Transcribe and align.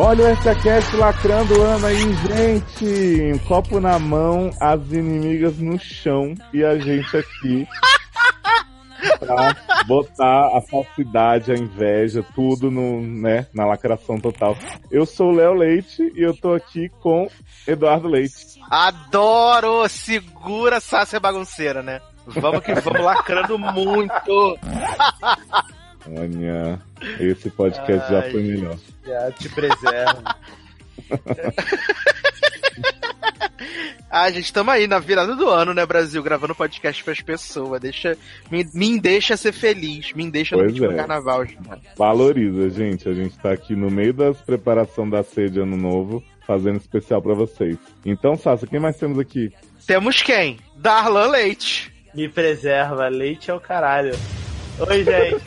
Olha 0.00 0.32
o 0.32 0.36
SACast 0.36 0.96
lacrando 0.96 1.58
o 1.58 1.62
ano 1.62 1.86
aí, 1.86 2.14
gente! 2.14 3.32
Um 3.34 3.38
copo 3.48 3.80
na 3.80 3.98
mão, 3.98 4.48
as 4.60 4.80
inimigas 4.92 5.58
no 5.58 5.76
chão 5.76 6.36
e 6.54 6.64
a 6.64 6.78
gente 6.78 7.16
aqui 7.16 7.66
pra 9.18 9.56
botar 9.88 10.56
a 10.56 10.60
falsidade, 10.60 11.50
a 11.50 11.56
inveja, 11.56 12.24
tudo 12.32 12.70
no, 12.70 13.00
né, 13.00 13.48
na 13.52 13.66
lacração 13.66 14.20
total. 14.20 14.56
Eu 14.88 15.04
sou 15.04 15.32
o 15.32 15.34
Léo 15.34 15.54
Leite 15.54 16.12
e 16.14 16.22
eu 16.22 16.32
tô 16.32 16.54
aqui 16.54 16.88
com 17.00 17.28
Eduardo 17.66 18.06
Leite. 18.06 18.60
Adoro! 18.70 19.88
Segura 19.88 20.78
Sácia 20.78 21.18
bagunceira, 21.18 21.82
né? 21.82 22.00
Vamos 22.24 22.62
que 22.62 22.72
vamos 22.72 23.02
lacrando 23.02 23.58
muito! 23.58 24.58
Olha, 26.16 26.80
esse 27.20 27.50
podcast 27.50 28.12
já 28.12 28.22
foi 28.30 28.42
melhor. 28.42 28.76
Já 29.04 29.32
te 29.32 29.48
preserva. 29.48 30.36
Ah, 34.10 34.30
gente, 34.30 34.46
estamos 34.46 34.72
aí 34.72 34.86
na 34.86 34.98
virada 34.98 35.36
do 35.36 35.48
ano, 35.50 35.74
né, 35.74 35.84
Brasil? 35.84 36.22
Gravando 36.22 36.54
podcast 36.54 37.04
pras 37.04 37.20
pessoas. 37.20 37.78
Deixa, 37.78 38.16
me, 38.50 38.66
me 38.72 38.98
deixa 38.98 39.36
ser 39.36 39.52
feliz. 39.52 40.14
Me 40.14 40.30
deixa 40.30 40.56
Pois 40.56 40.66
no 40.66 40.72
último 40.72 40.92
é. 40.92 40.96
carnaval, 40.96 41.44
gente. 41.44 41.58
Valoriza, 41.94 42.70
gente. 42.70 43.06
A 43.06 43.12
gente 43.12 43.38
tá 43.38 43.52
aqui 43.52 43.76
no 43.76 43.90
meio 43.90 44.14
das 44.14 44.38
preparação 44.40 45.08
da 45.08 45.22
ceia 45.22 45.50
de 45.50 45.60
ano 45.60 45.76
novo, 45.76 46.24
fazendo 46.46 46.78
especial 46.78 47.20
pra 47.20 47.34
vocês. 47.34 47.76
Então, 48.04 48.34
Sassa, 48.34 48.66
quem 48.66 48.80
mais 48.80 48.96
temos 48.96 49.18
aqui? 49.18 49.52
Temos 49.86 50.22
quem? 50.22 50.58
Darlan 50.76 51.28
Leite. 51.28 51.92
Me 52.14 52.28
preserva, 52.30 53.08
leite 53.08 53.50
é 53.50 53.54
o 53.54 53.60
caralho. 53.60 54.14
Oi, 54.80 55.04
gente. 55.04 55.42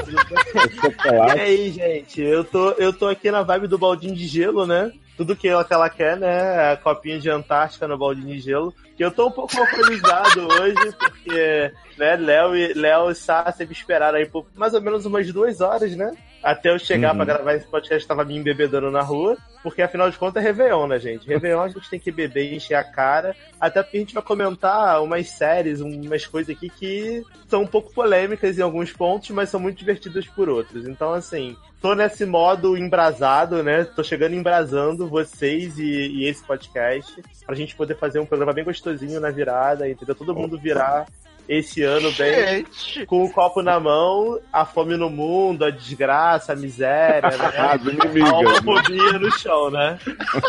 E 1.36 1.40
aí, 1.40 1.72
gente? 1.72 2.22
Eu 2.22 2.44
tô, 2.44 2.72
eu 2.72 2.92
tô 2.92 3.08
aqui 3.08 3.32
na 3.32 3.44
vibe 3.44 3.68
do 3.68 3.78
baldinho 3.78 4.14
de 4.14 4.28
gelo, 4.28 4.68
né? 4.68 4.92
Tudo 5.16 5.36
que 5.36 5.48
ela, 5.48 5.64
que 5.64 5.74
ela 5.74 5.90
quer, 5.90 6.18
né? 6.18 6.72
A 6.72 6.78
copinha 6.78 7.20
de 7.20 7.30
Antártica 7.30 7.88
no 7.88 7.98
baldinho 7.98 8.28
de 8.28 8.40
gelo. 8.40 8.74
Que 8.98 9.06
eu 9.06 9.12
tô 9.12 9.28
um 9.28 9.32
pouco 9.32 9.58
alcoolizado 9.58 10.48
hoje, 10.52 10.96
porque, 10.98 11.72
né, 11.98 12.16
Léo 12.18 12.56
e, 12.56 12.74
Léo 12.74 13.10
e 13.10 13.16
Sá 13.16 13.50
sempre 13.52 13.74
esperaram 13.74 14.18
aí 14.18 14.26
por 14.26 14.46
mais 14.54 14.74
ou 14.74 14.82
menos 14.82 15.06
umas 15.06 15.32
duas 15.32 15.62
horas, 15.62 15.96
né? 15.96 16.12
Até 16.44 16.70
eu 16.74 16.80
chegar 16.80 17.12
Uhum. 17.12 17.18
pra 17.18 17.26
gravar 17.26 17.54
esse 17.56 17.68
podcast, 17.68 18.08
tava 18.08 18.26
me 18.26 18.36
embebedando 18.36 18.90
na 18.92 19.02
rua. 19.02 19.38
Porque 19.64 19.82
afinal 19.82 20.10
de 20.10 20.18
contas 20.18 20.44
é 20.44 20.48
Réveillon, 20.48 20.88
né, 20.88 20.98
gente? 20.98 21.28
Réveillon 21.28 21.62
a 21.62 21.68
gente 21.68 21.88
tem 21.90 22.00
que 22.00 22.12
beber 22.12 22.52
e 22.52 22.56
encher 22.56 22.74
a 22.76 22.84
cara. 22.84 23.36
Até 23.60 23.84
porque 23.84 23.98
a 23.98 24.00
gente 24.00 24.14
vai 24.16 24.24
comentar 24.24 25.04
umas 25.04 25.30
séries, 25.30 25.82
umas 25.82 26.26
coisas 26.26 26.56
aqui 26.56 26.68
que 26.70 27.24
são 27.48 27.62
um 27.62 27.68
pouco 27.68 27.94
polêmicas 27.94 28.58
em 28.58 28.62
alguns 28.64 28.92
pontos, 28.92 29.30
mas 29.30 29.50
são 29.50 29.60
muito 29.60 29.78
divertidas 29.78 30.26
por 30.28 30.50
outros. 30.50 30.88
Então, 30.88 31.14
assim, 31.14 31.56
tô 31.80 31.94
nesse 31.94 32.26
modo 32.26 32.76
embrasado, 32.76 33.62
né? 33.62 33.84
Tô 33.84 34.04
chegando 34.04 34.34
embrasando 34.36 35.08
vocês 35.08 35.78
e, 35.78 35.84
e 35.86 36.26
esse 36.28 36.44
podcast 36.44 37.22
pra 37.46 37.54
gente 37.56 37.76
poder 37.76 37.96
fazer 37.98 38.20
um 38.20 38.26
programa 38.26 38.54
bem 38.54 38.64
gostosinho 38.64 39.20
na 39.20 39.30
virada, 39.30 39.88
entendeu? 39.88 40.16
Todo 40.16 40.34
mundo 40.36 40.58
virar 40.58 41.06
esse 41.50 41.84
ano 41.84 42.12
bem 42.14 42.34
Gente. 42.66 43.06
com 43.06 43.24
o 43.26 43.30
copo 43.32 43.62
na 43.62 43.80
mão, 43.80 44.40
a 44.54 44.66
fome 44.66 44.96
no 44.96 45.10
mundo, 45.10 45.66
a 45.66 45.70
desgraça, 45.70 46.54
a 46.54 46.56
miséria, 46.56 47.30
né? 47.30 47.36
As 47.58 47.58
A 47.58 47.76
inimigas. 47.90 48.14
né? 48.14 48.32
homofobia 48.32 49.20
no 49.20 49.32
chão, 49.32 49.70
né? 49.72 50.00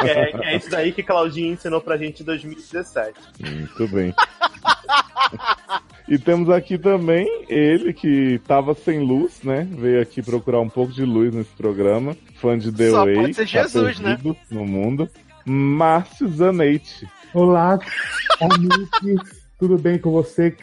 Que 0.00 0.08
é, 0.08 0.26
que 0.32 0.44
é 0.44 0.56
isso 0.56 0.70
daí 0.70 0.92
que 0.92 1.02
Claudinho 1.02 1.52
ensinou 1.54 1.80
pra 1.80 1.96
gente 1.96 2.22
em 2.22 2.26
2017. 2.26 3.14
Muito 3.40 3.88
bem. 3.88 4.14
E 6.08 6.18
temos 6.18 6.50
aqui 6.50 6.76
também 6.78 7.26
ele 7.48 7.92
que 7.92 8.38
tava 8.46 8.74
sem 8.74 9.00
luz, 9.00 9.42
né? 9.42 9.66
Veio 9.70 10.00
aqui 10.02 10.20
procurar 10.22 10.60
um 10.60 10.68
pouco 10.68 10.92
de 10.92 11.04
luz 11.04 11.34
nesse 11.34 11.50
programa. 11.50 12.16
Fã 12.36 12.58
de 12.58 12.70
The 12.72 12.90
Só 12.90 13.04
Way. 13.04 13.14
pode 13.14 13.34
ser 13.34 13.46
Jesus, 13.46 13.96
tá 13.98 14.02
perdido 14.04 14.36
no 14.50 14.66
mundo. 14.66 15.08
Márcio 15.44 16.28
Zanetti. 16.28 17.08
Olá, 17.32 17.78
amigos, 18.40 19.41
tudo 19.62 19.78
bem 19.78 19.96
com 19.96 20.10
vocês? 20.10 20.56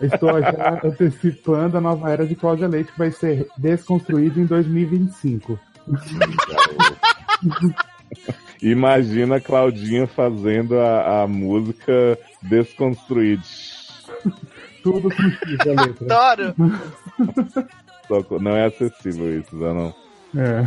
Estou 0.00 0.40
já 0.40 0.80
antecipando 0.82 1.76
a 1.76 1.80
nova 1.80 2.10
era 2.10 2.26
de 2.26 2.34
Cláudia 2.34 2.66
Leite 2.66 2.90
que 2.90 2.98
vai 2.98 3.10
ser 3.10 3.46
desconstruída 3.58 4.40
em 4.40 4.46
2025. 4.46 5.60
Imagina 8.62 9.36
a 9.36 9.40
Claudinha 9.42 10.06
fazendo 10.06 10.78
a, 10.78 11.22
a 11.22 11.26
música 11.26 12.18
Desconstruída. 12.40 13.42
Tudo 14.82 15.10
com 15.14 15.22
X 15.22 15.60
a 15.60 15.82
letra. 15.82 16.06
Adoro. 16.06 16.54
Só 18.08 18.38
Não 18.38 18.56
é 18.56 18.64
acessível 18.64 19.38
isso, 19.38 19.58
já 19.58 19.74
não. 19.74 19.94
É. 20.34 20.62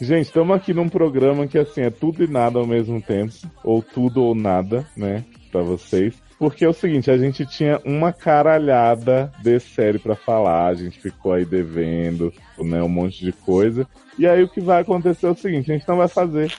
Gente, 0.00 0.26
estamos 0.26 0.56
aqui 0.56 0.72
num 0.72 0.88
programa 0.88 1.48
que 1.48 1.58
assim 1.58 1.80
é 1.80 1.90
tudo 1.90 2.22
e 2.22 2.28
nada 2.28 2.60
ao 2.60 2.66
mesmo 2.66 3.02
tempo, 3.02 3.32
ou 3.64 3.82
tudo 3.82 4.22
ou 4.22 4.32
nada, 4.34 4.86
né, 4.96 5.24
Pra 5.50 5.62
vocês. 5.62 6.23
Porque 6.44 6.62
é 6.62 6.68
o 6.68 6.74
seguinte, 6.74 7.10
a 7.10 7.16
gente 7.16 7.46
tinha 7.46 7.80
uma 7.86 8.12
caralhada 8.12 9.32
de 9.42 9.58
série 9.58 9.98
pra 9.98 10.14
falar, 10.14 10.66
a 10.66 10.74
gente 10.74 11.00
ficou 11.00 11.32
aí 11.32 11.42
devendo, 11.42 12.30
né, 12.58 12.82
um 12.82 12.88
monte 12.88 13.24
de 13.24 13.32
coisa. 13.32 13.88
E 14.18 14.26
aí 14.26 14.42
o 14.42 14.48
que 14.48 14.60
vai 14.60 14.82
acontecer 14.82 15.24
é 15.24 15.30
o 15.30 15.34
seguinte, 15.34 15.72
a 15.72 15.74
gente 15.74 15.88
não 15.88 15.96
vai 15.96 16.06
fazer. 16.06 16.52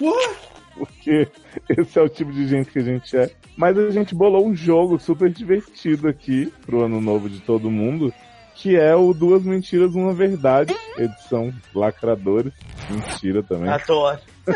Porque 0.75 1.27
esse 1.69 1.99
é 1.99 2.01
o 2.01 2.09
tipo 2.09 2.33
de 2.33 2.47
gente 2.47 2.71
que 2.71 2.79
a 2.79 2.81
gente 2.81 3.15
é. 3.15 3.29
Mas 3.55 3.77
a 3.77 3.91
gente 3.91 4.15
bolou 4.15 4.47
um 4.47 4.55
jogo 4.55 4.97
super 4.97 5.29
divertido 5.29 6.07
aqui 6.07 6.51
pro 6.65 6.81
ano 6.81 6.99
novo 6.99 7.29
de 7.29 7.39
todo 7.41 7.69
mundo, 7.69 8.11
que 8.55 8.75
é 8.75 8.95
o 8.95 9.13
Duas 9.13 9.43
Mentiras, 9.43 9.93
Uma 9.95 10.13
Verdade, 10.13 10.75
edição 10.97 11.53
Lacradores. 11.73 12.53
Mentira 12.89 13.43
também. 13.43 13.69
À 13.69 13.77
toa. 13.79 14.19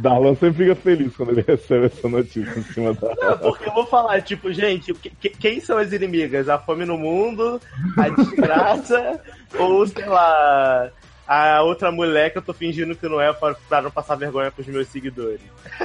Darlan 0.00 0.34
sempre 0.34 0.64
fica 0.64 0.74
feliz 0.74 1.14
quando 1.14 1.32
ele 1.32 1.44
recebe 1.46 1.86
essa 1.86 2.08
notícia 2.08 2.58
em 2.58 2.62
cima 2.62 2.94
da 2.94 3.14
Não, 3.14 3.38
porque 3.38 3.68
eu 3.68 3.74
vou 3.74 3.86
falar, 3.86 4.22
tipo, 4.22 4.50
gente, 4.52 4.92
que- 4.94 5.10
que- 5.10 5.28
quem 5.28 5.60
são 5.60 5.76
as 5.76 5.92
inimigas? 5.92 6.48
A 6.48 6.58
fome 6.58 6.84
no 6.86 6.96
mundo, 6.96 7.60
a 7.98 8.08
desgraça, 8.08 9.20
ou, 9.58 9.86
sei 9.86 10.06
lá, 10.06 10.90
a 11.32 11.62
outra 11.62 11.90
mulher 11.90 12.30
que 12.30 12.38
eu 12.38 12.42
tô 12.42 12.52
fingindo 12.52 12.94
que 12.94 13.08
não 13.08 13.20
é 13.20 13.32
pra, 13.32 13.54
pra 13.68 13.82
não 13.82 13.90
passar 13.90 14.16
vergonha 14.16 14.50
pros 14.50 14.66
meus 14.66 14.88
seguidores. 14.88 15.40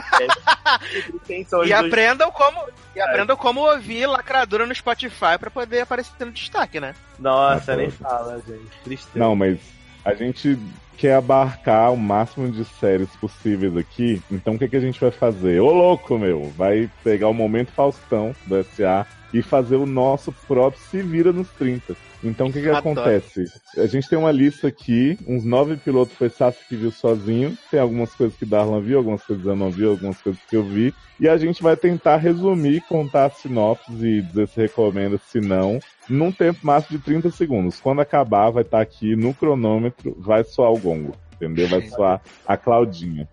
É, 1.30 1.66
E 1.66 1.74
aprendam 1.74 2.30
como, 2.31 2.59
e 2.94 3.00
aprendam 3.00 3.38
como 3.38 3.62
ouvir 3.62 4.06
lacradura 4.06 4.66
no 4.66 4.75
Spotify 4.75 5.38
pra 5.40 5.50
poder 5.50 5.81
aparecer 5.81 6.25
no 6.25 6.31
destaque, 6.31 6.80
né? 6.80 6.94
Nossa, 7.18 7.75
nem 7.75 7.90
fala, 7.90 8.41
gente. 8.46 8.69
Tristeza. 8.84 9.18
Não, 9.18 9.36
mas 9.36 9.59
a 10.03 10.13
gente 10.13 10.59
quer 10.97 11.16
abarcar 11.16 11.94
o 11.94 11.97
máximo 11.97 12.52
de 12.52 12.66
séries 12.66 13.09
possíveis 13.16 13.78
aqui. 13.78 14.22
Então 14.31 14.56
o 14.56 14.59
que, 14.59 14.68
que 14.68 14.75
a 14.75 14.81
gente 14.81 15.00
vai 15.00 15.12
fazer? 15.12 15.59
Ô 15.62 15.72
louco, 15.72 16.18
meu! 16.18 16.52
Vai 16.57 16.90
pegar 17.03 17.30
o 17.30 17.34
momento 17.34 17.72
Faustão 17.72 18.36
do 18.46 18.62
SA 18.63 19.06
e 19.34 19.42
fazer 19.42 19.76
o 19.76 19.86
nosso 19.86 20.32
próprio 20.48 20.82
Se 20.82 21.02
Vira 21.02 21.32
nos 21.32 21.50
30. 21.50 21.96
Então 22.24 22.48
o 22.48 22.54
que, 22.54 22.62
que 22.62 22.70
acontece? 22.70 23.46
A 23.78 23.86
gente 23.86 24.10
tem 24.10 24.18
uma 24.18 24.32
lista 24.32 24.68
aqui, 24.68 25.18
uns 25.28 25.44
nove 25.44 25.78
pilotos 25.78 26.16
foi 26.16 26.30
Sassi 26.30 26.60
que 26.68 26.76
viu 26.76 26.92
sozinho. 26.92 27.56
Tem 27.70 27.80
algumas 27.80 28.14
coisas 28.14 28.36
que 28.36 28.46
Darlan 28.46 28.82
viu, 28.82 28.98
algumas 28.98 29.24
coisas 29.24 29.46
eu 29.46 29.56
não 29.56 29.70
vi, 29.70 29.86
algumas 29.86 30.20
coisas 30.20 30.42
que 30.50 30.56
eu 30.56 30.64
vi. 30.64 30.94
E 31.20 31.28
a 31.28 31.38
gente 31.38 31.62
vai 31.62 31.76
tentar 31.76 32.18
resumir, 32.18 32.82
contar 32.82 33.26
a 33.26 33.30
sinopse 33.30 33.92
e 33.92 34.22
dizer 34.22 34.48
se 34.48 34.62
recomenda, 34.62 35.18
se 35.18 35.40
não, 35.40 35.80
num 36.10 36.32
tempo 36.32 36.60
máximo 36.64 36.98
de 36.98 37.04
30 37.04 37.30
segundos. 37.32 37.80
Quando 37.80 38.02
acabar, 38.02 38.50
vai 38.50 38.64
estar 38.64 38.82
aqui 38.82 39.16
no 39.16 39.34
cronômetro, 39.34 40.16
vai 40.20 40.44
soar 40.44 40.72
o 40.72 40.80
gongo. 40.80 41.14
Entendeu? 41.36 41.68
Vai 41.68 41.82
soar 41.88 42.22
a 42.48 42.58
Claudinha. 42.58 43.28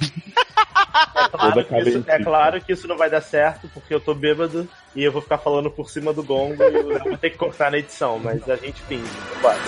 É 0.92 1.28
claro, 1.28 1.88
isso, 1.88 2.04
é 2.06 2.22
claro 2.22 2.60
que 2.60 2.72
isso 2.72 2.86
não 2.86 2.96
vai 2.96 3.08
dar 3.08 3.20
certo, 3.20 3.68
porque 3.72 3.94
eu 3.94 4.00
tô 4.00 4.14
bêbado 4.14 4.68
e 4.94 5.02
eu 5.02 5.10
vou 5.10 5.22
ficar 5.22 5.38
falando 5.38 5.70
por 5.70 5.90
cima 5.90 6.12
do 6.12 6.22
gongo 6.22 6.62
e 6.62 6.74
eu 6.74 6.98
vou 6.98 7.18
ter 7.18 7.30
que 7.30 7.38
cortar 7.38 7.70
na 7.70 7.78
edição, 7.78 8.18
mas 8.18 8.48
a 8.48 8.56
gente 8.56 8.82
finge. 8.82 9.10
Bora. 9.40 9.58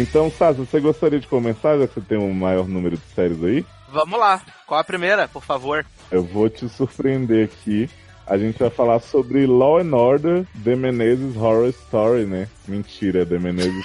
Então, 0.00 0.30
Sassi, 0.30 0.60
você 0.60 0.80
gostaria 0.80 1.20
de 1.20 1.26
começar, 1.26 1.76
já 1.78 1.86
que 1.86 1.92
você 1.92 2.00
tem 2.00 2.16
um 2.16 2.32
maior 2.32 2.66
número 2.66 2.96
de 2.96 3.02
séries 3.14 3.44
aí? 3.44 3.66
Vamos 3.92 4.18
lá. 4.18 4.40
Qual 4.66 4.80
a 4.80 4.84
primeira, 4.84 5.28
por 5.28 5.42
favor? 5.42 5.84
Eu 6.10 6.22
vou 6.22 6.48
te 6.48 6.66
surpreender 6.70 7.44
aqui. 7.44 7.90
A 8.26 8.38
gente 8.38 8.58
vai 8.58 8.70
falar 8.70 9.00
sobre 9.00 9.46
Law 9.46 9.78
and 9.78 9.94
Order, 9.94 10.46
The 10.64 10.74
Menezes 10.74 11.36
Horror 11.36 11.68
Story, 11.68 12.24
né? 12.24 12.48
Mentira, 12.66 13.26
The 13.26 13.38
Menezes. 13.38 13.84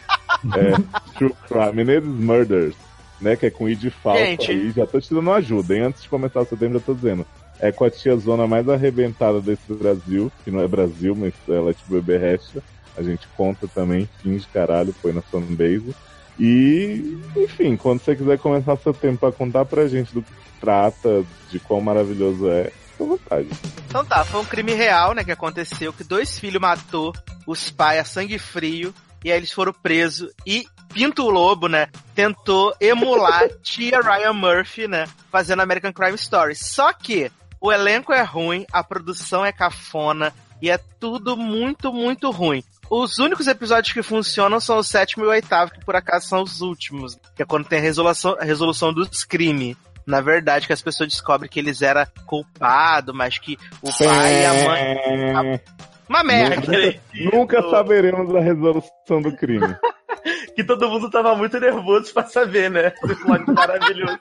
é, 0.56 1.18
True 1.18 1.34
Crime, 1.46 1.72
Menezes 1.74 2.08
Murders, 2.08 2.74
né? 3.20 3.36
Que 3.36 3.46
é 3.46 3.50
com 3.50 3.68
I 3.68 3.76
de 3.76 3.90
falso 3.90 4.18
Gente. 4.18 4.50
aí. 4.50 4.70
Já 4.70 4.86
tô 4.86 4.98
te 4.98 5.12
dando 5.12 5.30
ajuda, 5.30 5.76
hein? 5.76 5.82
Antes 5.82 6.02
de 6.02 6.08
começar 6.08 6.40
o 6.40 6.46
setembro, 6.46 6.78
eu 6.78 6.82
tô 6.82 6.94
dizendo. 6.94 7.26
É 7.58 7.70
com 7.70 7.84
a 7.84 7.90
tia 7.90 8.16
zona 8.16 8.46
mais 8.46 8.66
arrebentada 8.66 9.42
desse 9.42 9.74
Brasil, 9.74 10.32
que 10.42 10.50
não 10.50 10.62
é 10.62 10.66
Brasil, 10.66 11.14
mas 11.14 11.34
ela 11.46 11.68
é 11.70 11.74
tipo 11.74 11.92
bebê 11.92 12.16
resta. 12.16 12.62
A 12.96 13.02
gente 13.02 13.26
conta 13.36 13.66
também, 13.68 14.08
finge 14.22 14.46
caralho, 14.52 14.92
foi 14.92 15.12
na 15.12 15.22
fanbase. 15.22 15.94
E, 16.38 17.18
enfim, 17.36 17.76
quando 17.76 18.00
você 18.00 18.16
quiser 18.16 18.38
começar 18.38 18.76
seu 18.78 18.94
tempo 18.94 19.18
pra 19.18 19.32
contar 19.32 19.64
pra 19.66 19.86
gente 19.86 20.14
do 20.14 20.22
que 20.22 20.32
trata, 20.60 21.24
de 21.50 21.58
quão 21.58 21.80
maravilhoso 21.80 22.48
é, 22.50 22.70
fica 22.92 23.04
à 23.04 23.06
vontade. 23.06 23.48
Então 23.86 24.04
tá, 24.04 24.24
foi 24.24 24.40
um 24.40 24.44
crime 24.44 24.72
real, 24.72 25.14
né, 25.14 25.24
que 25.24 25.32
aconteceu, 25.32 25.92
que 25.92 26.04
dois 26.04 26.38
filhos 26.38 26.60
matou 26.60 27.14
os 27.46 27.70
pais 27.70 28.00
a 28.00 28.04
sangue 28.04 28.38
frio, 28.38 28.94
e 29.24 29.30
aí 29.30 29.36
eles 29.36 29.52
foram 29.52 29.72
presos, 29.72 30.32
e 30.46 30.64
Pinto 30.92 31.28
Lobo, 31.28 31.68
né, 31.68 31.88
tentou 32.14 32.74
emular 32.80 33.48
tia 33.62 34.00
Ryan 34.00 34.32
Murphy, 34.32 34.88
né, 34.88 35.06
fazendo 35.30 35.60
American 35.60 35.92
Crime 35.92 36.14
Story. 36.14 36.54
Só 36.54 36.92
que 36.92 37.30
o 37.60 37.72
elenco 37.72 38.12
é 38.12 38.22
ruim, 38.22 38.64
a 38.72 38.82
produção 38.82 39.44
é 39.44 39.52
cafona, 39.52 40.32
e 40.62 40.70
é 40.70 40.78
tudo 40.98 41.36
muito, 41.36 41.92
muito 41.92 42.30
ruim. 42.30 42.62
Os 42.90 43.20
únicos 43.20 43.46
episódios 43.46 43.92
que 43.92 44.02
funcionam 44.02 44.58
são 44.58 44.78
o 44.78 44.82
sétimo 44.82 45.24
e 45.24 45.28
o 45.28 45.30
oitavo, 45.30 45.70
que 45.70 45.84
por 45.84 45.94
acaso 45.94 46.26
são 46.26 46.42
os 46.42 46.60
últimos, 46.60 47.16
que 47.36 47.42
é 47.42 47.46
quando 47.46 47.68
tem 47.68 47.78
a 47.78 47.82
resolução, 47.82 48.36
a 48.38 48.44
resolução 48.44 48.92
dos 48.92 49.22
crimes. 49.22 49.76
Na 50.04 50.20
verdade, 50.20 50.66
que 50.66 50.72
as 50.72 50.82
pessoas 50.82 51.08
descobrem 51.08 51.48
que 51.48 51.60
eles 51.60 51.82
eram 51.82 52.04
culpados, 52.26 53.14
mas 53.14 53.38
que 53.38 53.56
o 53.80 53.96
pai 53.96 54.42
e 54.42 54.46
a 54.46 54.54
mãe. 54.64 55.60
Uma 56.08 56.24
merda. 56.24 56.56
Nunca, 56.56 57.36
nunca 57.36 57.62
saberemos 57.70 58.34
a 58.34 58.40
resolução 58.40 59.22
do 59.22 59.36
crime. 59.36 59.76
que 60.56 60.64
todo 60.64 60.88
mundo 60.88 61.08
tava 61.08 61.36
muito 61.36 61.60
nervoso 61.60 62.12
pra 62.12 62.24
saber, 62.24 62.68
né? 62.68 62.92
Esse 63.04 63.52
maravilhoso. 63.52 64.18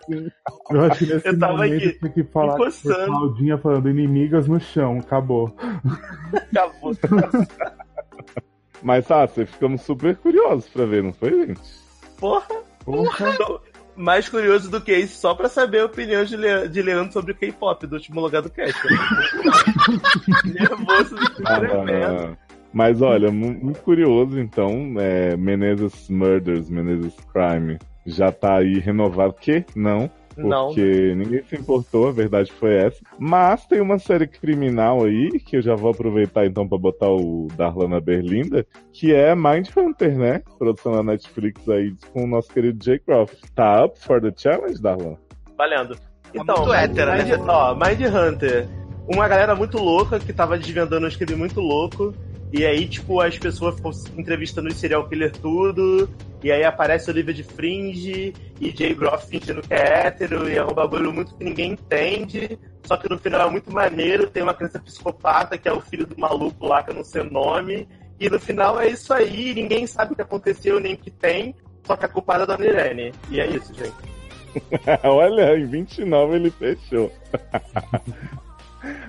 Eu 0.69 0.81
acho 0.85 0.99
que 0.99 1.13
nesse 1.13 1.27
Eu 1.27 1.39
tava 1.39 1.53
momento 1.53 1.75
aqui, 1.75 1.99
tinha 1.99 2.11
que 2.11 2.23
falar. 2.25 2.55
Claudinha 2.55 3.57
falando 3.57 3.89
inimigas 3.89 4.47
no 4.47 4.59
chão, 4.59 4.99
acabou. 4.99 5.55
Acabou. 6.31 6.93
Mas, 8.81 9.09
ah, 9.11 9.25
você 9.27 9.45
ficamos 9.45 9.81
super 9.81 10.15
curiosos 10.17 10.67
pra 10.69 10.85
ver, 10.85 11.03
não 11.03 11.13
foi, 11.13 11.47
gente? 11.47 11.61
Porra. 12.17 12.45
Porra. 12.85 13.33
Tô 13.37 13.61
Mais 13.95 14.29
curioso 14.29 14.69
do 14.71 14.79
que 14.79 14.95
isso, 14.95 15.19
só 15.19 15.33
pra 15.35 15.49
saber 15.49 15.79
a 15.81 15.85
opinião 15.85 16.23
de, 16.23 16.37
Le... 16.37 16.67
de 16.69 16.81
Leandro 16.81 17.11
sobre 17.11 17.33
o 17.33 17.35
K-pop 17.35 17.85
do 17.85 17.95
último 17.97 18.21
lugar 18.21 18.41
do 18.41 18.49
cast. 18.49 18.79
Nervoso, 20.45 21.15
Ah, 21.45 21.59
tremendo. 21.59 22.37
Mas 22.71 23.01
olha, 23.01 23.31
mu- 23.31 23.57
muito 23.61 23.79
curioso, 23.81 24.39
então, 24.39 24.93
é, 24.97 25.35
Menezes 25.35 26.07
Murders, 26.09 26.69
Menezes 26.69 27.15
Crime, 27.33 27.79
já 28.05 28.31
tá 28.31 28.57
aí 28.57 28.79
renovado. 28.79 29.33
Que? 29.33 29.65
Não, 29.75 30.09
Não. 30.47 30.67
porque 30.67 31.13
ninguém 31.15 31.43
se 31.43 31.55
importou, 31.55 32.07
a 32.07 32.11
verdade 32.11 32.51
foi 32.51 32.75
essa. 32.75 32.99
Mas 33.17 33.65
tem 33.65 33.81
uma 33.81 33.99
série 33.99 34.27
criminal 34.27 35.03
aí, 35.03 35.39
que 35.39 35.57
eu 35.57 35.61
já 35.61 35.75
vou 35.75 35.91
aproveitar 35.91 36.45
então 36.45 36.67
pra 36.67 36.77
botar 36.77 37.09
o 37.09 37.47
Darlana 37.55 37.99
Berlinda, 37.99 38.65
que 38.93 39.13
é 39.13 39.35
Mindhunter, 39.35 40.17
né? 40.17 40.41
Produção 40.57 40.93
da 40.93 41.03
Netflix 41.03 41.67
aí 41.69 41.93
com 42.13 42.23
o 42.23 42.27
nosso 42.27 42.49
querido 42.49 42.83
Jay 42.83 42.99
Croft. 42.99 43.37
Tá 43.55 43.85
up 43.85 43.99
for 43.99 44.21
the 44.21 44.31
challenge, 44.35 44.81
Darlan? 44.81 45.15
Valendo. 45.57 45.97
Então, 46.33 46.57
muito 46.57 46.73
hétero, 46.73 47.11
né? 47.11 47.23
Mind, 47.23 47.39
ó, 47.47 47.75
Mind 47.75 48.01
Hunter. 48.01 48.67
Uma 49.07 49.27
galera 49.27 49.55
muito 49.55 49.77
louca 49.77 50.19
que 50.19 50.31
tava 50.31 50.57
desvendando 50.57 51.07
um 51.07 51.09
crime 51.09 51.35
muito 51.35 51.59
louco. 51.59 52.13
E 52.51 52.65
aí, 52.65 52.87
tipo, 52.87 53.21
as 53.21 53.37
pessoas 53.37 53.75
ficam 53.75 53.91
entrevistando 54.17 54.69
os 54.69 54.75
serial 54.75 55.07
killer 55.07 55.31
tudo. 55.31 56.09
E 56.43 56.51
aí 56.51 56.63
aparece 56.63 57.09
Olivia 57.09 57.33
de 57.33 57.43
Fringe 57.43 58.33
e 58.59 58.71
Jay 58.71 58.93
Groff 58.93 59.27
fingindo 59.27 59.61
que 59.61 59.73
é 59.73 60.07
hétero. 60.07 60.49
E 60.49 60.57
é 60.57 60.63
um 60.63 60.73
bagulho 60.73 61.13
muito 61.13 61.35
que 61.35 61.43
ninguém 61.43 61.73
entende. 61.73 62.57
Só 62.83 62.97
que 62.97 63.07
no 63.07 63.19
final 63.19 63.47
é 63.47 63.51
muito 63.51 63.71
maneiro. 63.71 64.29
Tem 64.29 64.41
uma 64.41 64.53
criança 64.53 64.79
psicopata 64.79 65.57
que 65.57 65.67
é 65.67 65.73
o 65.73 65.81
filho 65.81 66.07
do 66.07 66.19
maluco 66.19 66.65
lá, 66.65 66.81
que 66.81 66.89
eu 66.89 66.95
não 66.95 67.03
sei 67.03 67.21
o 67.21 67.31
nome. 67.31 67.87
E 68.19 68.29
no 68.29 68.39
final 68.39 68.79
é 68.79 68.89
isso 68.89 69.13
aí. 69.13 69.53
Ninguém 69.53 69.85
sabe 69.85 70.13
o 70.13 70.15
que 70.15 70.21
aconteceu 70.21 70.79
nem 70.79 70.95
o 70.95 70.97
que 70.97 71.11
tem. 71.11 71.55
Só 71.85 71.95
que 71.95 72.05
a 72.05 72.09
culpada 72.09 72.43
é 72.43 72.47
da 72.47 72.55
Dona 72.55 72.69
Irene. 72.69 73.13
E 73.29 73.39
é 73.39 73.47
isso, 73.47 73.73
gente. 73.75 73.93
Olha, 75.03 75.55
em 75.55 75.65
29 75.65 76.35
ele 76.35 76.49
fechou. 76.49 77.11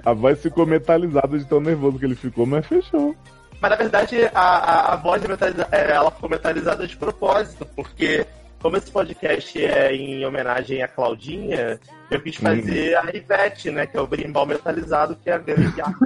a 0.04 0.12
voz 0.12 0.40
ficou 0.40 0.66
metalizada 0.66 1.38
de 1.38 1.44
tão 1.44 1.60
nervoso 1.60 1.98
que 1.98 2.04
ele 2.04 2.14
ficou, 2.14 2.46
mas 2.46 2.66
fechou. 2.66 3.14
Mas 3.60 3.70
na 3.70 3.76
verdade 3.76 4.30
a, 4.34 4.40
a, 4.40 4.94
a 4.94 4.96
voz 4.96 5.22
é 5.70 5.90
ela 5.92 6.10
ficou 6.10 6.30
metalizada 6.30 6.86
de 6.86 6.96
propósito, 6.96 7.66
porque 7.76 8.26
como 8.60 8.76
esse 8.76 8.90
podcast 8.90 9.64
é 9.64 9.94
em 9.94 10.24
homenagem 10.24 10.82
a 10.82 10.88
Claudinha, 10.88 11.80
eu 12.10 12.20
quis 12.20 12.36
fazer 12.36 12.94
a 12.94 13.04
Ivete, 13.14 13.70
né? 13.70 13.86
Que 13.86 13.96
é 13.96 14.00
o 14.00 14.06
brimbal 14.06 14.44
metalizado, 14.44 15.16
que 15.16 15.30
é 15.30 15.34
a 15.34 15.38
grande 15.38 15.80
arte. 15.80 15.96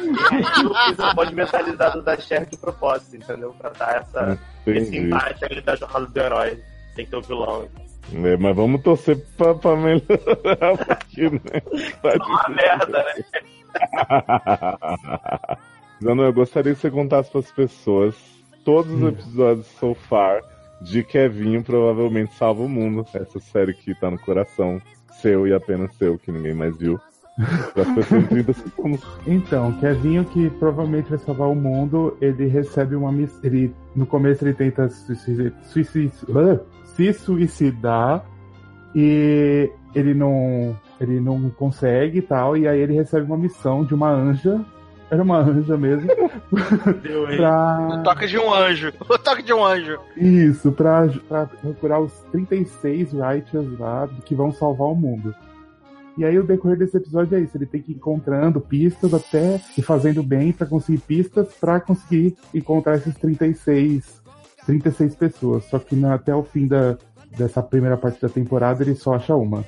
E 0.00 0.64
eu 0.64 0.74
fiz 0.74 1.00
a 1.00 1.14
voz 1.14 1.30
metalizada 1.32 2.00
da 2.00 2.16
Cher 2.16 2.46
de 2.46 2.56
propósito, 2.56 3.16
entendeu? 3.16 3.54
Pra 3.58 3.70
dar 3.70 4.02
essa, 4.02 4.38
esse 4.66 4.88
Entendi. 4.88 4.98
embate 4.98 5.44
ali 5.44 5.60
da 5.60 5.74
jornada 5.74 6.06
do 6.06 6.20
herói. 6.20 6.62
Que 6.94 7.06
ter 7.06 7.16
o 7.16 7.22
vilão. 7.22 7.68
É, 8.14 8.36
mas 8.36 8.56
vamos 8.56 8.82
torcer 8.82 9.16
pra, 9.36 9.54
pra 9.54 9.76
melhorar, 9.76 10.76
porque, 10.86 11.30
né? 11.30 11.60
Tá 12.02 12.12
Uma 12.26 12.48
merda, 12.48 12.86
né? 12.86 13.24
Zano, 16.02 16.22
eu 16.24 16.32
gostaria 16.32 16.74
que 16.74 16.80
você 16.80 16.90
contasse 16.90 17.30
para 17.30 17.40
as 17.40 17.50
pessoas 17.52 18.14
todos 18.64 18.92
os 18.92 19.02
episódios 19.08 19.66
so 19.78 19.94
far 19.94 20.40
de 20.80 21.02
Kevinho 21.04 21.62
provavelmente 21.62 22.34
salva 22.34 22.62
o 22.62 22.68
mundo. 22.68 23.06
Essa 23.14 23.38
série 23.38 23.72
que 23.72 23.94
tá 23.94 24.10
no 24.10 24.18
coração 24.18 24.80
seu 25.20 25.46
e 25.46 25.54
apenas 25.54 25.94
seu, 25.96 26.18
que 26.18 26.32
ninguém 26.32 26.54
mais 26.54 26.76
viu. 26.76 26.98
Para 27.72 27.82
as 27.84 27.94
pessoas 27.94 28.22
em 28.24 28.26
30 28.26 28.52
segundos. 28.52 29.06
Então, 29.26 29.72
Kevinho, 29.78 30.24
que 30.24 30.50
provavelmente 30.50 31.08
vai 31.08 31.18
salvar 31.18 31.48
o 31.48 31.54
mundo, 31.54 32.16
ele 32.20 32.46
recebe 32.46 32.94
uma 32.96 33.10
missão. 33.12 33.40
Ele, 33.44 33.72
no 33.94 34.04
começo 34.04 34.44
ele 34.44 34.52
tenta 34.54 34.88
suicidi- 34.90 35.52
ah, 36.34 36.60
se 36.94 37.12
suicidar 37.12 38.24
e 38.94 39.70
ele 39.94 40.14
não, 40.14 40.78
ele 41.00 41.20
não 41.20 41.50
consegue 41.50 42.18
e 42.18 42.22
tal, 42.22 42.56
e 42.56 42.66
aí 42.66 42.80
ele 42.80 42.94
recebe 42.94 43.26
uma 43.26 43.36
missão 43.36 43.84
de 43.84 43.94
uma 43.94 44.10
anja. 44.10 44.60
Era 45.10 45.22
uma 45.22 45.38
anja 45.38 45.76
mesmo. 45.76 46.08
Deu 47.02 47.26
aí. 47.26 47.34
O 47.34 47.36
pra, 47.36 48.00
toque 48.02 48.26
de 48.26 48.38
um 48.38 48.52
anjo. 48.52 48.92
O 49.00 49.18
toque 49.18 49.42
de 49.42 49.52
um 49.52 49.62
anjo. 49.62 49.98
isso, 50.16 50.72
pra, 50.72 51.06
pra 51.28 51.46
procurar 51.46 52.00
os 52.00 52.12
36 52.32 53.12
Righteous 53.12 53.78
lá 53.78 54.08
que 54.24 54.34
vão 54.34 54.50
salvar 54.50 54.88
o 54.88 54.94
mundo. 54.94 55.34
E 56.16 56.24
aí 56.24 56.38
o 56.38 56.44
decorrer 56.44 56.78
desse 56.78 56.96
episódio 56.96 57.36
é 57.36 57.40
isso, 57.40 57.56
ele 57.56 57.66
tem 57.66 57.80
que 57.80 57.92
ir 57.92 57.94
encontrando 57.94 58.60
pistas 58.60 59.14
até 59.14 59.60
e 59.76 59.82
fazendo 59.82 60.22
bem 60.22 60.52
pra 60.52 60.66
conseguir 60.66 61.00
pistas 61.00 61.54
pra 61.54 61.80
conseguir 61.80 62.36
encontrar 62.54 62.96
esses 62.96 63.14
36, 63.14 64.21
36 64.66 65.14
pessoas. 65.16 65.64
Só 65.64 65.78
que 65.78 65.94
na- 65.96 66.14
até 66.14 66.34
o 66.34 66.42
fim 66.42 66.66
da, 66.66 66.96
dessa 67.36 67.62
primeira 67.62 67.96
parte 67.96 68.20
da 68.20 68.28
temporada 68.28 68.82
ele 68.82 68.94
só 68.94 69.14
acha 69.14 69.34
uma. 69.34 69.64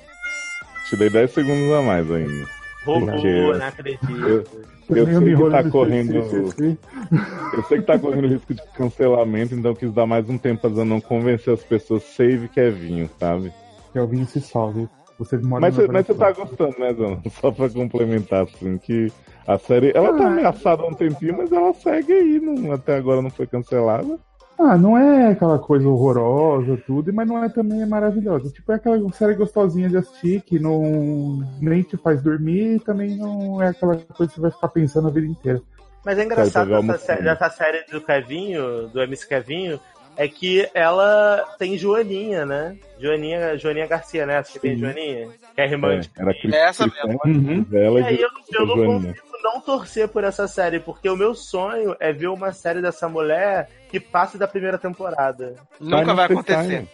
Te 0.88 0.96
dei 0.96 1.10
10 1.10 1.30
segundos 1.32 1.72
a 1.72 1.82
mais 1.82 2.10
ainda. 2.10 2.46
Roubou, 2.84 3.08
Porque- 3.12 3.40
não 3.58 3.66
acredito. 3.66 4.44
Eu, 4.90 4.96
eu 4.98 5.06
me 5.22 5.34
sei 5.34 5.36
que 5.44 5.50
tá 5.50 5.70
correndo. 5.70 6.14
Eu 6.14 7.62
sei 7.68 7.78
que 7.78 7.86
tá 7.86 7.98
correndo 7.98 8.28
risco 8.28 8.52
de 8.52 8.60
cancelamento, 8.76 9.54
então 9.54 9.70
eu 9.70 9.76
quis 9.76 9.90
dar 9.92 10.04
mais 10.06 10.28
um 10.28 10.36
tempo 10.36 10.60
pra 10.60 10.70
Zanon 10.70 11.00
convencer 11.00 11.54
as 11.54 11.62
pessoas. 11.62 12.02
Save 12.02 12.48
Kevinho, 12.48 13.08
sabe? 13.18 13.50
Kelvin 13.94 14.26
se 14.26 14.40
salve. 14.42 14.86
Você 15.18 15.38
mora 15.38 15.60
Mas 15.62 15.76
no 15.76 15.82
você, 15.86 15.92
mas 15.92 16.06
você 16.06 16.14
tá 16.14 16.32
gostando, 16.32 16.74
né, 16.78 16.92
Zanon? 16.92 17.18
Só 17.40 17.50
pra 17.50 17.70
complementar, 17.70 18.42
assim, 18.42 18.76
que 18.76 19.10
a 19.46 19.56
série. 19.58 19.92
Ela 19.94 20.12
tá 20.12 20.24
Ah. 20.24 20.26
ameaçada 20.26 20.82
há 20.82 20.86
um 20.86 20.92
tempinho, 20.94 21.36
mas 21.38 21.50
ela 21.52 21.72
segue 21.72 22.12
aí. 22.12 22.38
Não, 22.40 22.72
até 22.72 22.96
agora 22.96 23.22
não 23.22 23.30
foi 23.30 23.46
cancelada. 23.46 24.18
Ah, 24.58 24.78
não 24.78 24.96
é 24.96 25.32
aquela 25.32 25.58
coisa 25.58 25.88
horrorosa, 25.88 26.76
tudo, 26.86 27.12
mas 27.12 27.26
não 27.26 27.42
é 27.42 27.48
também 27.48 27.84
maravilhosa. 27.86 28.50
Tipo, 28.50 28.72
é 28.72 28.76
aquela 28.76 29.12
série 29.12 29.34
gostosinha 29.34 29.88
de 29.88 29.96
assistir 29.96 30.42
que 30.42 30.58
não 30.58 31.42
nem 31.60 31.82
te 31.82 31.96
faz 31.96 32.22
dormir 32.22 32.76
e 32.76 32.80
também 32.80 33.16
não 33.16 33.60
é 33.60 33.68
aquela 33.68 33.96
coisa 33.96 34.30
que 34.30 34.36
você 34.36 34.40
vai 34.40 34.50
ficar 34.52 34.68
pensando 34.68 35.08
a 35.08 35.10
vida 35.10 35.26
inteira. 35.26 35.60
Mas 36.04 36.18
é 36.18 36.24
engraçado 36.24 36.68
dessa, 36.70 36.98
série, 36.98 37.22
dessa 37.22 37.50
série 37.50 37.84
do 37.90 38.00
Kevinho, 38.00 38.88
do 38.88 39.02
MC 39.02 39.26
Kevinho, 39.26 39.80
é 40.16 40.28
que 40.28 40.68
ela 40.72 41.44
tem 41.58 41.76
Joaninha, 41.76 42.46
né? 42.46 42.76
Joaninha, 43.00 43.56
Joaninha 43.58 43.86
Garcia, 43.88 44.24
né? 44.24 44.36
Acho 44.38 44.52
que 44.52 44.60
tem. 44.60 44.76
Joaninha. 44.76 45.28
Que 45.54 45.60
é 45.60 45.64
irmã 45.70 45.94
É, 45.94 45.98
de 45.98 46.10
era 46.16 46.34
Cris- 46.34 46.54
Essa 46.54 46.88
Cristina 46.88 47.18
Uhum. 47.24 47.62
dela 47.62 48.00
E 48.00 48.04
aí 48.04 48.20
eu, 48.20 48.28
eu 48.52 48.66
não 48.66 48.76
Joaninha. 48.76 48.98
consigo 49.14 49.23
não 49.44 49.60
torcer 49.60 50.08
por 50.08 50.24
essa 50.24 50.48
série, 50.48 50.80
porque 50.80 51.08
o 51.08 51.16
meu 51.16 51.34
sonho 51.34 51.94
é 52.00 52.12
ver 52.12 52.28
uma 52.28 52.50
série 52.50 52.80
dessa 52.80 53.06
mulher 53.10 53.68
que 53.90 54.00
passe 54.00 54.38
da 54.38 54.48
primeira 54.48 54.78
temporada. 54.78 55.54
Nunca 55.78 56.14
vai 56.14 56.24
acontecer. 56.24 56.88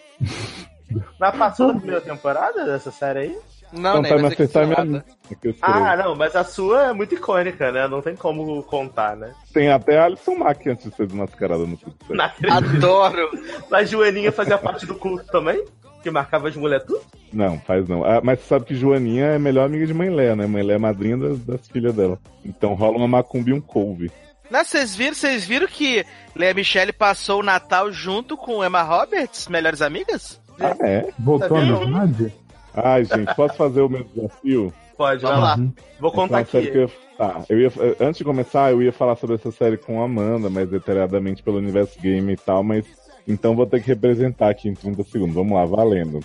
Mas 1.19 1.37
passou 1.37 1.69
da 1.69 1.75
primeira 1.75 2.01
temporada 2.01 2.65
dessa 2.65 2.91
série 2.91 3.19
aí? 3.21 3.39
Não, 3.73 3.95
Não, 3.95 4.03
nem 4.03 4.11
tá 4.49 4.67
minha. 4.67 5.05
É 5.31 5.37
eu 5.45 5.55
Ah, 5.63 5.97
não, 5.97 6.17
mas 6.17 6.35
a 6.35 6.43
sua 6.43 6.89
é 6.89 6.93
muito 6.93 7.15
icônica, 7.15 7.71
né? 7.71 7.87
Não 7.87 8.03
tem 8.03 8.17
como 8.17 8.61
contar, 8.65 9.17
né? 9.17 9.33
Tem 9.53 9.71
até 9.71 9.97
a 9.97 10.07
Alison 10.07 10.35
Mack 10.35 10.69
antes 10.69 10.91
de 10.91 10.97
ser 10.97 11.07
desmascarada 11.07 11.65
no 11.65 11.77
Tudo 11.77 11.95
Certo. 12.09 12.51
Adoro. 12.51 13.31
Mas 13.71 13.89
Joaninha 13.89 14.33
fazia 14.33 14.59
parte 14.59 14.87
do 14.87 14.97
culto 14.97 15.25
também? 15.27 15.65
Que 16.03 16.11
marcava 16.11 16.49
as 16.49 16.57
mulheres 16.57 16.87
tudo? 16.87 17.01
Não, 17.33 17.59
faz 17.61 17.87
não. 17.89 18.05
Ah, 18.05 18.21
mas 18.23 18.41
você 18.41 18.47
sabe 18.47 18.65
que 18.65 18.75
Joaninha 18.75 19.25
é 19.27 19.37
a 19.37 19.39
melhor 19.39 19.67
amiga 19.67 19.87
de 19.87 19.93
Mãe 19.95 20.09
Léa, 20.11 20.35
né? 20.35 20.47
Mãe 20.47 20.63
Léa 20.63 20.77
é 20.77 20.79
madrinha 20.79 21.17
das, 21.17 21.39
das 21.45 21.69
filhas 21.69 21.95
dela. 21.95 22.19
Então 22.45 22.75
rola 22.75 22.97
uma 22.97 23.07
macumba 23.09 23.51
e 23.51 23.53
um 23.53 23.61
couve. 23.61 24.11
Não, 24.51 24.65
vocês 24.65 24.97
viram, 24.97 25.15
vocês 25.15 25.45
viram 25.47 25.67
que 25.69 26.05
Lea 26.35 26.53
Michele 26.55 26.93
passou 26.93 27.41
o 27.41 27.43
Natal 27.45 27.93
junto 27.93 28.37
com 28.37 28.65
Emma 28.65 28.83
Roberts, 28.83 29.47
melhores 29.49 29.81
amigas? 29.83 30.41
Ah, 30.59 30.75
é? 30.81 31.09
Voltou 31.19 31.49
Tá 31.49 31.57
à 31.57 31.61
vendo? 31.61 31.79
verdade? 31.79 32.35
Ai, 32.75 33.05
gente, 33.05 33.35
posso 33.35 33.55
fazer 33.57 33.81
o 33.83 33.89
meu 33.89 34.03
desafio? 34.05 34.73
Pode, 34.97 35.23
vai 35.23 35.33
Vamos 35.33 35.49
lá. 35.49 35.55
lá. 35.57 35.65
Vou 36.01 36.11
contar 36.13 36.41
Então, 36.43 36.61
a 36.61 36.63
aqui. 36.65 36.77
eu 36.77 36.83
ia- 36.83 36.91
tá, 37.17 37.43
eu 37.49 37.61
ia, 37.61 37.73
antes 38.01 38.19
de 38.19 38.25
começar, 38.25 38.71
eu 38.73 38.83
ia 38.83 38.93
falar 38.93 39.17
sobre 39.17 39.37
essa 39.37 39.51
série 39.53 39.77
com 39.77 40.01
a 40.03 40.05
Amanda, 40.05 40.51
mais 40.51 40.69
detalhadamente 40.69 41.43
pelo 41.43 41.59
universo 41.59 41.99
game 42.01 42.33
e 42.33 42.37
tal, 42.37 42.63
mas 42.63 42.85
então 43.31 43.55
vou 43.55 43.67
ter 43.67 43.81
que 43.81 43.89
representar 43.89 44.51
aqui 44.51 44.69
em 44.69 44.75
30 44.75 45.03
segundos. 45.05 45.35
Vamos 45.35 45.53
lá, 45.53 45.65
valendo. 45.65 46.21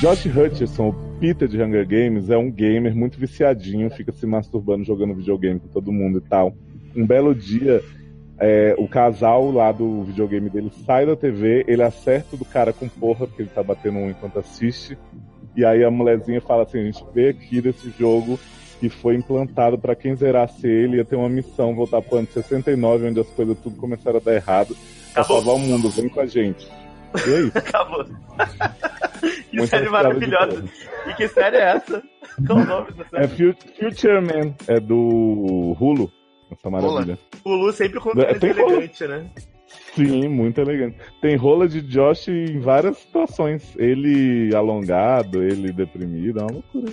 Josh 0.00 0.26
Hutcherson, 0.26 0.88
o 0.88 0.94
Peter 1.20 1.46
de 1.46 1.62
Hunger 1.62 1.86
Games, 1.86 2.28
é 2.28 2.36
um 2.36 2.50
gamer 2.50 2.96
muito 2.96 3.18
viciadinho, 3.18 3.90
fica 3.90 4.12
se 4.12 4.26
masturbando, 4.26 4.84
jogando 4.84 5.14
videogame 5.14 5.60
com 5.60 5.68
todo 5.68 5.92
mundo 5.92 6.18
e 6.18 6.28
tal. 6.28 6.52
Um 6.96 7.06
belo 7.06 7.32
dia, 7.34 7.80
é, 8.38 8.74
o 8.76 8.88
casal 8.88 9.52
lá 9.52 9.70
do 9.70 10.02
videogame 10.02 10.50
dele 10.50 10.70
sai 10.84 11.06
da 11.06 11.14
TV, 11.14 11.64
ele 11.68 11.82
acerta 11.82 12.36
do 12.36 12.44
cara 12.44 12.72
com 12.72 12.88
porra, 12.88 13.26
porque 13.26 13.42
ele 13.42 13.50
tá 13.54 13.62
batendo 13.62 13.98
um 13.98 14.10
enquanto 14.10 14.38
assiste. 14.38 14.98
E 15.56 15.64
aí 15.64 15.84
a 15.84 15.90
mulherzinha 15.90 16.40
fala 16.40 16.64
assim: 16.64 16.80
a 16.80 16.84
gente 16.84 17.04
vê 17.14 17.28
aqui 17.28 17.60
desse 17.60 17.90
jogo 17.90 18.38
que 18.80 18.88
foi 18.88 19.14
implantado 19.14 19.78
pra 19.78 19.94
quem 19.94 20.16
zerasse 20.16 20.66
ele, 20.66 20.96
ia 20.96 21.04
ter 21.04 21.16
uma 21.16 21.28
missão, 21.28 21.74
voltar 21.74 22.02
pro 22.02 22.18
ano 22.18 22.28
69, 22.30 23.06
onde 23.06 23.20
as 23.20 23.28
coisas 23.28 23.56
tudo 23.60 23.76
começaram 23.76 24.18
a 24.18 24.20
dar 24.20 24.34
errado, 24.34 24.76
Acabou. 25.20 25.36
salvar 25.42 25.54
o 25.54 25.58
mundo, 25.58 25.88
vem 25.90 26.08
com 26.08 26.20
a 26.20 26.26
gente. 26.26 26.66
E 27.26 27.30
é 27.30 27.40
isso. 27.42 27.58
Acabou. 27.58 28.04
que 29.50 29.56
Muita 29.56 29.66
série 29.76 29.88
maravilhosa. 29.88 30.64
E 31.08 31.14
que 31.14 31.28
série 31.28 31.56
é 31.56 31.76
essa? 31.76 32.02
Qual 32.46 32.58
o 32.58 32.64
nome 32.64 32.88
da 32.92 33.04
É 33.20 33.26
série? 33.28 33.52
Fu- 33.52 33.68
Future 33.90 34.20
Man, 34.20 34.54
é 34.66 34.80
do 34.80 35.76
Hulu. 35.80 36.10
Essa 36.50 36.70
maravilha. 36.70 37.18
O 37.44 37.50
Lu 37.54 37.72
sempre 37.72 38.00
com 38.00 38.10
É, 38.20 38.34
tem 38.34 38.50
elegante, 38.50 39.06
né? 39.06 39.30
Sim, 39.94 40.28
muito 40.28 40.60
elegante. 40.60 40.96
Tem 41.20 41.36
rola 41.36 41.66
de 41.68 41.80
Josh 41.82 42.28
em 42.28 42.60
várias 42.60 42.98
situações. 42.98 43.74
Ele 43.76 44.54
alongado, 44.54 45.42
ele 45.42 45.72
deprimido, 45.72 46.40
é 46.40 46.42
uma 46.42 46.52
loucura. 46.52 46.92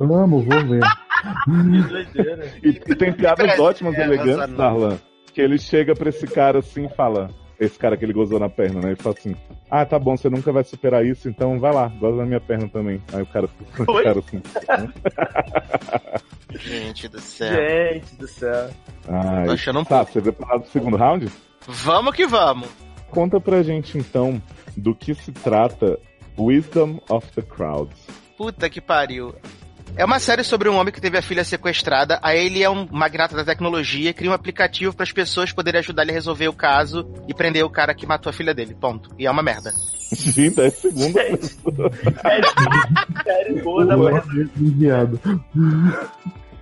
Amo, 0.00 0.42
vou 0.42 0.66
ver. 0.66 0.80
Que 0.82 1.88
doideira. 1.88 2.46
E, 2.62 2.68
e 2.68 2.94
tem 2.96 3.12
piadas 3.12 3.58
ótimas, 3.58 3.94
é, 3.94 4.02
elegantes. 4.04 4.56
Darlan. 4.56 4.98
Que 5.32 5.40
ele 5.40 5.58
chega 5.58 5.94
pra 5.94 6.08
esse 6.10 6.26
cara 6.26 6.58
assim 6.58 6.86
e 6.86 6.94
fala. 6.94 7.28
Esse 7.62 7.78
cara 7.78 7.96
que 7.96 8.04
ele 8.04 8.12
gozou 8.12 8.40
na 8.40 8.48
perna, 8.48 8.80
né? 8.80 8.88
Ele 8.88 8.96
fala 8.96 9.14
assim: 9.16 9.36
Ah, 9.70 9.86
tá 9.86 9.96
bom, 9.98 10.16
você 10.16 10.28
nunca 10.28 10.50
vai 10.50 10.64
superar 10.64 11.06
isso, 11.06 11.28
então 11.28 11.60
vai 11.60 11.72
lá, 11.72 11.86
goza 11.86 12.16
na 12.16 12.26
minha 12.26 12.40
perna 12.40 12.68
também. 12.68 13.00
Aí 13.12 13.22
o 13.22 13.26
cara 13.26 13.46
fica 13.46 13.82
o 13.82 14.02
cara 14.02 14.18
assim. 14.18 14.42
Gente 16.58 17.08
do 17.08 17.20
céu. 17.20 17.54
Gente 17.54 18.16
do 18.16 18.26
céu. 18.26 18.70
Ai, 19.08 19.46
Tô 19.46 19.52
achando 19.52 19.78
um 19.78 19.84
tá, 19.84 20.02
você 20.04 20.20
preparado 20.20 20.62
pro 20.62 20.70
segundo 20.70 20.96
round? 20.96 21.30
Vamos 21.66 22.14
que 22.14 22.26
vamos. 22.26 22.68
Conta 23.10 23.40
pra 23.40 23.62
gente 23.62 23.96
então 23.96 24.42
do 24.76 24.94
que 24.94 25.14
se 25.14 25.30
trata 25.32 25.98
Wisdom 26.38 26.98
of 27.08 27.30
the 27.32 27.42
Crowd. 27.42 27.94
Puta 28.36 28.68
que 28.68 28.80
pariu. 28.80 29.34
É 29.94 30.04
uma 30.04 30.18
série 30.18 30.42
sobre 30.42 30.68
um 30.68 30.76
homem 30.76 30.92
que 30.92 31.00
teve 31.00 31.18
a 31.18 31.22
filha 31.22 31.44
sequestrada. 31.44 32.18
Aí 32.22 32.46
ele 32.46 32.62
é 32.62 32.70
um 32.70 32.88
magnata 32.90 33.36
da 33.36 33.44
tecnologia, 33.44 34.14
cria 34.14 34.30
um 34.30 34.34
aplicativo 34.34 34.94
para 34.94 35.04
as 35.04 35.12
pessoas 35.12 35.52
poderem 35.52 35.80
ajudar 35.80 36.02
ele 36.02 36.12
a 36.12 36.14
resolver 36.14 36.48
o 36.48 36.52
caso 36.52 37.06
e 37.28 37.34
prender 37.34 37.64
o 37.64 37.70
cara 37.70 37.94
que 37.94 38.06
matou 38.06 38.30
a 38.30 38.32
filha 38.32 38.54
dele. 38.54 38.74
Ponto. 38.74 39.10
E 39.18 39.26
é 39.26 39.30
uma 39.30 39.42
merda. 39.42 39.72
Em 40.36 40.50
10 40.50 40.74
segundos. 40.74 41.12
Série, 43.22 43.62
boa 43.62 43.86
da. 43.86 43.96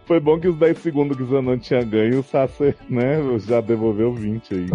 Foi 0.06 0.18
bom 0.18 0.40
que 0.40 0.48
os 0.48 0.56
10 0.56 0.78
segundos 0.78 1.16
que 1.16 1.22
o 1.22 1.26
Zanon 1.28 1.56
tinha 1.58 1.84
ganho, 1.84 2.18
o 2.18 2.22
Sasser, 2.24 2.76
né, 2.88 3.16
já 3.46 3.60
devolveu 3.60 4.12
20 4.12 4.54
aí. 4.54 4.66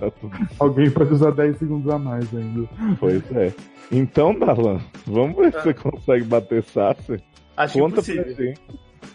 Tá 0.00 0.10
tudo 0.10 0.36
Alguém 0.58 0.90
pode 0.90 1.12
usar 1.12 1.30
10 1.30 1.58
segundos 1.58 1.88
a 1.92 1.96
mais 1.96 2.26
ainda. 2.34 2.68
Pois 2.98 3.22
é. 3.36 3.52
Então, 3.92 4.36
Darlan, 4.36 4.80
vamos 5.06 5.36
ver 5.36 5.52
se 5.52 5.62
você 5.62 5.74
consegue 5.74 6.24
bater 6.24 6.64
Sasser. 6.64 7.22
Acho 7.56 7.78
Conta 7.78 8.02
pra 8.02 8.12
impossível. 8.14 8.34
gente, 8.36 8.60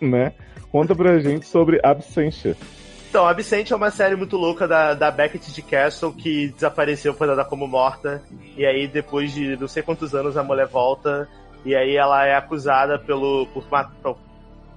né? 0.02 0.34
Conta 0.72 0.96
pra 0.96 1.20
gente 1.20 1.46
sobre 1.46 1.80
Absentia. 1.84 2.56
Então, 3.10 3.28
Absent 3.28 3.72
é 3.72 3.76
uma 3.76 3.90
série 3.90 4.16
muito 4.16 4.38
louca 4.38 4.68
da, 4.68 4.94
da 4.94 5.10
Beckett 5.10 5.52
de 5.52 5.62
Castle 5.64 6.14
que 6.14 6.50
desapareceu, 6.50 7.12
foi 7.14 7.26
dada 7.26 7.44
como 7.44 7.68
morta. 7.68 8.22
E 8.56 8.64
aí, 8.66 8.88
depois 8.88 9.34
de 9.34 9.58
não 9.58 9.68
sei 9.68 9.82
quantos 9.82 10.14
anos, 10.14 10.38
a 10.38 10.44
mulher 10.44 10.68
volta. 10.68 11.28
E 11.66 11.76
aí 11.76 11.96
ela 11.96 12.24
é 12.26 12.36
acusada 12.36 13.00
pelo, 13.00 13.48
por, 13.48 13.68
ma- 13.70 13.92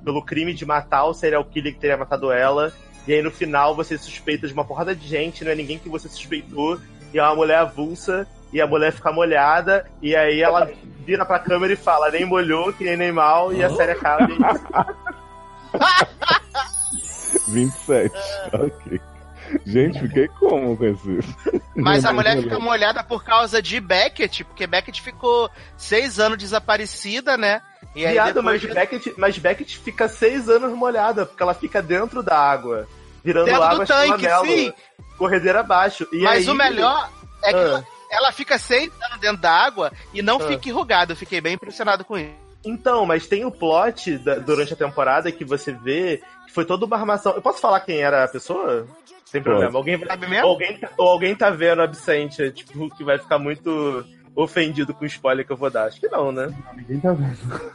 pelo 0.03 0.23
crime 0.23 0.55
de 0.55 0.65
matar 0.65 1.05
o 1.05 1.13
serial 1.15 1.45
killer 1.45 1.75
que 1.75 1.79
teria 1.81 1.97
matado 1.97 2.33
ela. 2.33 2.73
E 3.07 3.13
aí 3.13 3.21
no 3.23 3.31
final 3.31 3.77
você 3.77 3.99
suspeita 3.99 4.47
de 4.47 4.55
uma 4.55 4.65
porrada 4.65 4.95
de 4.97 5.07
gente, 5.07 5.45
não 5.45 5.53
é 5.53 5.55
ninguém 5.55 5.79
que 5.79 5.89
você 5.91 6.09
suspeitou. 6.09 6.81
E 7.13 7.19
é 7.19 7.23
uma 7.23 7.35
mulher 7.37 7.59
avulsa. 7.59 8.27
E 8.53 8.61
a 8.61 8.67
mulher 8.67 8.93
fica 8.93 9.11
molhada. 9.11 9.87
E 10.01 10.15
aí 10.15 10.43
ela 10.43 10.71
vira 11.05 11.25
pra 11.25 11.39
câmera 11.39 11.73
e 11.73 11.77
fala: 11.77 12.11
nem 12.11 12.25
molhou, 12.25 12.73
que 12.73 12.85
nem 12.85 12.97
nem 12.97 13.13
mal. 13.13 13.53
E 13.53 13.63
a 13.63 13.71
série 13.71 13.93
acaba. 13.93 14.29
E 15.73 15.79
é 15.79 15.83
isso. 16.93 17.43
27. 17.49 18.15
ok. 18.53 19.01
Gente, 19.67 20.01
fiquei 20.01 20.29
como 20.29 20.77
com 20.77 20.85
esse. 20.85 21.19
Mas 21.77 22.05
a 22.05 22.13
mulher 22.13 22.41
fica 22.41 22.59
molhada 22.59 23.03
por 23.05 23.23
causa 23.23 23.61
de 23.61 23.81
Beckett, 23.81 24.45
porque 24.45 24.67
Beckett 24.67 25.03
ficou 25.03 25.51
seis 25.77 26.19
anos 26.19 26.39
desaparecida, 26.39 27.37
né? 27.37 27.61
E 27.95 28.07
aí 28.07 28.13
Viado, 28.13 28.35
depois 28.35 28.63
mas, 28.63 28.75
Beckett, 28.75 29.15
mas 29.19 29.39
Beckett 29.39 29.79
fica 29.79 30.09
seis 30.09 30.49
anos 30.49 30.73
molhada, 30.73 31.27
porque 31.27 31.43
ela 31.43 31.55
fica 31.55 31.83
dentro 31.83 32.23
da 32.23 32.39
água. 32.39 32.89
Virando 33.23 33.47
dentro 33.47 33.63
água 33.63 33.85
do 33.85 33.87
tanque, 33.87 34.27
sim. 34.47 34.73
Corredeira 35.19 35.61
abaixo. 35.61 36.09
E 36.13 36.23
Mas 36.23 36.49
aí, 36.49 36.53
o 36.53 36.55
melhor 36.55 37.11
é 37.45 37.53
que 37.53 37.59
Ah. 37.59 37.85
Ela, 38.13 38.31
fica 38.33 38.55
anos 38.55 39.21
dentro 39.21 39.41
da 39.41 39.51
água 39.51 39.91
e 40.13 40.21
não 40.23 40.37
Ah. 40.37 40.47
fica 40.47 40.69
enrugada. 40.69 41.13
Eu 41.13 41.17
fiquei 41.17 41.41
bem 41.41 41.55
impressionado 41.55 42.05
com 42.05 42.17
isso. 42.19 42.31
Então, 42.65 43.05
mas 43.05 43.27
tem 43.27 43.45
o 43.45 43.51
plot 43.51 44.19
da- 44.19 44.37
durante 44.37 44.73
a 44.73 44.77
temporada 44.77 45.33
que 45.33 45.45
você 45.45 45.73
vê 45.73 46.23
que 46.47 46.53
foi 46.53 46.65
toda 46.65 46.85
uma 46.87 46.97
armação. 46.97 47.33
Eu 47.33 47.43
posso 47.43 47.61
falar 47.61 47.81
quem 47.81 47.99
era 47.99 48.23
a 48.25 48.29
pessoa? 48.29 48.87
Sem 49.25 49.43
problema. 49.43 49.77
Alguém, 49.77 49.99
Sabe 50.05 50.27
mesmo? 50.29 50.45
ou 50.47 50.53
alguém, 50.53 50.81
ou 50.99 51.09
alguém 51.09 51.35
tá 51.35 51.51
vendo 51.51 51.81
Absente, 51.83 52.51
tipo, 52.53 52.95
que 52.95 53.03
vai 53.03 53.19
ficar 53.19 53.39
muito 53.39 54.05
ofendido 54.37 54.93
com 54.95 55.05
o 55.05 55.07
spoiler 55.07 55.45
que 55.47 55.51
eu 55.53 55.57
vou 55.57 55.71
dar. 55.71 55.87
Acho 55.87 55.99
que 55.99 56.09
não, 56.09 56.31
né? 56.31 56.55
Ninguém 56.77 57.01
tá 57.01 57.13
vendo. 57.13 57.73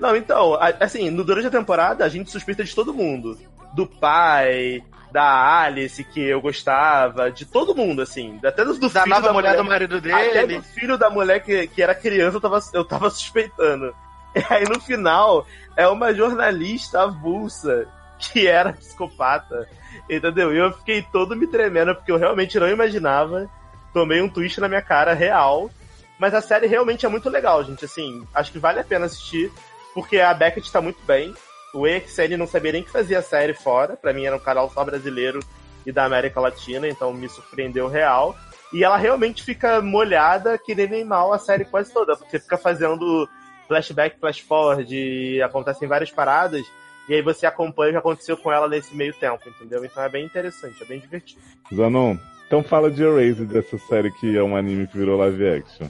Não, 0.00 0.14
então, 0.14 0.58
assim, 0.80 1.08
no, 1.10 1.24
durante 1.24 1.46
a 1.46 1.50
temporada 1.50 2.04
a 2.04 2.08
gente 2.08 2.30
suspeita 2.30 2.62
de 2.64 2.74
todo 2.74 2.92
mundo. 2.92 3.38
Do 3.74 3.86
pai, 3.86 4.82
da 5.16 5.62
Alice, 5.62 6.04
que 6.04 6.20
eu 6.20 6.42
gostava, 6.42 7.30
de 7.30 7.46
todo 7.46 7.74
mundo, 7.74 8.02
assim. 8.02 8.38
Até 8.44 8.62
do, 8.62 8.74
do 8.74 8.90
Da 8.90 9.00
filho 9.04 9.14
nova 9.14 9.28
da 9.28 9.32
mulher 9.32 9.62
mulher 9.62 9.64
do 9.64 9.64
marido 9.64 9.96
Até 9.96 10.46
dele. 10.46 10.58
do 10.58 10.62
filho 10.62 10.98
da 10.98 11.08
mulher 11.08 11.42
que, 11.42 11.66
que 11.68 11.82
era 11.82 11.94
criança 11.94 12.36
eu 12.36 12.40
tava, 12.42 12.60
eu 12.74 12.84
tava 12.84 13.08
suspeitando. 13.08 13.94
E 14.34 14.44
aí 14.52 14.64
no 14.64 14.78
final 14.78 15.46
é 15.74 15.88
uma 15.88 16.12
jornalista 16.12 17.00
avulsa 17.04 17.88
que 18.18 18.46
era 18.46 18.74
psicopata. 18.74 19.66
Entendeu? 20.10 20.52
E 20.52 20.58
eu 20.58 20.70
fiquei 20.74 21.00
todo 21.00 21.34
me 21.34 21.46
tremendo 21.46 21.94
porque 21.94 22.12
eu 22.12 22.18
realmente 22.18 22.60
não 22.60 22.68
imaginava. 22.68 23.48
Tomei 23.94 24.20
um 24.20 24.28
twist 24.28 24.60
na 24.60 24.68
minha 24.68 24.82
cara 24.82 25.14
real. 25.14 25.70
Mas 26.18 26.34
a 26.34 26.42
série 26.42 26.66
realmente 26.66 27.06
é 27.06 27.08
muito 27.08 27.30
legal, 27.30 27.64
gente. 27.64 27.86
Assim, 27.86 28.22
acho 28.34 28.52
que 28.52 28.58
vale 28.58 28.80
a 28.80 28.84
pena 28.84 29.06
assistir. 29.06 29.50
Porque 29.94 30.20
a 30.20 30.34
Beckett 30.34 30.70
tá 30.70 30.82
muito 30.82 31.02
bem. 31.06 31.34
O 31.74 31.86
EXN 31.86 32.36
não 32.38 32.46
sabia 32.46 32.72
nem 32.72 32.82
que 32.82 32.90
fazia 32.90 33.22
série 33.22 33.54
fora. 33.54 33.96
Pra 33.96 34.12
mim 34.12 34.24
era 34.24 34.36
um 34.36 34.40
canal 34.40 34.70
só 34.70 34.84
brasileiro 34.84 35.40
e 35.84 35.92
da 35.92 36.04
América 36.04 36.40
Latina, 36.40 36.88
então 36.88 37.12
me 37.12 37.28
surpreendeu 37.28 37.88
real. 37.88 38.36
E 38.72 38.82
ela 38.82 38.96
realmente 38.96 39.42
fica 39.42 39.80
molhada 39.80 40.58
que 40.58 40.74
nem 40.74 41.04
mal 41.04 41.32
a 41.32 41.38
série 41.38 41.64
quase 41.64 41.92
toda, 41.92 42.16
porque 42.16 42.38
fica 42.38 42.58
fazendo 42.58 43.28
flashback, 43.68 44.18
flash 44.18 44.40
forward, 44.40 44.94
e 44.94 45.40
acontecem 45.42 45.88
várias 45.88 46.10
paradas, 46.10 46.64
e 47.08 47.14
aí 47.14 47.22
você 47.22 47.46
acompanha 47.46 47.90
o 47.90 47.92
que 47.94 47.98
aconteceu 47.98 48.36
com 48.36 48.52
ela 48.52 48.68
nesse 48.68 48.94
meio 48.94 49.14
tempo, 49.14 49.48
entendeu? 49.48 49.84
Então 49.84 50.02
é 50.02 50.08
bem 50.08 50.24
interessante, 50.24 50.82
é 50.82 50.86
bem 50.86 50.98
divertido. 50.98 51.40
Zanon, 51.74 52.16
então 52.46 52.62
fala 52.62 52.90
de 52.90 53.02
Erased, 53.02 53.46
dessa 53.46 53.78
série 53.78 54.10
que 54.12 54.36
é 54.36 54.42
um 54.42 54.56
anime 54.56 54.86
que 54.86 54.98
virou 54.98 55.18
live 55.18 55.48
action. 55.48 55.88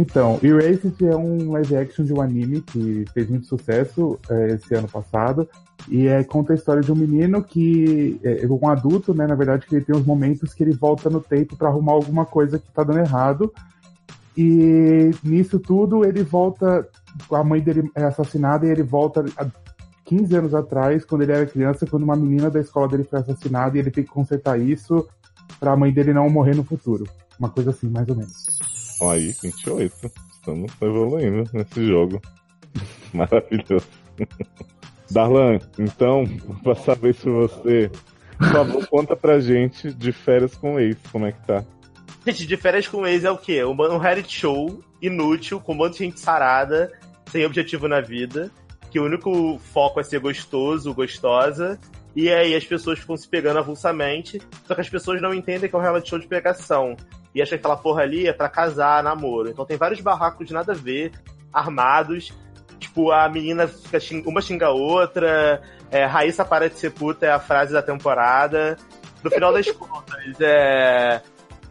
Então, 0.00 0.38
Erased 0.40 0.94
é 1.04 1.16
um 1.16 1.50
live 1.50 1.76
action 1.76 2.04
de 2.04 2.12
um 2.12 2.20
anime 2.20 2.60
que 2.60 3.04
fez 3.12 3.28
muito 3.28 3.48
sucesso 3.48 4.16
é, 4.30 4.52
esse 4.52 4.72
ano 4.72 4.86
passado. 4.86 5.48
E 5.88 6.06
é, 6.06 6.22
conta 6.22 6.52
a 6.52 6.56
história 6.56 6.80
de 6.80 6.92
um 6.92 6.94
menino 6.94 7.42
que 7.42 8.20
é 8.22 8.46
um 8.46 8.68
adulto, 8.68 9.12
né? 9.12 9.26
Na 9.26 9.34
verdade, 9.34 9.66
que 9.66 9.74
ele 9.74 9.84
tem 9.84 9.96
uns 9.96 10.06
momentos 10.06 10.54
que 10.54 10.62
ele 10.62 10.72
volta 10.72 11.10
no 11.10 11.20
tempo 11.20 11.56
pra 11.56 11.68
arrumar 11.68 11.94
alguma 11.94 12.24
coisa 12.24 12.60
que 12.60 12.70
tá 12.70 12.84
dando 12.84 13.00
errado. 13.00 13.52
E 14.36 15.10
nisso 15.24 15.58
tudo 15.58 16.04
ele 16.04 16.22
volta. 16.22 16.88
A 17.32 17.42
mãe 17.42 17.60
dele 17.60 17.90
é 17.92 18.04
assassinada 18.04 18.66
e 18.66 18.70
ele 18.70 18.84
volta 18.84 19.24
a 19.36 19.46
15 20.04 20.36
anos 20.36 20.54
atrás, 20.54 21.04
quando 21.04 21.22
ele 21.22 21.32
era 21.32 21.44
criança, 21.44 21.86
quando 21.86 22.04
uma 22.04 22.14
menina 22.14 22.48
da 22.48 22.60
escola 22.60 22.86
dele 22.86 23.02
foi 23.02 23.18
assassinada 23.18 23.76
e 23.76 23.80
ele 23.80 23.90
tem 23.90 24.04
que 24.04 24.10
consertar 24.10 24.60
isso 24.60 25.08
pra 25.58 25.76
mãe 25.76 25.92
dele 25.92 26.12
não 26.12 26.30
morrer 26.30 26.54
no 26.54 26.62
futuro. 26.62 27.04
Uma 27.36 27.50
coisa 27.50 27.70
assim, 27.70 27.88
mais 27.88 28.08
ou 28.08 28.14
menos. 28.14 28.77
Aí, 29.02 29.34
28. 29.42 30.10
Estamos 30.32 30.72
evoluindo 30.80 31.48
nesse 31.52 31.86
jogo. 31.86 32.20
Maravilhoso. 33.12 33.86
Darlan, 35.10 35.58
então, 35.78 36.26
pra 36.62 36.74
saber 36.74 37.14
se 37.14 37.28
você 37.28 37.90
Por 38.36 38.52
favor, 38.52 38.86
conta 38.86 39.16
pra 39.16 39.40
gente 39.40 39.92
de 39.92 40.12
férias 40.12 40.54
com 40.54 40.74
o 40.74 40.80
ex, 40.80 40.96
como 41.10 41.26
é 41.26 41.32
que 41.32 41.46
tá? 41.46 41.64
Gente, 42.26 42.46
de 42.46 42.56
férias 42.56 42.86
com 42.86 42.98
o 42.98 43.06
ex 43.06 43.24
é 43.24 43.30
o 43.30 43.38
quê? 43.38 43.64
Um, 43.64 43.72
um 43.72 43.98
reality 43.98 44.32
show 44.32 44.82
inútil, 45.00 45.60
com 45.60 45.72
um 45.72 45.76
monte 45.76 45.94
de 45.94 46.04
gente 46.04 46.20
sarada, 46.20 46.92
sem 47.30 47.44
objetivo 47.44 47.88
na 47.88 48.00
vida, 48.00 48.50
que 48.90 49.00
o 49.00 49.04
único 49.04 49.58
foco 49.58 49.98
é 49.98 50.02
ser 50.02 50.20
gostoso, 50.20 50.94
gostosa, 50.94 51.78
e 52.14 52.30
aí 52.30 52.54
as 52.54 52.64
pessoas 52.64 52.98
ficam 52.98 53.16
se 53.16 53.28
pegando 53.28 53.58
avulsamente, 53.58 54.40
só 54.66 54.74
que 54.74 54.80
as 54.80 54.88
pessoas 54.88 55.20
não 55.20 55.32
entendem 55.32 55.68
que 55.68 55.74
é 55.74 55.78
um 55.78 55.82
reality 55.82 56.10
show 56.10 56.18
de 56.18 56.26
pegação. 56.26 56.96
E 57.38 57.42
acham 57.42 57.56
que 57.56 57.64
aquela 57.64 57.76
porra 57.76 58.02
ali 58.02 58.26
é 58.26 58.32
pra 58.32 58.48
casar, 58.48 59.00
namoro. 59.00 59.48
Então 59.48 59.64
tem 59.64 59.76
vários 59.76 60.00
barracos 60.00 60.44
de 60.44 60.52
nada 60.52 60.72
a 60.72 60.74
ver, 60.74 61.12
armados. 61.52 62.32
Tipo, 62.80 63.12
a 63.12 63.28
menina 63.28 63.68
fica 63.68 64.00
xing... 64.00 64.24
uma 64.26 64.40
xinga 64.40 64.66
a 64.66 64.72
outra, 64.72 65.62
é, 65.88 66.04
Raíssa 66.04 66.44
para 66.44 66.68
de 66.68 66.76
ser 66.76 66.90
puta 66.90 67.26
é 67.26 67.30
a 67.30 67.38
frase 67.38 67.72
da 67.72 67.80
temporada. 67.80 68.76
No 69.22 69.30
final 69.30 69.52
das 69.52 69.70
contas, 69.70 70.18
é. 70.40 71.22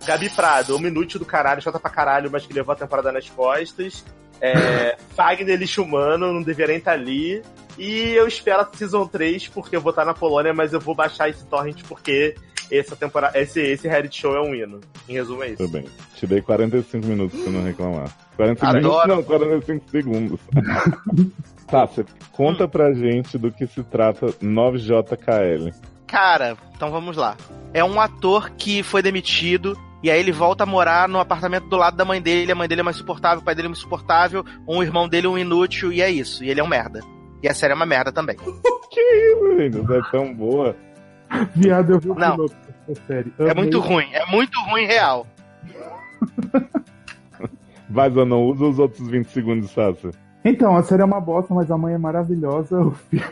Gabi 0.06 0.30
Prado, 0.30 0.78
um 0.78 0.80
minuto 0.80 1.20
do 1.20 1.26
caralho, 1.26 1.62
chata 1.62 1.80
pra 1.82 1.90
caralho, 1.90 2.32
mas 2.32 2.46
que 2.46 2.54
levou 2.54 2.72
a 2.72 2.78
temporada 2.78 3.12
nas 3.12 3.30
costas. 3.30 4.06
É, 4.40 4.96
Fagner 5.18 5.60
lixo 5.60 5.84
humano, 5.84 6.32
não 6.32 6.42
deveria 6.42 6.68
nem 6.68 6.78
estar 6.78 6.94
ali. 6.94 7.44
E 7.78 8.14
eu 8.14 8.26
espero 8.26 8.62
a 8.62 8.70
Season 8.74 9.06
3, 9.06 9.50
porque 9.50 9.76
eu 9.76 9.82
vou 9.82 9.90
estar 9.90 10.06
na 10.06 10.14
Polônia, 10.14 10.54
mas 10.54 10.72
eu 10.72 10.80
vou 10.80 10.96
baixar 10.96 11.28
esse 11.28 11.46
torrent 11.46 11.84
porque 11.90 12.36
essa 12.72 12.96
temporada, 12.96 13.40
esse, 13.40 13.62
esse 13.62 13.88
reality 13.88 14.22
show 14.22 14.36
é 14.36 14.42
um 14.42 14.54
hino. 14.54 14.80
Em 15.08 15.14
resumo, 15.14 15.44
é 15.44 15.48
isso. 15.48 15.58
Tudo 15.58 15.72
bem. 15.72 15.86
Te 16.16 16.28
dei 16.28 16.42
45 16.42 17.06
minutos 17.06 17.40
pra 17.42 17.52
não 17.52 17.64
reclamar. 17.64 18.10
45 18.36 18.78
Adoro. 18.78 19.08
minutos 19.08 19.30
não, 19.30 19.40
45 19.40 19.90
segundos. 19.90 20.40
tá, 21.68 21.86
você 21.86 22.06
conta 22.32 22.68
pra 22.68 22.94
gente 22.94 23.38
do 23.38 23.52
que 23.52 23.68
se 23.68 23.84
trata 23.84 24.28
9JKL. 24.28 25.74
Cara, 26.06 26.58
então 26.76 26.90
vamos 26.92 27.18
lá. 27.18 27.36
É 27.74 27.84
um 27.84 28.00
ator 28.00 28.52
que 28.52 28.82
foi 28.84 29.02
demitido 29.02 29.78
e 30.02 30.12
aí 30.12 30.20
ele 30.20 30.32
volta 30.32 30.64
a 30.64 30.68
morar 30.68 31.10
no 31.10 31.20
apartamento 31.20 31.68
do 31.68 31.76
lado 31.76 31.98
da 31.98 32.06
mãe 32.06 32.22
dele. 32.22 32.52
A 32.52 32.56
mãe 32.56 32.68
dele 32.68 32.82
é 32.82 32.84
mais 32.84 32.98
suportável, 32.98 33.40
o 33.40 33.44
pai 33.44 33.56
dele 33.56 33.68
é 33.68 33.70
mais 33.70 33.80
suportável, 33.80 34.46
um 34.68 34.82
irmão 34.82 35.08
dele 35.10 35.28
é 35.28 35.30
um 35.30 35.38
inútil 35.38 35.92
e 35.92 36.02
é 36.02 36.10
isso. 36.10 36.44
E 36.44 36.50
ele 36.50 36.60
é 36.60 36.64
um 36.64 36.68
merda. 36.68 37.02
E 37.42 37.48
a 37.48 37.54
série 37.54 37.74
é 37.74 37.76
uma 37.76 37.86
merda 37.86 38.12
também. 38.12 38.38
Que 38.90 39.02
isso, 39.02 39.58
gente? 39.58 39.94
É 39.94 40.02
tão 40.12 40.34
boa. 40.34 40.76
Viado, 41.56 41.94
eu 41.94 42.00
vi 42.00 42.10
o 42.10 42.16
Não. 42.16 42.32
piloto 42.36 42.56
dessa 42.88 43.02
série. 43.08 43.34
É 43.40 43.44
Amei. 43.44 43.56
muito 43.56 43.80
ruim, 43.80 44.08
é 44.14 44.26
muito 44.28 44.60
ruim 44.70 44.86
real. 44.86 45.26
Vai, 47.90 48.10
não 48.10 48.44
usa 48.46 48.66
os 48.66 48.80
outros 48.80 49.08
20 49.08 49.28
segundos, 49.30 49.72
Sasha. 49.72 50.12
Então, 50.44 50.76
a 50.76 50.84
série 50.84 51.02
é 51.02 51.06
uma 51.06 51.20
bosta, 51.20 51.54
mas 51.54 51.70
a 51.72 51.78
mãe 51.78 51.94
é 51.94 51.98
maravilhosa, 51.98 52.80
o 52.82 52.92
filho, 52.92 53.24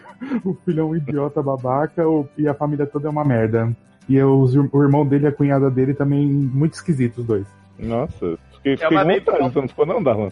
o 0.43 0.53
filho 0.65 0.79
é 0.81 0.83
um 0.83 0.95
idiota 0.95 1.41
babaca 1.41 2.07
o- 2.07 2.27
e 2.37 2.47
a 2.47 2.53
família 2.53 2.85
toda 2.85 3.07
é 3.07 3.11
uma 3.11 3.23
merda. 3.25 3.71
E 4.07 4.15
eu- 4.15 4.39
o 4.71 4.83
irmão 4.83 5.05
dele 5.05 5.25
e 5.25 5.27
a 5.27 5.31
cunhada 5.31 5.69
dele 5.69 5.93
também 5.93 6.25
muito 6.27 6.73
esquisitos, 6.73 7.19
os 7.19 7.25
dois. 7.25 7.47
Nossa, 7.77 8.37
fiquei, 8.55 8.77
fiquei 8.77 8.87
uma 8.97 9.01
com 9.03 9.07
baby 9.07 9.19
vontade, 9.19 9.37
doll. 9.39 9.51
você 9.51 9.61
não 9.61 9.67
ficou 9.67 9.85
não, 9.85 10.03
Darlan? 10.03 10.29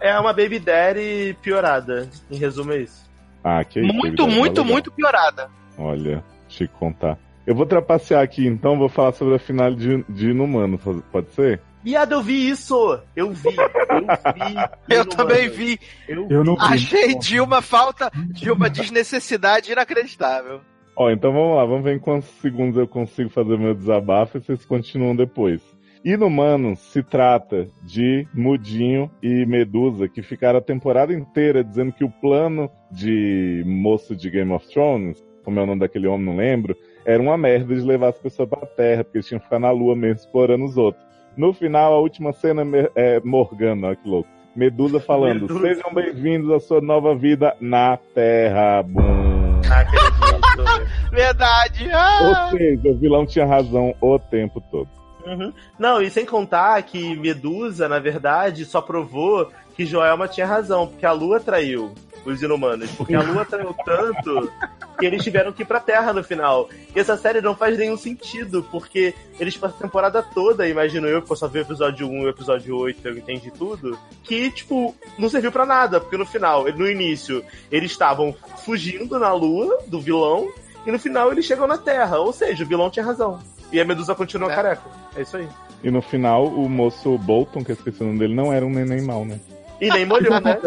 É 0.00 0.18
uma 0.18 0.32
Baby 0.32 0.58
Daddy 0.58 1.36
piorada. 1.42 2.08
Em 2.30 2.36
resumo, 2.36 2.72
é 2.72 2.78
isso. 2.78 3.08
Ah, 3.44 3.62
que 3.64 3.80
isso. 3.80 3.92
Muito, 3.94 4.26
muito, 4.26 4.60
legal. 4.60 4.64
muito 4.72 4.90
piorada. 4.92 5.48
Olha, 5.78 6.24
eu 6.48 6.68
contar. 6.68 7.18
Eu 7.46 7.54
vou 7.54 7.66
trapacear 7.66 8.22
aqui, 8.22 8.46
então 8.46 8.78
vou 8.78 8.88
falar 8.88 9.12
sobre 9.12 9.36
a 9.36 9.38
final 9.38 9.72
de, 9.72 10.02
de 10.08 10.30
Inumano, 10.30 10.78
pode 11.12 11.30
ser? 11.30 11.60
Viado, 11.84 12.12
eu 12.12 12.22
vi 12.22 12.48
isso! 12.48 13.00
Eu 13.14 13.30
vi, 13.30 13.50
eu 13.50 14.00
vi. 14.34 14.56
Eu 14.96 15.04
também 15.06 15.48
vi. 15.48 15.78
Eu, 16.08 16.26
Eu 16.28 16.42
não 16.42 16.56
vi. 16.56 16.60
vi. 16.62 16.74
Achei 16.74 17.14
de 17.16 17.40
uma 17.40 17.62
falta, 17.62 18.10
de 18.30 18.50
uma 18.50 18.68
desnecessidade 18.68 19.70
inacreditável. 19.70 20.60
Ó, 20.96 21.10
então 21.10 21.32
vamos 21.32 21.56
lá, 21.56 21.64
vamos 21.64 21.84
ver 21.84 21.94
em 21.94 21.98
quantos 22.00 22.28
segundos 22.40 22.76
eu 22.76 22.88
consigo 22.88 23.30
fazer 23.30 23.56
meu 23.58 23.74
desabafo 23.74 24.38
e 24.38 24.40
vocês 24.40 24.64
continuam 24.64 25.14
depois. 25.14 25.62
Inumano 26.04 26.76
se 26.76 27.02
trata 27.02 27.66
de 27.82 28.26
Mudinho 28.32 29.10
e 29.22 29.44
Medusa 29.44 30.08
que 30.08 30.22
ficaram 30.22 30.58
a 30.58 30.62
temporada 30.62 31.12
inteira 31.12 31.64
dizendo 31.64 31.92
que 31.92 32.04
o 32.04 32.10
plano 32.10 32.70
de 32.92 33.62
moço 33.66 34.14
de 34.14 34.30
Game 34.30 34.52
of 34.52 34.66
Thrones, 34.68 35.22
como 35.46 35.60
é 35.60 35.62
o 35.62 35.66
nome 35.66 35.78
daquele 35.78 36.08
homem, 36.08 36.26
não 36.26 36.36
lembro, 36.36 36.76
era 37.04 37.22
uma 37.22 37.38
merda 37.38 37.72
de 37.72 37.80
levar 37.80 38.08
as 38.08 38.18
pessoas 38.18 38.48
pra 38.48 38.66
terra, 38.66 39.04
porque 39.04 39.18
eles 39.18 39.28
tinham 39.28 39.38
que 39.38 39.44
ficar 39.44 39.60
na 39.60 39.70
lua 39.70 39.94
mesmo 39.94 40.16
explorando 40.16 40.64
os 40.64 40.76
outros. 40.76 41.06
No 41.36 41.52
final, 41.52 41.94
a 41.94 42.00
última 42.00 42.32
cena 42.32 42.62
é 42.96 43.20
Morgana, 43.20 43.86
olha 43.86 43.96
que 43.96 44.08
louco. 44.08 44.28
Medusa 44.56 44.98
falando: 44.98 45.42
Medusa. 45.42 45.60
Sejam 45.60 45.94
bem-vindos 45.94 46.50
à 46.50 46.58
sua 46.58 46.80
nova 46.80 47.14
vida 47.14 47.54
na 47.60 47.96
Terra. 47.96 48.82
Bum. 48.82 49.60
Verdade. 51.12 51.90
Ah! 51.92 52.50
Ou 52.50 52.58
seja, 52.58 52.88
o 52.88 52.96
vilão 52.96 53.24
tinha 53.24 53.46
razão 53.46 53.94
o 54.00 54.18
tempo 54.18 54.60
todo. 54.70 54.88
Uhum. 55.26 55.52
Não, 55.78 56.02
e 56.02 56.10
sem 56.10 56.26
contar 56.26 56.82
que 56.82 57.14
Medusa, 57.16 57.88
na 57.88 58.00
verdade, 58.00 58.64
só 58.64 58.80
provou 58.80 59.48
que 59.76 59.84
Joelma 59.86 60.26
tinha 60.26 60.46
razão, 60.46 60.86
porque 60.86 61.04
a 61.06 61.12
Lua 61.12 61.38
traiu 61.38 61.92
os 62.24 62.42
inumanos. 62.42 62.90
Porque 62.92 63.14
a 63.14 63.22
Lua 63.22 63.44
traiu 63.44 63.74
tanto 63.84 64.50
que 64.98 65.06
eles 65.06 65.22
tiveram 65.22 65.52
que 65.52 65.62
ir 65.62 65.66
pra 65.66 65.78
Terra 65.78 66.12
no 66.12 66.24
final. 66.24 66.68
E 66.94 66.98
essa 66.98 67.16
série 67.16 67.40
não 67.40 67.54
faz 67.54 67.76
nenhum 67.78 67.96
sentido, 67.96 68.66
porque 68.72 69.14
eles 69.38 69.56
passaram 69.56 69.78
a 69.78 69.82
temporada 69.82 70.22
toda, 70.22 70.66
imagino 70.68 71.06
eu, 71.06 71.22
que 71.22 71.30
eu 71.30 71.36
só 71.36 71.46
vi 71.46 71.58
o 71.58 71.62
episódio 71.62 72.08
1 72.08 72.22
e 72.22 72.24
o 72.24 72.28
episódio 72.30 72.76
8, 72.76 73.06
eu 73.06 73.18
entendi 73.18 73.50
tudo, 73.50 73.96
que, 74.24 74.50
tipo, 74.50 74.94
não 75.18 75.28
serviu 75.28 75.52
pra 75.52 75.66
nada, 75.66 76.00
porque 76.00 76.16
no 76.16 76.26
final, 76.26 76.64
no 76.72 76.90
início, 76.90 77.44
eles 77.70 77.92
estavam 77.92 78.34
fugindo 78.64 79.18
na 79.18 79.32
Lua 79.32 79.78
do 79.86 80.00
vilão, 80.00 80.48
e 80.86 80.90
no 80.90 80.98
final 80.98 81.30
eles 81.30 81.44
chegam 81.44 81.66
na 81.66 81.76
Terra. 81.78 82.18
Ou 82.18 82.32
seja, 82.32 82.64
o 82.64 82.66
vilão 82.66 82.90
tinha 82.90 83.04
razão. 83.04 83.38
E 83.70 83.80
a 83.80 83.84
Medusa 83.84 84.14
continua 84.14 84.50
É. 84.50 84.54
careca. 84.54 84.82
É 85.14 85.22
isso 85.22 85.36
aí. 85.36 85.48
E 85.84 85.90
no 85.90 86.00
final, 86.00 86.46
o 86.46 86.68
moço 86.68 87.18
Bolton, 87.18 87.62
que 87.62 87.72
eu 87.72 87.74
esqueci 87.74 88.02
o 88.02 88.06
nome 88.06 88.18
dele, 88.18 88.34
não 88.34 88.52
era 88.52 88.64
um 88.64 88.70
neném 88.70 89.02
mal, 89.02 89.24
né? 89.24 89.38
E 89.80 89.88
nem 89.90 90.06
molhou, 90.06 90.40
né? 90.40 90.58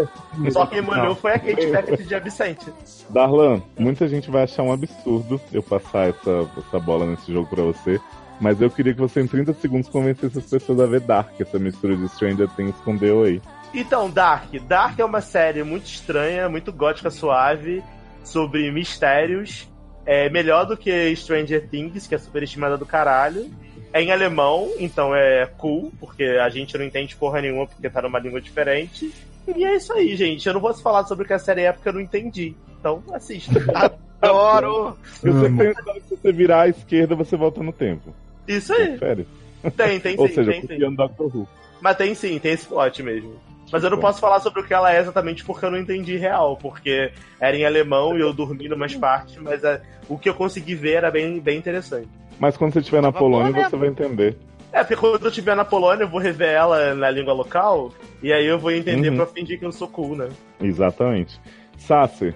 Só 0.52 0.65
quem 0.65 0.82
molhou 0.82 1.15
foi 1.15 1.34
a 1.34 1.39
Kate 1.39 1.67
Beckett 1.67 2.04
de 2.04 2.15
Absente. 2.15 2.74
Darlan, 3.10 3.62
muita 3.78 4.08
gente 4.08 4.30
vai 4.30 4.43
achar 4.43 4.63
um 4.63 4.72
absurdo 4.72 5.41
eu 5.52 5.63
passar 5.63 6.10
essa, 6.10 6.48
essa 6.58 6.80
bola 6.80 7.06
nesse 7.06 7.32
jogo 7.32 7.50
pra 7.50 7.63
você. 7.63 8.00
Mas 8.39 8.62
eu 8.62 8.69
queria 8.69 8.93
que 8.93 9.00
você, 9.00 9.22
em 9.22 9.28
30 9.28 9.54
segundos, 9.54 9.89
convencesse 9.89 10.38
as 10.38 10.45
pessoas 10.45 10.80
a 10.80 10.86
ver 10.86 11.02
Dark, 11.02 11.39
essa 11.39 11.60
mistura 11.60 11.98
de 11.98 12.08
Stranger 12.08 12.48
Things 12.56 12.76
com 12.86 12.95
DOA. 12.95 13.41
Então, 13.74 14.10
Dark. 14.10 14.54
Dark 14.67 14.98
é 14.98 15.04
uma 15.04 15.22
série 15.22 15.63
muito 15.63 15.86
estranha, 15.86 16.48
muito 16.48 16.72
gótica 16.72 17.10
suave, 17.10 17.84
sobre 18.24 18.72
mistérios. 18.72 19.67
É 20.06 20.30
melhor 20.30 20.65
do 20.65 20.78
que 20.78 21.13
Stranger 21.15 21.67
Things, 21.67 22.08
que 22.08 22.15
é 22.15 22.17
superestimada 22.17 22.78
do 22.78 22.86
caralho. 22.86 23.50
É 23.91 24.02
em 24.02 24.12
alemão, 24.12 24.71
então 24.78 25.15
é 25.15 25.47
cool, 25.58 25.91
porque 25.99 26.23
a 26.23 26.49
gente 26.49 26.78
não 26.78 26.86
entende 26.86 27.15
porra 27.15 27.41
nenhuma 27.41 27.65
porque 27.65 27.89
tá 27.89 28.02
numa 28.02 28.19
língua 28.19 28.39
diferente. 28.39 29.12
E 29.56 29.65
é 29.65 29.75
isso 29.75 29.91
aí, 29.93 30.15
gente. 30.15 30.47
Eu 30.47 30.54
não 30.54 30.62
vou 30.62 30.73
falar 30.75 31.06
sobre 31.06 31.25
o 31.25 31.28
que 31.28 31.34
a 31.34 31.39
série 31.39 31.62
é 31.62 31.71
porque 31.71 31.89
eu 31.89 31.93
não 31.93 32.02
entendi. 32.02 32.56
Então, 32.80 33.04
assista. 33.12 33.52
Adoro. 34.21 34.97
Eu 35.23 35.32
Amo. 35.32 35.41
sempre 35.41 35.73
penso 35.73 35.93
que 35.93 36.02
se 36.02 36.15
você 36.17 36.32
virar 36.32 36.62
à 36.63 36.67
esquerda, 36.67 37.15
você 37.15 37.36
volta 37.36 37.63
no 37.63 37.71
tempo. 37.71 38.13
Isso 38.47 38.73
aí. 38.73 38.91
Confere. 38.91 39.28
Tem, 39.75 39.99
tem 39.99 40.15
Ou 40.19 40.28
sim, 40.28 40.34
seja, 40.36 40.52
tem 40.52 40.62
sim. 40.62 40.95
Doctor 40.95 41.36
Who. 41.36 41.47
Mas 41.82 41.97
tem 41.97 42.13
sim, 42.15 42.39
tem 42.39 42.54
esse 42.54 42.65
plot 42.65 43.02
mesmo. 43.04 43.36
Mas 43.71 43.84
eu 43.84 43.89
não 43.89 43.99
posso 43.99 44.19
falar 44.19 44.39
sobre 44.39 44.62
o 44.62 44.63
que 44.65 44.73
ela 44.73 44.93
é 44.93 44.99
exatamente 44.99 45.43
porque 45.45 45.65
eu 45.65 45.71
não 45.71 45.77
entendi 45.77 46.17
real, 46.17 46.58
porque 46.58 47.12
era 47.39 47.55
em 47.55 47.65
alemão 47.65 48.17
e 48.17 48.21
eu 48.21 48.34
dormi 48.34 48.67
numas 48.67 48.95
partes, 48.95 49.38
mas 49.38 49.63
é, 49.63 49.82
o 50.08 50.17
que 50.17 50.27
eu 50.29 50.34
consegui 50.34 50.73
ver 50.75 50.93
era 50.95 51.12
bem, 51.12 51.39
bem 51.39 51.58
interessante. 51.58 52.08
Mas 52.39 52.55
quando 52.58 52.73
você 52.73 52.79
estiver 52.79 53.01
na 53.01 53.12
Polônia, 53.12 53.51
mesmo. 53.51 53.69
você 53.69 53.77
vai 53.77 53.89
entender. 53.89 54.38
É, 54.71 54.79
porque 54.84 54.95
quando 54.95 55.21
eu 55.23 55.29
estiver 55.29 55.55
na 55.55 55.65
Polônia, 55.65 56.03
eu 56.03 56.10
vou 56.10 56.19
rever 56.19 56.49
ela 56.49 56.93
na 56.95 57.10
língua 57.12 57.34
local, 57.34 57.91
e 58.23 58.32
aí 58.32 58.45
eu 58.45 58.58
vou 58.60 58.71
entender 58.71 59.10
Uhum. 59.10 59.17
pra 59.17 59.25
fingir 59.25 59.60
que 59.60 59.65
eu 59.65 59.71
sou 59.71 59.88
cool, 59.88 60.15
né? 60.15 60.29
Exatamente. 60.62 61.39
Sassi, 61.77 62.34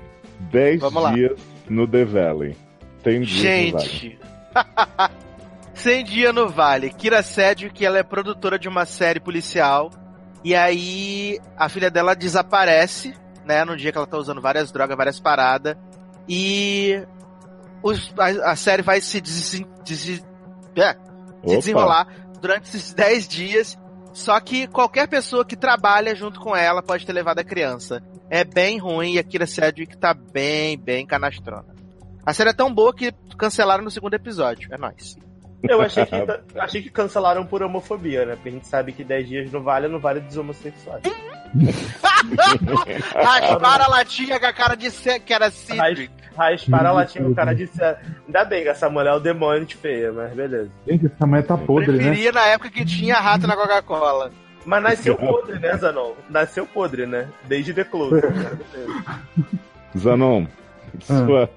10 0.51 0.81
Vamos 0.81 1.03
lá. 1.03 1.11
dias 1.13 1.39
no 1.69 1.87
The 1.87 2.05
Valley. 2.05 2.55
Tem 3.03 3.21
dias. 3.21 3.41
Gente. 3.41 4.19
100 5.73 6.03
dia 6.05 6.33
no 6.33 6.47
Vale. 6.49 6.89
Kira 6.91 7.21
Sédio, 7.23 7.71
que 7.71 7.85
ela 7.85 7.97
é 7.97 8.03
produtora 8.03 8.57
de 8.59 8.67
uma 8.67 8.85
série 8.85 9.19
policial. 9.19 9.89
E 10.43 10.53
aí 10.55 11.39
a 11.57 11.69
filha 11.69 11.89
dela 11.89 12.15
desaparece, 12.15 13.13
né? 13.45 13.63
No 13.63 13.77
dia 13.77 13.91
que 13.91 13.97
ela 13.97 14.07
tá 14.07 14.17
usando 14.17 14.41
várias 14.41 14.71
drogas, 14.71 14.97
várias 14.97 15.19
paradas. 15.19 15.75
E 16.27 17.01
os- 17.81 18.13
a, 18.17 18.51
a 18.51 18.55
série 18.55 18.81
vai 18.81 18.99
se, 19.01 19.19
desen- 19.21 19.67
desen- 19.85 20.23
é, 20.75 20.93
se 20.93 21.55
desenrolar 21.57 22.07
durante 22.41 22.63
esses 22.65 22.93
10 22.93 23.27
dias. 23.27 23.77
Só 24.13 24.39
que 24.39 24.67
qualquer 24.67 25.07
pessoa 25.07 25.43
que 25.43 25.55
trabalha 25.55 26.13
junto 26.15 26.39
com 26.39 26.55
ela 26.55 26.83
pode 26.83 27.05
ter 27.05 27.13
levado 27.13 27.39
a 27.39 27.43
criança. 27.43 28.01
É 28.29 28.43
bem 28.43 28.77
ruim 28.77 29.13
e 29.13 29.19
a 29.19 29.23
Kira 29.23 29.47
Sedgwick 29.47 29.97
tá 29.97 30.13
bem, 30.13 30.77
bem 30.77 31.05
canastrona. 31.05 31.73
A 32.25 32.33
série 32.33 32.51
é 32.51 32.53
tão 32.53 32.73
boa 32.73 32.93
que 32.93 33.11
cancelaram 33.37 33.83
no 33.83 33.89
segundo 33.91 34.13
episódio. 34.13 34.69
É 34.73 34.77
nóis. 34.77 35.17
Eu 35.63 35.81
achei 35.81 36.05
que, 36.05 36.15
achei 36.59 36.81
que 36.81 36.89
cancelaram 36.89 37.45
por 37.45 37.63
homofobia, 37.63 38.25
né? 38.25 38.35
Porque 38.35 38.49
a 38.49 38.51
gente 38.51 38.67
sabe 38.67 38.91
que 38.91 39.03
10 39.03 39.27
dias 39.27 39.51
no 39.51 39.61
vale 39.61 39.87
não 39.87 39.99
vale 39.99 40.19
dos 40.19 40.37
homossexuais. 40.37 41.03
Rasparam 43.15 43.85
a 43.85 43.87
latinha 43.87 44.39
com 44.39 44.45
a 44.45 44.53
cara 44.53 44.75
de 44.75 44.89
ser 44.91 45.19
que 45.19 45.33
era 45.33 45.49
Cedric. 45.51 46.11
Raspar 46.35 46.85
a 46.85 46.91
latinha, 46.91 47.27
o 47.27 47.35
cara 47.35 47.53
disse: 47.53 47.79
Ainda 48.25 48.43
bem 48.45 48.63
que 48.63 48.69
essa 48.69 48.89
mulher 48.89 49.11
é 49.11 49.15
o 49.15 49.19
demônio 49.19 49.65
de 49.65 49.75
feia, 49.75 50.11
mas 50.11 50.33
beleza. 50.33 50.71
Gente, 50.87 51.05
essa 51.05 51.27
mulher 51.27 51.45
tá 51.45 51.55
podre, 51.55 51.91
né? 51.91 51.97
Preferia 51.97 52.31
na 52.31 52.45
época 52.47 52.69
que 52.71 52.83
tinha 52.85 53.15
rato 53.15 53.45
na 53.45 53.55
Coca-Cola. 53.55 54.31
Mas 54.65 54.81
nasceu 54.81 55.15
podre, 55.15 55.59
né, 55.59 55.77
Zanon? 55.77 56.13
Nasceu 56.29 56.65
podre, 56.65 57.05
né? 57.05 57.27
Desde 57.47 57.73
The 57.73 57.83
Close. 57.83 58.19
Beleza. 58.19 58.57
Zanon, 59.95 60.47
Ah. 61.09 61.25
sua, 61.25 61.49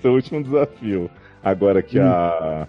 seu 0.00 0.12
último 0.12 0.42
desafio. 0.42 1.10
Agora 1.44 1.82
que 1.82 1.98
a 1.98 2.66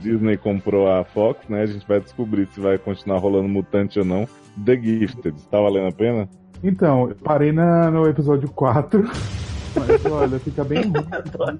Disney 0.00 0.36
comprou 0.36 0.90
a 0.90 1.04
Fox, 1.04 1.48
né? 1.48 1.62
A 1.62 1.66
gente 1.66 1.86
vai 1.86 2.00
descobrir 2.00 2.48
se 2.52 2.60
vai 2.60 2.78
continuar 2.78 3.18
rolando 3.18 3.48
mutante 3.48 3.98
ou 3.98 4.04
não. 4.04 4.28
The 4.64 4.76
Gifted, 4.80 5.36
tá 5.50 5.60
valendo 5.60 5.88
a 5.88 5.92
pena? 5.92 6.28
Então, 6.62 7.08
eu 7.08 7.16
parei 7.16 7.52
na, 7.52 7.90
no 7.90 8.08
episódio 8.08 8.48
4. 8.50 9.02
Mas 9.76 10.06
olha, 10.06 10.38
fica 10.38 10.64
bem 10.64 10.82
ruim. 10.82 11.04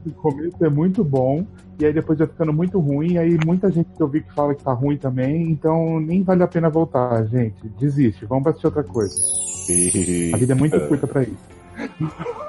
O 0.06 0.12
começo 0.12 0.64
é 0.64 0.70
muito 0.70 1.04
bom. 1.04 1.46
E 1.78 1.84
aí 1.84 1.92
depois 1.92 2.18
vai 2.18 2.26
ficando 2.26 2.52
muito 2.52 2.80
ruim. 2.80 3.12
E 3.12 3.18
aí 3.18 3.38
muita 3.44 3.70
gente 3.70 3.90
que 3.94 4.02
eu 4.02 4.08
vi 4.08 4.22
que 4.22 4.32
fala 4.32 4.54
que 4.54 4.64
tá 4.64 4.72
ruim 4.72 4.96
também. 4.96 5.50
Então 5.50 6.00
nem 6.00 6.22
vale 6.22 6.42
a 6.42 6.48
pena 6.48 6.70
voltar, 6.70 7.26
gente. 7.26 7.68
Desiste. 7.78 8.24
Vamos 8.24 8.44
pra 8.44 8.52
assistir 8.52 8.66
outra 8.66 8.82
coisa. 8.82 9.14
A 10.32 10.36
vida 10.38 10.52
é 10.52 10.56
muito 10.56 10.80
curta 10.88 11.06
pra 11.06 11.22
isso. 11.22 11.36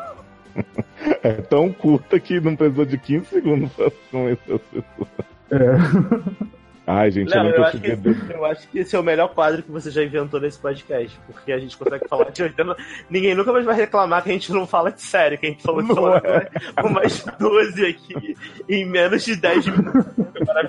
É 1.22 1.34
tão 1.34 1.72
curta 1.72 2.20
que 2.20 2.40
não 2.40 2.56
precisou 2.56 2.86
de 2.86 2.98
15 2.98 3.26
segundos 3.26 3.72
pra 3.74 3.92
convencer 4.12 4.56
as 4.56 4.62
pessoas. 4.62 5.37
É. 5.52 6.48
Ai, 6.90 7.12
gente, 7.12 7.36
Não, 7.36 7.46
eu 7.46 7.56
eu 7.56 7.66
acho, 7.66 7.82
que 7.82 8.34
eu 8.34 8.46
acho 8.46 8.68
que 8.70 8.80
esse 8.80 8.96
é 8.96 9.00
o 9.00 9.04
melhor 9.04 9.28
quadro 9.34 9.62
que 9.62 9.70
você 9.70 9.92
já 9.92 10.02
inventou 10.02 10.40
nesse 10.40 10.58
podcast. 10.58 11.20
Porque 11.28 11.52
a 11.52 11.60
gente 11.60 11.76
consegue 11.76 12.08
falar 12.08 12.30
de 12.30 12.42
80. 12.44 12.78
Ninguém 13.10 13.36
nunca 13.36 13.52
mais 13.52 13.66
vai 13.66 13.76
reclamar 13.76 14.24
que 14.24 14.30
a 14.30 14.34
gente 14.34 14.54
não 14.54 14.66
fala 14.66 14.90
de 14.90 15.02
série, 15.02 15.38
que 15.38 15.48
a 15.48 15.50
gente 15.50 15.62
falou 15.62 15.82
de 15.82 15.94
falar 15.94 16.22
é. 16.26 16.50
umas 16.82 17.26
12 17.38 17.86
aqui 17.86 18.38
em 18.70 18.86
menos 18.86 19.26
de 19.26 19.36
10 19.36 19.68
minutos. 19.68 20.06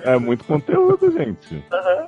É. 0.03 0.15
É 0.15 0.19
muito 0.19 0.43
conteúdo, 0.43 1.09
gente. 1.09 1.63
Aham. 1.71 2.07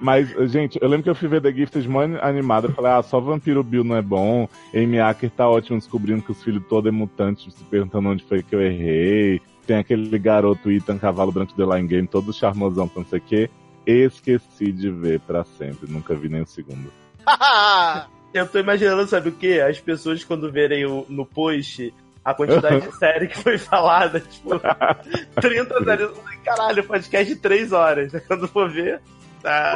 Mas, 0.00 0.28
gente, 0.52 0.78
eu 0.80 0.88
lembro 0.88 1.02
que 1.02 1.10
eu 1.10 1.14
fui 1.14 1.26
ver 1.26 1.42
The 1.42 1.52
Gifted 1.52 1.88
mó 1.88 2.02
animado. 2.22 2.68
Eu 2.68 2.72
falei, 2.72 2.92
ah, 2.92 3.02
só 3.02 3.18
Vampiro 3.18 3.64
Bill 3.64 3.82
não 3.82 3.96
é 3.96 4.02
bom. 4.02 4.48
Amy 4.72 5.00
Acker 5.00 5.30
tá 5.30 5.48
ótimo 5.48 5.78
descobrindo 5.78 6.22
que 6.22 6.30
os 6.30 6.42
filhos 6.42 6.62
todos 6.68 6.88
é 6.88 6.92
mutante, 6.92 7.50
se 7.50 7.64
perguntando 7.64 8.08
onde 8.08 8.22
foi 8.22 8.40
que 8.40 8.54
eu 8.54 8.62
errei. 8.62 9.42
Tem 9.68 9.76
aquele 9.76 10.18
garoto 10.18 10.70
Ethan 10.72 10.96
Cavalo 10.96 11.30
Branco 11.30 11.52
de 11.54 11.62
Line 11.62 11.86
Game, 11.86 12.08
todo 12.08 12.32
charmosão, 12.32 12.90
não 12.96 13.04
sei 13.04 13.18
o 13.18 13.22
quê. 13.22 13.50
Esqueci 13.86 14.72
de 14.72 14.90
ver 14.90 15.20
pra 15.20 15.44
sempre. 15.44 15.92
Nunca 15.92 16.14
vi 16.14 16.30
nem 16.30 16.40
o 16.40 16.46
segundo. 16.46 16.90
Eu 18.32 18.46
tô 18.48 18.58
imaginando, 18.58 19.06
sabe 19.06 19.28
o 19.28 19.32
quê? 19.32 19.62
As 19.66 19.78
pessoas 19.78 20.24
quando 20.24 20.50
verem 20.50 20.86
o- 20.86 21.04
no 21.10 21.26
post 21.26 21.92
a 22.24 22.32
quantidade 22.32 22.80
de 22.80 22.92
série 22.96 23.26
que 23.28 23.36
foi 23.42 23.58
falada, 23.58 24.20
tipo, 24.20 24.50
30 25.40 25.84
séries. 25.84 26.10
Caralho, 26.44 26.84
podcast 26.84 27.34
de 27.34 27.38
3 27.40 27.70
horas. 27.72 28.12
Quando 28.26 28.48
for 28.48 28.70
ver. 28.70 29.02
Tá. 29.42 29.74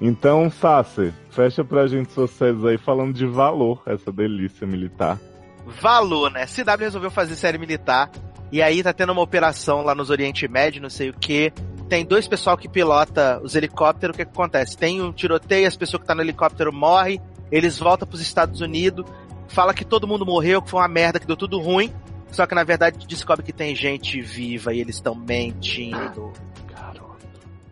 Então, 0.00 0.50
Sassi, 0.50 1.12
fecha 1.30 1.64
pra 1.64 1.86
gente 1.86 2.12
suas 2.12 2.30
séries 2.30 2.64
aí 2.64 2.78
falando 2.78 3.12
de 3.14 3.26
valor, 3.26 3.82
essa 3.86 4.12
delícia 4.12 4.66
militar. 4.66 5.18
Valor, 5.80 6.30
né? 6.30 6.46
CW 6.46 6.78
resolveu 6.80 7.10
fazer 7.10 7.34
série 7.36 7.58
militar. 7.58 8.10
E 8.50 8.62
aí 8.62 8.82
tá 8.82 8.92
tendo 8.92 9.12
uma 9.12 9.22
operação 9.22 9.82
lá 9.82 9.94
nos 9.94 10.08
Oriente 10.10 10.48
Médio, 10.48 10.80
não 10.80 10.88
sei 10.90 11.10
o 11.10 11.14
que. 11.14 11.52
Tem 11.88 12.04
dois 12.04 12.26
pessoal 12.26 12.56
que 12.56 12.68
pilota 12.68 13.40
os 13.42 13.54
helicópteros. 13.54 14.14
O 14.14 14.18
que, 14.18 14.24
que 14.24 14.30
acontece? 14.32 14.76
Tem 14.76 15.00
um 15.02 15.12
tiroteio, 15.12 15.66
as 15.68 15.76
pessoas 15.76 16.00
que 16.02 16.06
tá 16.06 16.14
no 16.14 16.22
helicóptero 16.22 16.72
morrem. 16.72 17.20
Eles 17.50 17.78
voltam 17.78 18.06
pros 18.08 18.20
Estados 18.20 18.60
Unidos. 18.60 19.04
Fala 19.48 19.72
que 19.72 19.84
todo 19.84 20.06
mundo 20.06 20.26
morreu, 20.26 20.60
que 20.60 20.70
foi 20.70 20.80
uma 20.80 20.88
merda, 20.88 21.18
que 21.18 21.26
deu 21.26 21.36
tudo 21.36 21.58
ruim. 21.60 21.92
Só 22.30 22.46
que 22.46 22.54
na 22.54 22.62
verdade 22.64 23.06
descobre 23.06 23.42
que 23.44 23.52
tem 23.54 23.74
gente 23.74 24.20
viva 24.20 24.74
e 24.74 24.80
eles 24.80 24.96
estão 24.96 25.14
mentindo. 25.14 26.32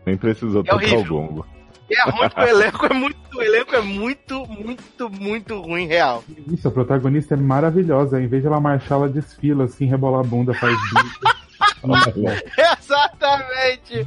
Nem 0.05 0.17
precisou 0.17 0.63
É 0.63 0.65
tocar 0.65 0.77
o 0.77 0.79
horrível. 0.95 1.05
gongo. 1.17 1.47
E 1.53 1.56
é 1.95 2.11
ruim 2.11 2.29
que 2.29 2.41
o 2.41 2.45
elenco 2.47 2.87
é 2.87 2.93
muito. 2.95 3.17
O 3.37 3.43
elenco 3.43 3.77
é 3.77 3.81
muito, 3.83 4.47
muito, 4.47 5.11
muito 5.11 5.61
ruim, 5.61 5.87
real. 5.87 6.25
Isso, 6.51 6.67
a 6.69 6.71
protagonista 6.71 7.35
é 7.35 7.37
maravilhosa. 7.37 8.21
Em 8.21 8.27
vez 8.27 8.43
de 8.43 8.49
ela 8.49 8.61
marchar, 8.61 8.99
ela 8.99 9.09
desfila, 9.09 9.65
assim, 9.65 9.87
rebola 9.87 10.21
a 10.21 10.25
bunda, 10.25 10.55
faz 10.55 10.75
bico. 10.91 11.37
Exatamente! 12.81 14.07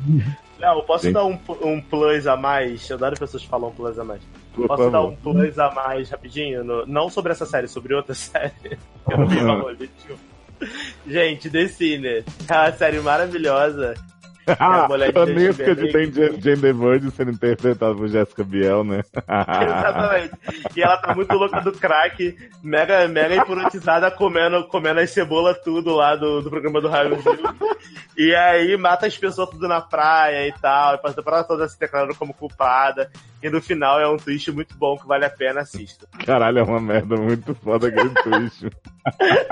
Não, 0.59 0.75
eu 0.77 0.83
posso 0.83 1.05
Gente. 1.05 1.13
dar 1.13 1.25
um, 1.25 1.39
um 1.63 1.79
plus 1.81 2.27
a 2.27 2.35
mais? 2.35 2.89
Eu 2.89 2.97
adoro 2.97 3.17
pessoas 3.17 3.43
que 3.43 3.49
falam 3.49 3.71
plus 3.71 3.97
a 3.97 4.03
mais. 4.03 4.21
Por 4.53 4.67
Posso 4.67 4.83
dar 4.85 4.91
favor. 4.91 5.11
um 5.11 5.15
plus 5.15 5.57
a 5.57 5.71
mais 5.71 6.09
rapidinho? 6.09 6.63
No- 6.65 6.85
não 6.85 7.09
sobre 7.09 7.31
essa 7.31 7.45
série, 7.45 7.67
sobre 7.67 7.93
outra 7.93 8.13
série. 8.15 8.77
eu 9.09 9.17
não 9.17 9.27
vi 9.27 9.37
valor. 9.39 9.75
tipo. 9.77 10.19
Gente, 11.07 11.49
The 11.49 11.67
Sinner. 11.69 12.25
É 12.49 12.53
uma 12.53 12.71
série 12.73 12.99
maravilhosa. 12.99 13.93
Ah, 14.59 14.85
a 14.85 14.97
de 14.97 15.17
a 15.17 15.25
Nesca 15.25 15.75
de 15.75 15.91
Jane 16.41 16.61
the 16.61 16.73
Virgin 16.73 17.09
sendo 17.11 17.31
interpretada 17.31 17.93
por 17.95 18.07
Jessica 18.07 18.43
Biel, 18.43 18.83
né? 18.83 19.01
Exatamente. 19.27 20.31
E 20.75 20.81
ela 20.81 20.97
tá 20.97 21.15
muito 21.15 21.33
louca 21.33 21.61
do 21.61 21.71
crack, 21.71 22.37
mega, 22.63 23.07
mega 23.07 23.35
hipnotizada, 23.35 24.11
comendo, 24.11 24.67
comendo 24.67 24.99
as 24.99 25.09
cebolas 25.11 25.57
tudo 25.63 25.95
lá 25.95 26.15
do, 26.15 26.41
do 26.41 26.49
programa 26.49 26.81
do 26.81 26.89
Raio. 26.89 27.17
E 28.17 28.35
aí 28.35 28.75
mata 28.75 29.07
as 29.07 29.17
pessoas 29.17 29.49
tudo 29.49 29.67
na 29.67 29.81
praia 29.81 30.47
e 30.47 30.51
tal, 30.53 30.95
e 30.95 30.97
passa 30.97 31.13
a 31.13 31.15
temporada 31.15 31.47
toda 31.47 31.67
se 31.67 31.79
declarando 31.79 32.15
como 32.15 32.33
culpada. 32.33 33.09
E 33.41 33.49
no 33.49 33.61
final 33.61 33.99
é 33.99 34.07
um 34.09 34.17
twist 34.17 34.51
muito 34.51 34.75
bom 34.75 34.97
que 34.97 35.07
vale 35.07 35.25
a 35.25 35.29
pena, 35.29 35.61
assista. 35.61 36.05
Caralho, 36.25 36.59
é 36.59 36.63
uma 36.63 36.81
merda 36.81 37.15
muito 37.15 37.55
foda 37.55 37.87
aquele 37.87 38.09
twist. 38.09 38.69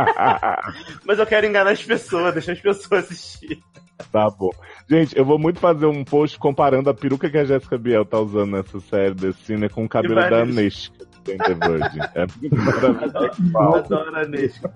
Mas 1.06 1.20
eu 1.20 1.26
quero 1.26 1.46
enganar 1.46 1.72
as 1.72 1.84
pessoas, 1.84 2.34
deixar 2.34 2.52
as 2.52 2.60
pessoas 2.60 3.06
assistir. 3.06 3.64
Tá 4.12 4.30
bom. 4.30 4.52
Gente, 4.90 5.18
eu 5.18 5.26
vou 5.26 5.40
muito 5.40 5.60
fazer 5.60 5.86
um 5.86 6.04
post 6.04 6.38
comparando 6.38 6.90
a 6.90 6.94
peruca 6.94 7.30
que 7.30 7.38
a 7.38 7.46
Jessica 7.46 7.78
Biel 7.78 8.06
tá 8.06 8.20
usando 8.20 8.52
nessa 8.52 8.80
série 8.80 9.14
desse 9.14 9.40
cine 9.44 9.70
com 9.70 9.86
o 9.86 9.90
cabelo 9.90 10.16
da 10.16 10.46
nisso. 10.46 10.92
Nesca 10.92 11.08
de 11.24 11.38
Jane 11.38 11.60
the 11.60 11.68
Virgin. 11.68 12.00
É 12.16 12.28
maravilhoso. 12.56 13.76
Adoro, 13.76 14.16
a 14.16 14.26
Nesca. 14.26 14.74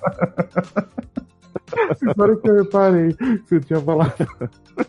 Agora 2.09 2.35
que 2.35 2.49
eu 2.49 2.55
reparei 2.63 3.15
você 3.45 3.59
tinha 3.61 3.79
falado. 3.79 4.27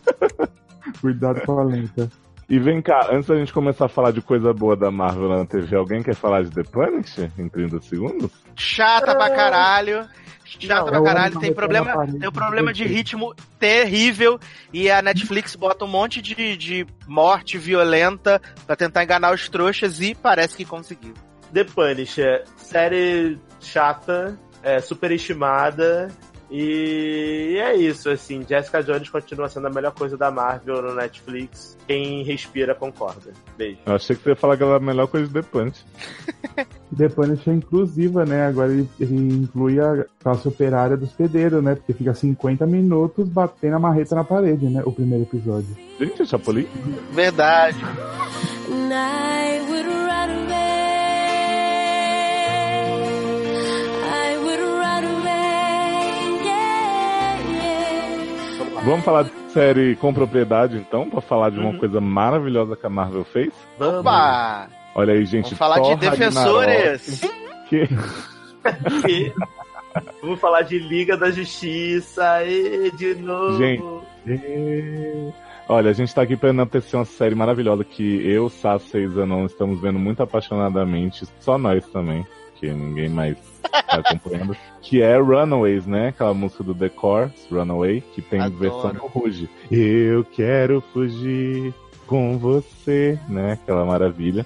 Cuidado 1.01 1.41
com 1.45 1.59
a 1.59 1.63
lenta. 1.63 2.09
E 2.49 2.59
vem 2.59 2.81
cá, 2.81 3.09
antes 3.11 3.27
da 3.27 3.35
gente 3.35 3.53
começar 3.53 3.85
a 3.85 3.89
falar 3.89 4.11
de 4.11 4.21
coisa 4.21 4.53
boa 4.53 4.75
da 4.75 4.91
Marvel 4.91 5.29
na 5.29 5.45
TV, 5.45 5.75
alguém 5.75 6.03
quer 6.03 6.15
falar 6.15 6.43
de 6.43 6.51
The 6.51 6.63
Punisher 6.63 7.31
em 7.37 7.47
30 7.47 7.81
segundos? 7.81 8.31
Chata 8.55 9.15
pra 9.15 9.29
caralho. 9.29 10.07
Chata 10.45 10.75
Não, 10.75 10.85
pra 10.85 11.01
caralho. 11.01 11.39
Tem 11.39 11.53
problema, 11.53 12.05
tem 12.05 12.29
um 12.29 12.31
problema 12.31 12.73
de 12.73 12.83
ritmo 12.83 13.33
terrível. 13.57 14.39
E 14.71 14.91
a 14.91 15.01
Netflix 15.01 15.55
bota 15.55 15.85
um 15.85 15.87
monte 15.87 16.21
de, 16.21 16.57
de 16.57 16.85
morte 17.07 17.57
violenta 17.57 18.41
pra 18.67 18.75
tentar 18.75 19.03
enganar 19.03 19.33
os 19.33 19.47
trouxas 19.47 20.01
e 20.01 20.13
parece 20.13 20.57
que 20.57 20.65
conseguiu. 20.65 21.13
The 21.53 21.63
Punisher, 21.63 22.43
série 22.57 23.39
chata, 23.61 24.37
é, 24.61 24.79
superestimada. 24.79 26.09
E 26.55 27.57
é 27.57 27.75
isso, 27.75 28.11
assim. 28.11 28.45
Jessica 28.47 28.83
Jones 28.83 29.09
continua 29.09 29.49
sendo 29.49 29.65
a 29.65 29.69
melhor 29.71 29.91
coisa 29.91 30.15
da 30.15 30.29
Marvel 30.29 30.83
no 30.83 30.93
Netflix. 30.93 31.75
Quem 31.87 32.23
respira 32.23 32.75
concorda. 32.75 33.33
Beijo. 33.57 33.79
Eu 33.83 33.95
achei 33.95 34.15
que 34.15 34.21
você 34.21 34.29
ia 34.29 34.35
falar 34.35 34.55
que 34.55 34.61
ela 34.61 34.73
era 34.73 34.83
a 34.83 34.85
melhor 34.85 35.07
coisa 35.07 35.25
de 35.25 35.33
The 35.33 35.41
Punisher. 35.41 35.83
E 36.91 36.93
The 36.95 37.09
Punisher 37.09 37.53
é 37.53 37.57
inclusiva, 37.57 38.23
né? 38.23 38.45
Agora 38.45 38.71
ele, 38.71 38.87
ele 38.99 39.15
inclui 39.15 39.79
a 39.79 40.05
classe 40.21 40.47
operária 40.47 40.95
dos 40.95 41.11
pedreiros, 41.11 41.63
né? 41.63 41.73
Porque 41.73 41.91
fica 41.91 42.13
50 42.13 42.67
minutos 42.67 43.27
batendo 43.29 43.77
a 43.77 43.79
marreta 43.79 44.13
na 44.13 44.23
parede, 44.23 44.67
né? 44.67 44.83
O 44.85 44.91
primeiro 44.91 45.23
episódio. 45.23 45.75
Gente, 45.99 46.21
é 46.21 46.25
Chapolin? 46.25 46.67
Verdade. 47.13 47.79
And 48.69 48.93
I 48.93 49.59
would 49.67 49.87
run 49.87 50.45
away. 50.45 50.82
Vamos 58.85 59.05
falar 59.05 59.23
de 59.23 59.31
série 59.51 59.95
com 59.95 60.13
propriedade, 60.13 60.77
então, 60.77 61.09
pra 61.09 61.21
falar 61.21 61.49
de 61.49 61.59
uma 61.59 61.69
Uhum. 61.71 61.79
coisa 61.79 62.01
maravilhosa 62.01 62.75
que 62.75 62.85
a 62.85 62.89
Marvel 62.89 63.23
fez? 63.23 63.53
Vamos. 63.79 64.01
Opa! 64.01 64.67
Olha 64.95 65.13
aí, 65.13 65.25
gente. 65.25 65.55
Vamos 65.55 65.57
falar 65.57 65.79
de 65.79 65.89
Thor 65.89 65.97
defensores. 65.97 67.21
Ragnarok, 67.21 67.69
que- 67.69 67.89
aqui. 68.63 69.33
Vamos 70.21 70.39
falar 70.39 70.63
de 70.63 70.79
Liga 70.79 71.15
da 71.15 71.31
Justiça 71.31 72.43
e 72.43 72.91
de 72.91 73.15
novo. 73.15 73.57
Gente. 73.57 75.33
Olha, 75.69 75.89
a 75.91 75.93
gente 75.93 76.13
tá 76.13 76.21
aqui 76.21 76.35
pra 76.35 76.49
enaltecer 76.49 76.99
uma 76.99 77.05
série 77.05 77.35
maravilhosa 77.35 77.83
que 77.85 78.27
eu, 78.29 78.49
Sasha 78.49 78.97
e 78.99 79.07
Zanon 79.07 79.45
estamos 79.45 79.79
vendo 79.79 79.97
muito 79.97 80.21
apaixonadamente, 80.21 81.25
só 81.39 81.57
nós 81.57 81.85
também, 81.87 82.25
que 82.63 82.73
ninguém 82.73 83.09
mais 83.09 83.35
tá 83.61 83.97
acompanhando, 83.97 84.55
que 84.81 85.01
é 85.01 85.17
Runaways, 85.17 85.85
né? 85.85 86.09
Aquela 86.09 86.33
música 86.33 86.63
do 86.63 86.73
The 86.73 86.87
Corrs, 86.87 87.33
Runaway, 87.51 88.01
que 88.13 88.21
tem 88.21 88.39
Adoro. 88.39 88.59
versão 88.59 88.93
do 88.93 89.07
Ruge. 89.07 89.49
Eu 89.69 90.23
quero 90.23 90.81
fugir 90.93 91.73
com 92.07 92.37
você, 92.37 93.19
né? 93.27 93.53
Aquela 93.53 93.83
maravilha. 93.83 94.45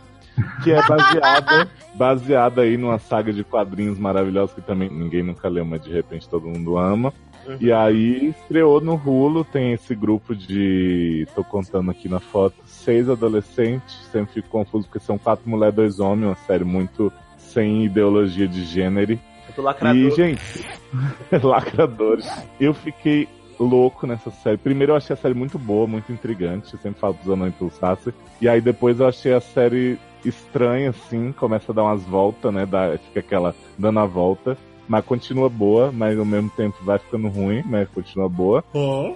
que 0.64 0.72
é 0.72 0.82
baseada, 0.88 1.70
baseada 1.94 2.62
aí 2.64 2.76
numa 2.76 2.98
saga 2.98 3.32
de 3.32 3.44
quadrinhos 3.44 4.00
maravilhosos 4.00 4.56
que 4.56 4.62
também 4.62 4.90
ninguém 4.90 5.22
nunca 5.22 5.48
leu, 5.48 5.66
mas 5.66 5.84
de 5.84 5.92
repente 5.92 6.28
todo 6.28 6.48
mundo 6.48 6.78
ama. 6.78 7.14
Uhum. 7.46 7.58
E 7.62 7.72
aí 7.72 8.30
estreou 8.30 8.82
no 8.82 8.96
Hulu, 8.96 9.46
tem 9.46 9.74
esse 9.74 9.94
grupo 9.94 10.36
de. 10.36 11.28
tô 11.36 11.44
contando 11.44 11.92
aqui 11.92 12.10
na 12.10 12.20
foto, 12.20 12.56
seis 12.66 13.10
adolescentes, 13.10 13.96
sempre 14.12 14.34
fico 14.34 14.50
confuso 14.50 14.88
porque 14.88 15.04
são 15.04 15.18
quatro 15.20 15.48
mulheres, 15.50 15.76
dois 15.76 16.00
homens, 16.00 16.28
uma 16.28 16.36
série 16.36 16.64
muito 16.64 17.12
sem 17.58 17.86
ideologia 17.86 18.48
de 18.48 18.64
gênero. 18.64 19.20
Do 19.56 19.64
lacrador. 19.64 19.96
E, 20.00 20.12
gente, 20.12 20.66
lacradores. 21.44 22.30
Eu 22.60 22.72
fiquei 22.72 23.28
louco 23.60 24.06
nessa 24.06 24.30
série. 24.30 24.58
Primeiro 24.58 24.92
eu 24.92 24.96
achei 24.98 25.16
a 25.16 25.18
série 25.18 25.34
muito 25.34 25.58
boa, 25.58 25.88
muito 25.88 26.12
intrigante. 26.12 26.72
Eu 26.72 26.80
sempre 26.80 27.00
falo 27.00 27.16
dos 27.16 27.34
anões 27.34 27.56
pelo 27.56 27.72
Sasser. 27.72 28.14
E 28.40 28.48
aí 28.48 28.62
depois 28.62 29.00
eu 29.00 29.08
achei 29.08 29.34
a 29.34 29.42
série 29.42 29.98
estranha, 30.24 30.92
assim. 30.92 31.32
Começa 31.32 31.72
a 31.72 31.76
dar 31.76 31.84
umas 31.86 32.04
voltas, 32.04 32.54
né? 32.54 32.64
Dá, 32.68 32.96
fica 33.08 33.22
aquela 33.22 33.56
dando 33.76 34.00
a 34.00 34.06
volta. 34.06 34.56
Mas 34.88 35.04
continua 35.04 35.50
boa, 35.50 35.92
mas 35.92 36.18
ao 36.18 36.24
mesmo 36.24 36.50
tempo 36.52 36.78
vai 36.84 37.00
ficando 37.00 37.28
ruim, 37.28 37.62
mas 37.66 37.90
continua 37.90 38.30
boa. 38.30 38.64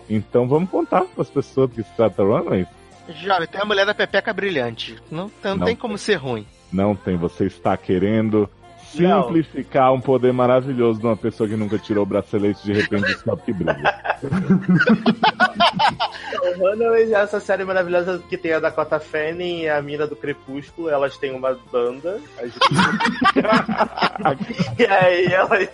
Então 0.09 0.47
vamos 0.47 0.69
contar 0.69 1.03
para 1.05 1.21
as 1.21 1.29
pessoas 1.29 1.69
do 1.69 1.75
que 1.75 1.83
se 1.83 1.95
trata 1.95 2.23
Runaways. 2.23 2.67
Jovem, 3.07 3.47
tem 3.47 3.61
a 3.61 3.65
mulher 3.65 3.85
da 3.85 3.93
Pepeca 3.93 4.33
brilhante. 4.33 4.97
Não, 5.11 5.31
não, 5.43 5.55
Não. 5.57 5.65
tem 5.65 5.75
como 5.75 5.97
ser 5.97 6.15
ruim. 6.15 6.45
Não 6.71 6.95
tem, 6.95 7.17
você 7.17 7.45
está 7.45 7.75
querendo 7.75 8.49
simplificar 8.91 9.93
um 9.93 10.01
poder 10.01 10.33
maravilhoso 10.33 10.99
de 10.99 11.05
uma 11.05 11.15
pessoa 11.15 11.47
que 11.47 11.55
nunca 11.55 11.77
tirou 11.77 12.03
o 12.03 12.05
bracelete 12.05 12.61
de 12.63 12.73
repente 12.73 13.05
descobre 13.05 13.45
que 13.45 13.53
brilha. 13.53 13.77
O 16.41 16.57
Runaways 16.57 17.11
é 17.11 17.21
essa 17.21 17.39
série 17.39 17.63
maravilhosa 17.63 18.21
que 18.27 18.37
tem 18.37 18.53
a 18.53 18.59
Dakota 18.59 18.99
Fanning 18.99 19.61
e 19.61 19.69
a 19.69 19.81
mina 19.81 20.05
do 20.07 20.15
Crepúsculo. 20.15 20.89
Elas 20.89 21.17
têm 21.17 21.33
uma 21.33 21.57
banda. 21.71 22.19
e, 24.77 24.85
aí 24.85 25.25
elas, 25.25 25.69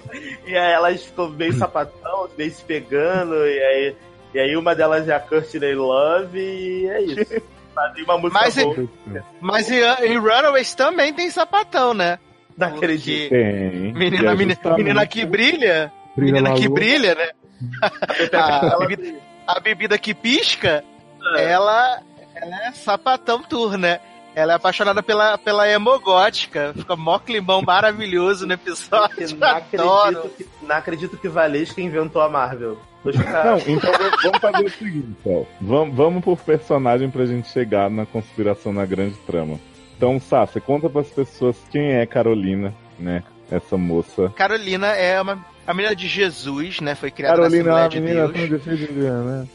e 0.45 0.57
aí 0.57 0.73
elas 0.73 1.03
ficam 1.03 1.29
bem 1.31 1.51
sapatão, 1.51 2.29
bem 2.35 2.49
se 2.49 2.63
pegando. 2.63 3.35
E 3.35 3.59
aí, 3.59 3.95
e 4.33 4.39
aí 4.39 4.57
uma 4.57 4.73
delas 4.75 5.07
é 5.07 5.15
a 5.15 5.19
Courtney 5.19 5.75
Love 5.75 6.39
e 6.39 6.87
é 6.87 7.01
isso. 7.01 7.41
Uma 8.03 8.17
música 8.17 8.39
Mas 8.39 8.55
boa. 8.55 8.89
Mas 9.41 9.71
em, 9.71 9.81
em 10.05 10.17
Runaways 10.17 10.73
também 10.75 11.13
tem 11.13 11.29
sapatão, 11.29 11.93
né? 11.93 12.19
Porque 12.57 13.29
Tem. 13.29 13.93
menina, 13.93 14.31
é 14.31 14.35
menina, 14.35 14.75
menina 14.75 15.05
que 15.07 15.25
brilha, 15.25 15.91
Brilha 16.15 16.33
menina 16.33 16.49
na 16.49 16.55
que 16.55 16.67
lua. 16.67 16.75
brilha, 16.75 17.15
né? 17.15 17.29
A, 18.33 18.77
bebida, 18.79 19.19
a 19.45 19.59
bebida 19.59 19.97
que 19.97 20.13
pisca, 20.13 20.83
ela, 21.37 22.01
ela 22.35 22.67
é 22.67 22.71
sapatão 22.71 23.43
tour, 23.43 23.77
né? 23.77 23.99
Ela 24.35 24.53
é 24.53 24.55
apaixonada 24.55 25.01
pela, 25.01 25.37
pela 25.37 25.67
emogótica. 25.67 26.73
Fica 26.75 26.95
mó 26.95 27.17
climão 27.17 27.61
maravilhoso 27.63 28.45
no 28.45 28.53
episódio. 28.53 29.35
Não 29.37 29.47
acredito, 29.47 30.29
que, 30.37 30.47
não 30.61 30.75
acredito 30.75 31.17
que 31.17 31.27
Valesca 31.27 31.81
inventou 31.81 32.21
a 32.21 32.29
Marvel. 32.29 32.77
Não, 33.15 33.57
então 33.73 33.91
vamos- 34.21 34.39
fazer 34.41 34.65
o 34.65 34.69
seguinte, 34.69 35.15
ó. 35.25 35.43
Vamos, 35.61 35.95
vamos 35.95 36.23
por 36.23 36.37
personagem 36.39 37.09
pra 37.09 37.25
gente 37.25 37.47
chegar 37.49 37.89
na 37.89 38.05
conspiração 38.05 38.71
na 38.73 38.85
grande 38.85 39.15
trama. 39.25 39.59
Então, 39.95 40.19
Sá, 40.19 40.45
você 40.45 40.59
conta 40.59 40.89
pras 40.89 41.07
pessoas 41.09 41.55
quem 41.71 41.93
é 41.93 42.05
Carolina, 42.05 42.73
né? 42.99 43.23
Essa 43.49 43.77
moça. 43.77 44.31
Carolina 44.35 44.87
é 44.87 45.19
uma 45.21 45.43
a 45.65 45.73
menina 45.73 45.95
de 45.95 46.07
Jesus, 46.07 46.79
né? 46.81 46.95
Foi 46.95 47.09
criada 47.11 47.37
Carolina 47.37 47.63
é 47.63 47.67
na 47.67 47.73
uma 47.73 47.87
Assembleia 47.87 48.27
de 48.27 48.39
menina 48.39 48.47
Deus. 48.49 48.63
de 48.63 49.01
né? 49.01 49.47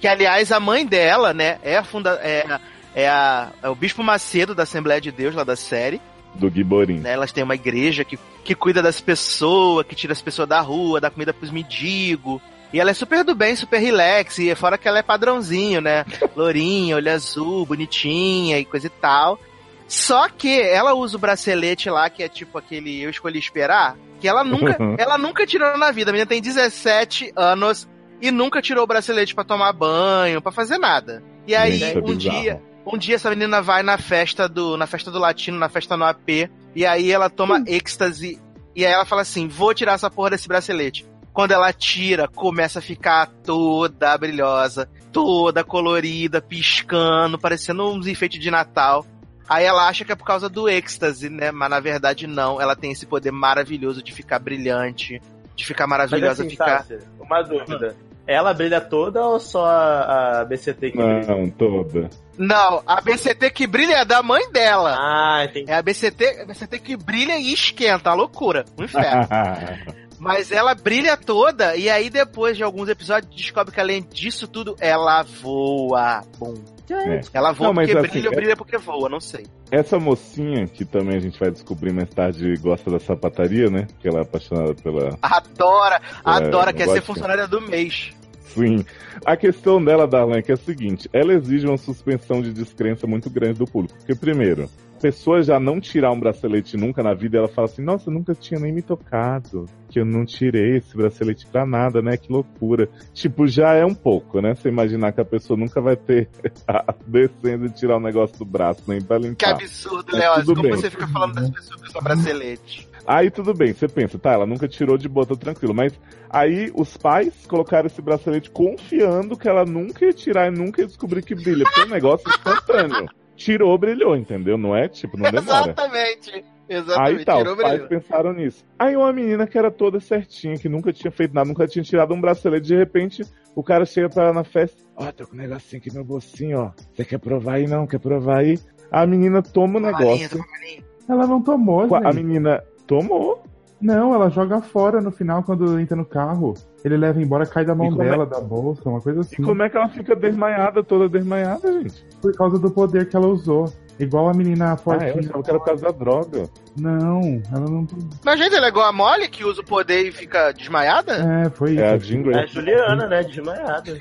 Que, 0.00 0.08
aliás, 0.08 0.52
a 0.52 0.60
mãe 0.60 0.84
dela, 0.84 1.32
né, 1.32 1.58
é 1.62 1.76
a 1.78 1.84
funda 1.84 2.20
é, 2.22 2.44
a- 2.46 2.60
é, 2.94 3.08
a, 3.08 3.48
é 3.62 3.68
o 3.70 3.74
Bispo 3.74 4.02
Macedo 4.02 4.54
da 4.54 4.64
Assembleia 4.64 5.00
de 5.00 5.10
Deus, 5.10 5.34
lá 5.34 5.44
da 5.44 5.56
série. 5.56 6.00
Do 6.34 6.50
Giborim. 6.50 6.98
né? 6.98 7.12
Elas 7.12 7.30
têm 7.32 7.44
uma 7.44 7.54
igreja 7.54 8.04
que, 8.04 8.18
que 8.44 8.54
cuida 8.54 8.82
das 8.82 9.00
pessoas, 9.00 9.86
que 9.86 9.94
tira 9.94 10.12
as 10.12 10.20
pessoas 10.20 10.48
da 10.48 10.60
rua, 10.60 11.00
dá 11.00 11.08
comida 11.10 11.32
pros 11.32 11.50
mendigos. 11.50 12.40
E 12.74 12.80
ela 12.80 12.90
é 12.90 12.94
super 12.94 13.22
do 13.22 13.36
bem, 13.36 13.54
super 13.54 13.78
relax, 13.78 14.36
e 14.40 14.52
fora 14.56 14.76
que 14.76 14.88
ela 14.88 14.98
é 14.98 15.02
padrãozinho, 15.02 15.80
né? 15.80 16.04
Lourinha, 16.34 16.96
olho 16.96 17.12
azul, 17.12 17.64
bonitinha 17.64 18.58
e 18.58 18.64
coisa 18.64 18.88
e 18.88 18.90
tal. 18.90 19.38
Só 19.86 20.28
que 20.28 20.60
ela 20.60 20.92
usa 20.92 21.16
o 21.16 21.20
bracelete 21.20 21.88
lá, 21.88 22.10
que 22.10 22.20
é 22.20 22.28
tipo 22.28 22.58
aquele 22.58 23.00
eu 23.00 23.10
escolhi 23.10 23.38
esperar, 23.38 23.96
que 24.18 24.26
ela 24.26 24.42
nunca, 24.42 24.76
ela 24.98 25.16
nunca 25.16 25.46
tirou 25.46 25.78
na 25.78 25.92
vida. 25.92 26.10
A 26.10 26.12
menina 26.12 26.28
tem 26.28 26.42
17 26.42 27.32
anos 27.36 27.88
e 28.20 28.32
nunca 28.32 28.60
tirou 28.60 28.82
o 28.82 28.88
bracelete 28.88 29.36
pra 29.36 29.44
tomar 29.44 29.72
banho, 29.72 30.42
pra 30.42 30.50
fazer 30.50 30.76
nada. 30.76 31.22
E 31.46 31.54
aí, 31.54 31.80
é 31.80 31.96
um 31.96 32.02
bizarro. 32.02 32.40
dia, 32.40 32.62
um 32.84 32.98
dia 32.98 33.14
essa 33.14 33.30
menina 33.30 33.62
vai 33.62 33.84
na 33.84 33.98
festa 33.98 34.48
do, 34.48 34.76
na 34.76 34.88
festa 34.88 35.12
do 35.12 35.20
latino, 35.20 35.60
na 35.60 35.68
festa 35.68 35.96
no 35.96 36.06
AP, 36.06 36.50
e 36.74 36.84
aí 36.84 37.12
ela 37.12 37.30
toma 37.30 37.62
êxtase, 37.68 38.42
e 38.74 38.84
aí 38.84 38.92
ela 38.92 39.04
fala 39.04 39.22
assim, 39.22 39.46
vou 39.46 39.72
tirar 39.72 39.92
essa 39.92 40.10
porra 40.10 40.30
desse 40.30 40.48
bracelete. 40.48 41.06
Quando 41.34 41.50
ela 41.50 41.72
tira, 41.72 42.28
começa 42.28 42.78
a 42.78 42.82
ficar 42.82 43.26
toda 43.44 44.16
brilhosa, 44.16 44.88
toda 45.12 45.64
colorida, 45.64 46.40
piscando, 46.40 47.36
parecendo 47.36 47.90
uns 47.90 48.06
enfeites 48.06 48.40
de 48.40 48.52
Natal. 48.52 49.04
Aí 49.48 49.64
ela 49.64 49.88
acha 49.88 50.04
que 50.04 50.12
é 50.12 50.14
por 50.14 50.24
causa 50.24 50.48
do 50.48 50.68
êxtase, 50.68 51.28
né? 51.28 51.50
Mas 51.50 51.68
na 51.68 51.80
verdade 51.80 52.28
não. 52.28 52.60
Ela 52.60 52.76
tem 52.76 52.92
esse 52.92 53.04
poder 53.04 53.32
maravilhoso 53.32 54.00
de 54.00 54.12
ficar 54.12 54.38
brilhante, 54.38 55.20
de 55.56 55.66
ficar 55.66 55.88
Mas 55.88 56.08
maravilhosa, 56.08 56.42
assim, 56.42 56.50
ficar. 56.50 56.78
Sácia, 56.78 57.00
uma 57.18 57.42
dúvida. 57.42 57.96
Ela 58.26 58.54
brilha 58.54 58.80
toda 58.80 59.20
ou 59.20 59.38
só 59.40 59.66
a, 59.66 60.46
BCT 60.48 60.92
que 60.92 60.96
brilha? 60.96 61.26
Não, 61.26 61.50
toda. 61.50 62.08
Não, 62.38 62.82
a 62.86 63.00
BCT 63.00 63.50
que 63.50 63.66
brilha 63.66 63.96
é 63.96 64.04
da 64.04 64.22
mãe 64.22 64.50
dela. 64.50 64.96
Ah, 64.96 65.44
entendi. 65.44 65.70
É 65.70 65.74
a 65.74 65.82
BCT, 65.82 66.42
a 66.42 66.46
BCT 66.46 66.78
que 66.78 66.96
brilha 66.96 67.36
e 67.38 67.52
esquenta, 67.52 68.10
a 68.10 68.14
loucura, 68.14 68.64
um 68.78 68.84
inferno. 68.84 69.28
Mas 70.18 70.50
ela 70.52 70.74
brilha 70.74 71.16
toda, 71.16 71.76
e 71.76 71.88
aí 71.90 72.08
depois 72.08 72.56
de 72.56 72.62
alguns 72.62 72.88
episódios 72.88 73.34
descobre 73.34 73.72
que 73.74 73.80
além 73.80 74.02
disso 74.02 74.46
tudo, 74.48 74.76
ela 74.80 75.22
voa. 75.22 76.22
Bom. 76.38 76.54
É. 76.90 77.20
Ela 77.32 77.52
voa 77.52 77.68
Não, 77.68 77.74
porque 77.74 77.92
assim, 77.96 78.08
brilha 78.08 78.28
ou 78.28 78.32
é- 78.32 78.36
brilha 78.36 78.56
porque 78.56 78.76
voa, 78.76 79.08
não 79.08 79.20
sei. 79.20 79.46
Essa 79.70 79.98
mocinha, 79.98 80.66
que 80.66 80.84
também 80.84 81.16
a 81.16 81.20
gente 81.20 81.38
vai 81.40 81.50
descobrir 81.50 81.92
mais 81.92 82.10
tarde, 82.10 82.54
gosta 82.60 82.90
da 82.90 83.00
sapataria, 83.00 83.70
né? 83.70 83.86
Que 84.00 84.08
ela 84.08 84.20
é 84.20 84.22
apaixonada 84.22 84.74
pela. 84.74 85.18
Adora, 85.22 86.00
adora, 86.24 86.66
não 86.66 86.78
quer 86.78 86.84
gosto. 86.86 86.94
ser 86.96 87.02
funcionária 87.02 87.48
do 87.48 87.60
mês. 87.60 88.12
Sim. 88.54 88.84
A 89.24 89.36
questão 89.36 89.82
dela, 89.82 90.06
Darlan, 90.06 90.36
é 90.36 90.42
que 90.42 90.52
é 90.52 90.54
a 90.54 90.58
seguinte: 90.58 91.08
ela 91.12 91.32
exige 91.32 91.66
uma 91.66 91.76
suspensão 91.78 92.40
de 92.40 92.52
descrença 92.52 93.06
muito 93.06 93.28
grande 93.30 93.58
do 93.58 93.64
público. 93.64 93.96
Porque, 93.98 94.14
primeiro, 94.14 94.68
pessoa 95.04 95.42
já 95.42 95.60
não 95.60 95.78
tirar 95.80 96.12
um 96.12 96.18
bracelete 96.18 96.78
nunca 96.78 97.02
na 97.02 97.12
vida, 97.12 97.36
ela 97.36 97.46
fala 97.48 97.66
assim: 97.66 97.82
Nossa, 97.82 98.10
nunca 98.10 98.34
tinha 98.34 98.58
nem 98.58 98.72
me 98.72 98.80
tocado. 98.80 99.66
Que 99.90 100.00
eu 100.00 100.04
não 100.06 100.24
tirei 100.24 100.78
esse 100.78 100.96
bracelete 100.96 101.46
pra 101.46 101.66
nada, 101.66 102.00
né? 102.00 102.16
Que 102.16 102.32
loucura. 102.32 102.88
Tipo, 103.12 103.46
já 103.46 103.74
é 103.74 103.84
um 103.84 103.94
pouco, 103.94 104.40
né? 104.40 104.54
Você 104.54 104.70
imaginar 104.70 105.12
que 105.12 105.20
a 105.20 105.24
pessoa 105.24 105.58
nunca 105.58 105.78
vai 105.80 105.94
ter 105.94 106.28
a 106.66 106.94
decência 107.06 107.68
de 107.68 107.74
tirar 107.74 107.98
o 107.98 108.00
negócio 108.00 108.38
do 108.38 108.46
braço, 108.46 108.82
nem 108.88 109.00
pra 109.02 109.18
Que 109.20 109.26
limpar. 109.26 109.50
absurdo, 109.50 110.06
Mas 110.10 110.20
Léo. 110.20 110.34
tudo 110.36 110.54
Como 110.54 110.62
bem. 110.62 110.72
você 110.72 110.88
fica 110.90 111.06
falando 111.08 111.34
das 111.34 111.50
pessoas 111.50 111.82
que 111.82 111.88
usam 111.88 112.02
bracelete? 112.02 112.88
Aí 113.06 113.30
tudo 113.30 113.52
bem, 113.52 113.74
você 113.74 113.86
pensa, 113.86 114.18
tá, 114.18 114.32
ela 114.32 114.46
nunca 114.46 114.66
tirou 114.66 114.96
de 114.96 115.06
boa, 115.10 115.26
tá 115.26 115.36
tranquilo. 115.36 115.74
Mas 115.74 115.92
aí 116.30 116.72
os 116.74 116.96
pais 116.96 117.44
colocaram 117.46 117.86
esse 117.86 118.00
bracelete 118.00 118.50
confiando 118.50 119.36
que 119.36 119.46
ela 119.46 119.66
nunca 119.66 120.06
ia 120.06 120.12
tirar 120.14 120.48
e 120.50 120.56
nunca 120.56 120.80
ia 120.80 120.86
descobrir 120.86 121.22
que 121.22 121.34
brilha. 121.34 121.64
Porque 121.64 121.80
é 121.82 121.84
um 121.84 121.90
negócio 121.90 122.26
instantâneo. 122.30 123.06
Tirou, 123.36 123.76
brilhou, 123.76 124.16
entendeu? 124.16 124.56
Não 124.56 124.74
é 124.76 124.88
tipo, 124.88 125.16
não 125.16 125.30
demora. 125.30 125.70
Exatamente. 125.70 126.44
Exatamente. 126.68 127.18
Aí 127.18 127.24
tá, 127.24 127.36
Tirou 127.38 127.54
os 127.56 127.60
pais 127.62 127.74
brilho. 127.74 127.88
pensaram 127.88 128.32
nisso. 128.32 128.64
Aí 128.78 128.96
uma 128.96 129.12
menina 129.12 129.46
que 129.46 129.58
era 129.58 129.70
toda 129.70 130.00
certinha, 130.00 130.56
que 130.56 130.68
nunca 130.68 130.92
tinha 130.92 131.10
feito 131.10 131.34
nada, 131.34 131.46
nunca 131.48 131.66
tinha 131.66 131.82
tirado 131.82 132.14
um 132.14 132.20
bracelete, 132.20 132.66
de 132.68 132.76
repente 132.76 133.22
o 133.54 133.62
cara 133.62 133.84
chega 133.84 134.08
pra 134.08 134.24
ela 134.24 134.32
na 134.32 134.44
festa, 134.44 134.82
ó, 134.96 135.12
tô 135.12 135.26
com 135.26 135.34
um 135.34 135.38
negocinho 135.38 135.80
aqui 135.80 135.94
no 135.94 136.04
bolsinho, 136.04 136.58
ó. 136.60 136.70
Você 136.92 137.04
quer 137.04 137.18
provar 137.18 137.54
aí 137.54 137.66
não? 137.66 137.86
Quer 137.86 137.98
provar 138.00 138.38
aí? 138.38 138.58
A 138.90 139.06
menina 139.06 139.42
toma 139.42 139.78
o 139.78 139.82
negócio. 139.82 140.38
marinha. 140.38 140.84
Ela 141.08 141.26
não 141.26 141.42
tomou, 141.42 141.94
A 141.96 142.12
gente. 142.12 142.14
menina 142.24 142.62
tomou. 142.86 143.42
Não, 143.80 144.14
ela 144.14 144.30
joga 144.30 144.62
fora 144.62 145.00
no 145.02 145.10
final 145.12 145.42
quando 145.42 145.78
entra 145.78 145.94
no 145.96 146.06
carro. 146.06 146.54
Ele 146.84 146.98
leva 146.98 147.20
embora, 147.22 147.46
cai 147.46 147.64
da 147.64 147.74
mão 147.74 147.86
E 147.86 147.90
como 147.90 148.02
é- 148.02 148.10
dela, 148.10 148.26
da 148.26 148.40
bolsa, 148.40 148.86
uma 148.88 149.00
coisa 149.00 149.20
E 149.20 149.22
assim. 149.22 149.42
como 149.42 149.62
é 149.62 149.70
que 149.70 149.76
ela 149.76 149.88
fica 149.88 150.14
desmaiada, 150.14 150.84
toda 150.84 151.08
desmaiada, 151.08 151.72
gente? 151.72 152.04
Por 152.20 152.36
causa 152.36 152.58
do 152.58 152.70
poder 152.70 153.08
que 153.08 153.16
ela 153.16 153.26
usou. 153.26 153.72
Igual 153.98 154.28
a 154.28 154.34
menina 154.34 154.70
Ah, 154.70 154.72
eu 154.72 154.76
fortinha. 154.76 155.10
achava 155.20 155.42
que 155.42 155.50
era 155.50 155.58
por 155.60 155.64
causa 155.66 155.82
da 155.84 155.90
droga. 155.92 156.50
Não, 156.76 157.20
ela 157.52 157.70
não. 157.70 157.86
Mas, 158.24 158.38
gente, 158.40 158.54
ela 158.54 158.66
é 158.66 158.68
igual 158.68 158.86
a 158.86 158.92
Molly, 158.92 159.28
que 159.28 159.44
usa 159.44 159.60
o 159.60 159.64
poder 159.64 160.08
e 160.08 160.10
fica 160.12 160.50
desmaiada? 160.52 161.12
É, 161.46 161.48
foi 161.50 161.76
É 161.78 161.92
a 161.92 161.96
isso. 161.96 162.06
Jean 162.06 162.30
É 162.32 162.42
a 162.42 162.46
Juliana, 162.46 163.06
né? 163.06 163.22
Desmaiada. 163.22 163.96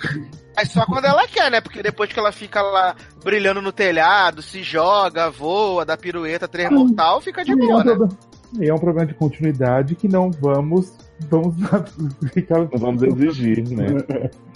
Mas 0.56 0.72
só 0.72 0.84
quando 0.86 1.06
ela 1.06 1.28
quer, 1.28 1.50
né? 1.52 1.62
Porque 1.62 1.82
depois 1.84 2.12
que 2.12 2.20
ela 2.20 2.32
fica 2.32 2.60
lá 2.62 2.96
brilhando 3.24 3.62
no 3.62 3.72
telhado, 3.72 4.42
se 4.42 4.62
joga, 4.64 5.30
voa, 5.30 5.86
dá 5.86 5.96
pirueta, 5.96 6.48
três 6.48 6.70
mortal, 6.72 7.22
fica 7.22 7.46
de 7.46 7.52
E 7.52 7.54
é, 7.54 7.56
um 7.56 7.60
boa, 7.68 7.78
né? 7.84 7.92
problema, 7.96 8.18
e 8.60 8.70
é 8.70 8.74
um 8.74 8.80
problema 8.80 9.06
de 9.08 9.14
continuidade 9.14 9.96
que 9.96 10.08
não 10.08 10.32
vamos 10.32 10.92
vamos 11.30 11.56
ficar. 12.34 12.60
Não 12.60 12.80
vamos 12.80 13.04
exigir, 13.04 13.68
né? 13.70 13.88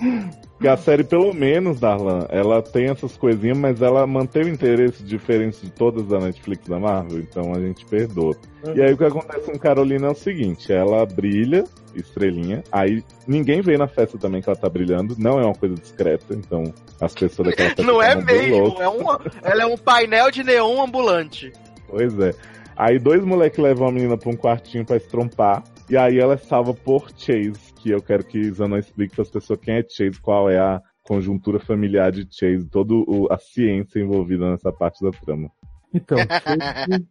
Porque 0.57 0.67
a 0.67 0.75
série, 0.75 1.03
pelo 1.03 1.35
menos, 1.35 1.79
Darlan, 1.79 2.25
ela 2.29 2.63
tem 2.63 2.89
essas 2.89 3.15
coisinhas, 3.15 3.55
mas 3.55 3.79
ela 3.79 4.07
mantém 4.07 4.45
o 4.45 4.49
interesse 4.49 5.03
diferente 5.03 5.63
de 5.63 5.71
todas 5.71 6.07
da 6.07 6.17
Netflix 6.19 6.67
da 6.67 6.79
Marvel, 6.79 7.19
então 7.19 7.53
a 7.53 7.59
gente 7.59 7.85
perdoa. 7.85 8.35
E 8.75 8.81
aí 8.81 8.91
o 8.91 8.97
que 8.97 9.03
acontece 9.03 9.51
com 9.51 9.59
Carolina 9.59 10.07
é 10.07 10.09
o 10.09 10.15
seguinte, 10.15 10.73
ela 10.73 11.05
brilha, 11.05 11.63
estrelinha, 11.93 12.63
aí 12.71 13.03
ninguém 13.27 13.61
vê 13.61 13.77
na 13.77 13.87
festa 13.87 14.17
também 14.17 14.41
que 14.41 14.49
ela 14.49 14.57
tá 14.57 14.67
brilhando, 14.67 15.15
não 15.19 15.39
é 15.39 15.45
uma 15.45 15.53
coisa 15.53 15.75
discreta, 15.75 16.33
então 16.33 16.63
as 16.99 17.13
pessoas 17.13 17.49
daquela 17.49 17.69
festa 17.69 17.83
Não 17.85 18.01
é 18.01 18.15
mesmo, 18.15 18.81
é 18.81 18.87
uma, 18.87 19.21
ela 19.43 19.61
é 19.61 19.65
um 19.67 19.77
painel 19.77 20.31
de 20.31 20.43
neon 20.43 20.83
ambulante. 20.83 21.53
Pois 21.87 22.17
é. 22.17 22.33
Aí 22.75 22.99
dois 22.99 23.23
moleques 23.23 23.57
levam 23.57 23.87
a 23.87 23.91
menina 23.91 24.17
pra 24.17 24.29
um 24.29 24.35
quartinho 24.35 24.85
pra 24.85 24.97
estrompar. 24.97 25.63
E 25.89 25.95
aí 25.95 26.19
ela 26.19 26.33
é 26.33 26.37
salva 26.37 26.73
por 26.73 27.09
Chase, 27.15 27.73
que 27.75 27.91
eu 27.91 28.01
quero 28.01 28.23
que 28.25 28.51
Zanon 28.51 28.77
explique 28.77 29.15
para 29.15 29.21
as 29.21 29.29
pessoas 29.29 29.59
quem 29.59 29.75
é 29.75 29.83
Chase, 29.83 30.19
qual 30.21 30.49
é 30.49 30.59
a 30.59 30.81
conjuntura 31.01 31.59
familiar 31.59 32.11
de 32.11 32.27
Chase, 32.29 32.67
toda 32.69 32.93
a 33.31 33.37
ciência 33.37 33.99
envolvida 33.99 34.51
nessa 34.51 34.71
parte 34.71 35.01
da 35.01 35.11
trama. 35.11 35.49
Então, 35.93 36.17
Chase, 36.43 37.07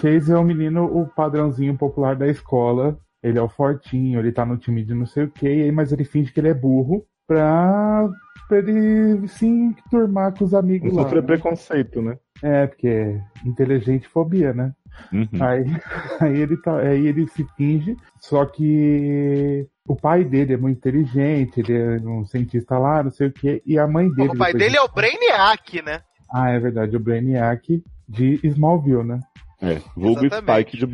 Chase 0.00 0.32
é 0.32 0.36
o 0.36 0.42
menino, 0.42 0.84
o 0.84 1.06
padrãozinho 1.06 1.76
popular 1.76 2.16
da 2.16 2.26
escola. 2.26 2.98
Ele 3.22 3.38
é 3.38 3.42
o 3.42 3.48
fortinho, 3.48 4.18
ele 4.18 4.32
tá 4.32 4.44
no 4.44 4.56
time 4.56 4.82
de 4.82 4.94
não 4.94 5.06
sei 5.06 5.24
o 5.24 5.30
que, 5.30 5.70
mas 5.70 5.92
ele 5.92 6.04
finge 6.04 6.32
que 6.32 6.40
ele 6.40 6.48
é 6.48 6.54
burro 6.54 7.06
pra, 7.28 8.08
pra 8.48 8.58
ele 8.58 9.28
sim 9.28 9.72
turmar 9.88 10.36
com 10.36 10.44
os 10.44 10.52
amigos 10.52 10.88
Não 10.90 10.96
lá. 10.96 11.02
sofrer 11.04 11.20
né? 11.20 11.26
preconceito, 11.26 12.02
né? 12.02 12.18
É, 12.42 12.66
porque 12.66 12.88
é 12.88 13.22
inteligente 13.46 14.08
fobia, 14.08 14.52
né? 14.52 14.74
Uhum. 15.12 15.28
Aí, 15.40 15.64
aí, 16.20 16.40
ele 16.40 16.56
tá, 16.56 16.78
aí 16.78 17.06
ele 17.06 17.26
se 17.28 17.46
finge, 17.56 17.96
só 18.20 18.44
que 18.44 19.66
o 19.86 19.96
pai 19.96 20.24
dele 20.24 20.54
é 20.54 20.56
muito 20.56 20.78
inteligente, 20.78 21.60
ele 21.60 21.76
é 21.76 21.96
um 22.00 22.24
cientista 22.24 22.78
lá, 22.78 23.02
não 23.02 23.10
sei 23.10 23.28
o 23.28 23.32
que, 23.32 23.62
e 23.66 23.78
a 23.78 23.86
mãe 23.86 24.08
dele. 24.10 24.30
o 24.30 24.36
pai 24.36 24.52
dele 24.52 24.76
é 24.76 24.82
o 24.82 24.88
Brainiac, 24.88 25.82
né? 25.82 26.02
Ah, 26.32 26.50
é 26.50 26.58
verdade, 26.60 26.96
o 26.96 27.00
Brainiac 27.00 27.82
de 28.08 28.40
Smallville, 28.44 29.04
né? 29.04 29.20
É, 29.60 29.80
vulgo. 29.94 30.22
Spike 30.26 30.76
de. 30.76 30.86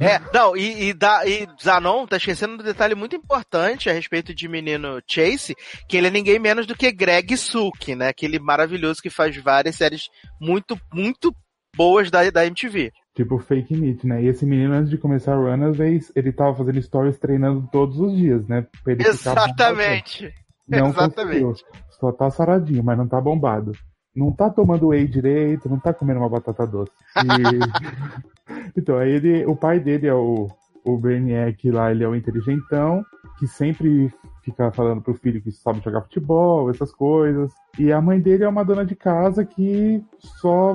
É, 0.00 0.20
não, 0.32 0.56
e, 0.56 0.90
e, 0.90 0.92
da, 0.94 1.26
e 1.26 1.48
Zanon 1.60 2.06
tá 2.06 2.16
esquecendo 2.18 2.54
um 2.54 2.64
detalhe 2.64 2.94
muito 2.94 3.16
importante 3.16 3.90
a 3.90 3.92
respeito 3.92 4.32
de 4.32 4.46
menino 4.46 5.02
Chase, 5.04 5.56
que 5.88 5.96
ele 5.96 6.06
é 6.06 6.10
ninguém 6.10 6.38
menos 6.38 6.66
do 6.66 6.76
que 6.76 6.92
Greg 6.92 7.36
Suk, 7.36 7.96
né? 7.96 8.08
Aquele 8.08 8.38
maravilhoso 8.38 9.02
que 9.02 9.10
faz 9.10 9.36
várias 9.36 9.74
séries 9.74 10.08
muito, 10.40 10.78
muito 10.92 11.34
boas 11.76 12.12
da, 12.12 12.30
da 12.30 12.46
MTV. 12.46 12.92
Tipo 13.18 13.36
fake 13.36 13.76
meat, 13.76 14.06
né? 14.06 14.22
E 14.22 14.28
esse 14.28 14.46
menino, 14.46 14.74
antes 14.74 14.88
de 14.90 14.96
começar 14.96 15.36
o 15.36 15.50
Runaways, 15.50 16.12
ele 16.14 16.30
tava 16.30 16.54
fazendo 16.54 16.80
stories 16.80 17.18
treinando 17.18 17.68
todos 17.72 17.98
os 17.98 18.16
dias, 18.16 18.46
né? 18.46 18.64
Exatamente. 18.86 20.32
Não 20.68 20.90
Exatamente. 20.90 21.42
conseguiu. 21.42 21.66
Só 21.98 22.12
tá 22.12 22.30
saradinho, 22.30 22.84
mas 22.84 22.96
não 22.96 23.08
tá 23.08 23.20
bombado. 23.20 23.72
Não 24.14 24.30
tá 24.30 24.48
tomando 24.48 24.86
whey 24.86 25.08
direito, 25.08 25.68
não 25.68 25.80
tá 25.80 25.92
comendo 25.92 26.20
uma 26.20 26.28
batata 26.28 26.64
doce. 26.64 26.92
E- 27.24 27.58
então, 28.78 28.96
aí 28.98 29.10
ele, 29.10 29.44
o 29.46 29.56
pai 29.56 29.80
dele 29.80 30.06
é 30.06 30.14
o, 30.14 30.46
o 30.84 30.96
Bernier, 30.96 31.56
lá 31.64 31.90
ele 31.90 32.04
é 32.04 32.08
o 32.08 32.14
inteligentão, 32.14 33.04
que 33.40 33.48
sempre 33.48 34.12
fica 34.44 34.70
falando 34.70 35.02
pro 35.02 35.14
filho 35.14 35.42
que 35.42 35.50
sabe 35.50 35.80
jogar 35.80 36.02
futebol, 36.02 36.70
essas 36.70 36.92
coisas. 36.92 37.50
E 37.76 37.90
a 37.90 38.00
mãe 38.00 38.20
dele 38.20 38.44
é 38.44 38.48
uma 38.48 38.64
dona 38.64 38.86
de 38.86 38.94
casa 38.94 39.44
que 39.44 40.00
só, 40.20 40.72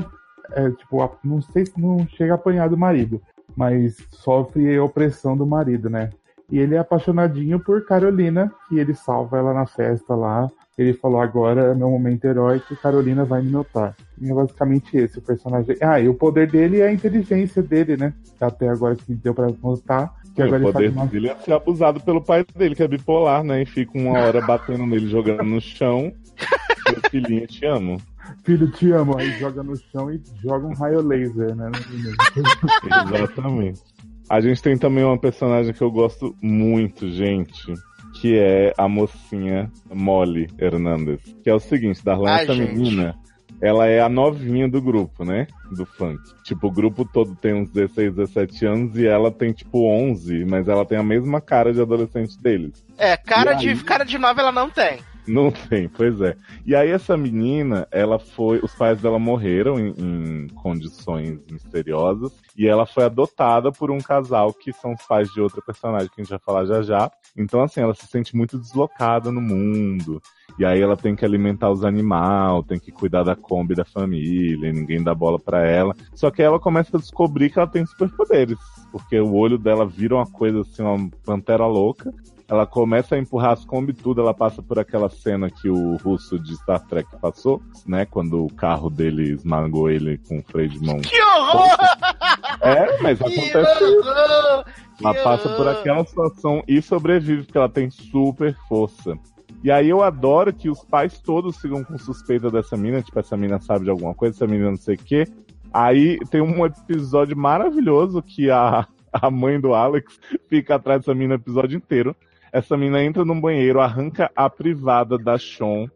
é, 0.55 0.69
tipo, 0.71 1.01
a- 1.01 1.11
não 1.23 1.41
sei 1.41 1.65
se 1.65 1.79
não 1.79 2.07
chega 2.07 2.33
a 2.33 2.35
apanhar 2.35 2.69
do 2.69 2.77
marido, 2.77 3.21
mas 3.55 3.97
sofre 4.09 4.79
opressão 4.79 5.35
do 5.37 5.45
marido, 5.45 5.89
né? 5.89 6.09
E 6.51 6.59
ele 6.59 6.75
é 6.75 6.79
apaixonadinho 6.79 7.59
por 7.59 7.85
Carolina, 7.85 8.51
que 8.67 8.77
ele 8.77 8.93
salva 8.93 9.37
ela 9.37 9.53
na 9.53 9.65
festa 9.65 10.13
lá. 10.15 10.49
Ele 10.77 10.93
falou, 10.93 11.21
agora 11.21 11.71
é 11.71 11.75
meu 11.75 11.89
momento 11.89 12.25
heróico, 12.25 12.75
Carolina 12.75 13.23
vai 13.23 13.41
me 13.41 13.51
notar. 13.51 13.95
E 14.19 14.29
é 14.29 14.33
basicamente 14.33 14.97
esse 14.97 15.19
o 15.19 15.21
personagem. 15.21 15.75
Ah, 15.81 15.99
e 15.99 16.09
o 16.09 16.13
poder 16.15 16.49
dele 16.49 16.79
é 16.81 16.87
a 16.87 16.93
inteligência 16.93 17.61
dele, 17.61 17.95
né? 17.95 18.13
Até 18.41 18.67
agora 18.69 18.95
que 18.95 19.13
deu 19.13 19.33
pra 19.33 19.47
notar. 19.61 20.13
Que 20.35 20.41
o 20.41 20.45
agora 20.45 20.63
ele 20.63 20.71
poder 20.71 20.91
faz 20.91 20.95
uma... 20.95 21.05
dele 21.05 21.29
é 21.29 21.35
ser 21.35 21.53
abusado 21.53 21.99
pelo 22.01 22.21
pai 22.21 22.43
dele, 22.55 22.75
que 22.75 22.81
é 22.83 22.87
bipolar, 22.87 23.43
né? 23.43 23.61
E 23.61 23.65
fica 23.65 23.97
uma 23.97 24.17
hora 24.19 24.41
batendo 24.41 24.85
nele, 24.85 25.07
jogando 25.07 25.43
no 25.43 25.61
chão. 25.61 26.11
Meu 26.89 27.01
filhinho, 27.09 27.47
te 27.47 27.65
amo. 27.65 27.97
Filho, 28.43 28.69
te 28.71 28.91
amo. 28.91 29.17
Aí 29.17 29.31
joga 29.39 29.63
no 29.63 29.75
chão 29.75 30.11
e 30.11 30.21
joga 30.41 30.67
um 30.67 30.73
raio 30.73 31.01
laser, 31.01 31.55
né? 31.55 31.71
Exatamente. 33.15 33.81
A 34.29 34.39
gente 34.41 34.61
tem 34.61 34.77
também 34.77 35.03
uma 35.03 35.17
personagem 35.17 35.73
que 35.73 35.81
eu 35.81 35.91
gosto 35.91 36.35
muito, 36.41 37.09
gente. 37.09 37.73
Que 38.15 38.37
é 38.37 38.73
a 38.77 38.87
mocinha 38.87 39.69
Molly 39.91 40.47
Hernandez. 40.57 41.19
Que 41.43 41.49
é 41.49 41.53
o 41.53 41.59
seguinte, 41.59 42.03
Darlan, 42.03 42.31
essa 42.37 42.53
gente. 42.53 42.73
menina, 42.75 43.15
ela 43.59 43.87
é 43.87 43.99
a 44.01 44.07
novinha 44.07 44.69
do 44.69 44.81
grupo, 44.81 45.25
né? 45.25 45.47
Do 45.75 45.85
funk. 45.85 46.21
Tipo, 46.43 46.67
o 46.67 46.71
grupo 46.71 47.05
todo 47.05 47.35
tem 47.35 47.53
uns 47.53 47.69
16, 47.71 48.13
17 48.13 48.65
anos 48.65 48.97
e 48.97 49.07
ela 49.07 49.31
tem 49.31 49.51
tipo 49.51 49.85
11, 49.89 50.45
mas 50.45 50.67
ela 50.67 50.85
tem 50.85 50.97
a 50.97 51.03
mesma 51.03 51.41
cara 51.41 51.73
de 51.73 51.81
adolescente 51.81 52.37
deles. 52.41 52.85
É, 52.97 53.17
cara, 53.17 53.53
E 53.53 53.57
de, 53.57 53.69
aí? 53.69 53.77
cara 53.77 54.03
de 54.03 54.17
nova 54.17 54.41
ela 54.41 54.51
não 54.51 54.69
tem. 54.69 54.99
Não 55.27 55.51
tem, 55.51 55.87
pois 55.87 56.19
é. 56.21 56.35
E 56.65 56.75
aí 56.75 56.89
essa 56.89 57.15
menina, 57.15 57.87
ela 57.91 58.19
foi, 58.19 58.59
os 58.61 58.73
pais 58.75 59.01
dela 59.01 59.17
morreram 59.17 59.79
em, 59.79 59.93
em 59.97 60.47
condições 60.49 61.39
misteriosas 61.49 62.31
e 62.57 62.67
ela 62.67 62.85
foi 62.85 63.05
adotada 63.05 63.71
por 63.71 63.89
um 63.89 63.99
casal 63.99 64.53
que 64.53 64.73
são 64.73 64.93
os 64.93 65.01
pais 65.03 65.29
de 65.31 65.39
outra 65.39 65.61
personagem 65.61 66.09
que 66.09 66.19
a 66.19 66.23
gente 66.23 66.31
vai 66.31 66.39
falar 66.39 66.65
já 66.65 66.81
já. 66.81 67.11
Então 67.37 67.61
assim, 67.61 67.81
ela 67.81 67.93
se 67.93 68.05
sente 68.05 68.35
muito 68.35 68.57
deslocada 68.57 69.31
no 69.31 69.41
mundo. 69.41 70.21
E 70.59 70.65
aí 70.65 70.81
ela 70.81 70.95
tem 70.95 71.15
que 71.15 71.25
alimentar 71.25 71.71
os 71.71 71.83
animais, 71.83 72.65
tem 72.67 72.79
que 72.79 72.91
cuidar 72.91 73.23
da 73.23 73.35
Kombi 73.35 73.73
da 73.73 73.85
família, 73.85 74.71
ninguém 74.71 75.01
dá 75.01 75.15
bola 75.15 75.39
pra 75.39 75.65
ela. 75.65 75.95
Só 76.13 76.29
que 76.29 76.41
ela 76.41 76.59
começa 76.59 76.95
a 76.95 76.99
descobrir 76.99 77.49
que 77.49 77.57
ela 77.57 77.67
tem 77.67 77.85
superpoderes, 77.85 78.57
porque 78.91 79.19
o 79.19 79.33
olho 79.33 79.57
dela 79.57 79.85
vira 79.85 80.15
uma 80.15 80.27
coisa 80.27 80.61
assim, 80.61 80.83
uma 80.83 81.09
pantera 81.25 81.65
louca. 81.65 82.13
Ela 82.47 82.65
começa 82.67 83.15
a 83.15 83.19
empurrar 83.19 83.51
as 83.51 83.65
Kombi 83.65 83.93
tudo, 83.93 84.21
ela 84.21 84.33
passa 84.33 84.61
por 84.61 84.77
aquela 84.77 85.09
cena 85.09 85.49
que 85.49 85.69
o 85.69 85.95
russo 85.97 86.37
de 86.37 86.55
Star 86.57 86.85
Trek 86.87 87.07
passou, 87.21 87.61
né? 87.87 88.05
Quando 88.05 88.45
o 88.45 88.53
carro 88.53 88.89
dele 88.89 89.31
esmagou 89.31 89.89
ele 89.89 90.17
com 90.17 90.39
o 90.39 90.43
freio 90.43 90.69
de 90.69 90.79
mão. 90.85 90.99
Que 90.99 91.21
horror! 91.21 91.77
É, 92.61 93.01
mas 93.01 93.19
Que 93.19 93.25
acontece 93.25 93.83
horror! 93.83 94.65
Que 94.97 95.05
Ela 95.05 95.23
passa 95.23 95.49
por 95.49 95.67
aquela 95.67 96.05
situação 96.05 96.63
e 96.67 96.81
sobrevive, 96.81 97.43
porque 97.43 97.57
ela 97.57 97.69
tem 97.69 97.89
super 97.89 98.55
força. 98.69 99.17
E 99.63 99.71
aí 99.71 99.89
eu 99.89 100.03
adoro 100.03 100.53
que 100.53 100.69
os 100.69 100.83
pais 100.83 101.19
todos 101.19 101.57
ficam 101.57 101.83
com 101.83 101.97
suspeita 101.97 102.51
dessa 102.51 102.75
mina, 102.75 103.01
tipo, 103.01 103.17
essa 103.17 103.37
mina 103.37 103.59
sabe 103.59 103.85
de 103.85 103.89
alguma 103.89 104.13
coisa, 104.13 104.35
essa 104.35 104.47
menina 104.47 104.71
não 104.71 104.77
sei 104.77 104.95
o 104.95 104.97
quê. 104.97 105.25
Aí 105.73 106.19
tem 106.29 106.41
um 106.41 106.65
episódio 106.65 107.35
maravilhoso 107.37 108.21
que 108.21 108.51
a, 108.51 108.85
a 109.11 109.31
mãe 109.31 109.59
do 109.59 109.73
Alex 109.73 110.19
fica 110.49 110.75
atrás 110.75 110.99
dessa 110.99 111.15
mina 111.15 111.35
o 111.35 111.37
episódio 111.37 111.77
inteiro. 111.77 112.15
Essa 112.53 112.77
mina 112.77 113.03
entra 113.03 113.25
num 113.25 113.41
banheiro, 113.41 113.81
arranca 113.81 114.29
a 114.35 114.47
privada 114.49 115.17
da 115.17 115.37
Sean, 115.39 115.87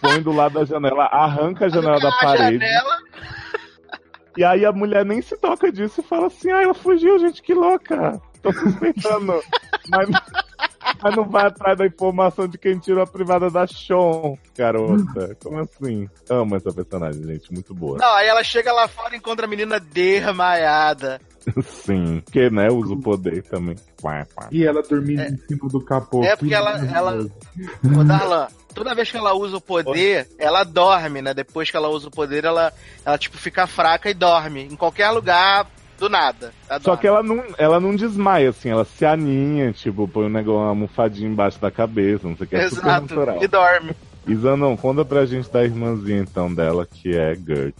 põe 0.00 0.20
do 0.22 0.30
lado 0.30 0.54
da 0.58 0.64
janela, 0.66 1.04
arranca 1.06 1.64
a 1.66 1.68
janela 1.70 1.98
da 1.98 2.10
A 2.10 2.18
parede. 2.20 2.58
janela, 2.64 2.96
E 4.36 4.44
aí 4.44 4.64
a 4.66 4.72
mulher 4.72 5.04
nem 5.06 5.22
se 5.22 5.36
toca 5.38 5.72
disso 5.72 6.00
e 6.02 6.04
fala 6.04 6.26
assim, 6.26 6.50
ah, 6.52 6.62
ela 6.62 6.74
fugiu, 6.74 7.18
gente, 7.18 7.40
que 7.42 7.54
louca. 7.54 8.20
Tô 8.42 8.52
suspeitando. 8.52 9.40
mas, 9.90 10.08
mas 11.02 11.16
não 11.16 11.24
vai 11.24 11.46
atrás 11.46 11.78
da 11.78 11.86
informação 11.86 12.46
de 12.48 12.58
quem 12.58 12.78
tirou 12.78 13.02
a 13.02 13.06
privada 13.06 13.50
da 13.50 13.66
Sean, 13.66 14.34
garota. 14.56 15.36
Como 15.42 15.58
assim? 15.60 16.08
Amo 16.28 16.56
essa 16.56 16.72
personagem, 16.72 17.22
gente, 17.24 17.52
muito 17.52 17.74
boa. 17.74 17.98
Não, 17.98 18.14
aí 18.14 18.26
ela 18.26 18.42
chega 18.42 18.72
lá 18.72 18.88
fora 18.88 19.14
e 19.14 19.18
encontra 19.18 19.46
a 19.46 19.48
menina 19.48 19.78
desmaiada. 19.80 21.20
Sim, 21.62 22.20
porque, 22.24 22.50
né, 22.50 22.68
usa 22.70 22.94
o 22.94 23.00
poder 23.00 23.42
também. 23.44 23.76
E 24.52 24.64
ela 24.64 24.82
dormindo 24.82 25.22
em 25.22 25.36
cima 25.36 25.68
do 25.68 25.84
capô. 25.84 26.22
É, 26.22 26.36
porque 26.36 26.48
que 26.48 26.54
ela- 26.54 26.78
maravilhoso. 26.78 27.32
Ô, 27.98 28.04
Darlan, 28.04 28.48
toda 28.74 28.94
vez 28.94 29.10
que 29.10 29.16
ela 29.16 29.34
usa 29.34 29.56
o 29.56 29.60
poder, 29.60 30.28
ela 30.38 30.62
dorme, 30.62 31.20
né? 31.22 31.34
Depois 31.34 31.70
que 31.70 31.76
ela 31.76 31.88
usa 31.88 32.08
o 32.08 32.10
poder, 32.10 32.44
ela, 32.44 32.72
ela 33.04 33.18
tipo, 33.18 33.36
fica 33.38 33.66
fraca 33.66 34.08
e 34.10 34.14
dorme. 34.14 34.62
Em 34.64 34.76
qualquer 34.76 35.10
lugar, 35.10 35.66
do 35.98 36.08
nada. 36.08 36.52
Ela 36.68 36.80
Só 36.80 36.90
dorme. 36.90 37.00
que 37.00 37.06
ela 37.06 37.22
não, 37.22 37.44
ela 37.58 37.80
não 37.80 37.94
desmaia, 37.96 38.50
assim, 38.50 38.70
ela 38.70 38.84
se 38.84 39.04
aninha, 39.04 39.72
tipo, 39.72 40.06
põe 40.08 40.26
um 40.26 40.30
negócio, 40.30 40.60
uma 40.60 40.68
almofadinha 40.68 41.28
embaixo 41.28 41.60
da 41.60 41.70
cabeça, 41.70 42.26
não 42.28 42.36
sei 42.36 42.46
o 42.46 42.48
que, 42.48 42.56
é 42.56 42.64
Exato, 42.64 42.86
natural. 43.14 43.42
e 43.42 43.48
dorme. 43.48 43.90
Isa, 44.26 44.56
não, 44.56 44.76
conta 44.76 45.04
pra 45.04 45.24
gente 45.26 45.50
da 45.50 45.64
irmãzinha, 45.64 46.20
então, 46.20 46.52
dela, 46.54 46.86
que 46.86 47.16
é 47.16 47.34
Gert. 47.34 47.74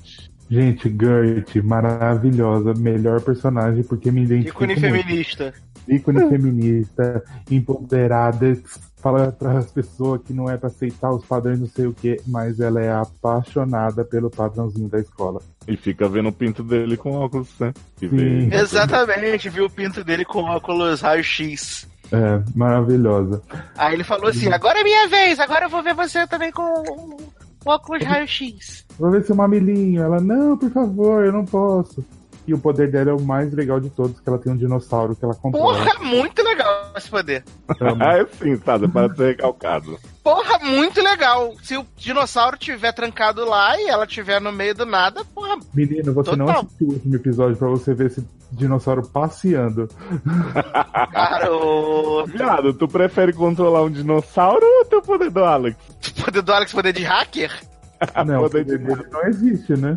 Gente, 0.50 0.88
Gert, 0.88 1.56
maravilhosa, 1.62 2.72
melhor 2.74 3.20
personagem, 3.20 3.82
porque 3.84 4.10
me 4.10 4.22
identifico 4.24 4.64
Ícone 4.64 4.80
feminista. 4.80 5.52
ícone 5.86 6.28
feminista, 6.28 7.22
empoderada, 7.50 8.56
fala 9.00 9.32
para 9.32 9.58
as 9.58 9.70
pessoas 9.70 10.20
que 10.22 10.32
não 10.32 10.50
é 10.50 10.56
para 10.56 10.68
aceitar 10.68 11.10
os 11.10 11.24
padrões, 11.24 11.60
não 11.60 11.68
sei 11.68 11.86
o 11.86 11.94
que, 11.94 12.20
mas 12.26 12.60
ela 12.60 12.80
é 12.80 12.92
apaixonada 12.92 14.04
pelo 14.04 14.30
padrãozinho 14.30 14.88
da 14.88 14.98
escola. 14.98 15.40
E 15.66 15.76
fica 15.76 16.08
vendo 16.08 16.28
o 16.28 16.32
pinto 16.32 16.62
dele 16.62 16.96
com 16.96 17.12
óculos, 17.12 17.48
né? 17.58 17.72
Sim. 17.98 18.48
Exatamente, 18.52 19.48
viu 19.48 19.66
o 19.66 19.70
pinto 19.70 20.02
dele 20.02 20.24
com 20.24 20.42
óculos 20.42 21.00
raio-x. 21.00 21.86
É, 22.10 22.42
maravilhosa. 22.54 23.42
Aí 23.76 23.94
ele 23.94 24.04
falou 24.04 24.28
assim: 24.28 24.50
agora 24.50 24.80
é 24.80 24.84
minha 24.84 25.08
vez, 25.08 25.38
agora 25.38 25.66
eu 25.66 25.70
vou 25.70 25.82
ver 25.82 25.94
você 25.94 26.26
também 26.26 26.50
com 26.50 26.62
o 26.62 27.18
óculos 27.66 28.02
raio-x. 28.02 28.86
Vou 28.98 29.10
ver 29.10 29.24
seu 29.24 29.36
mamilinho. 29.36 30.02
Ela, 30.02 30.20
não, 30.20 30.56
por 30.56 30.70
favor, 30.70 31.24
eu 31.24 31.32
não 31.32 31.44
posso. 31.44 32.04
E 32.48 32.54
o 32.54 32.58
poder 32.58 32.90
dela 32.90 33.10
é 33.10 33.12
o 33.12 33.20
mais 33.20 33.52
legal 33.52 33.78
de 33.78 33.90
todos, 33.90 34.18
que 34.18 34.26
ela 34.26 34.38
tem 34.38 34.50
um 34.50 34.56
dinossauro 34.56 35.14
que 35.14 35.22
ela 35.22 35.34
controla. 35.34 35.84
Porra, 35.84 36.02
muito 36.02 36.42
legal 36.42 36.92
esse 36.96 37.10
poder. 37.10 37.44
Ah, 38.00 38.16
é 38.18 38.26
sim, 38.26 38.56
sabe? 38.64 38.88
Para 38.88 39.14
ser 39.14 39.26
recalcado. 39.28 39.98
Porra, 40.24 40.58
muito 40.60 41.00
legal. 41.02 41.54
Se 41.62 41.76
o 41.76 41.86
dinossauro 41.96 42.56
tiver 42.56 42.92
trancado 42.92 43.44
lá 43.44 43.78
e 43.78 43.86
ela 43.88 44.06
tiver 44.06 44.40
no 44.40 44.50
meio 44.50 44.74
do 44.74 44.86
nada, 44.86 45.24
porra, 45.26 45.58
Menino, 45.74 46.14
você 46.14 46.34
não 46.36 46.46
Total. 46.46 46.62
assistiu 46.62 46.88
o 46.88 46.92
último 46.92 47.14
episódio 47.16 47.56
pra 47.56 47.68
você 47.68 47.92
ver 47.92 48.06
esse 48.06 48.26
dinossauro 48.50 49.06
passeando. 49.06 49.88
garoto. 51.12 52.32
Viado, 52.32 52.74
tu 52.74 52.88
prefere 52.88 53.32
controlar 53.32 53.82
um 53.82 53.90
dinossauro 53.90 54.64
ou 54.64 54.84
teu 54.86 55.02
poder 55.02 55.30
do 55.30 55.44
Alex? 55.44 55.76
Poder 56.24 56.42
do 56.42 56.52
Alex, 56.52 56.72
poder 56.72 56.92
de 56.92 57.04
hacker? 57.04 57.52
não, 58.26 58.40
o 58.44 58.50
poder 58.50 58.64
poder 58.64 58.78
de- 58.78 58.84
dele 58.84 59.04
não 59.10 59.22
existe, 59.26 59.72
né? 59.76 59.96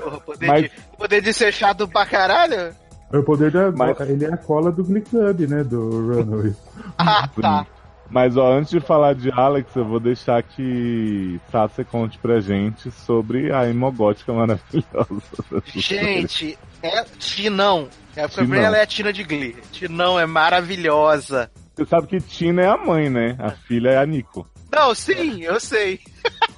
Porra, 0.00 0.20
poder, 0.20 0.46
Mas- 0.46 0.62
de, 0.62 0.70
poder 0.96 1.20
de 1.22 1.32
ser 1.32 1.52
chato 1.52 1.86
pra 1.88 2.06
caralho? 2.06 2.74
O 3.12 3.22
poder 3.22 3.50
da. 3.50 3.70
Mas- 3.72 3.98
Ele 4.00 4.24
é 4.26 4.32
a 4.32 4.36
cola 4.36 4.70
do 4.70 4.84
Glee 4.84 5.00
Club, 5.02 5.40
né? 5.48 5.64
Do 5.64 6.14
Runaways. 6.14 6.56
Ah, 6.98 7.28
tá. 7.40 7.66
Mas 8.10 8.36
ó, 8.38 8.52
antes 8.56 8.70
de 8.70 8.80
falar 8.80 9.14
de 9.14 9.30
Alex, 9.30 9.74
eu 9.76 9.84
vou 9.84 10.00
deixar 10.00 10.42
que 10.42 11.38
Sasha 11.52 11.84
conte 11.84 12.18
pra 12.18 12.40
gente 12.40 12.90
sobre 12.90 13.52
a 13.52 13.68
imogótica 13.68 14.32
maravilhosa. 14.32 15.62
Gente, 15.74 16.58
é 16.82 17.04
Tinão. 17.18 17.88
É, 18.16 18.26
pra 18.26 18.42
Tinão. 18.44 18.48
mim 18.58 18.64
ela 18.64 18.78
é 18.78 18.82
a 18.82 18.86
Tina 18.86 19.12
de 19.12 19.22
Glee. 19.24 19.56
Tinão 19.72 20.18
é 20.18 20.24
maravilhosa. 20.26 21.50
Você 21.76 21.84
sabe 21.84 22.06
que 22.06 22.18
Tina 22.20 22.62
é 22.62 22.68
a 22.68 22.76
mãe, 22.78 23.10
né? 23.10 23.36
A 23.38 23.50
filha 23.50 23.90
é 23.90 23.98
a 23.98 24.06
Nico. 24.06 24.46
Não, 24.72 24.94
sim, 24.94 25.42
eu 25.42 25.60
sei. 25.60 26.00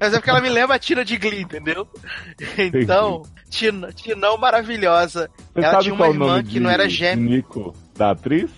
Mas 0.00 0.12
é 0.12 0.16
porque 0.16 0.30
ela 0.30 0.40
me 0.40 0.48
lembra 0.48 0.76
a 0.76 0.78
Tina 0.78 1.04
de 1.04 1.16
Glee, 1.16 1.42
entendeu? 1.42 1.86
Então, 2.74 3.22
Tina, 3.50 3.92
Tinão 3.92 4.36
maravilhosa. 4.38 5.30
Você 5.54 5.64
Ela 5.64 5.78
tinha 5.80 5.94
uma 5.94 6.08
irmã 6.08 6.42
que 6.42 6.60
não 6.60 6.70
era 6.70 6.88
gêmea. 6.88 7.36
Nico, 7.36 7.74
da 7.96 8.10
atriz? 8.12 8.50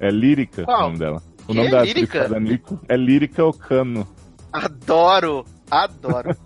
É 0.00 0.10
Lírica 0.10 0.64
Qual? 0.64 0.78
o 0.78 0.82
nome 0.84 0.98
dela. 0.98 1.22
O 1.44 1.52
Que? 1.52 1.54
nome 1.54 1.70
da 1.70 1.82
Lírica? 1.82 2.18
atriz 2.22 2.32
da 2.32 2.40
Nico 2.40 2.80
é 2.88 2.96
Lírica 2.96 3.44
Ocano. 3.44 4.06
Adoro, 4.52 5.44
adoro. 5.70 6.36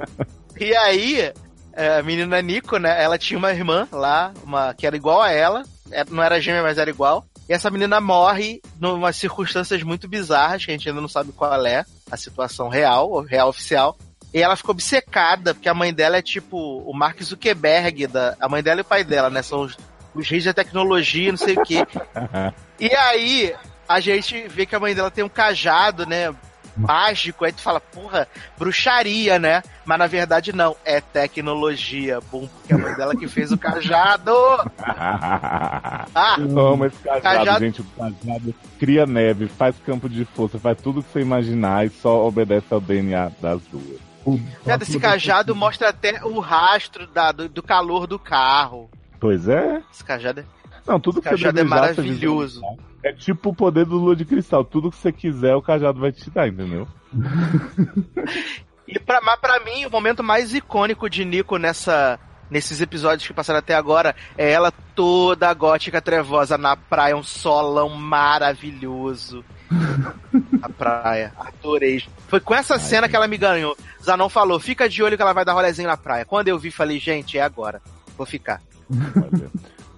e 0.59 0.75
aí, 0.77 1.33
é, 1.73 1.99
a 1.99 2.03
menina 2.03 2.41
Nico, 2.41 2.79
né? 2.79 3.03
Ela 3.03 3.19
tinha 3.19 3.39
uma 3.39 3.53
irmã 3.53 3.87
lá, 3.93 4.33
uma 4.45 4.75
que 4.75 4.87
era 4.87 4.97
igual 4.97 5.21
a 5.23 5.31
ela. 5.31 5.63
É, 5.91 6.05
Não 6.11 6.23
era 6.23 6.41
gêmea, 6.41 6.63
mas 6.63 6.79
era 6.79 6.91
igual. 6.91 7.27
E 7.49 7.53
essa 7.53 7.71
menina 7.71 8.01
morre 8.01 8.61
numas 8.79 9.17
circunstâncias 9.17 9.83
muito 9.83 10.07
bizarras, 10.07 10.65
que 10.65 10.71
a 10.71 10.75
gente 10.75 10.89
ainda 10.89 11.01
não 11.01 11.09
sabe 11.09 11.33
qual 11.33 11.65
é 11.67 11.85
a 12.11 12.17
situação 12.17 12.69
real, 12.69 13.11
ou 13.11 13.23
real 13.23 13.49
oficial. 13.49 13.97
E 14.35 14.43
ela 14.43 14.57
ficou 14.57 14.73
obcecada, 14.73 15.55
porque 15.55 15.69
a 15.69 15.75
mãe 15.75 15.93
dela 15.93 16.19
é 16.19 16.23
tipo 16.23 16.59
o 16.59 16.93
Mark 16.93 17.23
Zuckerberg, 17.23 18.07
da, 18.07 18.37
a 18.39 18.49
mãe 18.49 18.63
dela 18.63 18.81
e 18.81 18.83
o 18.83 18.85
pai 18.85 19.03
dela, 19.03 19.31
né? 19.31 19.41
São 19.41 19.63
os, 19.63 19.79
os 20.15 20.29
reis 20.29 20.45
da 20.45 20.53
tecnologia, 20.53 21.31
não 21.31 21.39
sei 21.39 21.55
o 21.55 21.63
quê. 21.63 21.87
E 22.81 22.95
aí, 22.95 23.57
a 23.89 23.99
gente 23.99 24.47
vê 24.47 24.65
que 24.65 24.77
a 24.77 24.79
mãe 24.79 24.95
dela 24.95 25.11
tem 25.11 25.25
um 25.25 25.29
cajado, 25.29 26.07
né? 26.07 26.33
Mágico, 26.79 27.45
aí 27.45 27.53
tu 27.53 27.61
fala, 27.61 27.81
porra, 27.81 28.29
bruxaria, 28.59 29.39
né? 29.39 29.63
Mas 29.85 29.99
na 29.99 30.07
verdade 30.07 30.53
não, 30.55 30.77
é 30.85 31.01
tecnologia, 31.01 32.21
bom, 32.31 32.47
porque 32.47 32.73
a 32.75 32.79
mãe 32.79 32.95
dela 32.95 33.17
que 33.17 33.27
fez 33.29 33.51
o 33.53 33.59
cajado. 33.59 34.33
Ah, 36.15 36.37
Amo 36.39 36.87
esse 36.87 36.97
cajado, 36.99 37.23
Cajado- 37.23 37.61
gente. 37.65 37.81
O 37.81 37.85
cajado 37.85 38.55
cria 38.79 39.07
neve, 39.07 39.47
faz 39.49 39.75
campo 39.85 40.09
de 40.09 40.25
força, 40.25 40.59
faz 40.59 40.79
tudo 40.81 41.03
que 41.03 41.11
você 41.13 41.21
imaginar 41.21 41.87
e 41.87 41.91
só 41.91 42.27
obedece 42.27 42.67
ao 42.71 42.81
DNA 42.81 43.31
das 43.41 43.61
duas. 43.67 43.99
O 44.25 44.39
Viado, 44.65 44.83
esse 44.83 44.99
cajado 44.99 45.55
mostra 45.55 45.89
até 45.89 46.23
o 46.25 46.39
rastro 46.39 47.07
da- 47.07 47.33
do, 47.33 47.49
do 47.49 47.63
calor 47.63 48.07
do 48.07 48.19
carro. 48.19 48.91
Pois 49.21 49.49
é. 49.49 49.83
Esse 49.93 50.05
cajado 50.05 50.41
é. 50.41 50.45
Não, 50.89 50.99
tudo 50.99 51.21
que 51.21 51.29
Cajado 51.29 51.55
você 51.57 51.61
é 51.61 51.65
você 51.65 51.69
maravilhoso. 51.69 52.61
visualizar. 52.61 52.87
É 53.05 53.13
tipo 53.13 53.51
o 53.51 53.55
poder 53.55 53.85
do 53.85 53.97
Lua 53.97 54.17
de 54.17 54.25
Cristal. 54.25 54.65
Tudo 54.65 54.91
que 54.91 54.97
você 54.97 55.13
quiser, 55.13 55.55
o 55.55 55.63
cajado 55.63 56.01
vai 56.01 56.11
te 56.11 56.29
dar, 56.31 56.49
entendeu? 56.49 56.89
E 58.87 58.99
pra, 58.99 59.21
mas 59.21 59.39
pra 59.39 59.61
mim, 59.61 59.85
o 59.85 59.91
momento 59.91 60.23
mais 60.25 60.55
icônico 60.55 61.09
de 61.09 61.25
Nico 61.25 61.59
nessa, 61.59 62.19
nesses 62.51 62.81
episódios 62.81 63.27
que 63.27 63.35
passaram 63.35 63.59
até 63.59 63.75
agora 63.75 64.17
é 64.37 64.51
ela 64.51 64.73
toda 64.95 65.53
gótica 65.53 66.01
trevosa 66.01 66.57
na 66.57 66.75
praia, 66.77 67.17
um 67.17 67.23
solão 67.23 67.91
maravilhoso. 67.91 69.45
A 70.63 70.69
praia, 70.71 71.33
adorei. 71.39 72.03
Foi 72.27 72.41
com 72.41 72.55
essa 72.55 72.79
cena 72.79 73.09
que 73.09 73.15
ela 73.15 73.29
me 73.29 73.37
ganhou. 73.37 73.77
Zanon 74.03 74.29
falou: 74.31 74.59
fica 74.59 74.89
de 74.89 75.03
olho 75.03 75.17
que 75.17 75.23
ela 75.23 75.35
vai 75.35 75.45
dar 75.45 75.53
rolezinho 75.53 75.89
na 75.89 75.97
praia. 75.97 76.25
Quando 76.25 76.49
eu 76.49 76.59
vi, 76.59 76.71
falei: 76.71 76.99
gente, 76.99 77.37
é 77.37 77.43
agora. 77.43 77.81
Vou 78.17 78.27
ficar. 78.27 78.61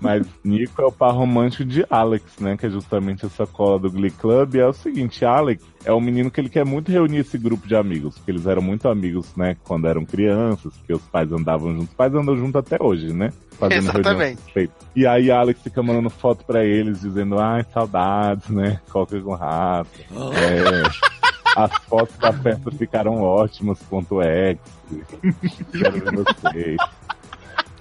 Mas 0.01 0.26
Nico 0.42 0.80
é 0.80 0.86
o 0.86 0.92
par 0.92 1.12
romântico 1.12 1.64
de 1.64 1.84
Alex, 1.90 2.38
né? 2.38 2.57
Que 2.57 2.66
é 2.66 2.70
justamente 2.70 3.26
essa 3.26 3.46
cola 3.46 3.78
do 3.78 3.90
Glee 3.90 4.11
Club. 4.11 4.55
E 4.55 4.61
é 4.61 4.66
o 4.66 4.72
seguinte, 4.72 5.24
Alex 5.24 5.62
é 5.84 5.92
um 5.92 6.01
menino 6.01 6.30
que 6.30 6.40
ele 6.40 6.48
quer 6.48 6.64
muito 6.64 6.90
reunir 6.90 7.18
esse 7.18 7.36
grupo 7.36 7.68
de 7.68 7.76
amigos. 7.76 8.16
Porque 8.16 8.30
eles 8.30 8.46
eram 8.46 8.62
muito 8.62 8.88
amigos, 8.88 9.34
né? 9.36 9.57
Quando 9.64 9.86
eram 9.86 10.05
crianças, 10.05 10.72
porque 10.78 10.94
os 10.94 11.03
pais 11.03 11.30
andavam 11.30 11.72
juntos. 11.72 11.88
Os 11.88 11.94
pais 11.94 12.14
andam 12.14 12.36
juntos 12.36 12.57
até 12.57 12.82
hoje, 12.82 13.12
né? 13.12 13.30
Fazendo 13.59 13.90
Exatamente. 13.90 14.70
E 14.96 15.07
aí 15.07 15.30
Alex 15.30 15.61
fica 15.62 15.82
mandando 15.82 16.09
foto 16.09 16.44
pra 16.44 16.64
eles, 16.64 17.03
dizendo, 17.03 17.38
ai, 17.38 17.64
saudades, 17.72 18.48
né? 18.48 18.80
Coca 18.90 19.20
com 19.20 19.34
rato. 19.34 19.90
É, 20.11 21.11
as 21.57 21.72
fotos 21.84 22.16
da 22.16 22.32
festa 22.32 22.70
ficaram 22.70 23.20
ótimas, 23.20 23.78
ponto 23.82 24.22
X. 24.22 24.59
Quero 25.72 25.92
ver 25.92 26.24
vocês. 26.24 26.76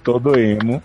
Todo 0.02 0.38
emo. 0.38 0.82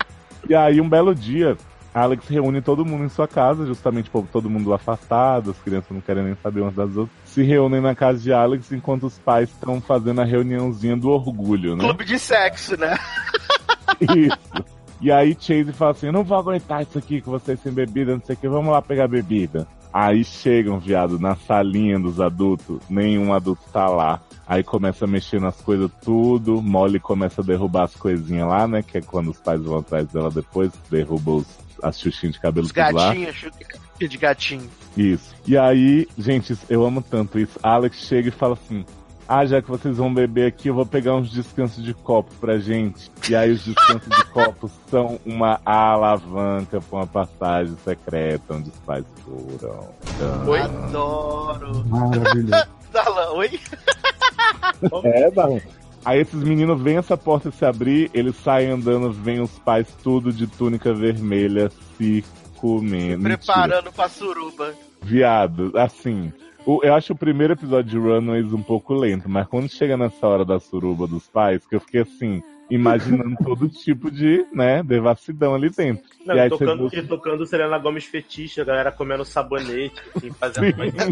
E 0.48 0.54
aí, 0.54 0.80
um 0.80 0.88
belo 0.88 1.14
dia, 1.14 1.56
Alex 1.94 2.28
reúne 2.28 2.60
todo 2.60 2.84
mundo 2.84 3.04
em 3.04 3.08
sua 3.08 3.26
casa, 3.26 3.64
justamente 3.64 4.10
por 4.10 4.26
todo 4.26 4.50
mundo 4.50 4.74
afastado, 4.74 5.50
as 5.50 5.58
crianças 5.58 5.90
não 5.90 6.00
querem 6.00 6.24
nem 6.24 6.36
saber 6.42 6.60
umas 6.60 6.74
das 6.74 6.94
outras. 6.96 7.16
Se 7.24 7.42
reúnem 7.42 7.80
na 7.80 7.94
casa 7.94 8.18
de 8.18 8.32
Alex 8.32 8.70
enquanto 8.70 9.06
os 9.06 9.18
pais 9.18 9.48
estão 9.48 9.80
fazendo 9.80 10.20
a 10.20 10.24
reuniãozinha 10.24 10.96
do 10.96 11.08
orgulho, 11.08 11.74
né? 11.74 11.82
Clube 11.82 12.04
de 12.04 12.18
sexo, 12.18 12.76
né? 12.76 12.98
Isso. 14.00 14.38
E 15.00 15.10
aí 15.10 15.36
Chase 15.38 15.72
fala 15.72 15.92
assim, 15.92 16.06
eu 16.06 16.12
não 16.12 16.24
vou 16.24 16.38
aguentar 16.38 16.82
isso 16.82 16.98
aqui 16.98 17.20
com 17.20 17.30
vocês 17.30 17.60
sem 17.60 17.72
bebida, 17.72 18.12
não 18.12 18.22
sei 18.22 18.34
o 18.34 18.38
que, 18.38 18.48
vamos 18.48 18.72
lá 18.72 18.80
pegar 18.80 19.08
bebida. 19.08 19.66
Aí 19.92 20.22
chegam, 20.24 20.78
viado, 20.78 21.18
na 21.18 21.34
salinha 21.34 21.98
dos 21.98 22.20
adultos, 22.20 22.78
nenhum 22.90 23.32
adulto 23.32 23.62
tá 23.72 23.88
lá. 23.88 24.20
Aí 24.46 24.62
começa 24.62 25.04
a 25.04 25.08
mexer 25.08 25.40
nas 25.40 25.60
coisas 25.60 25.90
tudo, 26.02 26.62
Molly 26.62 27.00
começa 27.00 27.40
a 27.40 27.44
derrubar 27.44 27.84
as 27.84 27.96
coisinhas 27.96 28.48
lá, 28.48 28.68
né? 28.68 28.82
Que 28.82 28.98
é 28.98 29.00
quando 29.00 29.30
os 29.30 29.38
pais 29.38 29.60
vão 29.60 29.78
atrás 29.78 30.06
dela 30.08 30.30
depois, 30.30 30.70
derruba 30.88 31.32
os, 31.32 31.46
as 31.82 31.98
xuxinhas 31.98 32.34
de 32.34 32.40
cabelo 32.40 32.66
Os 32.66 32.72
tudo 32.72 32.94
lá. 32.94 33.08
gatinhos, 33.08 33.34
chute 33.34 34.08
de 34.08 34.16
gatinho. 34.18 34.70
Isso. 34.96 35.34
E 35.46 35.58
aí, 35.58 36.06
gente, 36.16 36.56
eu 36.68 36.84
amo 36.84 37.02
tanto 37.02 37.38
isso. 37.40 37.58
Alex 37.62 37.96
chega 37.98 38.28
e 38.28 38.30
fala 38.32 38.54
assim: 38.54 38.84
Ah, 39.26 39.44
já 39.44 39.60
que 39.60 39.68
vocês 39.68 39.96
vão 39.96 40.12
beber 40.14 40.46
aqui, 40.46 40.68
eu 40.68 40.74
vou 40.74 40.86
pegar 40.86 41.16
uns 41.16 41.30
descansos 41.30 41.82
de 41.84 41.92
copo 41.92 42.32
pra 42.40 42.58
gente. 42.58 43.10
E 43.28 43.34
aí, 43.34 43.50
os 43.50 43.64
descansos 43.64 44.08
de 44.16 44.24
copos 44.26 44.70
são 44.88 45.18
uma 45.26 45.60
alavanca 45.64 46.80
pra 46.80 46.98
uma 46.98 47.06
passagem 47.06 47.76
secreta 47.84 48.54
onde 48.54 48.70
os 48.70 48.78
pais 48.78 49.04
foram. 49.24 49.88
Então, 50.14 50.46
Oi? 50.46 50.60
Adoro. 50.60 51.84
Maravilhoso. 51.86 52.75
Dalan, 53.04 53.30
oi? 53.32 53.60
É, 55.04 55.30
não. 55.30 55.60
Aí 56.04 56.20
esses 56.20 56.40
meninos 56.42 56.80
veem 56.80 56.98
essa 56.98 57.16
porta 57.16 57.50
se 57.50 57.64
abrir, 57.64 58.10
eles 58.14 58.36
saem 58.36 58.70
andando, 58.70 59.10
vêm 59.12 59.40
os 59.40 59.58
pais 59.58 59.86
tudo 60.02 60.32
de 60.32 60.46
túnica 60.46 60.92
vermelha 60.94 61.70
se 61.96 62.24
comendo. 62.56 63.22
Mentira. 63.24 63.38
Preparando 63.38 63.92
pra 63.92 64.08
suruba. 64.08 64.72
Viado, 65.02 65.72
assim. 65.76 66.32
o- 66.64 66.80
eu 66.82 66.94
acho 66.94 67.12
o 67.12 67.16
primeiro 67.16 67.52
episódio 67.54 67.90
de 67.90 67.98
Runaways 67.98 68.52
um 68.52 68.62
pouco 68.62 68.92
lento, 68.94 69.28
mas 69.28 69.46
quando 69.48 69.68
chega 69.68 69.96
nessa 69.96 70.26
hora 70.26 70.44
da 70.44 70.58
suruba 70.60 71.06
dos 71.06 71.26
pais, 71.28 71.66
que 71.66 71.74
eu 71.76 71.80
fiquei 71.80 72.02
assim, 72.02 72.42
imaginando 72.70 73.36
todo 73.42 73.68
tipo 73.68 74.10
de, 74.10 74.44
né, 74.52 74.82
devassidão 74.82 75.54
ali 75.54 75.70
dentro. 75.70 76.04
Não, 76.24 76.34
e 76.34 76.40
aí 76.40 76.48
tocando, 76.50 76.82
você 76.90 77.02
tocando 77.02 77.46
Selena 77.46 77.78
Gomes 77.78 78.04
fetiche, 78.04 78.60
a 78.60 78.64
galera 78.64 78.90
comendo 78.90 79.24
sabonete, 79.24 79.94
assim, 80.14 80.30
fazendo 80.32 80.74
coisa. 80.74 80.96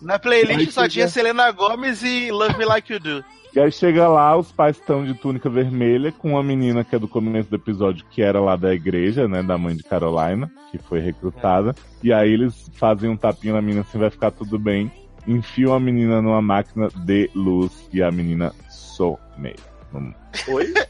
Na 0.00 0.18
playlist 0.18 0.58
Aí 0.58 0.66
só 0.66 0.82
chega- 0.82 0.88
tinha 0.92 1.08
Selena 1.08 1.50
Gomes 1.50 2.02
e 2.02 2.30
Love 2.30 2.58
Me 2.58 2.64
Like 2.64 2.92
You 2.92 3.00
Do. 3.00 3.24
E 3.54 3.60
aí 3.60 3.72
chega 3.72 4.06
lá, 4.08 4.36
os 4.36 4.52
pais 4.52 4.76
estão 4.76 5.04
de 5.04 5.14
túnica 5.14 5.48
vermelha 5.48 6.12
com 6.12 6.32
uma 6.32 6.42
menina 6.42 6.84
que 6.84 6.94
é 6.94 6.98
do 6.98 7.08
começo 7.08 7.48
do 7.48 7.56
episódio, 7.56 8.04
que 8.10 8.20
era 8.20 8.38
lá 8.40 8.56
da 8.56 8.74
igreja, 8.74 9.26
né, 9.26 9.42
da 9.42 9.56
mãe 9.56 9.74
de 9.74 9.82
Carolina, 9.82 10.50
que 10.70 10.76
foi 10.78 11.00
recrutada. 11.00 11.74
E 12.02 12.12
aí 12.12 12.30
eles 12.30 12.70
fazem 12.74 13.08
um 13.08 13.16
tapinha 13.16 13.54
na 13.54 13.62
menina 13.62 13.80
assim, 13.80 13.98
vai 13.98 14.10
ficar 14.10 14.30
tudo 14.30 14.58
bem. 14.58 14.92
Enfiam 15.28 15.74
a 15.74 15.78
menina 15.80 16.22
numa 16.22 16.40
máquina 16.40 16.88
de 16.96 17.30
luz 17.34 17.70
e 17.92 18.02
a 18.02 18.10
menina 18.10 18.52
some. 18.70 19.54
Hum. 19.94 20.12
Oi? 20.48 20.72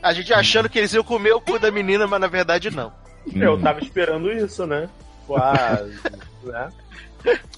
A 0.00 0.12
gente 0.12 0.32
achando 0.32 0.68
que 0.68 0.78
eles 0.78 0.92
iam 0.92 1.02
comer 1.02 1.32
o 1.32 1.40
cu 1.40 1.58
da 1.58 1.72
menina, 1.72 2.06
mas 2.06 2.20
na 2.20 2.28
verdade 2.28 2.70
não. 2.70 2.92
Eu 3.34 3.54
Hum. 3.54 3.60
tava 3.60 3.80
esperando 3.80 4.30
isso, 4.30 4.64
né? 4.64 4.88
Quase, 5.26 5.92
né? 6.44 6.68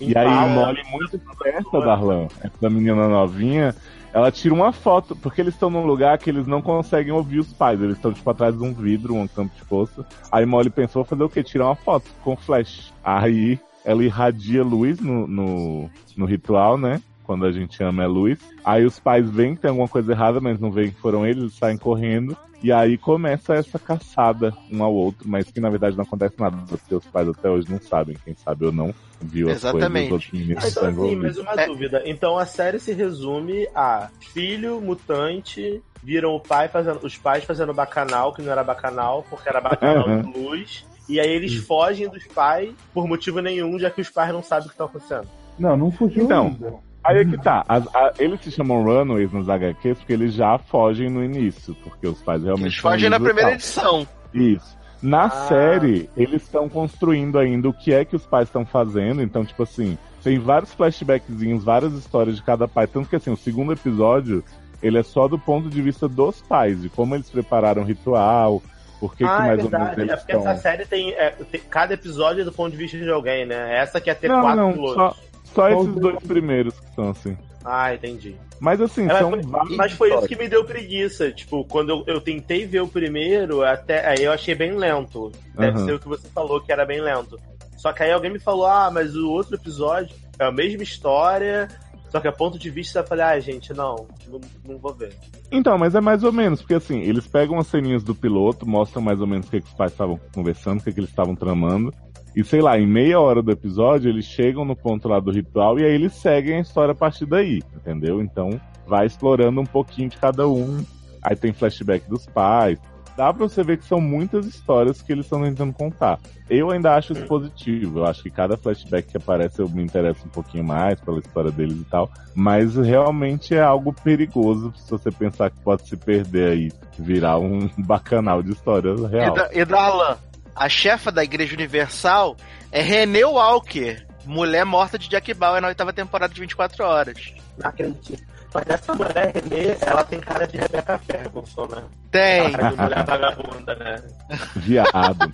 E 0.00 0.16
aí. 0.16 0.48
Molly, 0.48 0.82
muito 0.90 1.16
esperta, 1.16 1.80
Darlan, 1.80 2.28
essa 2.40 2.70
menina 2.70 3.06
novinha, 3.08 3.74
ela 4.12 4.32
tira 4.32 4.54
uma 4.54 4.72
foto, 4.72 5.14
porque 5.14 5.42
eles 5.42 5.52
estão 5.52 5.68
num 5.68 5.84
lugar 5.84 6.16
que 6.16 6.30
eles 6.30 6.46
não 6.46 6.62
conseguem 6.62 7.12
ouvir 7.12 7.40
os 7.40 7.52
pais, 7.52 7.80
eles 7.80 7.96
estão, 7.96 8.10
tipo, 8.12 8.28
atrás 8.30 8.56
de 8.56 8.64
um 8.64 8.72
vidro, 8.72 9.14
um 9.14 9.28
campo 9.28 9.54
de 9.54 9.62
força. 9.62 10.04
Aí 10.32 10.46
Molly 10.46 10.70
pensou 10.70 11.04
fazer 11.04 11.22
o 11.22 11.28
quê? 11.28 11.42
Tirar 11.42 11.66
uma 11.66 11.76
foto 11.76 12.06
com 12.24 12.34
flash. 12.36 12.90
Aí 13.04 13.60
ela 13.84 14.04
irradia 14.04 14.62
luz 14.62 15.00
no, 15.00 15.26
no, 15.26 15.90
no 16.16 16.26
ritual, 16.26 16.76
né? 16.78 17.00
Quando 17.22 17.44
a 17.44 17.52
gente 17.52 17.82
ama 17.82 18.02
é 18.04 18.06
luz. 18.06 18.38
Aí 18.64 18.84
os 18.84 18.98
pais 18.98 19.28
veem 19.30 19.54
que 19.54 19.60
tem 19.62 19.70
alguma 19.70 19.88
coisa 19.88 20.12
errada, 20.12 20.40
mas 20.40 20.58
não 20.60 20.70
veem 20.70 20.90
que 20.90 21.00
foram 21.00 21.24
eles, 21.26 21.42
eles 21.42 21.54
saem 21.56 21.78
correndo. 21.78 22.36
E 22.62 22.70
aí 22.70 22.98
começa 22.98 23.54
essa 23.54 23.78
caçada 23.78 24.52
um 24.70 24.82
ao 24.84 24.92
outro, 24.92 25.26
mas 25.26 25.50
que 25.50 25.60
na 25.60 25.70
verdade 25.70 25.96
não 25.96 26.04
acontece 26.04 26.38
nada, 26.38 26.56
porque 26.68 26.94
os 26.94 27.06
pais 27.06 27.26
até 27.28 27.48
hoje 27.48 27.70
não 27.70 27.80
sabem, 27.80 28.18
quem 28.22 28.34
sabe 28.36 28.66
ou 28.66 28.72
não, 28.72 28.92
viu 29.22 29.48
as 29.50 29.56
Exatamente. 29.56 29.90
coisas 29.90 30.02
dos 30.02 30.12
outros 30.12 30.32
meninos 30.32 30.64
estão 30.64 30.90
Então, 30.90 31.04
assim, 31.04 31.16
envolvidos. 31.16 31.36
mas 31.36 31.38
uma 31.38 31.62
É. 31.62 31.66
dúvida. 31.66 32.02
Então 32.04 32.36
a 32.38 32.44
série 32.44 32.78
se 32.78 32.92
resume 32.92 33.66
a 33.74 34.10
filho 34.34 34.78
mutante 34.80 35.82
viram 36.02 36.34
o 36.34 36.40
pai 36.40 36.68
fazendo. 36.68 37.00
Os 37.02 37.16
pais 37.16 37.44
fazendo 37.44 37.72
bacanal, 37.72 38.34
que 38.34 38.42
não 38.42 38.52
era 38.52 38.62
bacanal, 38.64 39.24
porque 39.30 39.48
era 39.48 39.60
bacanal 39.60 40.06
Uhum. 40.08 40.22
de 40.22 40.38
luz. 40.38 40.84
E 41.10 41.18
aí 41.20 41.28
eles 41.30 41.54
fogem 41.56 42.08
dos 42.08 42.24
pais 42.28 42.70
por 42.94 43.06
motivo 43.08 43.40
nenhum, 43.40 43.78
já 43.78 43.90
que 43.90 44.00
os 44.00 44.08
pais 44.08 44.32
não 44.32 44.42
sabem 44.42 44.66
o 44.66 44.68
que 44.68 44.74
está 44.74 44.84
acontecendo. 44.84 45.26
Não, 45.58 45.76
não 45.76 45.90
fugiu 45.90 46.24
Então. 46.24 46.46
ainda. 46.46 46.74
Aí 47.02 47.18
é 47.18 47.24
que 47.24 47.38
tá, 47.38 47.64
as- 47.68 47.86
a- 47.94 48.12
eles 48.18 48.40
se 48.42 48.50
chamam 48.50 48.82
Runaways 48.84 49.32
nos 49.32 49.48
HQs 49.48 49.98
porque 49.98 50.12
eles 50.12 50.34
já 50.34 50.58
fogem 50.58 51.08
no 51.10 51.24
início, 51.24 51.74
porque 51.82 52.06
os 52.06 52.20
pais 52.22 52.42
realmente 52.44 52.66
Eles 52.66 52.76
fogem 52.76 53.10
na 53.10 53.18
primeira 53.18 53.52
edição. 53.52 54.06
Isso. 54.32 54.78
Na 55.02 55.24
Ah. 55.24 55.30
série, 55.30 56.08
eles 56.16 56.42
estão 56.42 56.68
construindo 56.68 57.38
ainda 57.38 57.68
o 57.68 57.72
que 57.72 57.92
é 57.92 58.04
que 58.04 58.14
os 58.14 58.26
pais 58.26 58.48
estão 58.48 58.66
fazendo. 58.66 59.22
Então, 59.22 59.44
tipo 59.46 59.62
assim, 59.62 59.96
tem 60.22 60.38
vários 60.38 60.72
flashbackzinhos, 60.74 61.64
várias 61.64 61.94
histórias 61.94 62.36
de 62.36 62.42
cada 62.42 62.68
pai. 62.68 62.86
Tanto 62.86 63.08
que, 63.08 63.16
assim, 63.16 63.30
o 63.30 63.36
segundo 63.36 63.72
episódio, 63.72 64.44
ele 64.82 64.98
é 64.98 65.02
só 65.02 65.26
do 65.26 65.38
ponto 65.38 65.70
de 65.70 65.80
vista 65.80 66.06
dos 66.06 66.42
pais, 66.42 66.82
de 66.82 66.90
como 66.90 67.14
eles 67.14 67.30
prepararam 67.30 67.80
o 67.82 67.84
ritual, 67.86 68.62
por 69.00 69.16
que, 69.16 69.24
ah, 69.24 69.28
que 69.28 69.32
mais 69.42 69.48
é 69.58 69.62
ou 69.64 69.70
menos 69.70 69.70
verdade. 69.70 70.00
eles 70.02 70.12
É 70.12 70.16
porque 70.16 70.32
estão... 70.36 70.50
essa 70.52 70.60
série 70.62 70.84
tem, 70.86 71.10
é, 71.14 71.30
tem- 71.30 71.60
Cada 71.70 71.94
episódio 71.94 72.42
é 72.42 72.44
do 72.44 72.52
ponto 72.52 72.70
de 72.70 72.76
vista 72.76 72.96
de 72.98 73.08
alguém, 73.10 73.46
né? 73.46 73.76
Essa 73.78 74.00
que 74.00 74.10
é 74.10 74.14
ter 74.14 74.28
Não, 74.28 74.42
quatro 74.42 74.60
não, 74.60 74.72
pilotos. 74.72 74.94
só, 74.94 75.16
só 75.54 75.68
esses 75.70 75.94
dois 75.96 76.18
primeiros 76.22 76.78
que 76.78 76.94
são 76.94 77.10
assim. 77.10 77.36
Ah, 77.64 77.92
entendi. 77.94 78.36
Mas 78.58 78.80
assim, 78.80 79.08
Ela 79.08 79.18
são 79.18 79.30
foi- 79.30 79.42
vários 79.42 79.76
Mas 79.76 79.92
foi 79.92 80.14
isso 80.14 80.28
que 80.28 80.36
me 80.36 80.48
deu 80.48 80.64
preguiça. 80.64 81.30
Tipo, 81.32 81.64
quando 81.64 81.90
eu, 81.90 82.04
eu 82.06 82.20
tentei 82.20 82.66
ver 82.66 82.80
o 82.80 82.88
primeiro, 82.88 83.62
até 83.62 84.06
aí 84.06 84.22
eu 84.22 84.32
achei 84.32 84.54
bem 84.54 84.72
lento. 84.76 85.32
Deve 85.54 85.78
Aham. 85.78 85.86
ser 85.86 85.94
o 85.94 85.98
que 85.98 86.08
você 86.08 86.28
falou, 86.28 86.60
que 86.60 86.70
era 86.70 86.84
bem 86.84 87.00
lento. 87.00 87.38
Só 87.76 87.92
que 87.92 88.02
aí 88.02 88.12
alguém 88.12 88.30
me 88.30 88.38
falou, 88.38 88.66
ah, 88.66 88.90
mas 88.92 89.16
o 89.16 89.30
outro 89.30 89.54
episódio 89.56 90.14
é 90.38 90.44
a 90.44 90.52
mesma 90.52 90.82
história, 90.82 91.68
só 92.10 92.20
que 92.20 92.28
a 92.28 92.32
ponto 92.32 92.58
de 92.58 92.68
vista 92.70 93.00
eu 93.00 93.06
falei, 93.06 93.24
ah, 93.24 93.40
gente, 93.40 93.72
não, 93.72 94.06
não, 94.28 94.40
não 94.66 94.78
vou 94.78 94.92
ver. 94.92 95.14
Então, 95.50 95.78
mas 95.78 95.94
é 95.94 96.00
mais 96.00 96.24
ou 96.24 96.32
menos, 96.32 96.60
porque 96.60 96.74
assim, 96.74 97.00
eles 97.00 97.26
pegam 97.26 97.58
as 97.58 97.68
ceninhas 97.68 98.02
do 98.02 98.14
piloto, 98.14 98.66
mostram 98.66 99.00
mais 99.00 99.20
ou 99.20 99.26
menos 99.26 99.46
o 99.46 99.50
que, 99.50 99.60
que 99.60 99.68
os 99.68 99.74
pais 99.74 99.92
estavam 99.92 100.18
conversando, 100.34 100.80
o 100.80 100.84
que, 100.84 100.92
que 100.92 101.00
eles 101.00 101.10
estavam 101.10 101.36
tramando. 101.36 101.94
E 102.34 102.44
sei 102.44 102.60
lá, 102.60 102.78
em 102.78 102.86
meia 102.86 103.20
hora 103.20 103.42
do 103.42 103.50
episódio, 103.50 104.08
eles 104.08 104.24
chegam 104.24 104.64
no 104.64 104.76
ponto 104.76 105.08
lá 105.08 105.18
do 105.18 105.30
ritual 105.30 105.78
e 105.78 105.84
aí 105.84 105.92
eles 105.92 106.12
seguem 106.14 106.56
a 106.56 106.60
história 106.60 106.92
a 106.92 106.94
partir 106.94 107.26
daí, 107.26 107.60
entendeu? 107.74 108.20
Então, 108.20 108.60
vai 108.86 109.06
explorando 109.06 109.60
um 109.60 109.66
pouquinho 109.66 110.08
de 110.08 110.16
cada 110.16 110.48
um. 110.48 110.84
Aí 111.22 111.36
tem 111.36 111.52
flashback 111.52 112.08
dos 112.08 112.26
pais. 112.26 112.78
Dá 113.20 113.34
pra 113.34 113.46
você 113.46 113.62
ver 113.62 113.76
que 113.76 113.84
são 113.84 114.00
muitas 114.00 114.46
histórias 114.46 115.02
que 115.02 115.12
eles 115.12 115.26
estão 115.26 115.42
tentando 115.42 115.74
contar. 115.74 116.18
Eu 116.48 116.70
ainda 116.70 116.94
acho 116.94 117.12
isso 117.12 117.26
positivo. 117.26 117.98
Eu 117.98 118.06
acho 118.06 118.22
que 118.22 118.30
cada 118.30 118.56
flashback 118.56 119.08
que 119.08 119.16
aparece 119.18 119.60
eu 119.60 119.68
me 119.68 119.82
interesso 119.82 120.24
um 120.24 120.30
pouquinho 120.30 120.64
mais 120.64 120.98
pela 120.98 121.18
história 121.18 121.50
deles 121.50 121.76
e 121.78 121.84
tal. 121.84 122.10
Mas 122.34 122.76
realmente 122.76 123.54
é 123.54 123.60
algo 123.60 123.92
perigoso 123.92 124.72
se 124.74 124.90
você 124.90 125.10
pensar 125.10 125.50
que 125.50 125.60
pode 125.60 125.86
se 125.86 125.98
perder 125.98 126.52
aí, 126.52 126.72
virar 126.98 127.36
um 127.38 127.68
bacanal 127.84 128.42
de 128.42 128.52
história 128.52 128.88
E, 128.88 129.06
real. 129.06 129.34
da, 129.34 129.50
e 129.52 129.66
Darlan, 129.66 130.16
a 130.56 130.68
chefa 130.70 131.12
da 131.12 131.22
Igreja 131.22 131.54
Universal 131.54 132.38
é 132.72 132.80
Renée 132.80 133.26
Walker, 133.26 134.02
mulher 134.24 134.64
morta 134.64 134.98
de 134.98 135.10
Jack 135.10 135.34
Bauer 135.34 135.60
na 135.60 135.68
oitava 135.68 135.92
temporada 135.92 136.32
de 136.32 136.40
24 136.40 136.82
horas. 136.82 137.34
Não 137.58 137.68
acredito. 137.68 138.22
Mas 138.52 138.66
essa 138.68 138.94
mulher, 138.94 139.32
Renê, 139.34 139.76
ela 139.80 140.04
tem 140.04 140.20
cara 140.20 140.46
de 140.46 140.56
Rebecca 140.58 140.98
Ferguson, 140.98 141.66
né? 141.66 141.84
Tem. 142.10 142.52
Cara 142.52 142.70
de 142.70 142.82
mulher 142.82 143.04
vagabunda, 143.04 143.74
né? 143.76 143.96
Viado. 144.56 145.32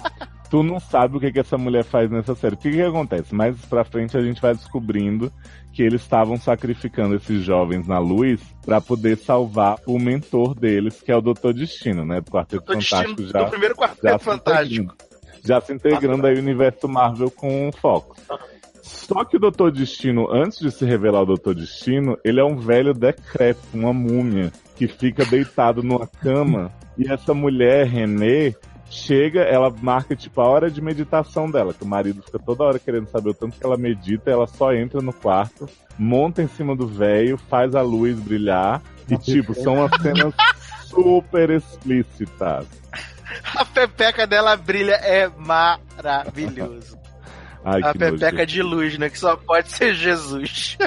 tu 0.51 0.63
não 0.63 0.79
sabe 0.79 1.17
o 1.17 1.21
que, 1.21 1.33
que 1.33 1.41
essa 1.41 1.57
mulher 1.57 1.85
faz 1.85 2.11
nessa 2.11 2.35
série. 2.35 2.55
O 2.55 2.59
que, 2.59 2.71
que 2.71 2.83
acontece? 2.83 3.35
Mais 3.35 3.57
pra 3.67 3.85
frente 3.85 4.17
a 4.17 4.21
gente 4.21 4.41
vai 4.41 4.55
descobrindo 4.55 5.33
que 5.73 5.83
eles 5.83 6.01
estavam 6.03 6.37
sacrificando 6.37 7.15
esses 7.17 7.43
jovens 7.43 7.87
na 7.87 7.99
luz 7.99 8.41
pra 8.65 8.81
poder 8.81 9.17
salvar 9.19 9.77
o 9.87 9.99
mentor 9.99 10.55
deles, 10.55 11.03
que 11.03 11.13
é 11.13 11.17
o 11.17 11.21
Doutor 11.21 11.53
Destino, 11.53 12.05
né? 12.05 12.21
Do 12.21 12.31
Quarteto 12.31 12.65
Tô 12.65 12.73
Fantástico 12.75 13.15
destino 13.17 13.29
já. 13.31 13.45
do 13.45 13.51
primeiro 13.51 13.75
já 13.75 13.81
quarteto 13.81 14.19
se 14.19 14.25
fantástico. 14.25 14.85
integrando. 14.85 15.07
Já 15.45 15.61
se 15.61 15.73
integrando 15.73 16.27
aí 16.27 16.35
o 16.35 16.39
universo 16.39 16.89
Marvel 16.89 17.31
com 17.31 17.69
o 17.69 17.73
Fox. 17.73 18.21
Só 18.87 19.25
que 19.25 19.37
o 19.37 19.41
Doutor 19.41 19.73
Destino, 19.73 20.33
antes 20.33 20.61
de 20.61 20.71
se 20.71 20.85
revelar 20.85 21.23
o 21.23 21.27
Doutor 21.27 21.55
Destino, 21.55 22.17
ele 22.25 22.41
é 22.41 22.45
um 22.45 22.57
velho 22.57 22.95
decrépito, 22.95 23.77
uma 23.77 23.93
múmia, 23.93 24.53
que 24.77 24.87
fica 24.87 25.25
deitado 25.25 25.83
numa 25.83 26.07
cama. 26.07 26.73
E 26.97 27.11
essa 27.11 27.35
mulher, 27.35 27.87
Renê, 27.87 28.55
chega, 28.89 29.43
ela 29.43 29.75
marca 29.83 30.15
tipo 30.15 30.41
a 30.41 30.49
hora 30.49 30.71
de 30.71 30.81
meditação 30.81 31.51
dela, 31.51 31.75
que 31.75 31.83
o 31.83 31.87
marido 31.87 32.23
fica 32.23 32.39
toda 32.39 32.65
hora 32.65 32.79
querendo 32.79 33.09
saber 33.09 33.31
o 33.31 33.35
tanto 33.35 33.59
que 33.59 33.67
ela 33.67 33.77
medita, 33.77 34.31
ela 34.31 34.47
só 34.47 34.73
entra 34.73 35.01
no 35.01 35.13
quarto, 35.13 35.69
monta 35.99 36.43
em 36.43 36.49
cima 36.49 36.77
do 36.77 36.87
velho, 36.87 37.37
faz 37.37 37.75
a 37.75 37.83
luz 37.83 38.19
brilhar, 38.19 38.81
e 39.11 39.17
tipo, 39.19 39.53
são 39.55 39.85
as 39.85 40.01
cenas 40.01 40.35
super 40.87 41.51
explícitas. 41.51 42.67
A 43.55 43.65
pepeca 43.65 44.27
dela 44.27 44.57
brilha, 44.57 44.95
é 44.95 45.29
maravilhoso. 45.29 47.06
Ai, 47.67 47.81
a 47.83 47.93
pepeca 47.93 48.31
nojento. 48.31 48.47
de 48.47 48.63
luz, 48.63 48.97
né? 48.97 49.11
Que 49.11 49.19
só 49.19 49.37
pode 49.37 49.69
ser 49.71 49.93
Jesus. 49.93 50.79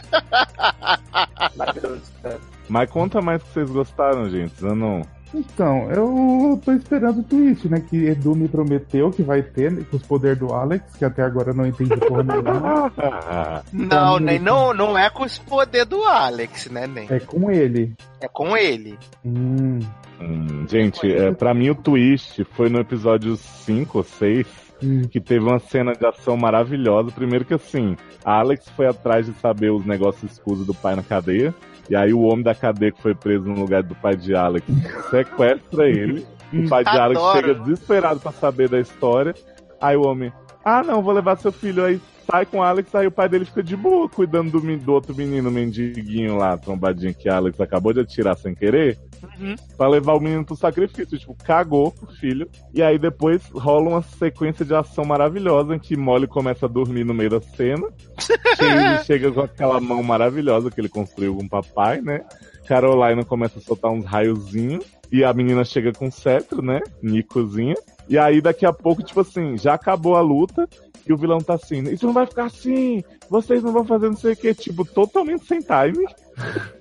Mas 2.70 2.90
conta 2.90 3.22
mais 3.22 3.44
que 3.44 3.50
vocês 3.50 3.70
gostaram, 3.70 4.30
gente. 4.30 4.64
Eu 4.64 4.76
não. 4.76 5.02
Então, 5.34 5.92
eu 5.92 6.60
tô 6.64 6.72
esperando 6.72 7.20
o 7.20 7.24
twist, 7.24 7.68
né? 7.68 7.84
Que 7.88 8.06
Edu 8.08 8.34
me 8.34 8.48
prometeu 8.48 9.12
que 9.12 9.22
vai 9.22 9.44
ter, 9.44 9.72
né, 9.72 9.86
com 9.92 9.98
os 9.98 10.04
poderes 10.04 10.40
do 10.40 10.54
Alex, 10.54 10.96
que 10.96 11.06
até 11.06 11.22
agora 11.22 11.52
eu 11.52 11.56
não 11.56 11.68
entendi 11.68 11.96
porra 11.98 12.24
nenhuma. 12.24 12.92
Não, 13.72 13.86
Então, 13.86 14.20
nem, 14.20 14.40
não, 14.40 14.74
não 14.74 14.98
é 14.98 15.08
com 15.10 15.24
os 15.24 15.38
poderes 15.38 15.88
do 15.88 16.04
Alex, 16.04 16.72
né, 16.72 16.88
nem. 16.88 17.06
É 17.12 17.20
com 17.20 17.52
ele. 17.52 17.94
É 18.22 18.28
com 18.28 18.58
ele. 18.58 18.98
Hum, 19.24 19.80
Hum, 20.22 20.66
gente, 20.68 21.10
é, 21.10 21.32
pra 21.32 21.54
mim 21.54 21.70
o 21.70 21.76
twist 21.76 22.44
foi 22.56 22.68
no 22.70 22.80
episódio 22.80 23.38
5 23.38 24.00
ou 24.00 24.04
6, 24.04 24.48
hum. 24.84 25.04
que 25.10 25.20
teve 25.20 25.46
uma 25.46 25.60
cena 25.60 25.94
de 25.94 26.06
ação 26.06 26.38
maravilhosa. 26.38 27.12
Primeiro 27.12 27.46
que 27.46 27.54
assim, 27.54 27.96
a 28.24 28.40
Alex 28.40 28.70
foi 28.70 28.88
atrás 28.88 29.26
de 29.26 29.34
saber 29.34 29.72
os 29.72 29.86
negócios 29.86 30.32
escusos 30.32 30.66
do 30.66 30.74
pai 30.74 30.96
na 30.96 31.04
cadeia. 31.04 31.54
E 31.90 31.96
aí 31.96 32.14
o 32.14 32.22
homem 32.22 32.44
da 32.44 32.54
cadeia 32.54 32.92
que 32.92 33.02
foi 33.02 33.16
preso 33.16 33.46
no 33.46 33.60
lugar 33.60 33.84
do 33.84 33.96
pai 33.96 34.16
de 34.16 34.36
Alex 34.36 34.66
sequestra 35.10 35.88
ele. 35.88 36.26
O 36.54 36.68
pai 36.68 36.84
de 36.84 36.90
Alex 36.90 37.20
Adoro. 37.20 37.38
chega 37.38 37.54
desesperado 37.56 38.20
pra 38.20 38.32
saber 38.32 38.70
da 38.70 38.80
história. 38.80 39.34
Aí 39.82 39.96
o 39.96 40.06
homem, 40.06 40.32
ah 40.64 40.84
não, 40.84 41.02
vou 41.02 41.14
levar 41.14 41.38
seu 41.38 41.52
filho 41.52 41.86
aí. 41.86 42.02
Sai 42.30 42.46
com 42.46 42.60
o 42.60 42.64
Alex, 42.64 42.94
aí 42.94 43.08
o 43.08 43.12
pai 43.12 43.28
dele 43.28 43.46
fica 43.46 43.64
de 43.64 43.76
boa 43.76 44.08
cuidando 44.08 44.52
do, 44.52 44.78
do 44.78 44.94
outro 44.94 45.16
menino 45.16 45.50
mendiguinho 45.50 46.38
lá, 46.38 46.58
trombadinho 46.58 47.14
que 47.14 47.28
a 47.28 47.38
Alex 47.38 47.60
acabou 47.60 47.92
de 47.92 48.02
atirar 48.02 48.38
sem 48.38 48.54
querer 48.54 48.98
Uhum. 49.38 49.56
pra 49.76 49.88
levar 49.88 50.14
o 50.14 50.20
menino 50.20 50.46
pro 50.46 50.56
sacrifício. 50.56 51.18
Tipo, 51.18 51.36
cagou 51.44 51.92
pro 51.92 52.08
filho. 52.08 52.50
E 52.74 52.82
aí 52.82 52.98
depois 52.98 53.44
rola 53.52 53.90
uma 53.90 54.02
sequência 54.02 54.64
de 54.64 54.74
ação 54.74 55.04
maravilhosa 55.06 55.76
em 55.76 55.80
que 55.80 55.98
Molly 55.98 56.28
começa 56.28 56.66
a 56.66 56.70
dormir 56.70 57.04
no 57.04 57.14
meio 57.14 57.30
da 57.30 57.42
cena. 57.42 57.88
Shane 58.58 59.04
chega 59.06 59.32
com 59.32 59.42
aquela 59.42 59.80
mão 59.80 60.02
maravilhosa 60.04 60.70
que 60.72 60.80
ele 60.80 60.90
construiu 60.90 61.36
com 61.36 61.44
o 61.44 61.50
papai, 61.50 62.02
né? 62.02 62.24
Carolina 62.68 63.24
começa 63.24 63.60
a 63.60 63.62
soltar 63.62 63.92
uns 63.92 64.06
raiozinhos. 64.06 64.86
E 65.12 65.24
a 65.24 65.34
menina 65.34 65.66
chega 65.66 65.92
com 65.92 66.12
cetro, 66.12 66.62
né? 66.62 66.80
Nicozinha. 67.02 67.76
E 68.08 68.18
aí 68.18 68.42
daqui 68.42 68.66
a 68.66 68.72
pouco, 68.72 69.02
tipo 69.02 69.22
assim, 69.22 69.58
já 69.58 69.74
acabou 69.74 70.16
a 70.16 70.22
luta. 70.22 70.70
E 71.08 71.14
o 71.14 71.18
vilão 71.18 71.40
tá 71.40 71.56
assim, 71.56 71.82
isso 71.90 72.06
não 72.06 72.14
vai 72.14 72.26
ficar 72.26 72.46
assim, 72.46 73.04
vocês 73.30 73.64
não 73.64 73.72
vão 73.72 73.86
fazer 73.86 74.10
não 74.10 74.18
sei 74.18 74.34
o 74.34 74.36
que, 74.36 74.54
tipo, 74.54 74.86
totalmente 74.86 75.46
sem 75.46 75.60
time. 75.60 76.06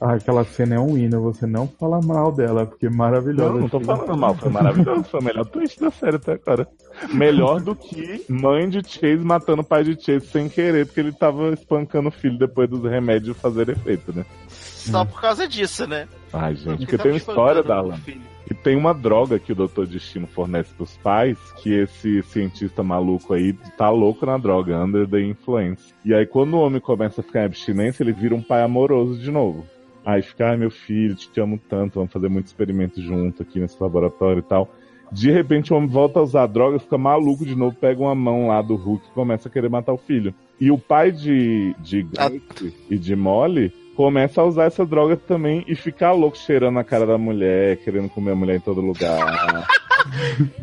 Ah, 0.00 0.14
aquela 0.14 0.44
cena 0.44 0.74
é 0.74 0.78
um 0.78 0.98
hino, 0.98 1.22
você 1.22 1.46
não 1.46 1.66
fala 1.66 2.00
mal 2.02 2.32
dela, 2.32 2.66
porque 2.66 2.86
é 2.86 2.90
maravilhosa. 2.90 3.54
Não, 3.54 3.60
não 3.60 3.68
tô 3.68 3.80
falando 3.80 4.16
mal, 4.16 4.34
foi 4.34 4.50
maravilhoso, 4.50 5.04
foi 5.04 5.20
o 5.20 5.24
melhor 5.24 5.46
twist 5.46 5.80
da 5.80 5.90
série 5.90 6.16
até 6.16 6.32
agora. 6.32 6.66
Melhor 7.14 7.60
do 7.60 7.74
que 7.74 8.24
mãe 8.28 8.68
de 8.68 8.82
Chase 8.86 9.24
matando 9.24 9.62
o 9.62 9.64
pai 9.64 9.84
de 9.84 9.94
Chase 10.02 10.26
sem 10.26 10.48
querer, 10.48 10.86
porque 10.86 11.00
ele 11.00 11.12
tava 11.12 11.50
espancando 11.50 12.08
o 12.08 12.12
filho 12.12 12.36
depois 12.36 12.68
dos 12.68 12.82
remédios 12.82 13.36
fazer 13.36 13.68
efeito, 13.68 14.12
né? 14.12 14.26
Só 14.48 15.04
por 15.04 15.20
causa 15.20 15.46
disso, 15.46 15.86
né? 15.86 16.08
Ai, 16.32 16.56
gente, 16.56 16.78
Porque 16.78 16.98
tem 16.98 17.12
uma 17.12 17.18
história, 17.18 17.60
o 17.60 17.64
Darlan, 17.64 17.96
filho. 17.98 18.31
Que 18.54 18.62
tem 18.62 18.76
uma 18.76 18.92
droga 18.92 19.38
que 19.38 19.52
o 19.52 19.54
Dr. 19.54 19.86
Destino 19.86 20.26
fornece 20.26 20.72
pros 20.74 20.96
pais, 20.98 21.38
que 21.62 21.72
esse 21.72 22.22
cientista 22.22 22.82
maluco 22.82 23.34
aí 23.34 23.52
tá 23.76 23.90
louco 23.90 24.26
na 24.26 24.36
droga, 24.38 24.78
under 24.78 25.08
the 25.08 25.20
influence. 25.20 25.94
E 26.04 26.14
aí 26.14 26.26
quando 26.26 26.54
o 26.54 26.60
homem 26.60 26.80
começa 26.80 27.20
a 27.20 27.24
ficar 27.24 27.42
em 27.42 27.46
abstinência, 27.46 28.02
ele 28.02 28.12
vira 28.12 28.34
um 28.34 28.42
pai 28.42 28.62
amoroso 28.62 29.18
de 29.20 29.30
novo. 29.30 29.64
Aí 30.04 30.20
fica, 30.20 30.50
ai 30.50 30.56
meu 30.56 30.70
filho, 30.70 31.14
te 31.14 31.40
amo 31.40 31.60
tanto, 31.68 31.94
vamos 31.94 32.12
fazer 32.12 32.28
muito 32.28 32.46
experimento 32.46 33.00
junto 33.00 33.42
aqui 33.42 33.60
nesse 33.60 33.80
laboratório 33.80 34.40
e 34.40 34.42
tal. 34.42 34.68
De 35.10 35.30
repente 35.30 35.72
o 35.72 35.76
homem 35.76 35.88
volta 35.88 36.18
a 36.18 36.22
usar 36.22 36.46
droga, 36.46 36.78
fica 36.78 36.96
maluco 36.96 37.44
de 37.44 37.54
novo, 37.54 37.76
pega 37.76 38.00
uma 38.00 38.14
mão 38.14 38.48
lá 38.48 38.62
do 38.62 38.74
Hulk 38.74 39.06
e 39.06 39.14
começa 39.14 39.48
a 39.48 39.52
querer 39.52 39.68
matar 39.68 39.92
o 39.92 39.98
filho. 39.98 40.34
E 40.60 40.70
o 40.70 40.78
pai 40.78 41.12
de, 41.12 41.74
de 41.80 42.06
Ah. 42.16 42.28
Grace 42.28 42.74
e 42.90 42.98
de 42.98 43.14
Molly 43.14 43.72
começa 43.96 44.40
a 44.40 44.44
usar 44.44 44.64
essa 44.64 44.84
droga 44.84 45.16
também 45.16 45.64
e 45.68 45.74
ficar 45.74 46.12
louco 46.12 46.36
cheirando 46.36 46.78
a 46.78 46.84
cara 46.84 47.06
da 47.06 47.18
mulher, 47.18 47.76
querendo 47.78 48.08
comer 48.08 48.32
a 48.32 48.36
mulher 48.36 48.56
em 48.56 48.60
todo 48.60 48.80
lugar. 48.80 49.66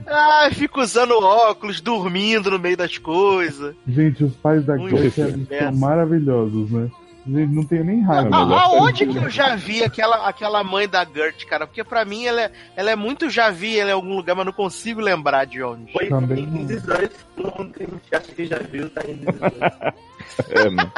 Ah, 0.06 0.50
fica 0.52 0.82
usando 0.82 1.14
óculos, 1.14 1.80
dormindo 1.80 2.52
no 2.52 2.60
meio 2.60 2.76
das 2.76 2.98
coisas. 2.98 3.74
Gente, 3.88 4.22
os 4.26 4.36
pais 4.36 4.66
da 4.66 4.76
Gretchen 4.76 5.30
inferno. 5.30 5.72
são 5.72 5.80
maravilhosos, 5.80 6.70
né? 6.70 6.90
Gente, 7.26 7.54
não 7.56 7.64
tenho 7.64 7.86
nem 7.86 8.02
raiva. 8.02 8.28
Ah, 8.34 8.46
melhor 8.46 8.58
A- 8.60 8.64
Aonde 8.64 9.06
que 9.08 9.18
eu 9.18 9.30
já 9.30 9.56
vi 9.56 9.82
aquela, 9.82 10.28
aquela 10.28 10.62
mãe 10.62 10.90
da 10.90 11.06
Gert, 11.06 11.46
cara? 11.46 11.66
Porque 11.66 11.86
pra 11.86 12.04
mim 12.04 12.26
ela 12.26 12.42
é, 12.42 12.52
ela 12.76 12.92
é 12.92 12.98
muito 12.98 13.30
já 13.30 13.50
vi 13.50 13.80
ela 13.80 13.92
em 13.92 13.94
algum 13.94 14.14
lugar, 14.16 14.36
mas 14.36 14.46
não 14.46 14.52
consigo 14.52 15.00
lembrar 15.00 15.46
de 15.46 15.64
onde. 15.64 15.90
Foi 15.94 16.08
Também 16.08 16.44
em 16.44 16.48
não. 16.48 16.66
This 16.68 16.84
Is 16.84 16.88
Us, 16.90 17.10
todo 17.38 17.58
mundo 17.58 17.74
que 17.74 17.84
a 17.84 17.88
gente 17.88 18.16
acha 18.16 18.32
que 18.34 18.46
já 18.46 18.58
viu, 18.58 18.90
tá 18.90 19.02
em 19.08 19.16
This 19.16 19.36
Is 19.36 19.42
Us. 19.42 20.46
é, 20.50 20.70
né? 20.70 20.92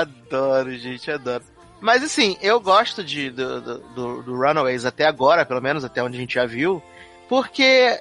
Adoro, 0.00 0.74
gente, 0.76 1.10
adoro. 1.10 1.44
Mas 1.80 2.02
assim, 2.02 2.36
eu 2.40 2.60
gosto 2.60 3.02
de, 3.04 3.28
do, 3.30 3.60
do, 3.60 3.78
do- 4.22 4.36
Runaways 4.36 4.84
até 4.86 5.04
agora, 5.04 5.44
pelo 5.44 5.60
menos 5.60 5.84
até 5.84 6.02
onde 6.02 6.16
a 6.16 6.20
gente 6.20 6.34
já 6.34 6.46
viu, 6.46 6.82
porque 7.28 8.00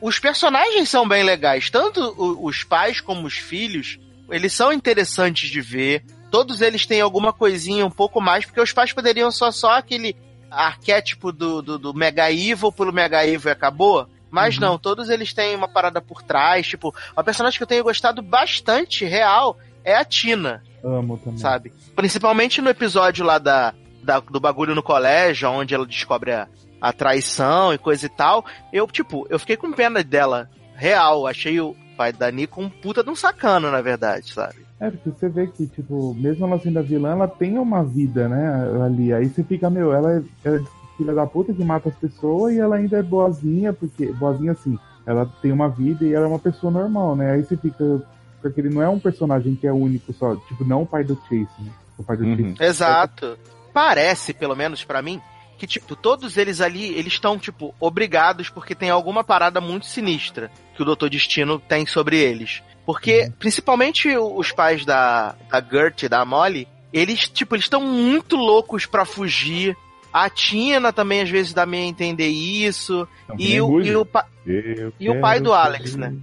os 0.00 0.18
personagens 0.18 0.88
são 0.88 1.06
bem 1.08 1.22
legais. 1.24 1.68
Tanto 1.68 2.00
os 2.42 2.62
pais 2.62 3.00
como 3.00 3.26
os 3.26 3.34
filhos, 3.36 3.98
eles 4.30 4.52
são 4.52 4.72
interessantes 4.72 5.50
de 5.50 5.60
ver. 5.60 6.04
Todos 6.30 6.60
eles 6.60 6.86
têm 6.86 7.00
alguma 7.00 7.32
coisinha 7.32 7.84
um 7.84 7.90
pouco 7.90 8.20
mais, 8.20 8.44
porque 8.44 8.60
os 8.60 8.72
pais 8.72 8.92
poderiam 8.92 9.30
só 9.30 9.50
só 9.50 9.72
aquele 9.72 10.16
arquétipo 10.50 11.32
do, 11.32 11.60
do, 11.60 11.78
do 11.78 11.94
Mega 11.94 12.30
Evil 12.32 12.70
pelo 12.72 12.92
Mega 12.92 13.26
Evil 13.26 13.48
e 13.50 13.52
acabou. 13.52 14.08
Mas 14.30 14.58
não, 14.58 14.76
todos 14.78 15.08
eles 15.08 15.32
têm 15.32 15.54
uma 15.54 15.68
parada 15.68 16.00
por 16.00 16.22
trás. 16.22 16.66
Tipo, 16.66 16.94
uma 17.16 17.24
personagem 17.24 17.56
que 17.58 17.62
eu 17.62 17.66
tenho 17.66 17.84
gostado 17.84 18.20
bastante, 18.20 19.04
real, 19.04 19.56
é 19.86 19.96
a 19.96 20.04
Tina 20.04 20.62
Amo 20.84 21.16
também. 21.16 21.38
sabe? 21.38 21.72
Principalmente 21.94 22.60
no 22.60 22.68
episódio 22.68 23.24
lá 23.24 23.38
da, 23.38 23.72
da- 24.02 24.20
do 24.20 24.38
bagulho 24.38 24.74
no 24.74 24.82
colégio, 24.82 25.48
onde 25.50 25.74
ela 25.74 25.86
descobre 25.86 26.32
a, 26.32 26.46
a 26.80 26.92
traição 26.92 27.72
e 27.72 27.78
coisa 27.78 28.04
e 28.04 28.08
tal. 28.08 28.44
Eu, 28.72 28.86
tipo, 28.86 29.26
eu 29.30 29.38
fiquei 29.38 29.56
com 29.56 29.72
pena 29.72 30.02
dela. 30.02 30.50
Real, 30.74 31.26
achei 31.26 31.58
o 31.60 31.74
pai 31.96 32.12
da 32.12 32.30
Nico 32.30 32.60
um 32.60 32.68
puta 32.68 33.02
de 33.02 33.08
um 33.08 33.16
sacano, 33.16 33.70
na 33.70 33.80
verdade, 33.80 34.32
sabe? 34.34 34.66
É, 34.78 34.90
porque 34.90 35.08
você 35.10 35.28
vê 35.30 35.46
que, 35.46 35.66
tipo, 35.66 36.12
mesmo 36.14 36.44
ela 36.46 36.58
sendo 36.60 36.78
a 36.78 36.82
vilã, 36.82 37.12
ela 37.12 37.26
tem 37.26 37.58
uma 37.58 37.82
vida, 37.82 38.28
né, 38.28 38.68
ali. 38.84 39.10
Aí 39.10 39.26
você 39.26 39.42
fica, 39.42 39.70
meu, 39.70 39.90
ela 39.94 40.12
é, 40.12 40.48
é 40.50 40.60
filha 40.98 41.14
da 41.14 41.26
puta 41.26 41.54
que 41.54 41.64
mata 41.64 41.88
as 41.88 41.94
pessoas 41.94 42.52
e 42.52 42.58
ela 42.60 42.76
ainda 42.76 42.98
é 42.98 43.02
boazinha, 43.02 43.72
porque, 43.72 44.12
boazinha 44.12 44.52
assim, 44.52 44.78
ela 45.06 45.24
tem 45.40 45.50
uma 45.50 45.68
vida 45.70 46.04
e 46.04 46.12
ela 46.12 46.26
é 46.26 46.28
uma 46.28 46.38
pessoa 46.38 46.70
normal, 46.70 47.16
né? 47.16 47.30
Aí 47.32 47.42
você 47.42 47.56
fica, 47.56 48.02
porque 48.42 48.60
ele 48.60 48.70
não 48.70 48.82
é 48.82 48.88
um 48.88 48.98
personagem 48.98 49.54
que 49.54 49.66
é 49.66 49.72
único 49.72 50.12
só, 50.12 50.34
tipo, 50.36 50.64
não 50.64 50.82
o 50.82 50.86
pai 50.86 51.04
do 51.04 51.14
Chase, 51.28 51.48
né? 51.60 51.70
O 51.98 52.02
pai 52.04 52.16
do 52.16 52.24
Uhum. 52.24 52.54
Chase. 52.56 52.62
Exato. 52.70 53.38
Parece, 53.72 54.32
pelo 54.32 54.54
menos 54.56 54.84
pra 54.84 55.02
mim, 55.02 55.20
que, 55.58 55.66
tipo, 55.66 55.94
todos 55.96 56.36
eles 56.36 56.60
ali, 56.60 56.84
eles 56.94 57.14
estão, 57.14 57.38
tipo, 57.38 57.74
obrigados 57.80 58.48
porque 58.50 58.74
tem 58.74 58.90
alguma 58.90 59.24
parada 59.24 59.60
muito 59.60 59.86
sinistra 59.86 60.50
que 60.74 60.82
o 60.82 60.84
Doutor 60.84 61.08
Destino 61.10 61.58
tem 61.58 61.86
sobre 61.86 62.18
eles. 62.18 62.62
Porque, 62.84 63.32
principalmente 63.38 64.16
os 64.16 64.52
pais 64.52 64.84
da, 64.84 65.34
da 65.50 65.60
Gert 65.60 66.02
e 66.04 66.08
da 66.08 66.24
Molly, 66.24 66.68
eles, 66.92 67.28
tipo, 67.28 67.54
eles 67.54 67.64
estão 67.64 67.80
muito 67.80 68.36
loucos 68.36 68.86
pra 68.86 69.04
fugir. 69.04 69.76
A 70.12 70.30
Tina 70.30 70.92
também, 70.92 71.20
às 71.20 71.28
vezes, 71.28 71.52
dá 71.52 71.66
meio 71.66 71.84
a 71.84 71.88
entender 71.88 72.28
isso. 72.28 73.06
Não, 73.28 73.36
E 73.38 73.60
o, 73.60 73.80
e, 73.82 73.96
o, 73.96 74.04
pa- 74.06 74.26
Eu 74.46 74.92
e 75.00 75.10
o 75.10 75.20
pai 75.20 75.40
do 75.40 75.52
Alex, 75.52 75.96
né? 75.96 76.14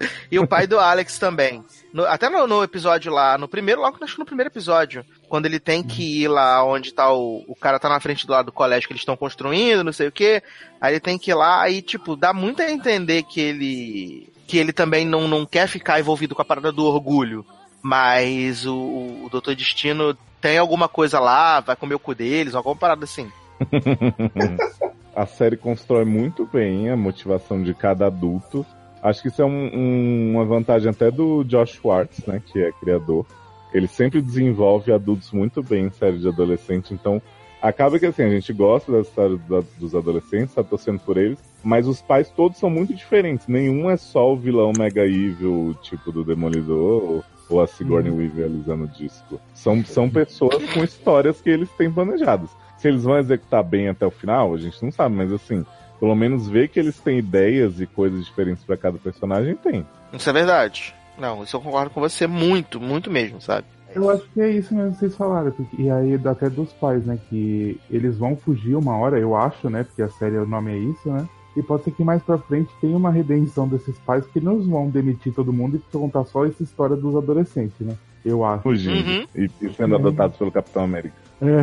e 0.30 0.38
o 0.38 0.46
pai 0.46 0.66
do 0.66 0.78
Alex 0.78 1.18
também. 1.18 1.64
No- 1.92 2.06
até 2.06 2.28
no, 2.28 2.46
no 2.46 2.62
episódio 2.62 3.12
lá, 3.12 3.38
no 3.38 3.48
primeiro, 3.48 3.80
logo 3.80 3.98
acho 4.02 4.14
que 4.14 4.18
no 4.20 4.26
primeiro 4.26 4.50
episódio, 4.50 5.04
quando 5.28 5.46
ele 5.46 5.58
tem 5.58 5.82
que 5.82 6.22
ir 6.22 6.28
lá 6.28 6.64
onde 6.64 6.92
tá 6.92 7.12
o, 7.12 7.44
o 7.48 7.54
cara 7.54 7.78
tá 7.78 7.88
na 7.88 8.00
frente 8.00 8.26
do 8.26 8.32
lado 8.32 8.46
do 8.46 8.52
colégio 8.52 8.86
que 8.86 8.92
eles 8.92 9.02
estão 9.02 9.16
construindo, 9.16 9.84
não 9.84 9.92
sei 9.92 10.08
o 10.08 10.12
que, 10.12 10.42
aí 10.80 10.94
ele 10.94 11.00
tem 11.00 11.18
que 11.18 11.30
ir 11.30 11.34
lá, 11.34 11.62
aí 11.62 11.80
tipo, 11.80 12.16
dá 12.16 12.32
muito 12.32 12.62
a 12.62 12.70
entender 12.70 13.22
que 13.22 13.40
ele 13.40 14.32
que 14.46 14.58
ele 14.58 14.72
também 14.72 15.04
não, 15.04 15.26
não 15.26 15.44
quer 15.44 15.66
ficar 15.66 15.98
envolvido 15.98 16.32
com 16.34 16.40
a 16.42 16.44
parada 16.44 16.70
do 16.70 16.84
orgulho, 16.84 17.44
mas 17.82 18.64
o, 18.64 18.76
o 19.24 19.28
Doutor 19.30 19.56
Destino 19.56 20.16
tem 20.40 20.58
alguma 20.58 20.88
coisa 20.88 21.18
lá, 21.18 21.58
vai 21.60 21.74
comer 21.74 21.96
o 21.96 21.98
cu 21.98 22.14
deles, 22.14 22.54
alguma 22.54 22.76
parada 22.76 23.04
assim. 23.04 23.30
a 25.16 25.26
série 25.26 25.56
constrói 25.56 26.04
muito 26.04 26.46
bem 26.46 26.90
a 26.90 26.96
motivação 26.96 27.62
de 27.62 27.74
cada 27.74 28.06
adulto. 28.06 28.64
Acho 29.02 29.22
que 29.22 29.28
isso 29.28 29.42
é 29.42 29.44
um- 29.44 29.70
um- 29.74 30.30
uma 30.32 30.44
vantagem 30.44 30.90
até 30.90 31.10
do 31.10 31.44
Josh 31.44 31.72
Schwartz, 31.74 32.26
né, 32.26 32.42
que 32.44 32.60
é 32.60 32.72
criador. 32.72 33.24
Ele 33.72 33.86
sempre 33.86 34.20
desenvolve 34.22 34.92
adultos 34.92 35.30
muito 35.32 35.62
bem 35.62 35.86
em 35.86 35.90
série 35.90 36.18
de 36.18 36.28
adolescente, 36.28 36.94
então 36.94 37.20
acaba 37.60 37.98
que 37.98 38.06
assim, 38.06 38.22
a 38.22 38.30
gente 38.30 38.52
gosta 38.52 38.90
da- 38.92 39.62
dos 39.78 39.94
adolescentes, 39.94 40.54
tá 40.54 40.62
torcendo 40.62 40.98
por 41.00 41.16
eles, 41.16 41.38
mas 41.62 41.86
os 41.86 42.00
pais 42.00 42.30
todos 42.30 42.58
são 42.58 42.70
muito 42.70 42.94
diferentes. 42.94 43.46
Nenhum 43.48 43.90
é 43.90 43.96
só 43.96 44.32
o 44.32 44.36
vilão 44.36 44.72
mega 44.76 45.04
evil, 45.04 45.74
tipo 45.82 46.12
do 46.12 46.24
Demolidor, 46.24 47.02
ou, 47.02 47.24
ou 47.48 47.60
a 47.62 47.66
Sigourney 47.66 48.10
Weaver 48.10 48.46
alisando 48.46 48.84
o 48.84 48.88
disco. 48.88 49.40
São, 49.52 49.84
são 49.84 50.08
pessoas 50.08 50.64
com 50.72 50.82
histórias 50.84 51.40
que 51.40 51.50
eles 51.50 51.70
têm 51.72 51.90
planejadas. 51.90 52.50
Se 52.78 52.88
eles 52.88 53.04
vão 53.04 53.18
executar 53.18 53.64
bem 53.64 53.88
até 53.88 54.06
o 54.06 54.10
final, 54.10 54.54
a 54.54 54.58
gente 54.58 54.82
não 54.82 54.92
sabe, 54.92 55.14
mas 55.16 55.32
assim, 55.32 55.64
pelo 55.98 56.14
menos 56.14 56.48
ver 56.48 56.68
que 56.68 56.78
eles 56.78 56.98
têm 56.98 57.18
ideias 57.18 57.80
e 57.80 57.86
coisas 57.86 58.24
diferentes 58.24 58.62
pra 58.64 58.76
cada 58.76 58.98
personagem 58.98 59.54
tem. 59.56 59.86
Isso 60.12 60.28
é 60.28 60.32
verdade. 60.32 60.94
Não, 61.18 61.42
isso 61.42 61.56
eu 61.56 61.60
concordo 61.60 61.90
com 61.90 62.00
você 62.00 62.26
muito, 62.26 62.80
muito 62.80 63.10
mesmo, 63.10 63.40
sabe? 63.40 63.66
Eu 63.94 64.10
acho 64.10 64.24
que 64.34 64.40
é 64.42 64.50
isso 64.50 64.74
mesmo 64.74 64.92
que 64.92 64.98
vocês 64.98 65.16
falaram. 65.16 65.50
porque- 65.50 65.80
e 65.80 65.90
aí, 65.90 66.20
até 66.26 66.50
dos 66.50 66.70
pais, 66.74 67.06
né? 67.06 67.18
Que 67.30 67.80
eles 67.90 68.18
vão 68.18 68.36
fugir 68.36 68.74
uma 68.76 68.94
hora, 68.98 69.18
eu 69.18 69.34
acho, 69.34 69.70
né? 69.70 69.84
Porque 69.84 70.02
a 70.02 70.08
série, 70.10 70.36
o 70.36 70.46
nome 70.46 70.72
é 70.72 70.76
isso, 70.76 71.08
né? 71.10 71.26
E 71.56 71.62
pode 71.62 71.84
ser 71.84 71.92
que 71.92 72.04
mais 72.04 72.22
pra 72.22 72.36
frente 72.36 72.68
tenha 72.82 72.94
uma 72.94 73.10
redenção 73.10 73.66
desses 73.66 73.96
pais 74.00 74.26
que 74.26 74.38
não 74.40 74.60
vão 74.60 74.90
demitir 74.90 75.32
todo 75.32 75.50
mundo 75.54 75.76
e 75.78 75.96
contar 75.96 76.24
só 76.26 76.44
essa 76.44 76.62
história 76.62 76.94
dos 76.94 77.16
adolescentes, 77.16 77.80
né? 77.80 77.94
Eu 78.22 78.44
acho. 78.44 78.62
Fugindo 78.64 79.08
Uhum. 79.08 79.26
e, 79.34 79.50
e 79.62 79.72
sendo 79.72 79.94
adotados 79.94 80.36
pelo 80.36 80.52
Capitão 80.52 80.84
América. 80.84 81.14
É. 81.40 81.62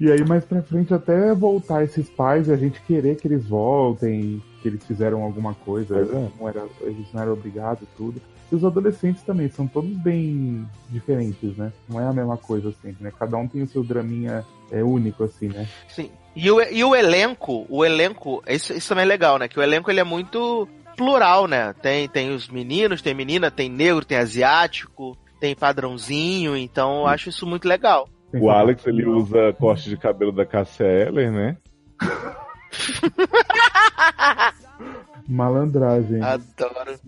E 0.00 0.10
aí, 0.10 0.24
mais 0.24 0.44
pra 0.44 0.62
frente, 0.62 0.92
até 0.92 1.34
voltar 1.34 1.84
esses 1.84 2.08
pais 2.08 2.48
e 2.48 2.52
a 2.52 2.56
gente 2.56 2.80
querer 2.82 3.16
que 3.16 3.26
eles 3.26 3.46
voltem, 3.46 4.42
que 4.62 4.68
eles 4.68 4.84
fizeram 4.84 5.22
alguma 5.22 5.54
coisa, 5.54 5.98
é. 5.98 6.28
não 6.38 6.48
era, 6.48 6.64
eles 6.80 7.06
não 7.12 7.22
eram 7.22 7.32
obrigados, 7.32 7.86
tudo. 7.96 8.20
E 8.50 8.54
os 8.54 8.64
adolescentes 8.64 9.22
também, 9.22 9.48
são 9.48 9.66
todos 9.66 9.96
bem 9.98 10.66
diferentes, 10.88 11.56
né? 11.56 11.72
Não 11.88 12.00
é 12.00 12.04
a 12.04 12.12
mesma 12.12 12.36
coisa 12.36 12.72
sempre, 12.82 13.04
né? 13.04 13.12
Cada 13.16 13.36
um 13.36 13.46
tem 13.46 13.62
o 13.62 13.68
seu 13.68 13.84
draminha 13.84 14.44
é, 14.70 14.82
único, 14.82 15.22
assim, 15.22 15.48
né? 15.48 15.68
Sim. 15.88 16.10
E 16.34 16.50
o, 16.50 16.60
e 16.60 16.84
o 16.84 16.94
elenco, 16.94 17.66
o 17.68 17.84
elenco, 17.84 18.42
isso, 18.48 18.72
isso 18.72 18.88
também 18.88 19.04
é 19.04 19.08
legal, 19.08 19.38
né? 19.38 19.48
Que 19.48 19.58
o 19.58 19.62
elenco 19.62 19.90
ele 19.90 20.00
é 20.00 20.04
muito 20.04 20.68
plural, 20.96 21.46
né? 21.46 21.72
Tem, 21.74 22.08
tem 22.08 22.34
os 22.34 22.48
meninos, 22.48 23.00
tem 23.02 23.14
menina, 23.14 23.50
tem 23.50 23.68
negro, 23.68 24.04
tem 24.04 24.18
asiático, 24.18 25.16
tem 25.40 25.54
padrãozinho, 25.54 26.56
então 26.56 27.00
eu 27.00 27.06
acho 27.06 27.30
isso 27.30 27.46
muito 27.46 27.66
legal. 27.66 28.08
Tem 28.30 28.40
O 28.40 28.44
que- 28.44 28.50
Alex, 28.50 28.86
ele 28.86 29.06
usa 29.06 29.52
corte 29.58 29.88
de 29.88 29.96
cabelo 29.96 30.30
da 30.32 30.46
Cassia 30.46 30.86
Eller, 30.86 31.32
né? 31.32 31.56
Malandragem. 35.28 36.22
Adoro, 36.22 37.00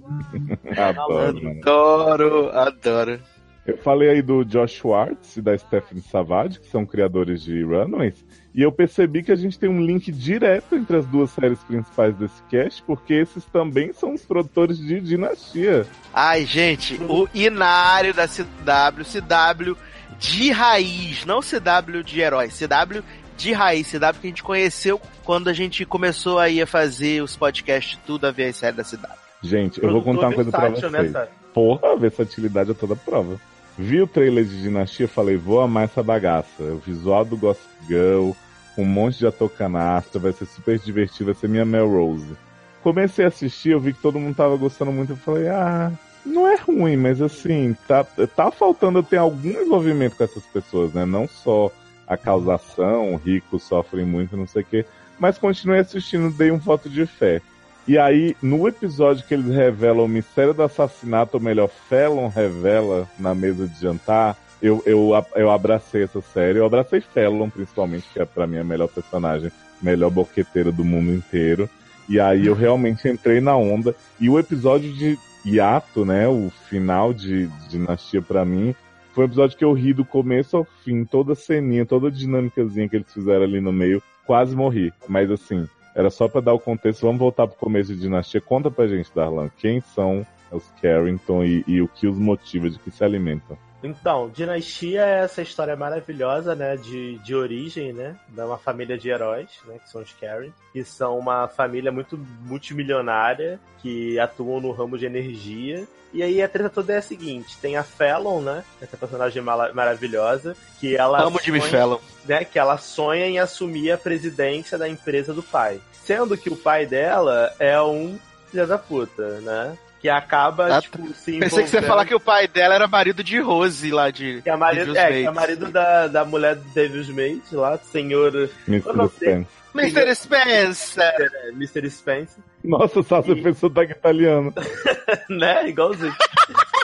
Adoro, 0.77 1.49
adoro, 1.61 2.51
adoro. 2.51 3.21
Eu 3.65 3.79
falei 3.79 4.11
aí 4.11 4.23
do 4.23 4.45
Josh 4.45 4.73
Schwartz 4.73 5.37
e 5.37 5.43
da 5.43 5.57
Stephanie 5.57 6.03
Savage, 6.03 6.59
que 6.59 6.69
são 6.69 6.85
criadores 6.85 7.43
de 7.43 7.63
Runaways, 7.63 8.25
e 8.53 8.61
eu 8.61 8.73
percebi 8.73 9.23
que 9.23 9.31
a 9.31 9.37
gente 9.37 9.57
tem 9.57 9.71
um 9.71 9.81
link 9.81 10.11
direto 10.11 10.75
entre 10.75 10.97
as 10.97 11.07
duas 11.07 11.31
séries 11.31 11.63
principais 11.63 12.13
desse 12.17 12.43
cast, 12.51 12.83
porque 12.83 13.15
esses 13.15 13.45
também 13.47 13.93
são 13.93 14.15
os 14.15 14.25
produtores 14.25 14.79
de 14.79 15.01
Dinastia. 15.01 15.87
Ai, 16.13 16.45
gente, 16.45 17.01
o 17.09 17.29
inário 17.33 18.13
da 18.13 18.27
CW, 18.27 19.05
CW 19.05 19.77
de 20.23 20.53
raiz, 20.53 21.27
não 21.27 21.41
CW 21.41 22.03
de 22.05 22.21
herói, 22.21 22.49
CW 22.49 23.03
de 23.37 23.53
raiz, 23.53 23.91
CW 23.91 24.21
que 24.21 24.27
a 24.27 24.31
gente 24.31 24.43
conheceu 24.43 25.01
quando 25.25 25.49
a 25.49 25.53
gente 25.53 25.85
começou 25.85 26.39
aí 26.39 26.63
a 26.63 26.67
fazer 26.67 27.23
os 27.23 27.37
podcasts 27.37 27.99
tudo 28.07 28.27
a 28.29 28.31
ver 28.31 28.51
a 28.51 28.53
série 28.53 28.77
da 28.77 28.85
CW. 28.85 29.19
Gente, 29.43 29.83
eu 29.83 29.91
vou 29.91 30.01
contar 30.01 30.29
uma 30.29 30.35
coisa 30.35 30.51
pra 30.53 30.69
né, 30.69 30.77
vocês. 30.77 31.11
Sara? 31.11 31.29
Porra, 31.53 31.93
a 31.93 31.97
versatilidade 31.97 32.71
é 32.71 32.75
toda 32.75 32.95
prova. 32.95 33.41
Vi 33.77 34.01
o 34.01 34.07
trailer 34.07 34.45
de 34.45 34.63
Dinastia, 34.63 35.09
falei, 35.09 35.37
vou 35.37 35.61
amar 35.61 35.85
essa 35.85 36.03
bagaça. 36.03 36.63
O 36.63 36.79
visual 36.79 37.25
do 37.25 37.37
Gossip 37.37 37.69
Girl, 37.89 38.31
um 38.79 38.85
monte 38.85 39.19
de 39.19 39.27
ator 39.27 39.51
canastra, 39.51 40.21
vai 40.21 40.33
ser 40.33 40.47
super 40.47 40.79
divertido, 40.79 41.33
vai 41.33 41.35
ser 41.35 41.49
minha 41.49 41.65
Melrose. 41.65 42.37
Comecei 42.81 43.25
a 43.25 43.29
assistir, 43.29 43.71
eu 43.71 43.81
vi 43.81 43.93
que 43.93 44.01
todo 44.01 44.21
mundo 44.21 44.37
tava 44.37 44.57
gostando 44.57 44.93
muito, 44.93 45.15
eu 45.15 45.17
falei, 45.17 45.49
ah, 45.49 45.91
não 46.25 46.47
é 46.47 46.57
ruim, 46.57 46.97
mas 46.97 47.21
assim, 47.21 47.77
tá, 47.87 48.05
tá 48.05 48.51
faltando 48.51 49.03
ter 49.03 49.17
algum 49.17 49.51
envolvimento 49.51 50.17
com 50.17 50.25
essas 50.25 50.45
pessoas, 50.47 50.93
né? 50.93 51.05
Não 51.05 51.27
só 51.27 51.71
a 52.07 52.17
causação, 52.17 53.17
ricos 53.17 53.63
sofrem 53.65 54.05
muito, 54.05 54.37
não 54.37 54.47
sei 54.47 54.63
o 54.63 54.65
quê, 54.65 54.87
mas 55.19 55.39
continuei 55.39 55.81
assistindo, 55.81 56.31
dei 56.31 56.51
um 56.51 56.59
voto 56.59 56.89
de 56.89 57.07
fé. 57.07 57.41
E 57.87 57.99
aí, 57.99 58.37
no 58.41 58.69
episódio 58.69 59.25
que 59.27 59.35
eles 59.35 59.53
revelam 59.53 60.05
o 60.05 60.09
mistério 60.09 60.55
do 60.55 60.63
assassinato, 60.63 61.37
ou 61.37 61.43
melhor, 61.43 61.69
Fallon 61.69 62.29
revela 62.29 63.09
na 63.19 63.35
mesa 63.35 63.67
de 63.67 63.81
jantar, 63.81 64.37
eu, 64.63 64.81
eu, 64.87 65.11
eu 65.35 65.51
abracei 65.51 66.05
essa 66.05 66.21
série. 66.21 66.59
Eu 66.59 66.67
abracei 66.67 67.01
Fallon, 67.01 67.51
principalmente, 67.51 68.07
que 68.13 68.21
é 68.21 68.25
pra 68.25 68.47
mim 68.47 68.59
a 68.59 68.65
melhor 68.65 68.87
personagem, 68.87 69.51
melhor 69.83 70.11
boqueteira 70.11 70.71
do 70.71 70.85
mundo 70.85 71.13
inteiro. 71.13 71.69
E 72.09 72.21
aí 72.21 72.47
eu 72.47 72.55
realmente 72.55 73.09
entrei 73.09 73.41
na 73.41 73.57
onda. 73.57 73.97
E 74.21 74.31
o 74.31 74.39
episódio 74.39 74.93
de 74.93 75.19
hiato, 75.45 76.05
né, 76.05 76.29
o 76.29 76.51
final 76.69 77.13
de, 77.13 77.47
de 77.47 77.69
Dinastia 77.69 78.23
pra 78.23 78.45
mim, 78.45 78.75
foi 79.13 79.25
um 79.25 79.27
episódio 79.27 79.59
que 79.59 79.65
eu 79.65 79.73
ri 79.73 79.93
do 79.93 80.05
começo 80.05 80.57
ao 80.57 80.65
fim, 80.65 81.05
toda 81.05 81.33
a 81.33 81.37
ceninha, 81.37 81.85
toda 81.85 82.09
a 82.09 82.11
dinâmicazinha 82.11 82.89
que 82.89 82.97
eles 82.97 83.13
fizeram 83.13 83.43
ali 83.43 83.61
no 83.61 83.73
meio, 83.73 84.03
quase 84.27 84.57
morri. 84.57 84.91
Mas 85.07 85.31
assim, 85.31 85.69
era 85.95 86.11
só 86.11 86.29
pra 86.29 86.41
dar 86.41 86.55
o 86.55 86.59
contexto. 86.59 87.03
Vamos 87.03 87.19
voltar 87.19 87.47
pro 87.47 87.59
começo 87.59 87.95
de 87.95 88.01
Dinastia. 88.01 88.41
Conta 88.41 88.71
pra 88.71 88.87
gente, 88.87 89.11
Darlan, 89.15 89.51
quem 89.59 89.81
são 89.81 90.27
os 90.51 90.65
Carrington 90.81 91.45
e, 91.45 91.65
e 91.67 91.83
o 91.83 91.89
que 91.89 92.07
os 92.07 92.19
motiva, 92.19 92.71
de 92.71 92.79
que 92.79 92.91
se 92.91 93.05
alimentam. 93.05 93.57
Então, 93.83 94.31
Dinastia 94.31 95.03
é 95.05 95.25
essa 95.25 95.43
história 95.43 95.75
maravilhosa, 95.75 96.55
né, 96.55 96.77
de, 96.77 97.19
de 97.19 97.35
origem, 97.35 97.93
né, 97.93 98.15
de 98.29 98.41
uma 98.41 98.57
família 98.59 98.97
de 98.97 99.09
heróis, 99.11 99.49
né, 99.67 99.77
que 99.83 99.91
são 99.91 100.03
os 100.03 100.13
Karen, 100.13 100.51
que 100.73 100.85
são 100.85 101.19
uma 101.19 101.49
família 101.49 101.91
muito 101.91 102.17
multimilionária, 102.43 103.59
que 103.81 104.19
atuam 104.19 104.61
no 104.61 104.71
ramo 104.73 104.97
de 104.97 105.07
energia. 105.07 105.87
E 106.13 106.23
aí 106.23 106.43
a 106.43 106.49
treta 106.49 106.69
toda 106.69 106.93
é 106.93 106.99
a 106.99 107.03
seguinte, 107.03 107.57
tem 107.61 107.77
a 107.77 107.83
Fallon, 107.83 108.41
né, 108.41 108.65
essa 108.81 108.97
personagem 108.97 109.43
mala- 109.43 109.73
maravilhosa, 109.73 110.55
que 110.79 110.95
ela 110.97 111.23
Amo 111.23 111.41
Jimmy 111.41 111.61
Fallon. 111.61 111.99
né, 112.25 112.45
que 112.45 112.59
ela 112.59 112.79
sonha 112.79 113.27
em 113.27 113.39
assumir 113.39 113.91
a 113.93 113.99
presidência 113.99 114.79
da 114.79 114.89
empresa 114.89 115.33
do 115.35 115.43
pai. 115.43 115.81
Sendo 116.05 116.37
que 116.37 116.51
o 116.51 116.57
pai 116.57 116.85
dela 116.87 117.53
é 117.59 117.81
um 117.81 118.19
filho 118.51 118.67
da 118.67 118.77
puta, 118.77 119.41
né? 119.41 119.77
Que 120.03 120.09
acaba, 120.09 120.79
Ah, 120.79 120.81
tipo, 120.83 121.15
se 121.15 121.39
Pensei 121.39 121.63
que 121.63 121.71
você 121.71 121.77
ia 121.77 121.83
falar 121.85 122.05
que 122.05 122.15
o 122.15 122.19
pai 122.19 122.49
dela 122.49 122.75
era 122.75 122.89
marido 122.89 123.23
de 123.23 123.39
Rose 123.39 123.89
lá 123.93 124.11
de. 124.11 124.43
que 124.43 124.51
é 124.51 124.57
marido, 124.57 124.97
é, 124.97 125.07
que 125.07 125.13
é 125.13 125.23
Mates. 125.31 125.35
marido 125.35 125.71
da, 125.71 126.09
da 126.09 126.25
mulher 126.25 126.57
do 126.57 126.69
Devil's 126.71 127.09
Mate 127.09 127.55
lá, 127.55 127.79
senhor 127.79 128.51
Mr. 128.67 129.09
Spence. 129.09 129.47
Mr. 129.73 130.15
Spencer! 130.17 131.31
é, 131.45 131.49
Mr. 131.51 131.89
Spence, 131.89 132.37
Nossa, 132.65 133.01
só 133.05 133.23
você 133.23 133.37
fez 133.41 133.57
sotaque 133.59 133.93
italiano. 133.93 134.53
né? 135.31 135.69
Igualzinho. 135.69 136.15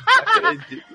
Acredito. 0.07 0.87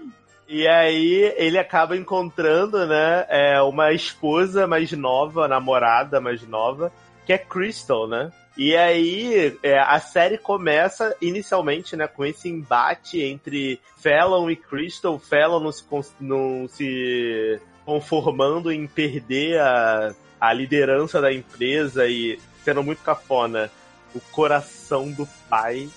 E 0.47 0.67
aí 0.67 1.33
ele 1.37 1.57
acaba 1.57 1.95
encontrando, 1.97 2.85
né, 2.85 3.25
é, 3.27 3.61
uma 3.61 3.91
esposa 3.91 4.65
mais 4.65 4.91
nova, 4.91 5.47
namorada 5.47 6.21
mais 6.21 6.41
nova, 6.47 6.91
que 7.25 7.33
é 7.33 7.37
Crystal, 7.37 8.07
né? 8.07 8.31
E 8.55 8.75
aí 8.75 9.57
é, 9.63 9.79
a 9.79 9.99
série 9.99 10.37
começa 10.37 11.15
inicialmente, 11.21 11.95
né, 11.95 12.07
com 12.07 12.23
esse 12.23 12.49
embate 12.49 13.21
entre 13.21 13.79
Fallon 13.97 14.49
e 14.49 14.55
Crystal, 14.55 15.17
Fallon 15.17 15.59
não 15.59 15.71
se, 15.71 15.83
não 16.19 16.67
se 16.69 17.59
conformando 17.83 18.71
em 18.71 18.85
perder 18.87 19.59
a, 19.59 20.13
a 20.39 20.53
liderança 20.53 21.19
da 21.19 21.33
empresa 21.33 22.07
e 22.07 22.39
sendo 22.63 22.83
muito 22.83 23.01
cafona 23.01 23.71
o 24.13 24.19
coração 24.19 25.11
do 25.11 25.27
pai 25.49 25.89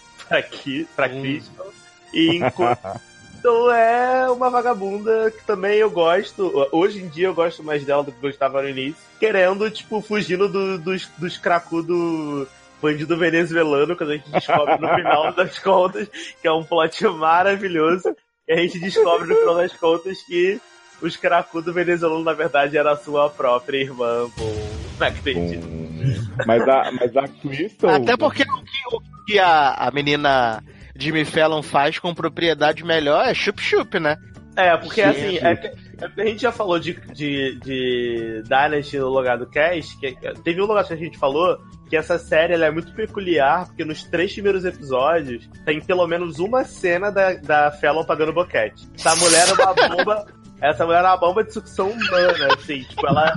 pra 0.96 1.08
Hum. 1.08 1.20
Crystal. 1.20 1.72
E 2.12 2.36
enquanto 2.36 3.00
então 3.46 3.70
é 3.70 4.28
uma 4.28 4.50
vagabunda 4.50 5.30
que 5.30 5.44
também 5.44 5.76
eu 5.78 5.88
gosto. 5.88 6.68
Hoje 6.72 7.00
em 7.00 7.06
dia 7.08 7.28
eu 7.28 7.34
gosto 7.34 7.62
mais 7.62 7.84
dela 7.84 8.02
do 8.02 8.10
que 8.10 8.20
gostava 8.20 8.60
no 8.60 8.68
início. 8.68 8.96
Querendo, 9.20 9.70
tipo, 9.70 10.00
fugindo 10.00 10.48
do- 10.48 10.78
dos, 10.78 11.08
dos 11.16 11.36
cracudo 11.38 12.48
bandido 12.82 13.16
venezuelano, 13.16 13.96
quando 13.96 14.10
a 14.10 14.16
gente 14.16 14.28
descobre 14.30 14.76
no 14.78 14.88
final 14.96 15.30
das 15.34 15.58
contas, 15.60 16.08
que 16.42 16.48
é 16.48 16.52
um 16.52 16.64
plot 16.64 17.04
maravilhoso. 17.06 18.14
E 18.48 18.52
a 18.52 18.56
gente 18.56 18.80
descobre 18.80 19.28
no 19.28 19.36
final 19.36 19.56
das 19.56 19.72
contas 19.74 20.18
que 20.26 20.60
os 21.00 21.16
cracudo 21.16 21.72
venezuelano, 21.72 22.24
na 22.24 22.32
verdade, 22.32 22.76
era 22.76 22.92
a 22.92 22.96
sua 22.96 23.30
própria 23.30 23.78
irmã. 23.78 24.28
Bom, 24.36 24.68
não 24.98 25.06
acredito. 25.06 25.64
Hum. 25.66 26.14
Mas 26.44 26.68
a, 26.68 26.90
mas 26.92 27.16
a 27.16 27.28
Crystal. 27.28 27.90
Até 27.90 28.16
porque 28.16 28.42
o 28.42 28.62
que, 28.62 28.96
o 28.96 29.24
que 29.24 29.38
a, 29.38 29.70
a 29.74 29.90
menina 29.92 30.62
Jimmy 30.98 31.24
Fallon 31.24 31.62
faz 31.62 31.98
com 31.98 32.14
propriedade 32.14 32.84
melhor 32.84 33.26
é 33.26 33.34
chup-chup, 33.34 33.98
né? 34.00 34.16
É, 34.56 34.74
porque 34.78 35.02
Sim, 35.02 35.08
assim, 35.10 35.30
sim. 35.38 35.46
é 35.46 35.56
que- 35.56 35.66
é 35.98 36.08
que 36.08 36.20
a 36.20 36.24
gente 36.26 36.40
já 36.42 36.50
falou 36.52 36.78
de, 36.78 36.94
de, 37.12 37.58
de 37.62 38.42
Dynasty 38.44 38.98
no 38.98 39.08
lugar 39.10 39.36
do 39.38 39.46
Cast, 39.46 39.98
que 39.98 40.14
teve 40.42 40.60
um 40.62 40.66
lugar 40.66 40.84
que 40.86 40.92
a 40.94 40.96
gente 40.96 41.18
falou 41.18 41.58
que 41.90 41.96
essa 41.96 42.18
série 42.18 42.54
é 42.54 42.70
muito 42.70 42.92
peculiar, 42.94 43.66
porque 43.66 43.84
nos 43.84 44.02
três 44.04 44.32
primeiros 44.32 44.64
episódios 44.64 45.48
tem 45.64 45.80
pelo 45.80 46.06
menos 46.06 46.38
uma 46.38 46.64
cena 46.64 47.10
da, 47.10 47.34
da 47.34 47.70
Fallon 47.72 48.02
pagando 48.04 48.32
boquete. 48.32 48.88
Essa 48.94 49.14
mulher 49.16 49.46
é 49.48 49.52
uma 49.52 49.74
bomba. 49.96 50.26
Essa 50.60 50.86
mulher 50.86 51.04
é 51.04 51.08
uma 51.08 51.16
bomba 51.16 51.44
de 51.44 51.52
sucção 51.52 51.90
humana, 51.90 52.54
assim, 52.56 52.82
tipo, 52.82 53.06
ela, 53.06 53.32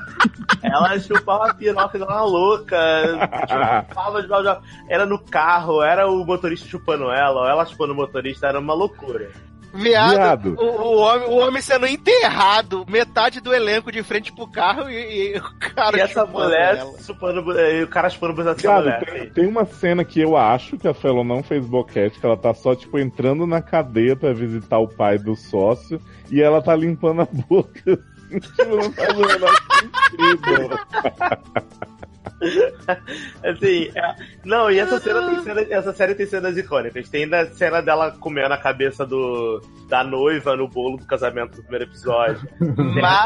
ela 0.63 0.99
chupava 0.99 1.45
uma 1.45 1.53
piroca 1.53 1.97
igual 1.97 2.09
uma 2.09 2.24
louca, 2.24 2.78
chupava 3.88 4.22
de 4.22 4.28
blá. 4.28 4.61
era 4.88 5.05
no 5.05 5.20
carro, 5.20 5.84
era 5.84 6.09
o 6.09 6.26
motorista 6.26 6.67
chupando 6.67 7.11
ela, 7.11 7.41
ou 7.41 7.47
ela 7.47 7.65
chupando 7.65 7.93
o 7.93 7.95
motorista, 7.95 8.47
era 8.47 8.59
uma 8.59 8.74
loucura. 8.74 9.30
Viado, 9.74 10.15
Viado. 10.15 10.55
O, 10.57 10.65
o 10.65 10.97
homem, 10.97 11.28
o 11.30 11.36
homem 11.38 11.61
sendo 11.61 11.86
enterrado, 11.86 12.86
metade 12.89 13.39
do 13.39 13.53
elenco 13.53 13.91
de 13.91 14.01
frente 14.03 14.32
pro 14.34 14.47
carro 14.47 14.89
e, 14.89 15.34
e 15.34 15.38
o 15.38 15.43
cara 15.59 15.97
e 15.97 16.01
essa 16.01 16.26
chupando 16.26 16.32
mulher 16.45 16.78
ela. 16.78 16.93
chupando, 16.99 17.51
e 17.59 17.84
o 17.84 17.88
cara 17.88 18.09
chupando 18.09 18.55
Cara, 18.55 18.82
mulher. 18.82 19.05
tem, 19.05 19.30
tem 19.30 19.47
uma 19.47 19.65
cena 19.65 20.03
que 20.03 20.20
eu 20.20 20.36
acho 20.36 20.78
que 20.78 20.88
a 20.88 20.93
Felon 20.93 21.24
não 21.24 21.43
fez 21.43 21.65
boquete, 21.65 22.20
que 22.20 22.26
ela 22.26 22.38
tá 22.38 22.53
só, 22.53 22.76
tipo, 22.76 22.97
entrando 22.97 23.45
na 23.45 23.61
cadeia 23.61 24.15
pra 24.15 24.34
visitar 24.34 24.80
o 24.80 24.88
pai 24.88 25.17
do 25.17 25.36
sócio 25.36 26.01
e 26.32 26.41
ela 26.41 26.61
tá 26.61 26.76
limpando 26.76 27.22
a 27.22 27.28
boca. 27.47 27.99
assim, 28.26 28.39
tipo, 28.39 28.65
não 28.76 28.91
faz 28.91 29.17
o 29.17 29.22
menor 29.22 29.55
sentido. 29.80 30.80
Assim, 33.43 33.91
é- 33.95 34.15
não, 34.43 34.69
e 34.71 34.79
essa 34.79 34.99
cena 34.99 35.29
tem 35.29 35.43
cena, 35.43 35.61
essa 35.69 35.93
série 35.93 36.15
tem 36.15 36.25
cenas 36.25 36.57
icônicas. 36.57 37.09
Tem 37.09 37.31
a 37.33 37.45
cena 37.47 37.81
dela 37.81 38.11
comendo 38.19 38.53
a 38.53 38.57
cabeça 38.57 39.05
do, 39.05 39.61
da 39.87 40.03
noiva 40.03 40.55
no 40.55 40.67
bolo 40.67 40.97
do 40.97 41.05
casamento 41.05 41.55
do 41.57 41.61
primeiro 41.63 41.85
episódio. 41.85 42.47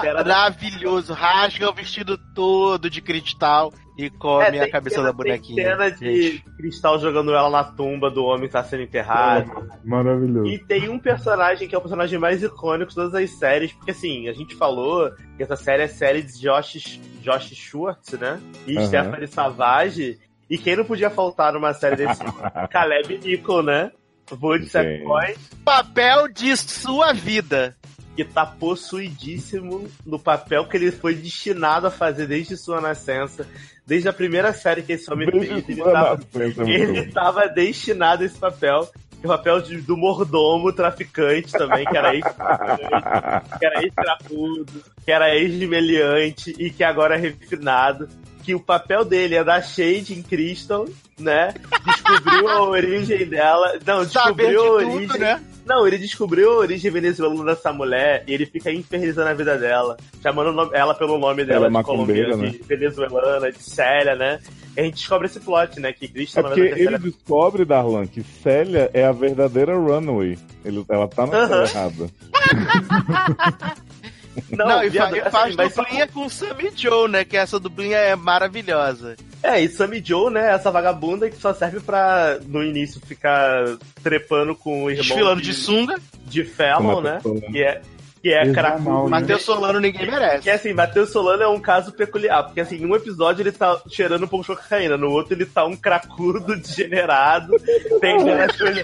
Cena 0.02 0.24
da- 0.24 0.34
Maravilhoso, 0.34 1.14
rasga 1.14 1.70
o 1.70 1.74
vestido 1.74 2.18
todo 2.34 2.90
de 2.90 3.02
cristal 3.02 3.72
e 3.98 4.10
come 4.10 4.58
É, 4.58 4.64
a 4.64 4.72
cabeça 4.72 4.96
cena- 4.98 5.08
da 5.08 5.14
bonequinha. 5.14 5.56
Tem 5.56 5.66
cena 5.72 5.92
de 5.92 6.22
gente. 6.32 6.46
cristal 6.58 7.00
jogando 7.00 7.34
ela 7.34 7.50
na 7.50 7.64
tumba 7.64 8.10
do 8.10 8.24
homem 8.26 8.48
que 8.48 8.54
tá 8.54 8.64
sendo 8.64 8.84
enterrado. 8.84 9.52
Maravilhoso. 9.84 10.48
E 10.48 10.58
tem 10.58 10.90
um 10.90 10.98
personagem 11.00 11.68
que 11.68 11.76
é 11.76 11.78
o 11.78 11.82
personagem 11.82 12.18
mais 12.18 12.42
icônico 12.42 12.90
de 12.90 12.96
todas 12.96 13.14
as 13.14 13.30
séries, 13.32 13.72
porque 13.74 13.92
assim, 13.92 14.28
a 14.28 14.34
gente 14.34 14.56
falou 14.56 15.12
que 15.38 15.44
essa 15.44 15.56
série 15.56 15.84
é 15.84 15.88
série 15.88 16.22
de 16.24 16.40
Josh, 16.42 17.00
Josh 17.22 17.54
Schwartz, 17.56 18.14
né? 18.20 18.40
E 18.68 18.78
Aham. 18.78 18.88
Stephanie 18.88 19.28
Savage. 19.28 20.20
E 20.50 20.58
quem 20.58 20.76
não 20.76 20.86
podia 20.86 21.10
faltar 21.10 21.54
numa 21.54 21.74
série 21.74 21.96
desse 21.96 22.22
Caleb 22.72 23.20
Nichol, 23.24 23.64
né? 23.64 23.92
Sim. 24.30 24.66
Sackboy, 24.66 25.36
Papel 25.66 26.28
de 26.30 26.56
sua 26.58 27.12
vida. 27.14 27.76
Que 28.16 28.24
tá 28.24 28.46
possuidíssimo 28.46 29.88
no 30.06 30.20
papel 30.20 30.66
que 30.68 30.78
ele 30.78 30.92
foi 30.92 31.16
destinado 31.16 31.88
a 31.88 31.92
fazer 31.92 32.28
desde 32.28 32.56
sua 32.58 32.80
nascença. 32.80 33.48
Desde 33.86 34.08
a 34.08 34.14
primeira 34.14 34.54
série 34.54 34.82
que 34.84 34.94
esse 34.94 35.12
homem 35.12 35.30
fez, 35.30 35.50
Desde 35.50 35.72
ele 35.74 35.82
sua 35.82 35.92
tava, 35.92 36.20
nascença, 36.34 36.64
ele 36.70 37.12
tava 37.12 37.48
destinado 37.48 38.24
a 38.24 38.26
esse 38.26 38.38
papel. 38.38 38.90
o 39.24 39.28
papel 39.28 39.62
de- 39.62 39.82
do 39.82 39.96
mordomo 39.98 40.72
traficante 40.74 41.52
também, 41.54 41.86
que 41.86 41.98
era 41.98 42.14
ex 42.14 42.24
que 43.60 43.66
era 43.66 43.82
ex-trapudo, 43.84 44.84
que 45.06 45.12
era 45.12 45.36
ex-meliante 45.36 46.54
e 46.60 46.70
que 46.70 46.84
agora 46.84 47.16
é 47.16 47.20
refinado. 47.20 48.08
Que 48.44 48.54
o 48.54 48.60
papel 48.60 49.06
dele 49.06 49.36
é 49.36 49.44
da 49.44 49.62
Shade 49.62 50.14
em 50.14 50.22
Crystal, 50.22 50.86
né? 51.18 51.54
Descobriu 51.86 52.50
a 52.50 52.62
origem 52.64 53.26
dela. 53.26 53.80
Não, 53.86 54.04
Saber 54.04 54.48
de 54.48 54.52
descobriu 54.52 54.62
a 54.78 54.84
tudo, 54.84 54.94
origem. 54.96 55.20
né? 55.20 55.44
Não, 55.66 55.88
ele 55.88 55.98
descobriu 55.98 56.52
a 56.52 56.58
origem 56.58 56.92
venezuelana 56.92 57.46
dessa 57.56 57.72
mulher 57.72 58.24
e 58.28 58.34
ele 58.34 58.46
fica 58.46 58.72
infernizando 58.72 59.30
a 59.30 59.34
vida 59.34 59.58
dela, 59.58 59.98
chamando 60.22 60.74
ela 60.76 60.94
pelo 60.94 61.18
nome 61.18 61.46
dela 61.46 61.68
Ela 61.68 61.80
é 61.80 61.82
de 61.82 61.86
colombiana, 61.86 62.50
de 62.50 62.58
venezuelana, 62.60 63.52
de 63.52 63.64
Célia, 63.64 64.16
né? 64.16 64.40
E 64.76 64.82
a 64.82 64.84
gente 64.84 64.96
descobre 64.96 65.28
esse 65.28 65.40
plot, 65.40 65.80
né? 65.80 65.94
Que 65.94 66.06
É 66.06 66.08
Crystal, 66.10 66.44
na 66.44 66.50
verdade, 66.50 66.82
ele 66.82 66.98
descobre, 66.98 67.64
Darlan, 67.64 68.08
que 68.08 68.24
Célia 68.24 68.90
é 68.94 69.06
a 69.06 69.12
verdadeira 69.12 69.76
Runaway. 69.78 70.38
Ele, 70.66 70.84
ela 70.90 71.08
tá 71.08 71.26
na 71.28 71.38
Aham. 71.38 71.48
coisa 71.48 71.72
errada. 71.72 72.10
Não, 74.50 74.66
Não, 74.66 74.84
e, 74.84 75.00
assim, 75.00 75.30
faz 75.30 75.56
duplinha 75.56 76.08
com 76.08 76.30
Sammy 76.30 76.72
Joe, 76.76 77.10
né? 77.10 77.24
Que 77.24 77.38
essa 77.38 77.60
duplinha 77.60 77.98
é 77.98 78.16
maravilhosa. 78.16 79.16
É, 79.42 79.62
e 79.62 79.68
Sammy 79.68 80.02
Joe, 80.04 80.32
né? 80.32 80.54
Essa 80.54 80.72
vagabunda 80.72 81.30
que 81.30 81.38
só 81.38 81.54
serve 81.54 81.80
pra, 81.80 82.40
no 82.46 82.64
início, 82.64 83.02
ficar 83.06 83.78
trepando 84.02 84.56
com 84.56 84.86
o 84.86 84.90
irmão 84.90 85.06
Desfilando 85.06 85.42
de, 85.42 85.50
de 85.50 85.54
sunga. 85.54 85.98
de 86.26 86.44
Fallon, 86.44 86.96
Com 86.96 87.02
né? 87.02 87.20
Que 87.52 87.64
é, 87.64 87.82
que 88.24 88.34
é 88.34 88.52
cracudo. 88.54 89.04
né? 89.04 89.10
Matheus 89.10 89.42
Solano 89.44 89.80
ninguém 89.82 90.10
merece. 90.10 90.44
Que 90.44 90.50
assim, 90.50 90.74
Matheus 90.74 91.12
Solano 91.12 91.44
é 91.44 91.48
um 91.48 91.60
caso 91.60 91.92
peculiar, 91.92 92.42
porque 92.46 92.62
assim, 92.62 92.78
em 92.78 92.86
um 92.86 92.96
episódio 92.96 93.44
ele 93.44 93.52
tá 93.52 93.80
cheirando 93.90 94.24
um 94.24 94.28
pouco 94.28 94.46
de 94.50 94.60
cocaína, 94.60 94.96
no 94.98 95.10
outro 95.12 95.34
ele 95.34 95.46
tá 95.46 95.66
um 95.66 95.76
cracudo 95.76 96.56
degenerado, 96.56 97.54
vendendo 98.02 98.42
as 98.42 98.56
coisas, 98.58 98.82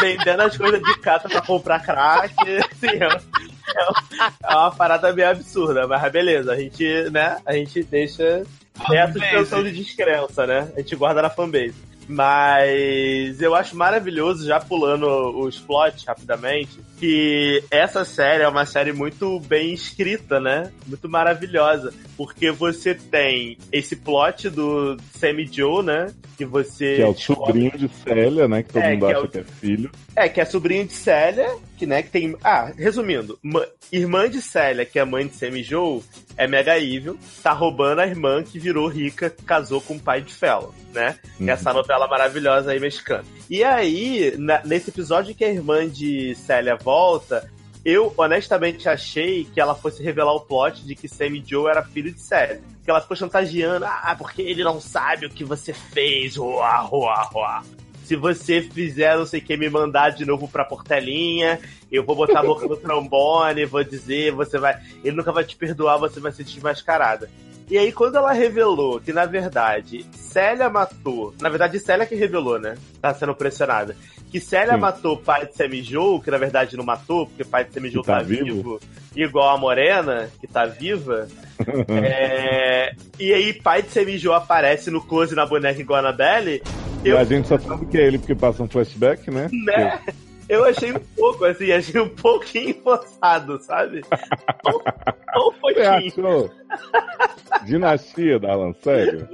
vendendo 0.00 0.40
as 0.42 0.56
coisas 0.56 0.82
de 0.82 0.98
casa 0.98 1.28
pra 1.28 1.40
comprar 1.40 1.80
crack, 1.84 2.34
assim, 2.72 2.88
é, 2.88 3.04
é 3.04 3.84
uma- 3.84 4.32
é 4.42 4.54
uma 4.56 4.70
parada 4.72 5.12
meio 5.12 5.30
absurda, 5.30 5.86
mas 5.86 6.12
beleza, 6.12 6.52
a 6.52 6.56
gente, 6.56 6.84
né, 7.10 7.36
a 7.46 7.52
gente 7.52 7.84
deixa 7.84 8.42
essa 8.92 9.12
suspensão 9.12 9.62
de 9.62 9.70
descrença, 9.72 10.46
né, 10.46 10.68
a 10.76 10.80
gente 10.80 10.96
guarda 10.96 11.22
na 11.22 11.30
fanbase. 11.30 11.74
Mas 12.10 13.40
eu 13.40 13.54
acho 13.54 13.76
maravilhoso, 13.76 14.46
já 14.46 14.58
pulando 14.60 15.06
os 15.40 15.58
plots 15.58 16.04
rapidamente, 16.04 16.78
que 16.98 17.62
essa 17.70 18.04
série 18.04 18.42
é 18.42 18.48
uma 18.48 18.66
série 18.66 18.92
muito 18.92 19.38
bem 19.40 19.72
escrita, 19.72 20.38
né? 20.40 20.70
Muito 20.86 21.08
maravilhosa. 21.08 21.92
Porque 22.16 22.50
você 22.50 22.94
tem 22.94 23.56
esse 23.72 23.96
plot 23.96 24.50
do 24.50 24.96
Sammy 25.18 25.48
Joe, 25.50 25.84
né? 25.84 26.12
Que 26.36 26.44
você. 26.44 26.96
Que 26.96 27.02
é 27.02 27.06
o 27.06 27.14
sobrinho 27.14 27.72
de 27.76 27.88
Célia, 27.88 28.46
né? 28.48 28.62
Que 28.62 28.72
todo 28.72 28.82
É, 28.82 28.92
mundo 28.92 29.06
que 29.06 29.12
é 29.12 29.16
acha 29.16 29.24
o- 29.24 29.28
que 29.28 29.38
é 29.38 29.44
filho. 29.44 29.90
É, 30.16 30.28
que 30.28 30.40
é 30.40 30.44
sobrinho 30.44 30.86
de 30.86 30.92
Célia, 30.92 31.48
que, 31.78 31.86
né, 31.86 32.02
que 32.02 32.10
tem. 32.10 32.36
Ah, 32.44 32.72
resumindo, 32.76 33.38
irmã 33.92 34.28
de 34.28 34.42
Célia, 34.42 34.84
que 34.84 34.98
é 34.98 35.04
mãe 35.04 35.26
de 35.26 35.34
Sammy 35.36 35.62
Joe, 35.62 36.02
é 36.36 36.46
mega 36.46 36.78
evil, 36.78 37.18
tá 37.42 37.52
roubando 37.52 38.00
a 38.00 38.06
irmã 38.06 38.42
que 38.42 38.58
virou 38.58 38.86
rica, 38.88 39.30
casou 39.44 39.80
com 39.80 39.94
o 39.94 40.00
pai 40.00 40.20
de 40.22 40.32
Fallon, 40.32 40.70
né? 40.92 41.18
Uhum. 41.38 41.48
Essa 41.48 41.72
novela 41.72 42.06
maravilhosa 42.08 42.72
aí 42.72 42.80
mexicana. 42.80 43.24
E 43.48 43.62
aí, 43.64 44.34
na- 44.38 44.62
nesse 44.64 44.90
episódio 44.90 45.34
que 45.34 45.44
a 45.44 45.48
irmã 45.50 45.88
de 45.88 46.34
Célia 46.36 46.76
volta, 46.76 47.50
eu 47.84 48.12
honestamente 48.16 48.88
achei 48.88 49.44
que 49.44 49.60
ela 49.60 49.74
fosse 49.74 50.02
revelar 50.02 50.34
o 50.34 50.40
plot 50.40 50.84
de 50.84 50.94
que 50.94 51.08
Sammy 51.08 51.42
Joe 51.46 51.70
era 51.70 51.82
filho 51.82 52.12
de 52.12 52.20
Célia. 52.20 52.60
Que 52.84 52.90
ela 52.90 53.00
ficou 53.00 53.16
chantageando, 53.16 53.84
ah, 53.84 54.14
porque 54.18 54.40
ele 54.42 54.64
não 54.64 54.80
sabe 54.80 55.26
o 55.26 55.30
que 55.30 55.44
você 55.44 55.72
fez, 55.72 56.36
uá, 56.38 56.88
uá, 56.90 57.30
uá. 57.34 57.62
Se 58.10 58.16
você 58.16 58.60
fizer 58.60 59.16
não 59.16 59.24
sei 59.24 59.38
o 59.38 59.44
que, 59.44 59.56
me 59.56 59.70
mandar 59.70 60.10
de 60.10 60.24
novo 60.24 60.48
pra 60.48 60.64
Portelinha, 60.64 61.60
eu 61.92 62.02
vou 62.02 62.16
botar 62.16 62.40
a 62.40 62.42
boca 62.42 62.66
no 62.66 62.76
trombone, 62.76 63.64
vou 63.64 63.84
dizer, 63.84 64.32
você 64.32 64.58
vai. 64.58 64.82
Ele 65.04 65.14
nunca 65.14 65.30
vai 65.30 65.44
te 65.44 65.54
perdoar, 65.54 65.96
você 65.96 66.18
vai 66.18 66.32
ser 66.32 66.42
desmascarada. 66.42 67.30
E 67.70 67.78
aí, 67.78 67.92
quando 67.92 68.16
ela 68.16 68.32
revelou 68.32 69.00
que, 69.00 69.12
na 69.12 69.24
verdade, 69.26 70.04
Célia 70.12 70.68
matou. 70.68 71.32
Na 71.40 71.48
verdade, 71.48 71.78
Célia 71.78 72.04
que 72.04 72.16
revelou, 72.16 72.58
né? 72.58 72.76
Tá 73.00 73.14
sendo 73.14 73.32
pressionada. 73.32 73.96
Que 74.28 74.40
Célia 74.40 74.74
Sim. 74.74 74.80
matou 74.80 75.14
o 75.14 75.18
pai 75.18 75.46
de 75.46 75.56
Sammy 75.56 75.80
Joe, 75.82 76.20
que 76.20 76.30
na 76.30 76.38
verdade 76.38 76.76
não 76.76 76.84
matou, 76.84 77.26
porque 77.26 77.42
o 77.42 77.46
pai 77.46 77.64
de 77.64 77.72
Sammy 77.72 77.90
Joe 77.90 78.02
tá 78.02 78.16
tá, 78.16 78.22
vivo. 78.22 78.44
vivo. 78.44 78.80
igual 79.14 79.54
a 79.54 79.58
Morena, 79.58 80.28
que 80.40 80.46
tá 80.46 80.66
viva. 80.66 81.28
É, 81.88 82.94
E 83.18 83.34
aí, 83.34 83.52
pai 83.52 83.82
de 83.82 83.90
Sammy 83.90 84.16
Joe 84.18 84.34
aparece 84.34 84.90
no 84.90 85.00
close 85.00 85.34
na 85.34 85.44
boneca 85.44 85.80
igual 85.80 85.98
a 85.98 86.00
Annabelle. 86.00 86.62
Eu 87.04 87.18
a 87.18 87.24
gente 87.24 87.46
só 87.48 87.58
sabe 87.58 87.86
que 87.86 87.98
é 87.98 88.06
ele 88.06 88.18
porque 88.18 88.34
passa 88.34 88.62
um 88.62 88.68
flashback, 88.68 89.30
né? 89.30 89.48
né? 89.52 90.00
Eu 90.50 90.64
achei 90.64 90.90
um 90.90 90.98
pouco, 90.98 91.44
assim, 91.44 91.70
achei 91.70 92.00
um 92.00 92.08
pouquinho 92.08 92.74
forçado, 92.82 93.56
sabe? 93.62 94.02
Um, 94.66 95.48
um 95.48 95.52
pouquinho. 95.52 96.50
Dinastia, 97.64 98.36
Darlan, 98.40 98.72
sério? 98.82 99.28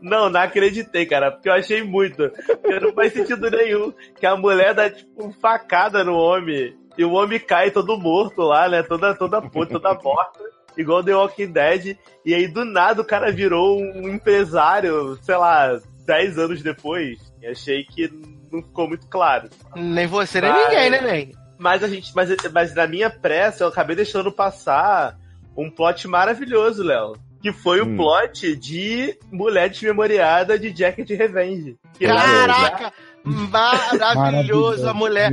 Não, 0.00 0.30
não 0.30 0.40
acreditei, 0.40 1.06
cara, 1.06 1.32
porque 1.32 1.48
eu 1.48 1.54
achei 1.54 1.82
muito. 1.82 2.30
Porque 2.30 2.78
não 2.78 2.92
faz 2.92 3.12
sentido 3.12 3.50
nenhum 3.50 3.92
que 4.16 4.24
a 4.24 4.36
mulher 4.36 4.72
dá, 4.72 4.88
tipo, 4.88 5.32
facada 5.40 6.04
no 6.04 6.14
homem 6.14 6.76
e 6.96 7.04
o 7.04 7.14
homem 7.14 7.40
cai 7.40 7.72
todo 7.72 7.98
morto 7.98 8.42
lá, 8.42 8.68
né? 8.68 8.84
Toda, 8.84 9.12
toda 9.16 9.42
puta, 9.42 9.72
toda 9.80 10.00
morta. 10.00 10.38
Igual 10.78 11.02
The 11.02 11.16
Walking 11.16 11.50
Dead. 11.50 11.98
E 12.24 12.32
aí, 12.32 12.46
do 12.46 12.64
nada, 12.64 13.02
o 13.02 13.04
cara 13.04 13.32
virou 13.32 13.76
um 13.76 14.08
empresário, 14.08 15.18
sei 15.22 15.36
lá, 15.36 15.80
10 16.06 16.38
anos 16.38 16.62
depois. 16.62 17.18
E 17.42 17.48
achei 17.48 17.82
que 17.82 18.08
não 18.50 18.62
ficou 18.62 18.88
muito 18.88 19.06
claro. 19.08 19.48
Nem 19.76 20.06
você, 20.06 20.40
nem 20.40 20.52
ninguém, 20.52 20.90
né, 20.90 21.00
nem? 21.00 21.32
Mas 21.58 21.82
a 21.82 21.88
gente, 21.88 22.10
mas, 22.14 22.30
mas 22.52 22.74
na 22.74 22.86
minha 22.86 23.10
pressa 23.10 23.64
eu 23.64 23.68
acabei 23.68 23.94
deixando 23.94 24.32
passar 24.32 25.16
um 25.56 25.70
plot 25.70 26.08
maravilhoso, 26.08 26.82
Léo. 26.82 27.16
Que 27.42 27.52
foi 27.52 27.80
Hum. 27.82 27.94
o 27.94 27.96
plot 27.96 28.54
de 28.56 29.18
Mulher 29.32 29.70
Desmemoriada 29.70 30.58
de 30.58 30.74
Jacket 30.76 31.08
Revenge. 31.10 31.76
Caraca! 31.98 32.92
Maravilhoso 33.24 34.88
a 34.88 34.94
mulher 34.94 35.30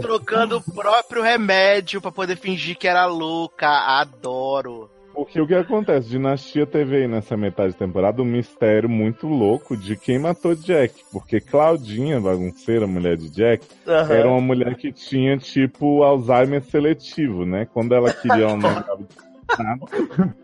trocando 0.00 0.56
o 0.56 0.74
próprio 0.74 1.22
remédio 1.22 2.00
pra 2.00 2.10
poder 2.10 2.36
fingir 2.36 2.76
que 2.76 2.88
era 2.88 3.06
louca. 3.06 3.68
Adoro. 3.68 4.81
Porque 5.14 5.40
o 5.40 5.46
que 5.46 5.54
acontece? 5.54 6.08
Dinastia 6.08 6.66
teve 6.66 6.96
aí 6.96 7.08
nessa 7.08 7.36
metade 7.36 7.72
de 7.72 7.78
temporada 7.78 8.22
um 8.22 8.24
mistério 8.24 8.88
muito 8.88 9.26
louco 9.26 9.76
de 9.76 9.96
quem 9.96 10.18
matou 10.18 10.54
Jack. 10.54 11.04
Porque 11.12 11.40
Claudinha, 11.40 12.20
bagunceira, 12.20 12.86
mulher 12.86 13.16
de 13.16 13.30
Jack, 13.30 13.66
Aham. 13.86 14.12
era 14.14 14.28
uma 14.28 14.40
mulher 14.40 14.74
que 14.76 14.90
tinha, 14.92 15.36
tipo, 15.36 16.02
Alzheimer 16.02 16.62
seletivo, 16.62 17.44
né? 17.44 17.66
Quando 17.72 17.94
ela 17.94 18.12
queria, 18.12 18.44
ela 18.44 18.56
não 18.56 18.68
lembrava 18.74 19.02
de 19.02 19.62
nada. 19.62 20.36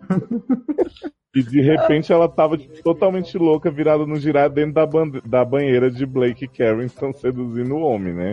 E 1.35 1.43
de 1.43 1.61
repente 1.61 2.12
ela 2.12 2.29
tava 2.29 2.57
tipo, 2.57 2.83
totalmente 2.83 3.37
louca, 3.39 3.71
virada 3.71 4.05
no 4.07 4.16
girar 4.16 4.51
dentro 4.51 4.73
da, 4.75 4.87
ban- 4.87 5.21
da 5.25 5.45
banheira 5.45 5.91
de 5.91 6.05
Blake 6.07 6.45
e 6.47 6.49
Carrington 6.49 7.12
seduzindo 7.12 7.75
o 7.77 7.81
homem, 7.83 8.12
né? 8.14 8.33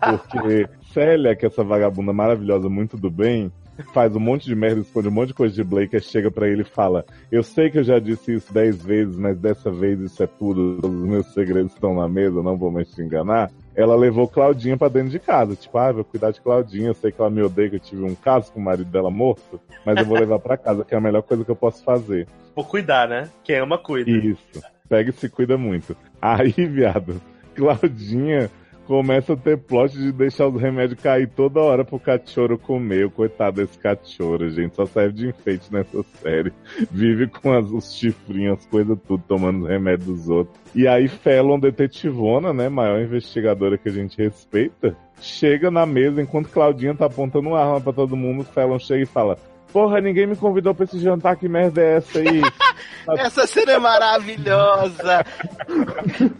Porque 0.00 0.68
Célia, 0.92 1.34
que 1.34 1.44
é 1.44 1.48
essa 1.48 1.64
vagabunda 1.64 2.12
maravilhosa, 2.12 2.68
muito 2.68 2.96
do 2.96 3.10
bem, 3.10 3.50
faz 3.82 4.14
um 4.14 4.20
monte 4.20 4.44
de 4.46 4.54
merda, 4.54 4.80
esconde 4.80 5.08
um 5.08 5.12
monte 5.12 5.28
de 5.28 5.34
coisa 5.34 5.54
de 5.54 5.64
Blake, 5.64 5.96
aí 5.96 6.02
chega 6.02 6.30
pra 6.30 6.48
ele 6.48 6.62
e 6.62 6.64
fala: 6.64 7.04
Eu 7.30 7.42
sei 7.42 7.70
que 7.70 7.78
eu 7.78 7.84
já 7.84 7.98
disse 7.98 8.34
isso 8.34 8.52
dez 8.52 8.82
vezes, 8.82 9.16
mas 9.16 9.38
dessa 9.38 9.70
vez 9.70 10.00
isso 10.00 10.22
é 10.22 10.26
tudo, 10.26 10.80
todos 10.80 10.96
os 10.96 11.08
meus 11.08 11.26
segredos 11.32 11.72
estão 11.72 11.94
na 11.94 12.08
mesa, 12.08 12.42
não 12.42 12.56
vou 12.56 12.70
mais 12.70 12.88
te 12.90 13.02
enganar. 13.02 13.50
Ela 13.74 13.96
levou 13.96 14.28
Claudinha 14.28 14.76
pra 14.76 14.88
dentro 14.88 15.10
de 15.10 15.18
casa, 15.18 15.56
tipo, 15.56 15.76
ah, 15.76 15.90
vou 15.90 16.04
cuidar 16.04 16.30
de 16.30 16.40
Claudinha, 16.40 16.88
eu 16.88 16.94
sei 16.94 17.10
que 17.10 17.20
ela 17.20 17.30
me 17.30 17.42
odeia, 17.42 17.70
que 17.70 17.76
eu 17.76 17.80
tive 17.80 18.04
um 18.04 18.14
caso 18.14 18.52
com 18.52 18.60
o 18.60 18.62
marido 18.62 18.90
dela 18.90 19.10
morto, 19.10 19.60
mas 19.84 19.98
eu 19.98 20.04
vou 20.04 20.18
levar 20.18 20.38
pra 20.38 20.56
casa, 20.56 20.84
que 20.84 20.94
é 20.94 20.98
a 20.98 21.00
melhor 21.00 21.22
coisa 21.22 21.44
que 21.44 21.50
eu 21.50 21.56
posso 21.56 21.82
fazer. 21.82 22.28
Vou 22.54 22.64
cuidar, 22.64 23.08
né? 23.08 23.28
Quem 23.42 23.56
ama, 23.56 23.76
cuida. 23.76 24.08
Isso. 24.10 24.62
Pega 24.88 25.10
e 25.10 25.12
se 25.12 25.28
cuida 25.28 25.58
muito. 25.58 25.96
Aí, 26.22 26.52
viado, 26.52 27.20
Claudinha 27.54 28.48
começa 28.86 29.32
a 29.32 29.36
ter 29.36 29.58
plot 29.58 29.96
de 29.96 30.12
deixar 30.12 30.48
os 30.48 30.60
remédios 30.60 31.00
cair 31.00 31.28
toda 31.28 31.60
hora 31.60 31.84
pro 31.84 31.98
cachorro 31.98 32.58
comer. 32.58 33.06
O 33.06 33.10
coitado 33.10 33.56
desse 33.56 33.78
cachorro, 33.78 34.48
gente. 34.48 34.76
Só 34.76 34.86
serve 34.86 35.12
de 35.14 35.28
enfeite 35.28 35.72
nessa 35.72 36.02
série. 36.20 36.52
Vive 36.90 37.28
com 37.28 37.52
as, 37.52 37.70
os 37.70 37.94
chifrinhos, 37.94 38.58
as 38.58 38.66
coisas 38.66 38.98
tudo, 39.06 39.22
tomando 39.26 39.62
os 39.62 39.68
remédios 39.68 40.06
dos 40.06 40.28
outros. 40.28 40.58
E 40.74 40.86
aí, 40.86 41.08
Fallon, 41.08 41.58
detetivona, 41.58 42.52
né? 42.52 42.68
Maior 42.68 43.00
investigadora 43.00 43.78
que 43.78 43.88
a 43.88 43.92
gente 43.92 44.16
respeita, 44.18 44.96
chega 45.20 45.70
na 45.70 45.86
mesa 45.86 46.20
enquanto 46.20 46.50
Claudinha 46.50 46.94
tá 46.94 47.06
apontando 47.06 47.48
uma 47.48 47.60
arma 47.60 47.80
pra 47.80 47.92
todo 47.92 48.16
mundo. 48.16 48.44
Fallon 48.44 48.78
chega 48.78 49.02
e 49.02 49.06
fala. 49.06 49.38
Porra, 49.74 50.00
ninguém 50.00 50.24
me 50.24 50.36
convidou 50.36 50.72
pra 50.72 50.84
esse 50.84 51.00
jantar, 51.00 51.34
que 51.34 51.48
merda 51.48 51.82
é 51.82 51.96
essa 51.96 52.20
aí? 52.20 52.42
Essa 53.18 53.44
cena 53.44 53.72
é 53.72 53.78
maravilhosa. 53.78 55.26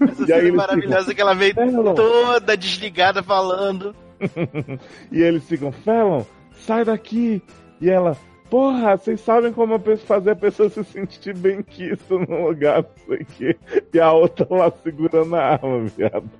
Essa 0.08 0.24
cena 0.24 0.48
é 0.48 0.52
maravilhosa 0.52 1.12
que 1.12 1.20
ela 1.20 1.34
veio 1.34 1.52
Fallon. 1.52 1.94
toda 1.94 2.56
desligada 2.56 3.24
falando. 3.24 3.94
E 5.10 5.20
eles 5.20 5.44
ficam, 5.44 5.72
Fallon, 5.72 6.22
sai 6.52 6.84
daqui! 6.84 7.42
E 7.80 7.90
ela, 7.90 8.16
Porra, 8.48 8.96
vocês 8.96 9.20
sabem 9.20 9.52
como 9.52 9.80
fazer 10.06 10.30
a 10.30 10.36
pessoa 10.36 10.70
se 10.70 10.84
sentir 10.84 11.36
bem 11.36 11.60
quisto 11.60 12.20
num 12.20 12.46
lugar, 12.46 12.82
não 12.82 13.06
sei 13.08 13.16
o 13.16 13.26
quê. 13.26 13.56
E 13.92 13.98
a 13.98 14.12
outra 14.12 14.46
lá 14.48 14.72
segurando 14.82 15.34
a 15.34 15.42
arma, 15.42 15.80
viado. 15.86 16.30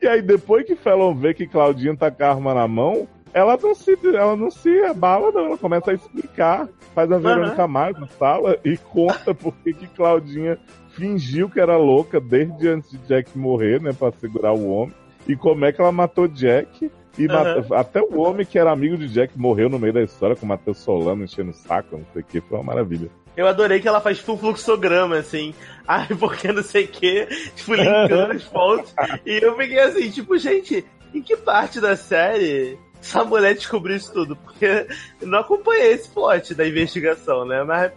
E 0.00 0.06
aí, 0.06 0.22
depois 0.22 0.64
que 0.64 0.76
Felon 0.76 1.14
vê 1.16 1.34
que 1.34 1.48
Claudinha 1.48 1.96
tá 1.96 2.12
com 2.12 2.22
a 2.22 2.28
arma 2.28 2.54
na 2.54 2.68
mão, 2.68 3.08
ela 3.34 3.58
não 3.60 3.74
se, 3.74 3.98
ela 4.14 4.36
não 4.36 4.50
se 4.50 4.80
abala, 4.84 5.30
não. 5.32 5.46
Ela 5.46 5.58
começa 5.58 5.90
a 5.90 5.94
explicar. 5.94 6.68
Faz 6.94 7.10
a 7.10 7.18
Verônica 7.18 7.66
Mars 7.66 7.98
na 7.98 8.06
sala 8.06 8.56
e 8.64 8.76
conta 8.76 9.34
por 9.34 9.52
que 9.56 9.74
Claudinha 9.88 10.56
fingiu 10.90 11.50
que 11.50 11.58
era 11.58 11.76
louca 11.76 12.20
desde 12.20 12.68
antes 12.68 12.90
de 12.92 12.98
Jack 13.08 13.36
morrer, 13.36 13.80
né? 13.82 13.92
Pra 13.92 14.12
segurar 14.12 14.52
o 14.52 14.68
homem. 14.70 14.94
E 15.26 15.34
como 15.34 15.64
é 15.64 15.72
que 15.72 15.80
ela 15.80 15.90
matou 15.90 16.28
Jack. 16.28 16.90
E 17.18 17.26
matou- 17.28 17.76
até 17.76 18.00
o 18.00 18.18
homem 18.20 18.44
que 18.46 18.58
era 18.58 18.70
amigo 18.72 18.96
de 18.96 19.08
Jack 19.08 19.38
morreu 19.38 19.68
no 19.68 19.78
meio 19.78 19.92
da 19.92 20.02
história 20.02 20.34
com 20.36 20.46
o 20.46 20.48
Matheus 20.48 20.78
Solano 20.78 21.24
enchendo 21.24 21.50
o 21.50 21.54
saco, 21.54 21.96
não 21.96 22.06
sei 22.12 22.22
o 22.22 22.24
que. 22.24 22.40
Foi 22.40 22.58
uma 22.58 22.64
maravilha. 22.64 23.08
Eu 23.36 23.48
adorei 23.48 23.80
que 23.80 23.88
ela 23.88 24.00
faz 24.00 24.18
tipo 24.18 24.32
um 24.34 24.38
fluxograma, 24.38 25.16
assim. 25.16 25.52
Ai, 25.86 26.06
porque 26.18 26.52
não 26.52 26.62
sei 26.62 26.84
o 26.84 26.88
que, 26.88 27.26
tipo, 27.56 27.74
linkando 27.74 28.32
as 28.32 28.44
fontes. 28.44 28.94
E 29.26 29.40
eu 29.42 29.56
fiquei 29.56 29.80
assim, 29.80 30.08
tipo, 30.10 30.38
gente, 30.38 30.84
em 31.12 31.20
que 31.20 31.36
parte 31.36 31.80
da 31.80 31.96
série 31.96 32.78
essa 33.04 33.24
mulher 33.24 33.54
descobriu 33.54 33.96
isso 33.96 34.12
tudo? 34.12 34.36
Porque 34.36 34.86
eu 35.20 35.28
não 35.28 35.38
acompanhei 35.40 35.92
esse 35.92 36.08
plot 36.08 36.54
da 36.54 36.66
investigação, 36.66 37.44
né? 37.44 37.62
Mas 37.62 37.92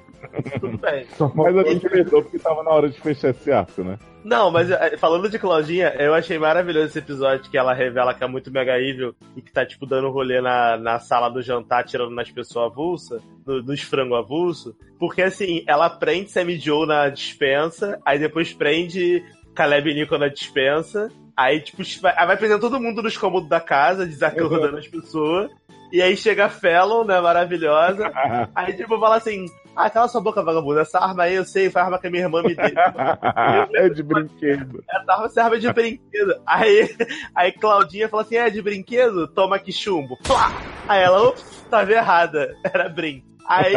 tudo 0.59 0.77
bem. 0.77 1.05
Mas 1.35 1.57
a 1.57 1.63
gente 1.63 1.87
perdoou 1.89 2.23
porque 2.23 2.39
tava 2.39 2.63
na 2.63 2.71
hora 2.71 2.89
de 2.89 2.99
fechar 2.99 3.29
esse 3.29 3.51
arco, 3.51 3.83
né? 3.83 3.97
Não, 4.23 4.51
mas 4.51 4.69
eh, 4.69 4.97
falando 4.97 5.29
de 5.29 5.39
Claudinha, 5.39 5.93
eu 5.99 6.13
achei 6.13 6.37
maravilhoso 6.37 6.87
esse 6.87 6.99
episódio 6.99 7.49
que 7.49 7.57
ela 7.57 7.73
revela 7.73 8.13
que 8.13 8.23
é 8.23 8.27
muito 8.27 8.51
mega 8.51 8.77
evil 8.77 9.15
e 9.37 9.41
que 9.41 9.51
tá, 9.53 9.65
tipo, 9.65 9.85
dando 9.85 10.09
rolê 10.09 10.41
na, 10.41 10.75
na 10.75 10.99
sala 10.99 11.29
do 11.29 11.41
jantar, 11.41 11.85
tirando 11.85 12.11
nas 12.13 12.29
pessoas 12.29 12.71
avulsa, 12.71 13.21
no- 13.45 13.61
nos 13.63 13.81
frango 13.81 14.15
avulso. 14.15 14.75
Porque, 14.99 15.21
assim, 15.21 15.63
ela 15.65 15.89
prende 15.89 16.31
Sammy 16.31 16.59
Joe 16.59 16.85
na 16.85 17.07
dispensa, 17.09 17.97
aí 18.03 18.19
depois 18.19 18.51
prende 18.51 19.23
Caleb 19.55 19.91
e 19.91 19.93
Nico 19.93 20.17
na 20.17 20.27
dispensa, 20.27 21.09
aí, 21.37 21.61
tipo, 21.61 21.83
vai, 22.01 22.13
aí 22.17 22.25
vai 22.25 22.35
prendendo 22.35 22.59
todo 22.59 22.81
mundo 22.81 23.03
nos 23.03 23.15
cômodos 23.15 23.47
da 23.47 23.61
casa, 23.61 24.05
desacordando 24.05 24.77
as 24.77 24.87
pessoas. 24.87 25.51
E 25.91 26.01
aí 26.01 26.17
chega 26.17 26.45
a 26.45 26.49
Fallon, 26.49 27.05
né, 27.05 27.21
maravilhosa. 27.21 28.11
Aí, 28.53 28.73
tipo, 28.73 28.99
fala 28.99 29.15
assim, 29.15 29.45
ah, 29.73 29.89
cala 29.89 30.09
sua 30.09 30.19
boca, 30.19 30.43
vagabunda, 30.43 30.81
essa 30.81 30.99
arma 30.99 31.23
aí 31.23 31.35
eu 31.35 31.45
sei, 31.45 31.69
foi 31.69 31.81
a 31.81 31.85
arma 31.85 31.99
que 31.99 32.07
a 32.07 32.09
minha 32.09 32.23
irmã 32.23 32.41
me 32.41 32.55
deu. 32.55 32.65
é 33.75 33.87
de 33.87 34.03
brinquedo. 34.03 34.83
Essa 34.89 35.13
arma 35.13 35.29
serve 35.29 35.59
de 35.59 35.71
brinquedo. 35.71 36.41
Aí, 36.45 36.89
aí 37.33 37.51
Claudinha 37.51 38.09
fala 38.09 38.23
assim: 38.23 38.35
é 38.35 38.49
de 38.49 38.61
brinquedo? 38.61 39.27
Toma 39.27 39.55
aqui 39.55 39.71
chumbo. 39.71 40.17
Plá! 40.23 40.51
Aí 40.87 41.03
ela, 41.03 41.29
ups, 41.29 41.63
tava 41.69 41.91
errada. 41.91 42.57
Era 42.63 42.89
brin. 42.89 43.23
Aí, 43.47 43.75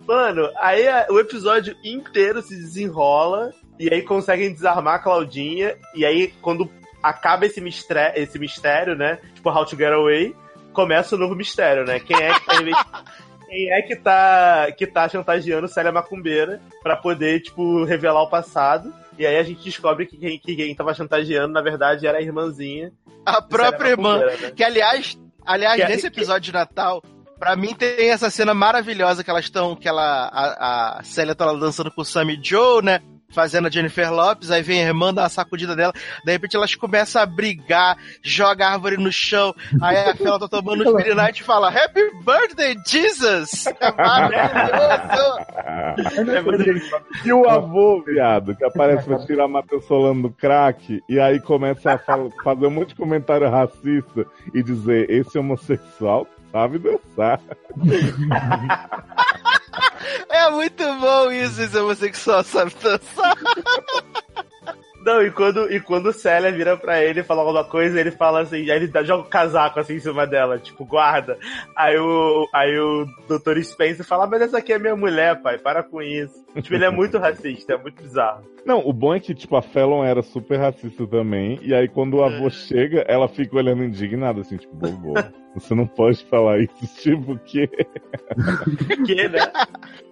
mano, 0.00 0.50
aí 0.58 0.86
o 1.10 1.20
episódio 1.20 1.76
inteiro 1.84 2.42
se 2.42 2.56
desenrola 2.56 3.52
e 3.78 3.92
aí 3.92 4.02
conseguem 4.02 4.52
desarmar 4.52 4.94
a 4.94 4.98
Claudinha. 4.98 5.76
E 5.94 6.04
aí, 6.04 6.28
quando 6.40 6.70
acaba 7.02 7.46
esse, 7.46 7.60
mistre- 7.60 8.12
esse 8.16 8.38
mistério, 8.38 8.94
né? 8.96 9.18
Tipo, 9.34 9.50
How 9.50 9.64
to 9.66 9.76
Get 9.76 9.92
Away, 9.92 10.34
começa 10.72 11.14
o 11.14 11.18
novo 11.18 11.34
mistério, 11.34 11.84
né? 11.84 12.00
Quem 12.00 12.16
é 12.16 12.32
que 12.34 12.46
tá 12.46 13.04
Quem 13.48 13.72
é 13.72 13.82
que 13.82 13.94
tá, 13.96 14.66
que 14.76 14.86
tá 14.88 15.08
chantageando 15.08 15.68
Célia 15.68 15.92
Macumbeira 15.92 16.60
pra 16.82 16.96
poder, 16.96 17.40
tipo, 17.40 17.84
revelar 17.84 18.22
o 18.22 18.28
passado? 18.28 18.92
E 19.16 19.24
aí 19.24 19.36
a 19.38 19.42
gente 19.44 19.62
descobre 19.62 20.04
que 20.04 20.16
quem, 20.16 20.36
que 20.38 20.56
quem 20.56 20.74
tava 20.74 20.92
chantageando, 20.92 21.52
na 21.54 21.62
verdade, 21.62 22.06
era 22.08 22.18
a 22.18 22.20
irmãzinha. 22.20 22.92
A 23.24 23.40
própria 23.40 23.90
irmã. 23.90 24.18
Né? 24.18 24.50
Que, 24.54 24.64
aliás, 24.64 25.16
aliás, 25.46 25.76
Que 25.76 25.82
é- 25.82 25.88
nesse 25.88 26.08
episódio 26.08 26.40
de 26.42 26.52
Natal, 26.52 27.00
pra 27.38 27.54
mim 27.54 27.72
tem 27.72 28.10
essa 28.10 28.28
cena 28.30 28.52
maravilhosa 28.52 29.22
que 29.22 29.30
elas 29.30 29.44
estão, 29.44 29.76
que 29.76 29.88
ela, 29.88 30.26
a, 30.26 30.98
a 30.98 31.02
Célia 31.04 31.34
tá 31.34 31.46
lá 31.46 31.56
dançando 31.58 31.90
com 31.92 32.00
o 32.00 32.04
Sammy 32.04 32.38
Joe, 32.42 32.82
né? 32.82 33.00
Fazendo 33.36 33.68
a 33.68 33.70
Jennifer 33.70 34.10
Lopes, 34.10 34.50
aí 34.50 34.62
vem 34.62 34.82
a 34.82 34.86
irmã 34.88 35.12
dar 35.12 35.22
uma 35.24 35.28
sacudida 35.28 35.76
dela, 35.76 35.92
de 36.24 36.32
repente 36.32 36.56
elas 36.56 36.74
começam 36.74 37.20
a 37.20 37.26
brigar, 37.26 37.98
joga 38.22 38.66
a 38.66 38.72
árvore 38.72 38.96
no 38.96 39.12
chão, 39.12 39.54
aí 39.82 39.94
a 39.98 40.14
Fela 40.16 40.38
tá 40.40 40.48
tomando 40.48 40.82
um 40.88 40.98
Spirit 40.98 41.40
e 41.40 41.44
fala 41.44 41.68
Happy 41.68 42.00
Birthday, 42.24 42.74
Jesus! 42.86 43.66
É 43.66 43.92
maravilhoso! 43.92 45.38
É 45.98 47.28
E 47.28 47.32
o 47.32 47.46
avô, 47.46 48.02
viado, 48.06 48.56
que 48.56 48.64
aparece 48.64 49.04
pra 49.06 49.18
tirar 49.26 49.46
Matheus 49.48 49.84
Solano 49.84 50.22
do 50.22 50.30
crack, 50.30 51.02
e 51.06 51.20
aí 51.20 51.38
começa 51.38 51.92
a 51.92 51.98
fala- 51.98 52.30
fazer 52.42 52.66
um 52.66 52.70
monte 52.70 52.88
de 52.88 52.94
comentário 52.94 53.50
racista 53.50 54.24
e 54.54 54.62
dizer: 54.62 55.10
esse 55.10 55.38
homossexual 55.38 56.26
sabe 56.50 56.78
dançar. 56.78 57.38
É 60.28 60.50
muito 60.50 60.82
bom 61.00 61.30
isso, 61.30 61.60
esse 61.62 61.76
homossexual 61.78 62.42
sabe 62.44 62.72
dançar. 62.82 63.36
Não, 65.04 65.22
e 65.22 65.30
quando, 65.30 65.72
e 65.72 65.78
quando 65.78 66.12
Célia 66.12 66.50
vira 66.50 66.76
pra 66.76 67.00
ele 67.00 67.20
e 67.20 67.22
fala 67.22 67.40
alguma 67.42 67.62
coisa, 67.62 68.00
ele 68.00 68.10
fala 68.10 68.40
assim, 68.40 68.56
aí 68.68 68.70
ele 68.70 68.88
dá- 68.88 69.04
joga 69.04 69.22
um 69.22 69.30
casaco 69.30 69.78
assim 69.78 69.94
em 69.94 70.00
cima 70.00 70.26
dela, 70.26 70.58
tipo, 70.58 70.84
guarda. 70.84 71.38
Aí 71.76 71.96
o, 71.96 72.48
aí 72.52 72.76
o 72.76 73.06
Dr. 73.28 73.62
Spencer 73.62 74.04
fala, 74.04 74.24
"Ah, 74.24 74.26
mas 74.26 74.42
essa 74.42 74.58
aqui 74.58 74.72
é 74.72 74.78
minha 74.80 74.96
mulher, 74.96 75.40
pai, 75.40 75.58
para 75.58 75.84
com 75.84 76.02
isso. 76.02 76.44
Tipo, 76.60 76.74
ele 76.74 76.86
é 76.86 76.90
muito 76.90 77.18
racista, 77.18 77.74
é 77.74 77.78
muito 77.78 78.02
bizarro. 78.02 78.42
Não, 78.64 78.80
o 78.84 78.92
bom 78.92 79.14
é 79.14 79.20
que, 79.20 79.32
tipo, 79.32 79.54
a 79.54 79.62
Fallon 79.62 80.02
era 80.04 80.22
super 80.22 80.58
racista 80.58 81.06
também, 81.06 81.60
e 81.62 81.72
aí 81.72 81.86
quando 81.86 82.14
o 82.14 82.24
avô 82.24 82.50
chega, 82.50 83.04
ela 83.06 83.28
fica 83.28 83.54
olhando 83.56 83.84
indignada, 83.84 84.40
assim, 84.40 84.56
tipo, 84.56 84.76
vovô, 84.76 85.14
você 85.60 85.74
não 85.74 85.86
pode 85.86 86.24
falar 86.24 86.60
isso, 86.60 86.70
tipo, 87.02 87.32
o 87.32 87.38
quê? 87.38 87.68
Que, 89.06 89.28
né? 89.28 89.38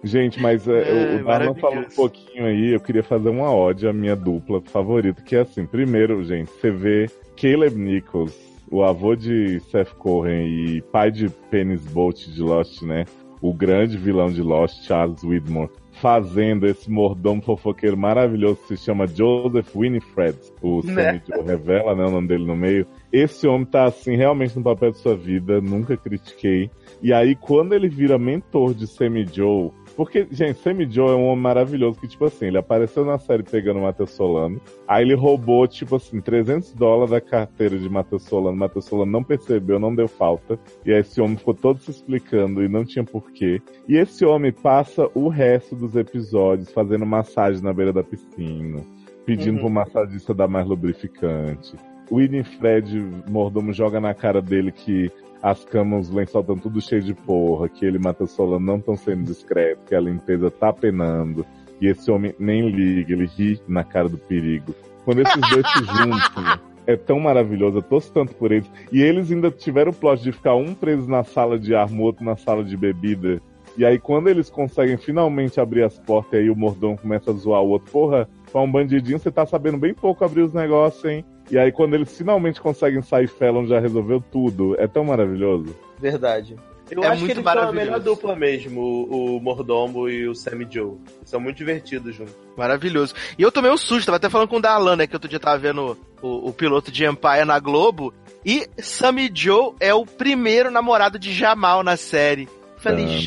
Gente, 0.03 0.41
mas 0.41 0.67
é, 0.67 1.15
É, 1.17 1.21
o- 1.21 1.25
Darlan 1.25 1.55
falou 1.55 1.79
um 1.79 1.83
pouquinho 1.95 2.45
aí, 2.45 2.73
eu 2.73 2.79
queria 2.79 3.03
fazer 3.03 3.29
uma 3.29 3.53
ode 3.53 3.87
à 3.87 3.93
minha 3.93 4.15
dupla 4.15 4.61
favorita, 4.61 5.21
que 5.21 5.35
é 5.35 5.41
assim, 5.41 5.65
primeiro, 5.65 6.23
gente, 6.23 6.49
você 6.51 6.71
vê 6.71 7.09
Caleb 7.39 7.75
Nichols, 7.75 8.33
o 8.71 8.83
avô 8.83 9.15
de 9.15 9.59
Seth 9.71 9.93
Cohen 9.95 10.47
e 10.47 10.81
pai 10.81 11.11
de 11.11 11.29
Penis 11.49 11.81
Bolt 11.85 12.25
de 12.27 12.41
Lost, 12.41 12.81
né? 12.81 13.05
O 13.41 13.53
grande 13.53 13.97
vilão 13.97 14.27
de 14.31 14.41
Lost, 14.41 14.83
Charles 14.85 15.23
Widmore, 15.23 15.69
fazendo 16.01 16.65
esse 16.67 16.89
mordomo 16.89 17.41
fofoqueiro 17.41 17.97
maravilhoso 17.97 18.61
que 18.61 18.75
se 18.75 18.77
chama 18.77 19.07
Joseph 19.07 19.75
Winifred. 19.75 20.37
O 20.61 20.81
Né? 20.85 20.93
Sammy 20.93 21.21
Joe 21.27 21.45
revela, 21.45 21.95
né, 21.95 22.05
o 22.05 22.11
nome 22.11 22.27
dele 22.27 22.45
no 22.45 22.55
meio. 22.55 22.85
Esse 23.11 23.47
homem 23.47 23.65
tá 23.65 23.85
assim, 23.85 24.15
realmente 24.15 24.57
no 24.57 24.63
papel 24.63 24.91
de 24.91 24.97
sua 24.97 25.15
vida, 25.15 25.61
nunca 25.61 25.95
critiquei. 25.95 26.69
E 27.01 27.13
aí, 27.13 27.35
quando 27.35 27.73
ele 27.73 27.87
vira 27.87 28.17
mentor 28.17 28.73
de 28.73 28.87
Sammy 28.87 29.25
Joe, 29.31 29.71
porque, 29.95 30.27
gente, 30.31 30.59
Sammy 30.59 30.87
Joe 30.89 31.09
é 31.11 31.15
um 31.15 31.25
homem 31.27 31.41
maravilhoso 31.43 31.99
que, 31.99 32.07
tipo 32.07 32.25
assim, 32.25 32.47
ele 32.47 32.57
apareceu 32.57 33.05
na 33.05 33.17
série 33.17 33.43
pegando 33.43 33.79
o 33.79 33.83
Matheus 33.83 34.11
Solano, 34.11 34.59
aí 34.87 35.03
ele 35.03 35.13
roubou, 35.15 35.67
tipo 35.67 35.95
assim, 35.95 36.19
300 36.21 36.73
dólares 36.73 37.11
da 37.11 37.21
carteira 37.21 37.77
de 37.77 37.89
Matheus 37.89 38.23
Solano, 38.23 38.57
Matheus 38.57 38.85
Solano 38.85 39.11
não 39.11 39.23
percebeu, 39.23 39.79
não 39.79 39.93
deu 39.95 40.07
falta, 40.07 40.59
e 40.85 40.91
aí 40.93 40.99
esse 40.99 41.19
homem 41.21 41.37
ficou 41.37 41.53
todo 41.53 41.79
se 41.79 41.91
explicando 41.91 42.63
e 42.63 42.67
não 42.67 42.83
tinha 42.83 43.03
porquê. 43.03 43.61
E 43.87 43.95
esse 43.95 44.25
homem 44.25 44.51
passa 44.51 45.09
o 45.13 45.27
resto 45.29 45.75
dos 45.75 45.95
episódios 45.95 46.71
fazendo 46.71 47.05
massagem 47.05 47.61
na 47.63 47.73
beira 47.73 47.93
da 47.93 48.03
piscina, 48.03 48.81
pedindo 49.25 49.55
Uhum. 49.55 49.61
pro 49.61 49.69
massagista 49.69 50.33
dar 50.33 50.47
mais 50.47 50.67
lubrificante. 50.67 51.75
O 52.09 52.17
Winifred 52.17 53.03
Mordomo 53.27 53.73
joga 53.73 53.99
na 53.99 54.13
cara 54.13 54.39
dele 54.41 54.71
que 54.71 55.11
as 55.45 55.63
camas, 55.63 56.09
os 56.09 56.15
lençol 56.15 56.41
estão 56.41 56.57
tudo 56.57 56.81
cheio 56.81 57.03
de 57.03 57.13
porra, 57.13 57.69
que 57.69 57.85
ele 57.85 57.97
e 57.97 58.01
Matheus 58.01 58.31
Solano 58.31 58.65
não 58.65 58.77
estão 58.77 58.97
sendo 58.97 59.25
discretos, 59.25 59.85
que 59.87 59.93
a 59.93 59.99
limpeza 59.99 60.49
tá 60.49 60.73
penando. 60.73 61.45
E 61.79 61.85
esse 61.85 62.09
homem 62.09 62.33
nem 62.39 62.67
liga, 62.67 63.13
ele 63.13 63.27
ri 63.27 63.61
na 63.67 63.83
cara 63.83 64.09
do 64.09 64.17
perigo. 64.17 64.73
Quando 65.03 65.21
esses 65.21 65.49
dois 65.51 65.67
se 65.67 65.83
juntam, 66.01 66.59
é 66.87 66.95
tão 66.95 67.19
maravilhoso, 67.19 67.77
eu 67.77 67.83
torço 67.83 68.11
tanto 68.11 68.33
por 68.33 68.51
eles. 68.51 68.67
E 68.91 69.03
eles 69.03 69.31
ainda 69.31 69.51
tiveram 69.51 69.91
o 69.91 69.93
plot 69.93 70.23
de 70.23 70.31
ficar 70.31 70.55
um 70.55 70.73
preso 70.73 71.07
na 71.07 71.23
sala 71.23 71.59
de 71.59 71.75
arma, 71.75 72.01
o 72.01 72.05
outro 72.05 72.25
na 72.25 72.35
sala 72.35 72.63
de 72.63 72.75
bebida. 72.75 73.39
E 73.77 73.85
aí, 73.85 73.99
quando 73.99 74.29
eles 74.29 74.49
conseguem 74.49 74.97
finalmente 74.97 75.59
abrir 75.59 75.83
as 75.83 75.99
portas, 75.99 76.39
aí 76.39 76.49
o 76.49 76.55
mordomo 76.55 76.97
começa 76.97 77.29
a 77.29 77.33
zoar 77.35 77.61
o 77.61 77.69
outro. 77.69 77.91
Porra, 77.91 78.27
pra 78.51 78.61
um 78.61 78.71
bandidinho, 78.71 79.19
você 79.19 79.29
tá 79.29 79.45
sabendo 79.45 79.77
bem 79.77 79.93
pouco 79.93 80.25
abrir 80.25 80.41
os 80.41 80.53
negócios, 80.53 81.05
hein? 81.05 81.23
E 81.49 81.57
aí, 81.57 81.71
quando 81.71 81.93
eles 81.93 82.15
finalmente 82.15 82.59
conseguem 82.59 83.01
sair, 83.01 83.27
Fallon 83.27 83.65
já 83.67 83.79
resolveu 83.79 84.23
tudo. 84.31 84.75
É 84.79 84.87
tão 84.87 85.03
maravilhoso. 85.05 85.75
Verdade. 85.99 86.55
Eu 86.89 87.03
É 87.03 87.07
acho 87.07 87.25
que 87.25 87.31
eles 87.31 87.43
são 87.43 87.69
a 87.69 87.71
melhor 87.71 87.99
dupla 87.99 88.35
mesmo, 88.35 88.79
o, 88.79 89.37
o 89.37 89.41
Mordombo 89.41 90.07
e 90.07 90.27
o 90.27 90.35
Sammy 90.35 90.67
Joe. 90.69 90.97
São 91.23 91.39
muito 91.39 91.57
divertidos 91.57 92.15
juntos. 92.15 92.35
Maravilhoso. 92.55 93.15
E 93.37 93.41
eu 93.41 93.51
tomei 93.51 93.71
um 93.71 93.77
susto, 93.77 94.05
tava 94.05 94.17
até 94.17 94.29
falando 94.29 94.47
com 94.49 94.57
o 94.57 94.61
Darlan, 94.61 94.95
né, 94.95 95.07
que 95.07 95.15
outro 95.15 95.29
dia 95.29 95.39
tava 95.39 95.57
vendo 95.57 95.97
o, 96.21 96.49
o 96.49 96.53
piloto 96.53 96.91
de 96.91 97.03
Empire 97.05 97.43
na 97.45 97.59
Globo, 97.59 98.13
e 98.45 98.67
Sammy 98.77 99.31
Joe 99.33 99.73
é 99.79 99.93
o 99.93 100.05
primeiro 100.05 100.69
namorado 100.69 101.17
de 101.17 101.33
Jamal 101.33 101.81
na 101.83 101.97
série. 101.97 102.47
Falei, 102.77 103.05
Tanana. 103.05 103.19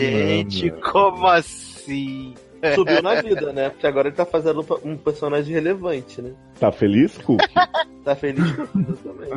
gente, 0.00 0.70
como 0.92 1.28
assim? 1.28 2.34
Subiu 2.74 3.02
na 3.02 3.20
vida, 3.20 3.52
né? 3.52 3.70
Porque 3.70 3.86
agora 3.86 4.08
ele 4.08 4.16
tá 4.16 4.24
fazendo 4.24 4.64
um 4.84 4.96
personagem 4.96 5.52
relevante, 5.52 6.22
né? 6.22 6.32
Tá 6.58 6.70
feliz, 6.72 7.18
Cook? 7.18 7.40
Tá 8.04 8.14
feliz 8.14 8.52
com 8.52 8.80
isso 8.80 9.02
também. 9.02 9.30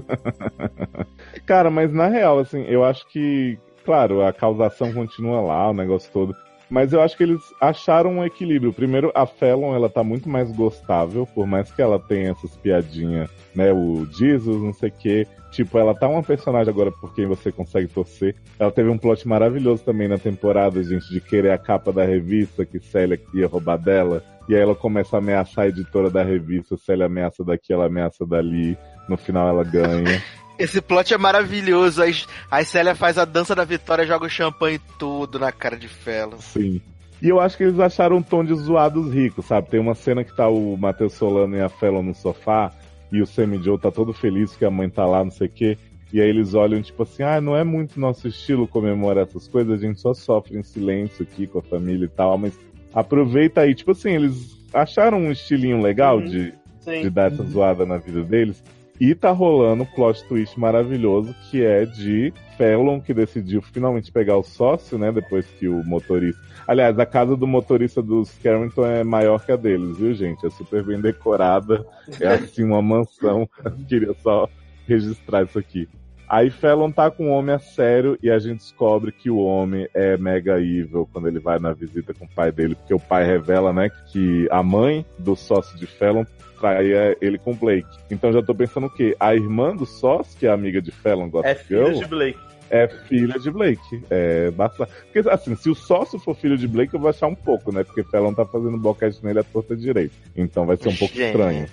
Cara, 1.46 1.70
mas 1.70 1.94
na 1.94 2.08
real, 2.08 2.40
assim, 2.40 2.64
eu 2.68 2.84
acho 2.84 3.08
que 3.08 3.58
claro, 3.88 4.22
a 4.22 4.34
causação 4.34 4.92
continua 4.92 5.40
lá, 5.40 5.70
o 5.70 5.74
negócio 5.74 6.12
todo. 6.12 6.36
Mas 6.70 6.91
eu 6.91 7.01
acho 7.01 7.15
que 7.15 7.24
eles 7.24 7.41
acharam 7.61 8.18
um 8.18 8.26
equilíbrio. 8.26 8.74
Primeiro, 8.74 9.11
a 9.15 9.26
Fallon, 9.26 9.74
ela 9.74 9.89
tá 9.89 10.03
muito 10.03 10.28
mais 10.28 10.51
gostável, 10.51 11.26
por 11.26 11.47
mais 11.47 11.72
que 11.72 11.82
ela 11.82 11.97
tenha 11.97 12.32
essas 12.32 12.55
piadinhas, 12.57 13.30
né? 13.55 13.72
O 13.72 14.05
Jesus, 14.05 14.61
não 14.61 14.74
sei 14.74 14.89
o 14.89 14.93
quê. 14.93 15.28
Tipo, 15.51 15.78
ela 15.78 15.95
tá 15.95 16.07
uma 16.07 16.22
personagem 16.22 16.70
agora 16.70 16.91
por 16.91 17.13
quem 17.15 17.26
você 17.26 17.51
consegue 17.51 17.88
torcer. 17.88 18.36
Ela 18.59 18.72
teve 18.72 18.89
um 18.89 18.97
plot 18.97 19.28
maravilhoso 19.28 19.84
também 19.84 20.07
na 20.07 20.18
temporada, 20.18 20.84
gente, 20.84 21.09
de 21.09 21.22
querer 21.22 21.51
a 21.51 21.57
capa 21.57 21.91
da 21.91 22.03
revista 22.03 22.65
que 22.65 22.80
Célia 22.80 23.20
ia 23.34 23.47
roubar 23.47 23.78
dela. 23.78 24.24
E 24.49 24.55
aí 24.55 24.61
ela 24.61 24.76
começa 24.76 25.18
a 25.18 25.20
ameaçar 25.20 25.65
a 25.65 25.68
editora 25.70 26.09
da 26.09 26.24
revista, 26.24 26.78
Célia 26.78 27.05
ameaça 27.05 27.43
daqui, 27.43 27.74
ela 27.74 27.86
ameaça 27.86 28.26
dali. 28.26 28.78
No 29.07 29.18
final 29.18 29.47
ela 29.47 29.63
ganha. 29.63 30.22
Esse 30.60 30.82
plot 30.82 31.14
é 31.14 31.18
maravilhoso. 31.18 32.01
Aí, 32.01 32.16
aí 32.49 32.66
Célia 32.66 32.95
faz 32.95 33.18
a 33.18 33.26
dança 33.26 33.53
da 33.55 33.64
vitória 33.64 34.05
joga 34.05 34.26
o 34.26 34.30
champanhe 34.30 34.80
tudo 34.97 35.38
na 35.39 35.51
cara 35.51 35.78
de 35.78 35.88
Felo. 35.88 36.38
Sim. 36.39 36.82
E 37.22 37.30
eu 37.30 37.39
acho 37.39 37.58
que 37.58 37.64
eles 37.64 37.80
acharam 37.80 38.18
um 38.18 38.22
tom 38.22 38.43
de 38.43 38.53
zoados 38.53 39.12
ricos, 39.14 39.45
sabe? 39.45 39.70
Tem 39.70 39.80
uma 39.80 39.95
cena 39.95 40.24
que 40.24 40.36
tá 40.36 40.47
o 40.47 40.78
Matheus 40.78 41.14
Solano 41.14 41.55
e 41.55 41.62
a 41.62 41.68
Fallon 41.70 42.03
no 42.03 42.14
sofá, 42.14 42.72
e 43.12 43.22
o 43.22 43.26
Sammy 43.26 43.58
Joe 43.64 43.80
tá 43.80 43.89
todo 43.89 44.14
feliz 44.14 44.55
que 44.55 44.64
a 44.66 44.70
mãe 44.70 44.89
tá 44.89 45.05
lá, 45.05 45.24
não 45.24 45.32
sei 45.32 45.47
o 45.47 45.51
quê. 45.51 45.78
E 46.14 46.22
aí 46.22 46.30
eles 46.30 46.53
olham, 46.53 46.82
tipo 46.82 47.03
assim, 47.03 47.24
ah, 47.24 47.41
não 47.41 47.55
é 47.55 47.64
muito 47.64 47.99
nosso 47.99 48.28
estilo 48.28 48.68
comemorar 48.68 49.26
essas 49.26 49.47
coisas, 49.47 49.74
a 49.74 49.78
gente 49.84 49.99
só 49.99 50.14
sofre 50.14 50.58
em 50.58 50.64
silêncio 50.64 51.24
aqui 51.24 51.47
com 51.47 51.60
a 51.60 51.64
família 51.64 52.05
e 52.05 52.10
tal, 52.10 52.38
mas 52.38 52.58
aproveita 52.93 53.62
aí. 53.62 53.74
Tipo 53.76 53.91
assim, 53.91 54.12
eles 54.12 54.55
acharam 54.74 55.18
um 55.20 55.32
estilinho 55.32 55.82
legal 55.82 56.18
Uhum. 56.20 56.26
de, 56.26 56.53
Sim. 56.82 57.01
de 57.01 57.10
dar 57.10 57.32
essa 57.32 57.43
zoada 57.43 57.86
na 57.86 57.97
vida 57.97 58.22
deles. 58.24 58.64
E 59.00 59.14
tá 59.14 59.32
rolando 59.32 59.84
um 59.84 59.86
plot 59.86 60.24
twist 60.28 60.60
maravilhoso 60.60 61.36
que 61.50 61.64
é 61.64 61.86
de 61.86 62.34
Fallon, 62.58 63.00
que 63.00 63.14
decidiu 63.14 63.62
finalmente 63.62 64.12
pegar 64.12 64.38
o 64.38 64.43
sócio, 64.43 64.98
né? 64.98 65.12
Depois 65.12 65.45
que 65.45 65.68
o 65.68 65.84
motorista. 65.84 66.41
Aliás, 66.68 66.98
a 66.98 67.06
casa 67.06 67.38
do 67.38 67.45
motorista 67.45 68.02
dos 68.02 68.32
Carrington 68.39 68.86
é 68.86 69.04
maior 69.04 69.45
que 69.45 69.52
a 69.52 69.56
deles, 69.56 69.98
viu, 69.98 70.14
gente? 70.16 70.45
É 70.45 70.50
super 70.50 70.84
bem 70.84 71.00
decorada. 71.00 71.86
É 72.20 72.28
assim, 72.34 72.64
uma 72.64 72.82
mansão. 72.82 73.48
Eu 73.64 73.72
queria 73.88 74.14
só 74.16 74.50
registrar 74.88 75.43
isso 75.43 75.60
aqui. 75.60 75.88
Aí 76.28 76.50
Fallon 76.50 76.91
tá 76.91 77.10
com 77.10 77.30
o 77.30 77.32
homem 77.32 77.56
a 77.56 77.60
sério 77.60 78.18
e 78.22 78.30
a 78.30 78.38
gente 78.38 78.58
descobre 78.58 79.14
que 79.14 79.30
o 79.30 79.38
homem 79.38 79.88
é 79.93 80.18
mega 80.18 80.60
evil 80.60 81.08
quando 81.14 81.30
ele 81.30 81.39
vai 81.39 81.58
na 81.58 81.72
visita 81.72 82.14
com 82.14 82.26
o 82.26 82.30
pai 82.30 82.52
dele, 82.52 82.76
porque 82.76 82.93
o 82.93 83.00
pai 83.00 83.26
revela, 83.26 83.72
né, 83.72 83.89
que 84.12 84.45
a 84.52 84.62
mãe 84.62 85.06
do 85.18 85.38
sócio 85.38 85.80
de 85.80 85.86
Fallon 85.86 86.26
traía 86.60 87.16
ele 87.22 87.38
com 87.38 87.53
Blake. 87.55 87.88
Então 88.10 88.32
já 88.34 88.41
tô 88.41 88.53
pensando 88.55 88.88
o 88.88 88.89
quê? 88.89 89.16
A 89.20 89.34
irmã 89.36 89.76
do 89.76 89.86
sócio, 89.86 90.38
que 90.38 90.45
é 90.47 90.51
amiga 90.51 90.82
de 90.82 90.91
Fallon, 90.91 91.30
Gossip 91.30 91.49
É 91.49 91.55
filho 91.55 91.86
Girl, 91.88 91.99
de 91.99 92.05
Blake. 92.08 92.39
é 92.70 92.88
filha 92.88 93.39
de 93.39 93.51
Blake. 93.51 94.03
É 94.10 94.51
bastante. 94.51 94.91
Porque, 95.12 95.30
assim, 95.30 95.55
se 95.55 95.70
o 95.70 95.76
sócio 95.76 96.20
for 96.20 96.36
filho 96.36 96.58
de 96.58 96.68
Blake, 96.68 96.93
eu 96.93 96.99
vou 96.99 97.10
achar 97.10 97.28
um 97.28 97.36
pouco, 97.36 97.72
né? 97.72 97.84
Porque 97.84 98.03
Fallon 98.03 98.34
tá 98.34 98.45
fazendo 98.45 98.78
boquete 98.78 99.24
nele 99.24 99.39
à 99.39 99.43
torta 99.43 99.76
direita. 99.76 100.14
Então 100.36 100.66
vai 100.66 100.76
ser 100.78 100.89
um 100.89 100.95
pouco 100.95 101.14
Gente. 101.16 101.28
estranho. 101.28 101.68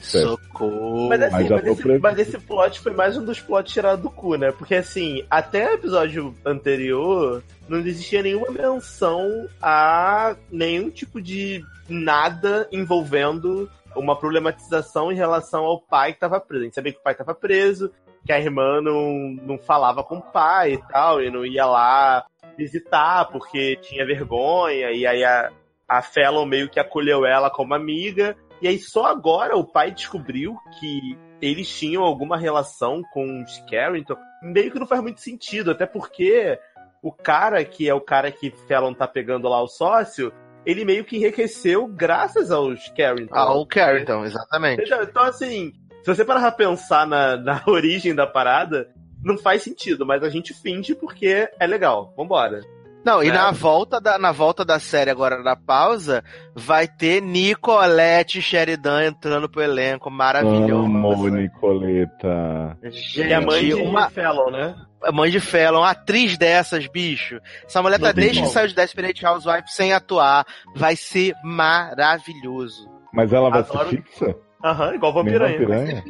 Socorro. 0.00 1.08
Mas 1.08 1.22
assim, 1.22 1.34
Mas 1.34 1.50
mas, 1.50 1.66
esse, 1.66 1.98
mas 1.98 2.18
esse 2.18 2.38
plot 2.38 2.80
foi 2.80 2.92
mais 2.92 3.16
um 3.16 3.24
dos 3.24 3.40
plots 3.40 3.72
tirados 3.72 4.02
do 4.02 4.10
cu, 4.10 4.36
né? 4.36 4.52
Porque 4.52 4.74
assim, 4.76 5.24
até 5.30 5.68
o 5.70 5.74
episódio 5.74 6.34
anterior, 6.44 7.42
não 7.68 7.78
existia 7.78 8.22
nenhuma 8.22 8.50
menção 8.50 9.48
a 9.60 10.36
nenhum 10.50 10.90
tipo 10.90 11.20
de 11.20 11.64
nada 11.88 12.68
envolvendo 12.72 13.68
uma 13.96 14.18
problematização 14.18 15.12
em 15.12 15.16
relação 15.16 15.64
ao 15.64 15.80
pai 15.80 16.12
que 16.12 16.20
tava 16.20 16.40
preso. 16.40 16.62
A 16.62 16.64
gente 16.64 16.74
sabia 16.74 16.92
que 16.92 16.98
o 16.98 17.02
pai 17.02 17.14
tava 17.14 17.34
preso, 17.34 17.92
que 18.24 18.32
a 18.32 18.38
irmã 18.38 18.80
não, 18.80 19.36
não 19.42 19.58
falava 19.58 20.02
com 20.02 20.18
o 20.18 20.22
pai 20.22 20.74
e 20.74 20.88
tal, 20.88 21.22
e 21.22 21.30
não 21.30 21.44
ia 21.44 21.66
lá 21.66 22.24
visitar 22.56 23.26
porque 23.26 23.76
tinha 23.76 24.06
vergonha, 24.06 24.90
e 24.92 25.06
aí 25.06 25.24
a, 25.24 25.50
a 25.88 26.02
Fallon 26.02 26.46
meio 26.46 26.68
que 26.68 26.80
acolheu 26.80 27.26
ela 27.26 27.50
como 27.50 27.74
amiga. 27.74 28.36
E 28.62 28.68
aí 28.68 28.78
só 28.78 29.06
agora 29.06 29.56
o 29.56 29.64
pai 29.64 29.90
descobriu 29.90 30.56
que 30.78 31.18
eles 31.42 31.68
tinham 31.68 32.02
alguma 32.02 32.38
relação 32.38 33.02
com 33.12 33.42
os 33.42 33.58
Carrington. 33.70 34.16
Meio 34.42 34.70
que 34.70 34.78
não 34.78 34.86
faz 34.86 35.02
muito 35.02 35.20
sentido, 35.20 35.70
até 35.70 35.84
porque 35.84 36.58
o 37.02 37.12
cara 37.12 37.62
que 37.64 37.86
é 37.88 37.92
o 37.92 38.00
cara 38.00 38.30
que 38.30 38.50
Fallon 38.50 38.94
tá 38.94 39.06
pegando 39.06 39.48
lá 39.48 39.60
o 39.60 39.68
sócio, 39.68 40.32
ele 40.66 40.84
meio 40.84 41.04
que 41.04 41.16
enriqueceu 41.16 41.86
graças 41.86 42.50
aos 42.50 42.88
Carrington. 42.96 43.34
Ah, 43.34 43.52
o 43.54 43.66
Carrington, 43.66 44.24
exatamente. 44.24 44.80
Entendeu? 44.82 45.02
Então, 45.02 45.22
assim, 45.24 45.72
se 46.02 46.14
você 46.14 46.24
parar 46.24 46.40
pra 46.40 46.52
pensar 46.52 47.06
na, 47.06 47.36
na 47.40 47.62
origem 47.66 48.14
da 48.14 48.26
parada, 48.26 48.88
não 49.22 49.38
faz 49.38 49.62
sentido, 49.62 50.04
mas 50.04 50.22
a 50.22 50.28
gente 50.28 50.52
finge 50.54 50.94
porque 50.94 51.48
é 51.58 51.66
legal. 51.66 52.12
Vambora. 52.16 52.60
Não, 53.04 53.22
e 53.22 53.28
Né? 53.28 53.34
na 53.34 53.50
volta, 53.50 54.00
da, 54.00 54.18
na 54.18 54.32
volta 54.32 54.64
da 54.64 54.78
série 54.78 55.10
agora 55.10 55.42
da 55.42 55.54
pausa, 55.54 56.24
vai 56.54 56.88
ter 56.88 57.20
Nicolette 57.20 58.40
Sheridan 58.40 59.04
entrando 59.04 59.46
pro 59.46 59.60
elenco. 59.60 60.10
Maravilhoso. 60.10 60.84
Amo, 60.84 61.28
Nicoleta. 61.28 62.78
Gente, 62.82 63.20
E 63.28 63.32
a 63.34 63.40
mãe 63.42 63.64
de 63.66 63.74
uma 63.74 64.08
Fallon, 64.08 64.50
né? 64.50 64.74
A 65.04 65.12
mãe 65.12 65.30
de 65.30 65.40
Fallon, 65.40 65.78
uma 65.80 65.90
atriz 65.90 66.36
dessas, 66.38 66.86
bicho. 66.86 67.40
Essa 67.64 67.82
mulher 67.82 67.98
tá 67.98 68.12
desde 68.12 68.42
que 68.42 68.48
saiu 68.48 68.68
de 68.68 68.74
Desperate 68.74 69.24
Housewives 69.24 69.74
sem 69.74 69.92
atuar. 69.92 70.46
Vai 70.74 70.96
ser 70.96 71.34
maravilhoso. 71.42 72.88
Mas 73.12 73.32
ela 73.32 73.50
vai 73.50 73.60
Adoro- 73.60 73.88
ser 73.90 73.96
fixa? 74.02 74.36
Aham, 74.64 74.94
igual 74.94 75.12
Nem 75.12 75.24
Vampiranha. 75.24 75.58
Vampiranha? 75.58 76.04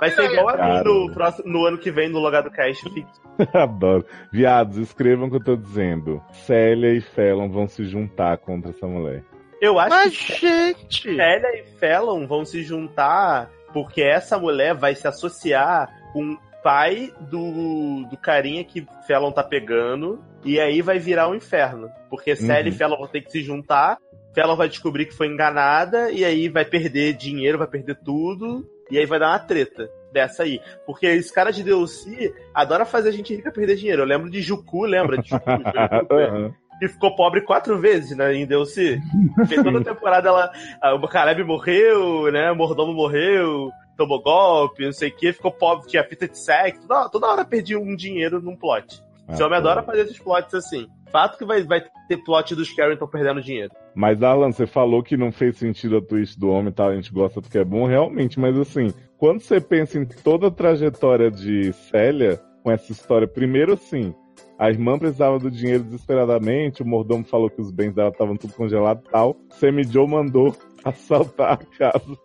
Vai 0.00 0.10
ser 0.10 0.32
igual 0.32 0.48
a 0.48 0.56
mim 0.56 0.84
no, 0.84 1.12
próximo, 1.12 1.52
no 1.52 1.66
ano 1.66 1.78
que 1.78 1.90
vem 1.90 2.08
no 2.08 2.18
lugar 2.18 2.42
do 2.42 2.50
cast 2.50 2.82
fixo. 2.90 3.20
Adoro. 3.54 4.04
Viados, 4.32 4.78
escrevam 4.78 5.28
o 5.28 5.30
que 5.30 5.36
eu 5.36 5.44
tô 5.44 5.56
dizendo. 5.56 6.22
Célia 6.32 6.92
e 6.94 7.00
Fallon 7.00 7.50
vão 7.50 7.68
se 7.68 7.84
juntar 7.84 8.38
contra 8.38 8.70
essa 8.70 8.86
mulher. 8.86 9.22
Eu 9.60 9.78
acho 9.78 9.90
Mas, 9.90 10.16
que 10.16 10.34
gente... 10.46 11.16
Célia 11.16 11.60
e 11.60 11.64
Fallon 11.78 12.26
vão 12.26 12.44
se 12.44 12.62
juntar 12.62 13.50
porque 13.72 14.00
essa 14.02 14.38
mulher 14.38 14.74
vai 14.74 14.94
se 14.94 15.06
associar 15.06 15.88
com 16.12 16.32
o 16.32 16.38
pai 16.62 17.12
do, 17.20 18.04
do 18.10 18.16
carinha 18.16 18.64
que 18.64 18.86
Fallon 19.06 19.32
tá 19.32 19.42
pegando 19.42 20.22
e 20.44 20.58
aí 20.60 20.82
vai 20.82 20.98
virar 20.98 21.28
um 21.28 21.34
inferno. 21.34 21.88
Porque 22.10 22.34
Célia 22.36 22.70
Uhum. 22.70 22.74
e 22.76 22.78
Fallon 22.78 22.96
vão 22.98 23.06
ter 23.08 23.20
que 23.22 23.30
se 23.32 23.42
juntar, 23.42 23.98
Fallon 24.34 24.56
vai 24.56 24.68
descobrir 24.68 25.06
que 25.06 25.14
foi 25.14 25.26
enganada 25.28 26.10
e 26.10 26.24
aí 26.24 26.48
vai 26.48 26.64
perder 26.64 27.14
dinheiro, 27.14 27.58
vai 27.58 27.66
perder 27.66 27.96
tudo 28.04 28.64
e 28.90 28.98
aí 28.98 29.06
vai 29.06 29.18
dar 29.18 29.30
uma 29.30 29.38
treta 29.38 29.88
dessa 30.12 30.42
aí. 30.42 30.60
Porque 30.86 31.06
esse 31.06 31.32
cara 31.32 31.50
de 31.50 31.62
DLC 31.62 32.32
adora 32.54 32.84
fazer 32.86 33.10
a 33.10 33.12
gente 33.12 33.34
rica 33.34 33.50
perder 33.52 33.76
dinheiro. 33.76 34.02
Eu 34.02 34.06
lembro 34.06 34.30
de 34.30 34.40
Juku, 34.40 34.84
lembra 34.84 35.18
de 35.18 35.28
Juku? 35.30 35.44
Que 36.78 36.86
ficou 36.86 37.16
pobre 37.16 37.40
quatro 37.40 37.76
vezes 37.80 38.16
né, 38.16 38.32
em 38.36 38.46
DLC. 38.46 39.00
Porque 39.34 39.56
toda 39.60 39.82
temporada 39.82 40.28
ela. 40.28 40.52
ah, 40.80 40.94
O 40.94 41.08
Caleb 41.08 41.42
morreu, 41.42 42.30
né? 42.30 42.52
O 42.52 42.54
Mordomo 42.54 42.92
morreu, 42.94 43.68
tomou 43.98 44.22
golpe, 44.22 44.84
não 44.84 44.92
sei 44.92 45.10
o 45.10 45.14
que, 45.14 45.32
ficou 45.32 45.50
pobre, 45.50 45.88
tinha 45.88 46.04
fita 46.04 46.28
de 46.28 46.38
sexo. 46.38 46.86
Toda, 46.86 47.08
toda 47.08 47.26
hora 47.26 47.44
perdia 47.44 47.78
um 47.78 47.94
dinheiro 47.94 48.40
num 48.40 48.56
plot. 48.56 49.02
Esse 49.28 49.42
homem 49.42 49.58
adora 49.58 49.82
fazer 49.82 50.02
esses 50.02 50.18
plots 50.18 50.54
assim. 50.54 50.86
Fato 51.10 51.36
que 51.36 51.44
vai, 51.44 51.62
vai 51.62 51.82
ter 52.06 52.16
plot 52.18 52.54
dos 52.54 52.72
Carrington 52.72 53.06
perdendo 53.06 53.42
dinheiro. 53.42 53.70
Mas, 53.94 54.22
Alan, 54.22 54.52
você 54.52 54.66
falou 54.66 55.02
que 55.02 55.16
não 55.16 55.32
fez 55.32 55.56
sentido 55.56 55.98
a 55.98 56.02
twist 56.02 56.38
do 56.38 56.48
homem 56.48 56.68
e 56.68 56.72
tal, 56.72 56.88
a 56.88 56.94
gente 56.94 57.12
gosta 57.12 57.40
porque 57.40 57.58
é 57.58 57.64
bom, 57.64 57.86
realmente, 57.86 58.38
mas 58.38 58.56
assim, 58.56 58.92
quando 59.18 59.40
você 59.40 59.60
pensa 59.60 59.98
em 59.98 60.06
toda 60.06 60.46
a 60.46 60.50
trajetória 60.50 61.30
de 61.30 61.72
Célia, 61.72 62.40
com 62.62 62.70
essa 62.70 62.92
história, 62.92 63.26
primeiro 63.26 63.72
assim, 63.72 64.14
a 64.58 64.68
irmã 64.70 64.98
precisava 64.98 65.38
do 65.38 65.50
dinheiro 65.50 65.84
desesperadamente, 65.84 66.82
o 66.82 66.86
mordomo 66.86 67.24
falou 67.24 67.48
que 67.48 67.60
os 67.60 67.70
bens 67.70 67.94
dela 67.94 68.10
estavam 68.10 68.36
tudo 68.36 68.54
congelados 68.54 69.04
e 69.06 69.10
tal, 69.10 69.36
Sammy 69.50 69.84
Joe 69.84 70.08
mandou 70.08 70.54
assaltar 70.84 71.52
a 71.52 71.56
casa 71.78 72.18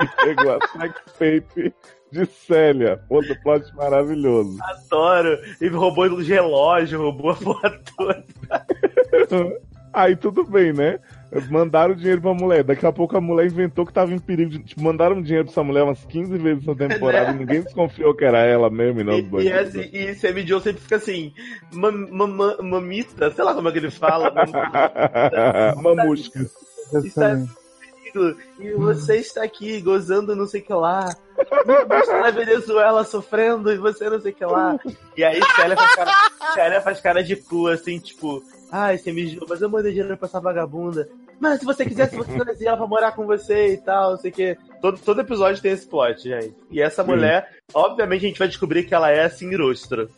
e 0.00 0.24
pegou 0.24 0.52
a 0.52 0.68
sex 0.68 0.94
tape 1.18 1.74
de 2.10 2.26
Célia. 2.26 3.00
Outro 3.10 3.36
plot 3.42 3.74
maravilhoso. 3.74 4.56
Adoro. 4.62 5.38
Ele 5.60 5.76
roubou 5.76 6.06
o 6.06 6.22
relógio, 6.22 7.00
roubou 7.02 7.30
a 7.30 7.34
porra 7.34 7.80
toda. 7.96 8.24
Aí 9.92 10.14
tudo 10.14 10.44
bem, 10.44 10.72
né? 10.72 10.98
Mandaram 11.50 11.94
dinheiro 11.94 12.20
pra 12.22 12.32
mulher. 12.32 12.62
Daqui 12.64 12.86
a 12.86 12.92
pouco 12.92 13.16
a 13.16 13.20
mulher 13.20 13.46
inventou 13.46 13.84
que 13.84 13.92
tava 13.92 14.12
em 14.12 14.18
perigo. 14.18 14.50
De, 14.50 14.58
tipo, 14.60 14.82
mandaram 14.82 15.20
dinheiro 15.20 15.44
pra 15.44 15.52
essa 15.52 15.62
mulher 15.64 15.82
umas 15.82 16.04
15 16.04 16.38
vezes 16.38 16.64
na 16.64 16.74
temporada 16.74 17.32
e 17.32 17.34
ninguém 17.34 17.62
desconfiou 17.62 18.14
que 18.14 18.24
era 18.24 18.38
ela 18.38 18.70
mesmo 18.70 19.00
e 19.00 19.04
não 19.04 19.14
os 19.14 19.18
E, 19.18 19.22
e, 19.22 19.28
bandidos. 19.28 19.58
assim, 19.60 19.90
e 19.92 20.14
Sammy 20.14 20.46
Joe 20.46 20.60
sempre 20.60 20.82
fica 20.82 20.96
assim, 20.96 21.32
mam- 21.72 22.08
mam- 22.10 22.56
mamita, 22.62 23.30
sei 23.32 23.44
lá 23.44 23.54
como 23.54 23.68
é 23.68 23.72
que 23.72 23.78
ele 23.78 23.90
fala, 23.90 24.30
mam- 24.32 24.46
Mamusca. 25.82 26.46
Comigo, 28.12 28.36
e 28.60 28.70
você 28.72 29.16
está 29.16 29.42
aqui 29.42 29.80
gozando 29.80 30.34
não 30.34 30.46
sei 30.46 30.60
o 30.60 30.64
que 30.64 30.72
lá. 30.72 31.14
Na 32.22 32.30
Venezuela 32.30 33.04
sofrendo 33.04 33.70
e 33.70 33.76
você 33.76 34.08
não 34.08 34.20
sei 34.20 34.32
o 34.32 34.34
que 34.34 34.44
lá. 34.44 34.78
E 35.16 35.22
aí 35.24 35.40
Célia 35.56 35.76
faz 35.76 35.94
cara, 35.94 36.10
Célia 36.54 36.80
faz 36.80 37.00
cara 37.00 37.22
de 37.22 37.36
cu, 37.36 37.66
assim, 37.68 37.98
tipo, 37.98 38.42
ai, 38.72 38.96
você 38.96 39.12
me 39.12 39.38
mas 39.48 39.60
eu 39.60 39.68
mandei 39.68 39.92
dinheiro 39.92 40.16
pra 40.16 40.26
essa 40.28 40.40
vagabunda. 40.40 41.06
Mas 41.38 41.60
se 41.60 41.66
você 41.66 41.84
quisesse, 41.84 42.16
você 42.16 42.32
trazia 42.32 42.68
ela 42.68 42.76
pra 42.76 42.86
morar 42.86 43.12
com 43.12 43.26
você 43.26 43.74
e 43.74 43.76
tal, 43.76 44.12
não 44.12 44.18
sei 44.18 44.30
o 44.30 44.34
que. 44.34 44.58
Todo, 44.80 44.98
todo 44.98 45.20
episódio 45.20 45.60
tem 45.60 45.72
esse 45.72 45.86
plot, 45.86 46.22
gente. 46.22 46.54
E 46.70 46.80
essa 46.80 47.04
mulher, 47.04 47.48
obviamente, 47.74 48.24
a 48.24 48.28
gente 48.28 48.38
vai 48.38 48.48
descobrir 48.48 48.84
que 48.84 48.94
ela 48.94 49.10
é 49.10 49.24
a 49.24 49.30
Singrostra. 49.30 50.08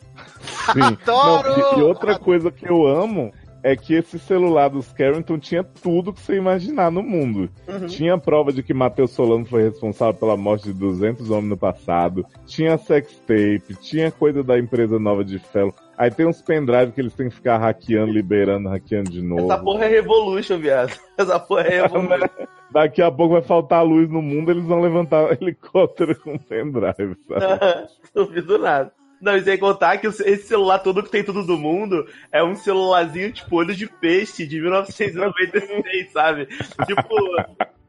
Sim. 0.71 0.81
Adoro! 1.03 1.49
Não, 1.49 1.77
e, 1.77 1.79
e 1.79 1.83
outra 1.83 2.17
coisa 2.17 2.51
que 2.51 2.69
eu 2.69 2.87
amo 2.87 3.33
é 3.63 3.75
que 3.75 3.93
esse 3.93 4.17
celular 4.19 4.69
dos 4.69 4.91
Carrington 4.91 5.37
tinha 5.37 5.63
tudo 5.63 6.13
que 6.13 6.21
você 6.21 6.35
imaginar 6.35 6.91
no 6.91 7.03
mundo. 7.03 7.49
Uhum. 7.67 7.87
Tinha 7.87 8.17
prova 8.17 8.51
de 8.51 8.63
que 8.63 8.73
Matheus 8.73 9.11
Solano 9.11 9.45
foi 9.45 9.63
responsável 9.63 10.13
pela 10.13 10.37
morte 10.37 10.65
de 10.65 10.73
200 10.73 11.29
homens 11.29 11.49
no 11.49 11.57
passado. 11.57 12.25
Tinha 12.45 12.77
sextape. 12.77 13.75
Tinha 13.81 14.11
coisa 14.11 14.43
da 14.43 14.57
empresa 14.57 14.97
nova 14.99 15.23
de 15.23 15.39
Fellow. 15.39 15.73
Aí 15.97 16.09
tem 16.09 16.25
uns 16.25 16.41
pendrive 16.41 16.93
que 16.93 17.01
eles 17.01 17.13
têm 17.13 17.27
que 17.27 17.35
ficar 17.35 17.57
hackeando, 17.57 18.13
liberando, 18.13 18.69
hackeando 18.69 19.11
de 19.11 19.21
novo. 19.21 19.51
Essa 19.51 19.61
porra 19.61 19.85
é 19.85 19.87
Revolution, 19.89 20.57
viado. 20.57 20.93
Essa 21.17 21.39
porra 21.39 21.63
é 21.63 21.81
Revolution. 21.81 22.29
Daqui 22.71 23.01
a 23.01 23.11
pouco 23.11 23.33
vai 23.33 23.41
faltar 23.41 23.83
luz 23.83 24.09
no 24.09 24.21
mundo, 24.21 24.51
eles 24.51 24.63
vão 24.63 24.79
levantar 24.79 25.31
helicóptero 25.41 26.17
com 26.21 26.37
pendrive, 26.37 27.17
sabe? 27.27 27.89
Duvido 28.13 28.59
nada. 28.59 28.93
Não, 29.21 29.35
e 29.35 29.41
sem 29.41 29.57
contar 29.57 29.97
que 29.97 30.07
esse 30.07 30.47
celular 30.47 30.79
todo 30.79 31.03
que 31.03 31.11
tem 31.11 31.23
tudo 31.23 31.45
do 31.45 31.57
mundo 31.57 32.07
é 32.31 32.43
um 32.43 32.55
celularzinho 32.55 33.31
tipo 33.31 33.57
olho 33.57 33.75
de 33.75 33.87
peixe 33.87 34.47
de 34.47 34.61
1996, 34.61 36.11
sabe? 36.13 36.45
Tipo 36.85 37.15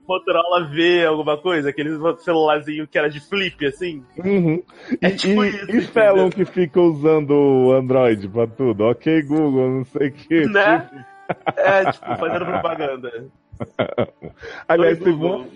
Motorola 0.09 0.65
V, 0.69 1.07
alguma 1.07 1.37
coisa, 1.37 1.71
aquele 1.71 1.97
celularzinho 2.19 2.87
que 2.89 2.99
era 2.99 3.09
de 3.09 3.21
flip, 3.21 3.65
assim. 3.65 4.03
Uhum. 4.19 4.61
É 5.01 5.09
e, 5.09 5.17
tipo 5.17 5.45
e, 5.45 5.49
isso, 5.51 5.71
e 5.71 5.81
Felon 5.83 6.31
que 6.31 6.45
fica 6.45 6.81
usando 6.81 7.31
o 7.31 7.73
Android 7.73 8.29
pra 8.29 8.49
tudo. 8.49 8.85
Ok, 8.87 9.23
Google, 9.23 9.71
não 9.71 9.85
sei 9.85 10.09
o 10.09 10.13
que. 10.13 10.47
Né? 10.47 10.91
É, 11.57 11.91
tipo, 11.93 12.17
fazendo 12.17 12.47
propaganda. 12.47 13.27
Aliás, 14.67 14.99
teve 14.99 15.11
uma, 15.11 15.47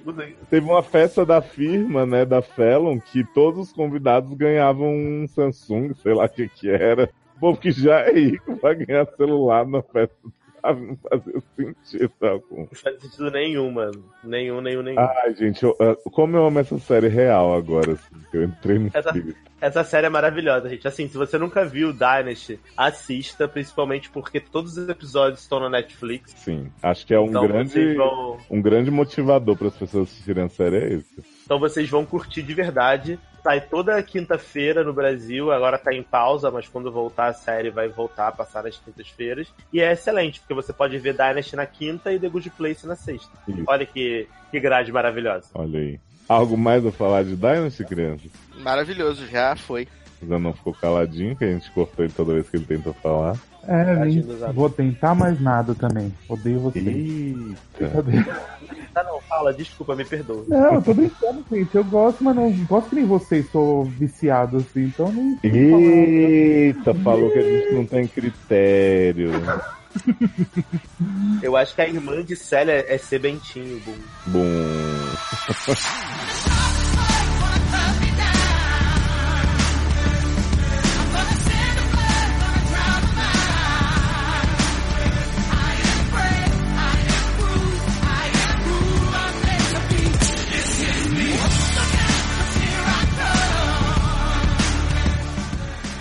teve 0.50 0.66
uma 0.66 0.82
festa 0.82 1.24
da 1.24 1.40
firma, 1.40 2.04
né, 2.04 2.24
da 2.24 2.42
Felon, 2.42 3.00
que 3.00 3.24
todos 3.24 3.68
os 3.68 3.72
convidados 3.72 4.32
ganhavam 4.36 4.88
um 4.88 5.26
Samsung, 5.26 5.94
sei 5.94 6.14
lá 6.14 6.26
o 6.26 6.28
que 6.28 6.48
que 6.48 6.68
era. 6.68 7.10
O 7.36 7.40
povo 7.40 7.58
que 7.58 7.70
já 7.70 8.00
é 8.00 8.12
rico 8.12 8.56
vai 8.56 8.74
ganhar 8.74 9.06
celular 9.16 9.66
na 9.66 9.82
festa? 9.82 10.16
Não 10.72 10.96
fazia 10.96 11.42
sentido 11.56 12.12
algum. 12.22 12.60
Não 12.60 12.68
faz 12.72 13.00
sentido 13.02 13.30
nenhum, 13.30 13.70
mano. 13.70 14.04
Nenhum, 14.22 14.60
nenhum, 14.60 14.82
nenhum. 14.82 14.98
Ai, 15.00 15.34
gente, 15.34 15.62
eu- 15.62 15.76
como 16.12 16.36
eu 16.36 16.46
amo 16.46 16.58
essa 16.58 16.78
série 16.78 17.08
real 17.08 17.54
agora, 17.54 17.92
assim, 17.92 18.14
que 18.30 18.36
eu 18.38 18.44
entrei 18.44 18.78
no 18.78 18.90
Essa-. 18.94 19.12
Essa 19.60 19.84
série 19.84 20.06
é 20.06 20.10
maravilhosa, 20.10 20.68
gente. 20.68 20.86
Assim, 20.86 21.08
se 21.08 21.16
você 21.16 21.38
nunca 21.38 21.64
viu 21.64 21.92
Dynasty, 21.92 22.58
assista, 22.76 23.48
principalmente 23.48 24.10
porque 24.10 24.38
todos 24.40 24.76
os 24.76 24.88
episódios 24.88 25.40
estão 25.40 25.58
na 25.60 25.70
Netflix. 25.70 26.32
Sim, 26.36 26.70
acho 26.82 27.06
que 27.06 27.14
é 27.14 27.20
um 27.20 27.28
então 27.28 27.46
grande... 27.46 27.94
vão. 27.94 28.38
Um 28.50 28.60
grande 28.60 28.90
motivador 28.90 29.56
para 29.56 29.68
as 29.68 29.76
pessoas 29.76 30.08
assistirem 30.08 30.44
a 30.44 30.48
série 30.48 30.76
é 30.76 30.92
esse. 30.94 31.33
Então 31.44 31.58
vocês 31.58 31.88
vão 31.88 32.04
curtir 32.04 32.42
de 32.42 32.54
verdade. 32.54 33.18
Sai 33.42 33.60
toda 33.60 34.02
quinta-feira 34.02 34.82
no 34.82 34.94
Brasil, 34.94 35.52
agora 35.52 35.76
tá 35.76 35.92
em 35.92 36.02
pausa, 36.02 36.50
mas 36.50 36.66
quando 36.66 36.90
voltar 36.90 37.26
a 37.26 37.34
série 37.34 37.68
vai 37.68 37.88
voltar 37.88 38.28
a 38.28 38.32
passar 38.32 38.64
nas 38.64 38.78
quintas-feiras. 38.78 39.48
E 39.70 39.82
é 39.82 39.92
excelente, 39.92 40.40
porque 40.40 40.54
você 40.54 40.72
pode 40.72 40.98
ver 40.98 41.12
Dynasty 41.12 41.54
na 41.54 41.66
quinta 41.66 42.10
e 42.10 42.18
The 42.18 42.28
Good 42.28 42.50
Place 42.50 42.86
na 42.86 42.96
sexta. 42.96 43.30
Isso. 43.46 43.62
Olha 43.66 43.84
que, 43.84 44.26
que 44.50 44.58
grade 44.58 44.90
maravilhosa. 44.90 45.48
Olha 45.54 45.78
aí. 45.78 46.00
Algo 46.26 46.56
mais 46.56 46.86
a 46.86 46.90
falar 46.90 47.22
de 47.22 47.36
Dynasty, 47.36 47.84
crianças? 47.84 48.30
Maravilhoso, 48.56 49.26
já 49.26 49.54
foi. 49.54 49.86
Já 50.22 50.38
não 50.38 50.52
ficou 50.52 50.74
caladinho, 50.74 51.36
que 51.36 51.44
a 51.44 51.52
gente 51.52 51.70
cortou 51.72 52.04
ele 52.04 52.14
toda 52.14 52.34
vez 52.34 52.48
que 52.48 52.56
ele 52.56 52.64
tenta 52.64 52.92
falar. 52.94 53.36
É, 53.66 54.04
nem 54.04 54.22
vou 54.52 54.68
tentar 54.68 55.14
mais 55.14 55.40
nada 55.40 55.74
também. 55.74 56.12
Odeio 56.28 56.60
vocês. 56.60 56.86
Eita. 56.86 57.88
Cadê? 57.88 58.18
Ah, 58.94 59.02
não, 59.02 59.20
fala, 59.22 59.52
desculpa, 59.52 59.96
me 59.96 60.04
perdoa. 60.04 60.44
Não, 60.46 60.74
eu 60.74 60.82
tô 60.82 60.94
brincando, 60.94 61.44
gente. 61.50 61.74
Eu 61.74 61.84
gosto, 61.84 62.22
mas 62.22 62.36
não 62.36 62.52
gosto 62.66 62.90
que 62.90 62.96
nem 62.96 63.06
vocês, 63.06 63.50
sou 63.50 63.84
viciado 63.84 64.58
assim, 64.58 64.84
então 64.84 65.10
nem. 65.10 65.38
Eita, 65.42 66.94
falou 66.94 67.30
que 67.30 67.38
a 67.38 67.42
gente 67.42 67.74
não 67.74 67.86
tem 67.86 68.06
critério. 68.06 69.30
Eu 71.42 71.56
acho 71.56 71.74
que 71.74 71.80
a 71.80 71.88
irmã 71.88 72.22
de 72.22 72.36
Célia 72.36 72.84
é 72.88 72.98
ser 72.98 73.20
Bentinho, 73.20 73.80
Boom. 73.80 73.94
Bom. 74.26 74.44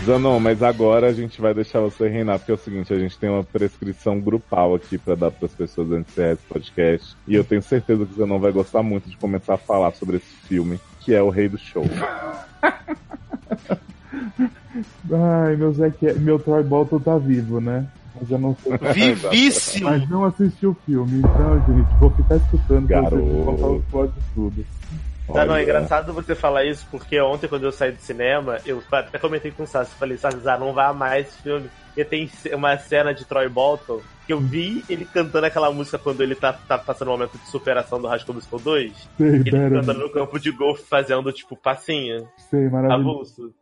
Zanon, 0.05 0.39
mas 0.39 0.61
agora 0.61 1.07
a 1.07 1.13
gente 1.13 1.39
vai 1.39 1.53
deixar 1.53 1.79
você 1.79 2.09
reinar, 2.09 2.37
porque 2.37 2.51
é 2.51 2.55
o 2.55 2.57
seguinte, 2.57 2.93
a 2.93 2.99
gente 2.99 3.17
tem 3.17 3.29
uma 3.29 3.43
prescrição 3.43 4.19
grupal 4.19 4.75
aqui 4.75 4.97
pra 4.97 5.15
dar 5.15 5.31
pras 5.31 5.53
pessoas 5.53 5.91
antes 5.91 6.13
de 6.13 6.33
esse 6.33 6.43
podcast. 6.43 7.15
E 7.27 7.35
eu 7.35 7.43
tenho 7.43 7.61
certeza 7.61 8.05
que 8.05 8.11
o 8.13 8.15
Zanon 8.15 8.39
vai 8.39 8.51
gostar 8.51 8.83
muito 8.83 9.09
de 9.09 9.15
começar 9.17 9.53
a 9.53 9.57
falar 9.57 9.93
sobre 9.93 10.17
esse 10.17 10.35
filme, 10.47 10.79
que 10.99 11.13
é 11.13 11.21
O 11.21 11.29
Rei 11.29 11.47
do 11.47 11.57
Show. 11.57 11.85
Ai, 15.11 15.55
meu 15.55 15.71
Zé, 15.73 15.89
que 15.91 16.11
meu 16.13 16.37
Troy 16.39 16.63
Bolton 16.63 16.99
tá 16.99 17.17
vivo, 17.17 17.61
né? 17.61 17.87
Mas 18.19 18.29
eu 18.29 18.39
não 18.39 18.55
sei. 18.61 18.73
Vivíssimo! 18.93 19.89
Mas 19.89 20.09
não 20.09 20.25
assisti 20.25 20.65
o 20.67 20.75
filme, 20.85 21.19
então, 21.19 21.63
gente, 21.67 21.99
vou 21.99 22.11
ficar 22.11 22.35
escutando 22.37 22.87
Garoto. 22.87 23.15
vocês 23.17 23.45
contar 23.45 23.67
os 23.67 23.85
plots 23.85 24.23
tudo. 24.35 24.65
Tá, 25.33 25.45
não, 25.45 25.55
é 25.55 25.63
engraçado 25.63 26.13
você 26.13 26.35
falar 26.35 26.63
isso, 26.63 26.85
porque 26.91 27.19
ontem, 27.19 27.47
quando 27.47 27.63
eu 27.63 27.71
saí 27.71 27.91
do 27.91 27.99
cinema, 27.99 28.57
eu 28.65 28.83
até 28.91 29.17
comentei 29.17 29.51
com 29.51 29.63
o 29.63 29.67
Sassi, 29.67 29.95
falei, 29.95 30.17
Sassi, 30.17 30.47
ah, 30.47 30.57
não 30.57 30.73
vai 30.73 30.85
amar 30.85 31.19
esse 31.19 31.41
filme. 31.41 31.69
E 31.97 32.03
tem 32.03 32.29
uma 32.53 32.77
cena 32.77 33.13
de 33.13 33.25
Troy 33.25 33.47
Bolton, 33.49 33.99
que 34.25 34.33
eu 34.33 34.39
vi 34.39 34.83
ele 34.89 35.05
cantando 35.05 35.45
aquela 35.45 35.71
música 35.71 35.97
quando 35.97 36.21
ele 36.21 36.35
tá, 36.35 36.53
tá 36.53 36.77
passando 36.77 37.09
um 37.09 37.11
momento 37.11 37.37
de 37.37 37.47
superação 37.47 38.01
do 38.01 38.07
School 38.19 38.35
Musical 38.35 38.59
2. 38.59 39.09
Sei, 39.17 39.27
Ele 39.27 39.51
cantando 39.51 39.99
no 39.99 40.09
campo 40.09 40.39
de 40.39 40.51
golfe, 40.51 40.83
fazendo, 40.83 41.31
tipo, 41.31 41.55
passinho, 41.55 42.27
sei, 42.49 42.69
maravilhoso. 42.69 43.09
avulso. 43.09 43.53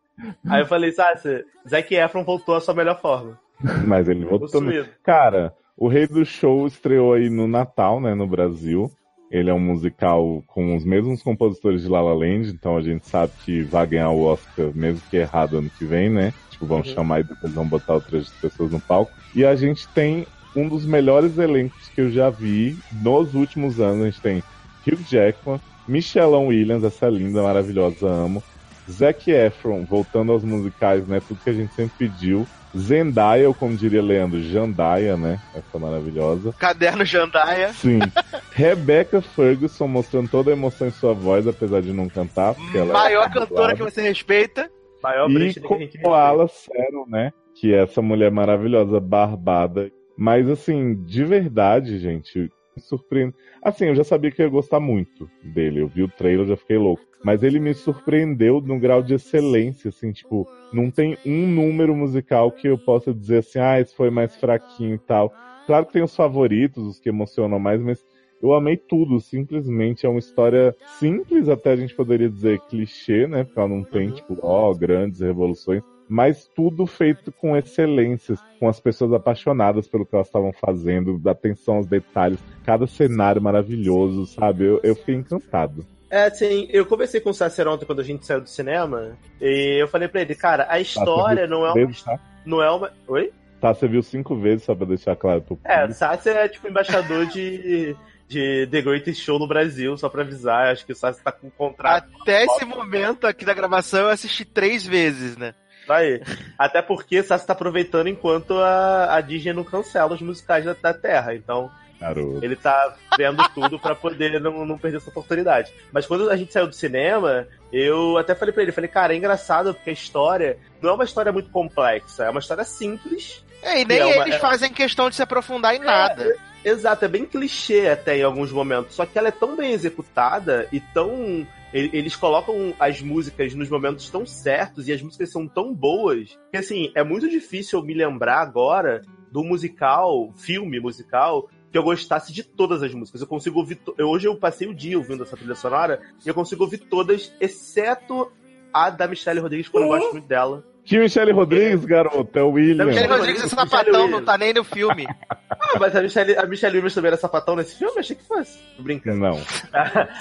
Aí 0.47 0.61
eu 0.61 0.65
falei, 0.65 0.91
Sassi, 0.91 1.43
Zac 1.67 1.93
Efron 1.93 2.23
voltou 2.23 2.55
à 2.55 2.61
sua 2.61 2.73
melhor 2.73 2.99
forma. 3.01 3.39
Mas 3.85 4.07
ele 4.07 4.25
voltou. 4.25 4.61
Cara, 5.03 5.53
o 5.77 5.87
Rei 5.87 6.07
do 6.07 6.25
Show 6.25 6.67
estreou 6.67 7.13
aí 7.13 7.29
no 7.29 7.47
Natal, 7.47 7.99
né, 7.99 8.13
no 8.13 8.27
Brasil. 8.27 8.91
Ele 9.31 9.49
é 9.49 9.53
um 9.53 9.59
musical 9.59 10.43
com 10.47 10.75
os 10.75 10.85
mesmos 10.85 11.23
compositores 11.23 11.83
de 11.83 11.89
La 11.89 12.01
La 12.01 12.13
Land, 12.13 12.49
então 12.51 12.77
a 12.77 12.81
gente 12.81 13.07
sabe 13.07 13.33
que 13.37 13.63
vai 13.65 13.87
ganhar 13.87 14.11
o 14.11 14.21
Oscar, 14.23 14.73
mesmo 14.75 15.01
que 15.07 15.17
errado 15.17 15.57
ano 15.57 15.71
que 15.71 15.85
vem, 15.87 16.09
né? 16.11 16.35
Tipo, 16.49 16.67
vão 16.67 16.79
Uhum. 16.79 16.83
chamar 16.83 17.21
e 17.21 17.23
depois 17.23 17.53
vão 17.53 17.67
botar 17.67 17.95
outras 17.95 18.33
pessoas 18.33 18.71
no 18.71 18.81
palco. 18.81 19.17
E 19.33 19.45
a 19.45 19.55
gente 19.55 19.89
tem 19.93 20.27
um 20.55 20.67
dos 20.69 20.85
melhores 20.85 21.37
elencos 21.37 21.89
que 21.89 22.01
eu 22.01 22.11
já 22.11 22.29
vi 22.29 22.83
nos 22.91 23.33
últimos 23.33 23.79
anos. 23.79 24.03
A 24.03 24.09
gente 24.11 24.21
tem 24.21 24.43
Hugh 24.85 25.01
Jackman, 25.03 25.61
Michelão 25.87 26.47
Williams, 26.47 26.83
essa 26.83 27.09
linda, 27.09 27.41
maravilhosa, 27.41 28.07
amo. 28.09 28.45
Zac 28.89 29.29
Efron, 29.29 29.85
voltando 29.85 30.31
aos 30.31 30.43
musicais, 30.43 31.07
né? 31.07 31.21
Tudo 31.25 31.41
que 31.43 31.49
a 31.49 31.53
gente 31.53 31.73
sempre 31.73 31.93
pediu. 31.97 32.47
Zendaya, 32.77 33.47
ou 33.49 33.53
como 33.53 33.75
diria 33.75 34.01
Leandro, 34.01 34.41
Jandaia, 34.41 35.17
né? 35.17 35.39
Essa 35.53 35.77
maravilhosa. 35.77 36.53
Caderno 36.53 37.03
Jandaia. 37.03 37.73
Sim. 37.73 37.99
Rebecca 38.51 39.21
Ferguson 39.21 39.87
mostrando 39.87 40.29
toda 40.29 40.51
a 40.51 40.53
emoção 40.53 40.87
em 40.87 40.91
sua 40.91 41.13
voz, 41.13 41.47
apesar 41.47 41.81
de 41.81 41.91
não 41.91 42.07
cantar. 42.07 42.55
Porque 42.55 42.77
ela 42.77 42.93
Maior 42.93 43.25
é 43.25 43.29
cantora 43.29 43.75
que 43.75 43.83
você 43.83 44.01
respeita. 44.01 44.71
Maior 45.03 45.29
E 45.29 45.33
brecha 45.33 45.59
que 45.59 45.73
a 45.73 45.77
gente 45.77 46.01
Koala 46.01 46.47
Sero, 46.47 47.05
né? 47.07 47.33
Que 47.55 47.73
é 47.73 47.83
essa 47.83 48.01
mulher 48.01 48.31
maravilhosa, 48.31 48.99
barbada. 48.99 49.91
Mas 50.17 50.47
assim, 50.47 51.03
de 51.03 51.25
verdade, 51.25 51.99
gente, 51.99 52.39
me 52.75 52.81
surpreende. 52.81 53.33
Assim, 53.61 53.85
eu 53.87 53.95
já 53.95 54.03
sabia 54.03 54.31
que 54.31 54.41
eu 54.41 54.45
ia 54.45 54.51
gostar 54.51 54.79
muito 54.79 55.29
dele. 55.43 55.81
Eu 55.81 55.87
vi 55.87 56.03
o 56.03 56.07
trailer, 56.07 56.47
já 56.47 56.55
fiquei 56.55 56.77
louco. 56.77 57.03
Mas 57.23 57.43
ele 57.43 57.59
me 57.59 57.73
surpreendeu 57.73 58.59
no 58.61 58.79
grau 58.79 59.01
de 59.03 59.13
excelência, 59.13 59.89
assim, 59.89 60.11
tipo, 60.11 60.47
não 60.73 60.89
tem 60.89 61.17
um 61.25 61.47
número 61.47 61.95
musical 61.95 62.51
que 62.51 62.67
eu 62.67 62.77
possa 62.77 63.13
dizer 63.13 63.39
assim, 63.39 63.59
ah, 63.59 63.79
esse 63.79 63.95
foi 63.95 64.09
mais 64.09 64.35
fraquinho 64.35 64.95
e 64.95 64.99
tal. 64.99 65.31
Claro 65.67 65.85
que 65.85 65.93
tem 65.93 66.03
os 66.03 66.15
favoritos, 66.15 66.83
os 66.85 66.99
que 66.99 67.09
emocionam 67.09 67.59
mais, 67.59 67.81
mas 67.81 68.03
eu 68.41 68.53
amei 68.53 68.75
tudo, 68.75 69.19
simplesmente 69.19 70.05
é 70.05 70.09
uma 70.09 70.17
história 70.19 70.75
simples, 70.99 71.47
até 71.47 71.71
a 71.71 71.75
gente 71.75 71.95
poderia 71.95 72.27
dizer 72.29 72.59
clichê, 72.69 73.27
né? 73.27 73.43
Porque 73.43 73.59
ela 73.59 73.69
não 73.69 73.83
tem, 73.83 74.07
Uhum. 74.07 74.15
tipo, 74.15 74.39
ó, 74.41 74.73
grandes 74.73 75.19
revoluções, 75.19 75.83
mas 76.09 76.49
tudo 76.55 76.87
feito 76.87 77.31
com 77.33 77.55
excelência, 77.55 78.35
com 78.59 78.67
as 78.67 78.79
pessoas 78.79 79.13
apaixonadas 79.13 79.87
pelo 79.87 80.05
que 80.05 80.15
elas 80.15 80.27
estavam 80.27 80.51
fazendo, 80.53 81.19
da 81.19 81.31
atenção 81.31 81.75
aos 81.75 81.87
detalhes, 81.87 82.39
cada 82.65 82.87
cenário 82.87 83.41
maravilhoso, 83.41 84.25
sabe? 84.25 84.65
Eu, 84.65 84.79
eu 84.83 84.95
fiquei 84.95 85.15
encantado. 85.15 85.85
É, 86.11 86.25
assim, 86.25 86.67
eu 86.69 86.85
conversei 86.85 87.21
com 87.21 87.29
o 87.29 87.33
Sasser 87.33 87.65
ontem 87.69 87.85
quando 87.85 88.01
a 88.01 88.03
gente 88.03 88.25
saiu 88.25 88.41
do 88.41 88.49
cinema, 88.49 89.17
e 89.39 89.81
eu 89.81 89.87
falei 89.87 90.09
pra 90.09 90.19
ele, 90.19 90.35
cara, 90.35 90.67
a 90.69 90.77
história 90.77 91.47
não 91.47 91.65
é 91.65 91.69
uma. 91.69 91.73
Vezes, 91.73 92.03
tá? 92.03 92.19
Não 92.45 92.61
é 92.61 92.69
uma. 92.69 92.91
Oi? 93.07 93.31
Tá, 93.61 93.73
você 93.73 93.87
viu 93.87 94.03
cinco 94.03 94.35
vezes, 94.35 94.65
só 94.65 94.75
pra 94.75 94.85
deixar 94.85 95.15
claro 95.15 95.41
pro 95.41 95.57
É, 95.63 95.85
o. 95.85 95.93
Sasser 95.93 96.35
é 96.35 96.49
tipo 96.49 96.67
embaixador 96.67 97.27
de, 97.27 97.95
de 98.27 98.67
The 98.69 98.81
Greatest 98.81 99.23
Show 99.23 99.39
no 99.39 99.47
Brasil, 99.47 99.95
só 99.95 100.09
pra 100.09 100.23
avisar. 100.23 100.67
Acho 100.67 100.85
que 100.85 100.91
o 100.91 100.95
Sasser 100.95 101.23
tá 101.23 101.31
com 101.31 101.47
um 101.47 101.51
contrato. 101.51 102.09
Até 102.21 102.43
esse 102.43 102.65
momento 102.65 103.25
aqui 103.25 103.45
da 103.45 103.53
gravação 103.53 104.01
eu 104.01 104.09
assisti 104.09 104.43
três 104.43 104.85
vezes, 104.85 105.37
né? 105.37 105.55
Aí. 105.87 106.21
Até 106.57 106.81
porque 106.81 107.23
Sassi 107.23 107.47
tá 107.47 107.53
aproveitando 107.53 108.07
enquanto 108.07 108.57
a, 108.57 109.15
a 109.15 109.21
Disney 109.21 109.53
não 109.53 109.63
cancela 109.63 110.13
os 110.13 110.21
musicais 110.21 110.65
da, 110.65 110.73
da 110.73 110.93
Terra. 110.93 111.33
Então, 111.35 111.71
Garoto. 112.01 112.43
ele 112.43 112.55
tá 112.55 112.95
vendo 113.17 113.47
tudo 113.53 113.79
pra 113.79 113.93
poder 113.95 114.41
não, 114.41 114.65
não 114.65 114.77
perder 114.77 114.97
essa 114.97 115.09
oportunidade. 115.09 115.71
Mas 115.93 116.05
quando 116.07 116.29
a 116.29 116.35
gente 116.35 116.51
saiu 116.51 116.67
do 116.67 116.73
cinema, 116.73 117.47
eu 117.71 118.17
até 118.17 118.33
falei 118.35 118.51
pra 118.53 118.63
ele, 118.63 118.71
falei, 118.71 118.89
cara, 118.89 119.13
é 119.13 119.17
engraçado 119.17 119.73
porque 119.73 119.91
a 119.91 119.93
história 119.93 120.57
não 120.81 120.89
é 120.89 120.93
uma 120.93 121.03
história 121.03 121.31
muito 121.31 121.49
complexa, 121.51 122.25
é 122.25 122.29
uma 122.29 122.39
história 122.39 122.63
simples. 122.63 123.45
É, 123.61 123.81
e 123.81 123.85
nem 123.85 123.99
É 123.99 124.05
uma- 124.05 124.23
eles 124.23 124.35
é- 124.35 124.39
fazem 124.39 124.73
questão 124.73 125.09
de 125.09 125.15
se 125.15 125.21
aprofundar 125.21 125.75
em 125.75 125.79
nada. 125.79 126.35
Exato, 126.65 127.05
é 127.05 127.07
bem 127.07 127.25
clichê 127.25 127.87
até 127.89 128.17
em 128.17 128.23
alguns 128.23 128.51
momentos, 128.51 128.95
só 128.95 129.05
que 129.05 129.17
ela 129.17 129.27
é 129.29 129.31
tão 129.31 129.55
bem 129.55 129.71
executada 129.71 130.67
e 130.71 130.79
tão. 130.79 131.45
Eles 131.73 132.15
colocam 132.17 132.73
as 132.79 133.01
músicas 133.01 133.53
nos 133.55 133.69
momentos 133.69 134.09
tão 134.09 134.25
certos 134.25 134.87
e 134.87 134.91
as 134.93 135.01
músicas 135.01 135.31
são 135.31 135.47
tão 135.47 135.73
boas 135.73 136.37
que, 136.51 136.57
assim, 136.57 136.91
é 136.93 137.01
muito 137.03 137.29
difícil 137.29 137.79
eu 137.79 137.85
me 137.85 137.93
lembrar 137.93 138.41
agora 138.41 139.01
do 139.31 139.41
musical, 139.43 140.33
filme 140.35 140.79
musical, 140.81 141.49
que 141.71 141.77
eu 141.77 141.83
gostasse 141.83 142.33
de 142.33 142.43
todas 142.43 142.83
as 142.83 142.93
músicas. 142.93 143.21
Eu 143.21 143.27
consigo 143.27 143.59
ouvir. 143.59 143.75
to- 143.75 143.95
eu- 143.97 144.09
Hoje 144.09 144.27
eu 144.27 144.35
passei 144.35 144.67
o 144.67 144.73
dia 144.73 144.97
ouvindo 144.97 145.23
essa 145.23 145.37
trilha 145.37 145.55
sonora 145.55 146.01
e 146.25 146.27
eu 146.27 146.33
consigo 146.33 146.63
ouvir 146.63 146.79
todas, 146.79 147.33
exceto 147.39 148.31
a 148.73 148.89
da 148.89 149.07
Michelle 149.07 149.39
Rodrigues, 149.39 149.69
que 149.69 149.77
eu 149.77 149.81
não 149.81 149.87
gosto 149.87 150.11
muito 150.13 150.27
dela. 150.27 150.63
Que 150.83 150.97
Michelle 150.97 151.31
Rodrigues, 151.31 151.85
garoto, 151.85 152.39
é 152.39 152.41
o 152.41 152.49
William. 152.51 152.85
Michelle 152.85 153.07
Rodrigues 153.07 153.43
é 153.43 153.47
sapatão, 153.47 154.07
não 154.07 154.23
tá 154.23 154.35
nem 154.37 154.51
no 154.53 154.63
filme. 154.63 155.05
Ah, 155.49 155.77
mas 155.79 155.95
a 155.95 156.01
Michelle, 156.01 156.35
a 156.35 156.45
Michelle 156.47 156.75
Williams 156.75 156.95
também 156.95 157.09
era 157.09 157.17
sapatão 157.17 157.55
nesse 157.55 157.77
filme? 157.77 157.99
Achei 157.99 158.15
que 158.15 158.23
fosse. 158.23 158.57
Tô 158.75 158.81
brincando. 158.81 159.19
Não. 159.19 159.39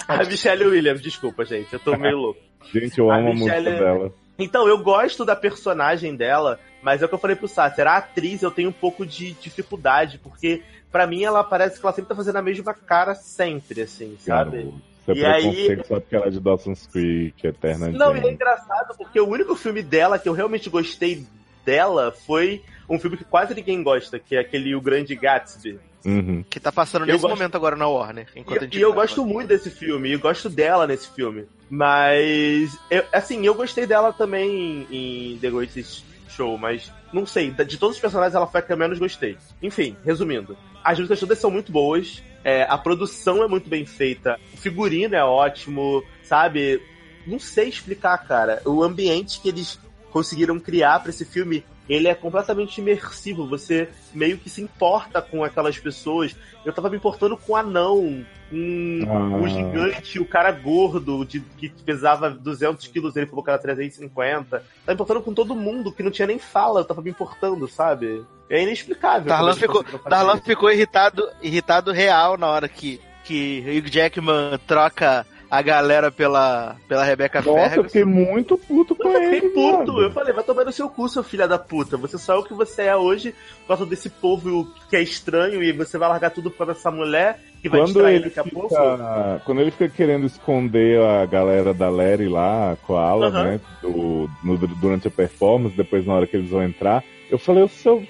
a 0.07 0.23
Michelle 0.23 0.65
Williams, 0.67 1.01
desculpa, 1.01 1.43
gente. 1.45 1.73
Eu 1.73 1.79
tô 1.79 1.97
meio 1.97 2.15
louco. 2.17 2.39
Gente, 2.71 2.99
eu 2.99 3.09
A 3.09 3.17
amo 3.17 3.29
a, 3.29 3.33
Michelle- 3.33 3.69
música 3.71 3.83
dela. 3.83 4.13
Então, 4.37 4.67
eu 4.67 4.77
gosto 4.83 5.25
da 5.25 5.35
personagem 5.35 6.15
dela, 6.15 6.59
mas 6.81 7.01
é 7.01 7.05
o 7.05 7.09
que 7.09 7.13
eu 7.15 7.19
falei 7.19 7.35
pro 7.35 7.47
Sasser. 7.47 7.87
A 7.87 7.97
atriz 7.97 8.41
eu 8.43 8.51
tenho 8.51 8.69
um 8.69 8.73
pouco 8.73 9.05
de 9.05 9.33
dificuldade, 9.33 10.19
porque 10.19 10.61
pra 10.91 11.07
mim 11.07 11.23
ela 11.23 11.43
parece 11.43 11.79
que 11.79 11.85
ela 11.85 11.93
sempre 11.93 12.09
tá 12.09 12.15
fazendo 12.15 12.37
a 12.37 12.41
mesma 12.41 12.73
cara 12.73 13.15
sempre, 13.15 13.81
assim, 13.81 14.17
sabe? 14.19 14.73
Isso 15.01 15.11
é 15.11 15.13
E 15.15 15.25
aí- 15.25 15.83
só 15.87 15.99
porque 15.99 16.15
ela 16.15 16.27
é 16.27 16.29
de 16.29 16.39
Dawson's 16.39 16.85
Creek, 16.87 17.45
Eterna 17.47 17.89
Não, 17.89 18.15
e 18.15 18.19
é 18.19 18.31
engraçado, 18.31 18.95
porque 18.97 19.19
o 19.19 19.27
único 19.27 19.55
filme 19.55 19.81
dela 19.81 20.19
que 20.19 20.29
eu 20.29 20.33
realmente 20.33 20.69
gostei 20.69 21.25
dela 21.65 22.11
foi 22.11 22.61
um 22.89 22.99
filme 22.99 23.17
que 23.17 23.23
quase 23.23 23.53
ninguém 23.55 23.81
gosta, 23.81 24.19
que 24.19 24.35
é 24.35 24.39
aquele 24.39 24.75
O 24.75 24.81
Grande 24.81 25.15
Gatsby. 25.15 25.79
Uhum. 26.03 26.43
Que 26.49 26.59
tá 26.59 26.71
passando 26.71 27.03
Eu 27.03 27.07
nesse 27.13 27.21
gosto- 27.21 27.35
momento 27.35 27.55
agora 27.55 27.75
na 27.75 27.87
Warner. 27.87 28.27
Enquanto 28.35 28.61
a 28.61 28.63
E, 28.63 28.65
gente 28.65 28.77
e 28.79 28.81
eu 28.81 28.91
gosto 28.91 29.23
muito 29.25 29.47
desse 29.49 29.69
filme, 29.69 30.09
e 30.09 30.13
eu 30.13 30.19
gosto 30.19 30.49
dela 30.49 30.87
nesse 30.87 31.07
filme. 31.11 31.45
Mas, 31.69 32.77
eu- 32.89 33.05
assim, 33.13 33.45
eu 33.45 33.53
gostei 33.53 33.85
dela 33.85 34.11
também 34.11 34.87
em 34.89 35.37
The 35.39 35.49
Greatest 35.49 36.03
Show, 36.29 36.57
mas 36.57 36.91
não 37.13 37.25
sei, 37.25 37.51
de 37.51 37.77
todos 37.77 37.95
os 37.97 38.01
personagens 38.01 38.33
ela 38.35 38.47
foi 38.47 38.59
a 38.59 38.63
que 38.63 38.71
eu 38.73 38.77
menos 38.77 38.97
gostei. 38.97 39.37
Enfim, 39.61 39.95
resumindo, 40.05 40.57
as 40.83 40.97
músicas 40.97 41.19
todas 41.19 41.39
são 41.39 41.51
muito 41.51 41.71
boas, 41.71 42.23
é, 42.43 42.63
a 42.63 42.77
produção 42.77 43.43
é 43.43 43.47
muito 43.47 43.69
bem 43.69 43.85
feita, 43.85 44.39
o 44.53 44.57
figurino 44.57 45.15
é 45.15 45.23
ótimo, 45.23 46.03
sabe? 46.23 46.81
Não 47.25 47.39
sei 47.39 47.69
explicar, 47.69 48.17
cara. 48.19 48.61
O 48.65 48.83
ambiente 48.83 49.39
que 49.39 49.49
eles 49.49 49.79
conseguiram 50.09 50.59
criar 50.59 50.99
pra 50.99 51.09
esse 51.09 51.23
filme, 51.25 51.63
ele 51.89 52.07
é 52.07 52.15
completamente 52.15 52.79
imersivo. 52.79 53.47
Você 53.47 53.89
meio 54.13 54.37
que 54.37 54.49
se 54.49 54.61
importa 54.61 55.21
com 55.21 55.43
aquelas 55.43 55.77
pessoas. 55.77 56.35
Eu 56.63 56.71
tava 56.71 56.89
me 56.89 56.97
importando 56.97 57.35
com 57.35 57.53
o 57.53 57.55
anão, 57.55 58.25
com 58.49 59.05
Ah. 59.09 59.37
o 59.37 59.47
gigante, 59.47 60.19
o 60.19 60.25
cara 60.25 60.51
gordo, 60.51 61.25
de, 61.25 61.39
que 61.57 61.69
pesava 61.69 62.29
200 62.29 62.85
quilos, 62.87 63.15
ele 63.15 63.25
falou 63.25 63.43
que 63.43 63.49
era 63.49 63.59
350. 63.59 64.49
Tava 64.59 64.63
me 64.87 64.93
importando 64.93 65.21
com 65.21 65.33
todo 65.33 65.55
mundo, 65.55 65.91
que 65.91 66.03
não 66.03 66.11
tinha 66.11 66.27
nem 66.27 66.37
fala, 66.39 66.81
eu 66.81 66.85
tava 66.85 67.01
me 67.01 67.09
importando, 67.09 67.67
sabe? 67.67 68.23
É 68.49 68.61
inexplicável. 68.61 69.27
Darlan 69.27 69.55
ficou, 69.55 69.83
Darlan 70.07 70.37
ficou 70.41 70.71
irritado, 70.71 71.27
irritado 71.41 71.91
real 71.91 72.37
na 72.37 72.47
hora 72.47 72.67
que, 72.67 72.99
que 73.23 73.63
Hugh 73.65 73.89
Jackman 73.89 74.59
troca 74.67 75.25
a 75.51 75.61
galera 75.61 76.09
pela, 76.09 76.77
pela 76.87 77.03
Rebecca 77.03 77.39
Nossa, 77.41 77.49
eu 77.51 77.55
Ferguson. 77.69 77.83
fiquei 77.83 78.05
muito 78.05 78.57
puto 78.57 78.95
com 78.95 79.09
Eu 79.09 79.21
fiquei 79.21 79.37
ele. 79.39 79.49
puto. 79.49 79.91
mano. 79.93 80.01
Eu 80.03 80.11
falei, 80.11 80.33
vai 80.33 80.43
tomar 80.45 80.63
no 80.63 80.71
seu 80.71 80.87
cu, 80.89 81.09
seu 81.09 81.23
filho 81.23 81.45
da 81.45 81.59
puta. 81.59 81.97
Você 81.97 82.17
só 82.17 82.35
é 82.35 82.37
o 82.37 82.43
que 82.43 82.53
você 82.53 82.83
é 82.83 82.95
hoje 82.95 83.35
por 83.61 83.67
causa 83.67 83.85
desse 83.85 84.09
povo 84.09 84.65
que 84.89 84.95
é 84.95 85.01
estranho 85.01 85.61
e 85.61 85.73
você 85.73 85.97
vai 85.97 86.07
largar 86.07 86.29
tudo 86.31 86.49
por 86.49 86.59
causa 86.59 86.73
dessa 86.73 86.89
mulher 86.89 87.37
que 87.61 87.67
vai 87.67 87.81
te 87.81 87.87
Quando 87.87 87.99
trair 87.99 88.15
ele, 88.15 88.23
daqui 88.23 88.39
a 88.39 88.43
pouco. 88.45 88.69
fica, 88.69 89.41
quando 89.45 89.61
ele 89.61 89.71
fica 89.71 89.89
querendo 89.89 90.25
esconder 90.25 90.99
a 91.01 91.25
galera 91.25 91.73
da 91.73 91.89
Larry 91.89 92.29
lá, 92.29 92.71
a 92.71 92.75
Koala, 92.77 93.27
Aham. 93.27 93.43
né? 93.43 93.59
Do, 93.81 94.29
no- 94.43 94.57
durante 94.57 95.09
a 95.09 95.11
performance, 95.11 95.75
depois 95.75 96.05
na 96.05 96.13
hora 96.13 96.25
que 96.27 96.37
eles 96.37 96.49
vão 96.49 96.63
entrar, 96.63 97.03
eu 97.29 97.37
falei, 97.37 97.61
ô 97.63 97.67
seu 97.67 98.01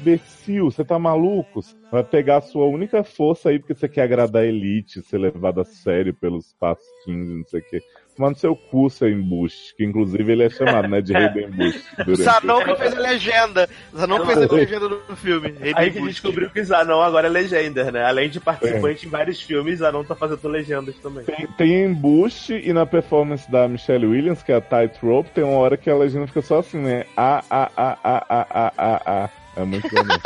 imbecil, 0.00 0.70
você 0.70 0.84
tá 0.84 0.98
maluco? 0.98 1.60
Vai 1.92 2.02
pegar 2.04 2.38
a 2.38 2.40
sua 2.42 2.66
única 2.66 3.02
força 3.04 3.50
aí 3.50 3.58
porque 3.58 3.74
você 3.74 3.88
quer 3.88 4.02
agradar 4.02 4.42
a 4.42 4.46
elite, 4.46 5.02
ser 5.02 5.18
levado 5.18 5.60
a 5.60 5.64
sério 5.64 6.14
pelos 6.14 6.52
pasquins, 6.58 7.28
não 7.28 7.44
sei 7.46 7.60
o 7.60 7.64
quê. 7.64 7.80
Mano, 8.18 8.36
seu 8.36 8.54
cu, 8.54 8.90
seu 8.90 9.08
embuste, 9.08 9.74
que 9.74 9.84
inclusive 9.84 10.30
ele 10.30 10.42
é 10.42 10.50
chamado, 10.50 10.86
né, 10.88 11.00
de 11.00 11.10
rei 11.14 11.28
do 11.30 11.40
embuste. 11.40 11.82
durante- 12.04 12.22
Zanon 12.22 12.64
que 12.64 12.76
fez 12.76 12.94
a 12.96 13.00
legenda. 13.00 13.68
Zanon 13.96 14.26
fez 14.26 14.38
a 14.42 14.54
legenda 14.54 14.88
do 14.90 15.16
filme. 15.16 15.54
Rei 15.58 15.72
do 15.72 15.78
Aí 15.78 15.90
que 15.90 16.02
descobriu 16.02 16.50
que 16.50 16.62
Zanon 16.62 17.00
agora 17.00 17.28
é 17.28 17.30
legenda, 17.30 17.90
né? 17.90 18.04
Além 18.04 18.28
de 18.28 18.38
participante 18.38 19.06
em 19.06 19.08
vários 19.10 19.40
filmes, 19.40 19.78
Zanon 19.78 20.04
tá 20.04 20.14
fazendo 20.14 20.46
legendas 20.48 20.94
também. 20.96 21.24
Tem, 21.24 21.46
tem 21.56 21.84
embuste 21.84 22.54
e 22.62 22.72
na 22.74 22.84
performance 22.84 23.50
da 23.50 23.66
Michelle 23.66 24.06
Williams, 24.06 24.42
que 24.42 24.52
é 24.52 24.56
a 24.56 24.60
Tightrope, 24.60 25.30
tem 25.30 25.42
uma 25.44 25.56
hora 25.58 25.76
que 25.78 25.88
a 25.88 25.96
legenda 25.96 26.26
fica 26.26 26.42
só 26.42 26.58
assim, 26.58 26.78
né? 26.78 27.06
A, 27.16 27.42
a, 27.48 27.70
a, 27.74 27.98
a, 28.04 28.26
a, 28.28 28.46
a, 28.50 28.72
a, 28.76 29.24
a. 29.24 29.30
É 29.56 29.64
muito 29.64 29.88
bonito. 29.88 30.20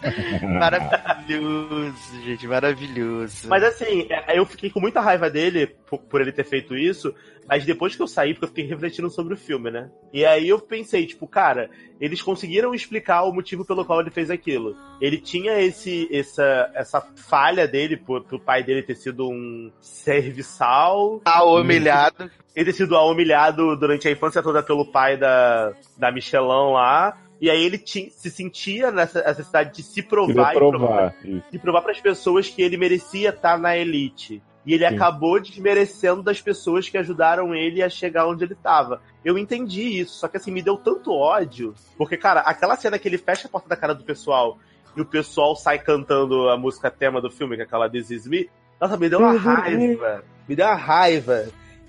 Maravilhoso, 0.42 2.20
gente, 2.24 2.46
maravilhoso. 2.46 3.48
Mas 3.48 3.62
assim, 3.62 4.06
é, 4.10 4.38
eu 4.38 4.44
fiquei 4.46 4.70
com 4.70 4.80
muita 4.80 5.00
raiva 5.00 5.28
dele 5.30 5.66
por, 5.88 5.98
por 5.98 6.20
ele 6.20 6.32
ter 6.32 6.44
feito 6.44 6.76
isso, 6.76 7.14
mas 7.48 7.64
depois 7.64 7.94
que 7.94 8.02
eu 8.02 8.06
saí, 8.06 8.32
porque 8.32 8.44
eu 8.44 8.48
fiquei 8.48 8.64
refletindo 8.66 9.10
sobre 9.10 9.34
o 9.34 9.36
filme, 9.36 9.70
né? 9.70 9.90
E 10.12 10.24
aí 10.24 10.48
eu 10.48 10.58
pensei, 10.58 11.06
tipo, 11.06 11.26
cara, 11.26 11.70
eles 12.00 12.22
conseguiram 12.22 12.74
explicar 12.74 13.22
o 13.24 13.32
motivo 13.32 13.64
pelo 13.64 13.84
qual 13.84 14.00
ele 14.00 14.10
fez 14.10 14.30
aquilo. 14.30 14.76
Ele 15.00 15.18
tinha 15.18 15.60
esse, 15.60 16.08
essa, 16.12 16.70
essa 16.74 17.00
falha 17.16 17.66
dele, 17.66 17.96
por, 17.96 18.24
pro 18.24 18.40
pai 18.40 18.62
dele 18.62 18.82
ter 18.82 18.94
sido 18.96 19.28
um 19.28 19.70
serviçal, 19.80 21.20
Tá 21.20 21.42
humilhado. 21.44 22.30
ele 22.54 22.72
ter 22.72 22.76
sido 22.76 22.96
humilhado 22.96 23.76
durante 23.76 24.08
a 24.08 24.12
infância 24.12 24.42
toda 24.42 24.62
pelo 24.62 24.90
pai 24.90 25.16
da, 25.16 25.72
da 25.96 26.10
Michelin 26.12 26.72
lá. 26.72 27.16
E 27.40 27.48
aí 27.50 27.64
ele 27.64 27.78
ti- 27.78 28.12
se 28.14 28.30
sentia 28.30 28.90
nessa 28.92 29.22
necessidade 29.22 29.74
de 29.74 29.82
se 29.82 30.02
provar 30.02 30.26
Queria 30.26 30.50
e 30.50 30.54
provar 30.54 30.78
provar. 30.78 31.14
Isso. 31.24 31.42
e 31.52 31.58
provar 31.58 31.82
para 31.82 31.92
as 31.92 32.00
pessoas 32.00 32.48
que 32.48 32.60
ele 32.60 32.76
merecia 32.76 33.30
estar 33.30 33.58
na 33.58 33.76
elite. 33.76 34.42
E 34.66 34.74
ele 34.74 34.86
Sim. 34.86 34.94
acabou 34.94 35.40
desmerecendo 35.40 36.22
das 36.22 36.38
pessoas 36.40 36.86
que 36.88 36.98
ajudaram 36.98 37.54
ele 37.54 37.82
a 37.82 37.88
chegar 37.88 38.26
onde 38.26 38.44
ele 38.44 38.54
tava. 38.54 39.00
Eu 39.24 39.38
entendi 39.38 39.82
isso, 40.00 40.18
só 40.18 40.28
que 40.28 40.36
assim, 40.36 40.50
me 40.50 40.60
deu 40.60 40.76
tanto 40.76 41.12
ódio. 41.14 41.74
Porque, 41.96 42.16
cara, 42.16 42.40
aquela 42.40 42.76
cena 42.76 42.98
que 42.98 43.08
ele 43.08 43.16
fecha 43.16 43.48
a 43.48 43.50
porta 43.50 43.68
da 43.70 43.76
cara 43.76 43.94
do 43.94 44.04
pessoal 44.04 44.58
e 44.94 45.00
o 45.00 45.06
pessoal 45.06 45.56
sai 45.56 45.78
cantando 45.78 46.50
a 46.50 46.58
música 46.58 46.90
tema 46.90 47.22
do 47.22 47.30
filme, 47.30 47.56
que 47.56 47.62
é 47.62 47.64
aquela 47.64 47.88
This 47.88 48.10
Is 48.10 48.26
Me. 48.26 48.50
Nossa, 48.78 48.98
me 48.98 49.08
deu 49.08 49.18
uma 49.18 49.32
raiva. 49.32 50.22
Me 50.46 50.54
deu 50.54 50.66
uma 50.66 50.74
raiva. 50.74 51.46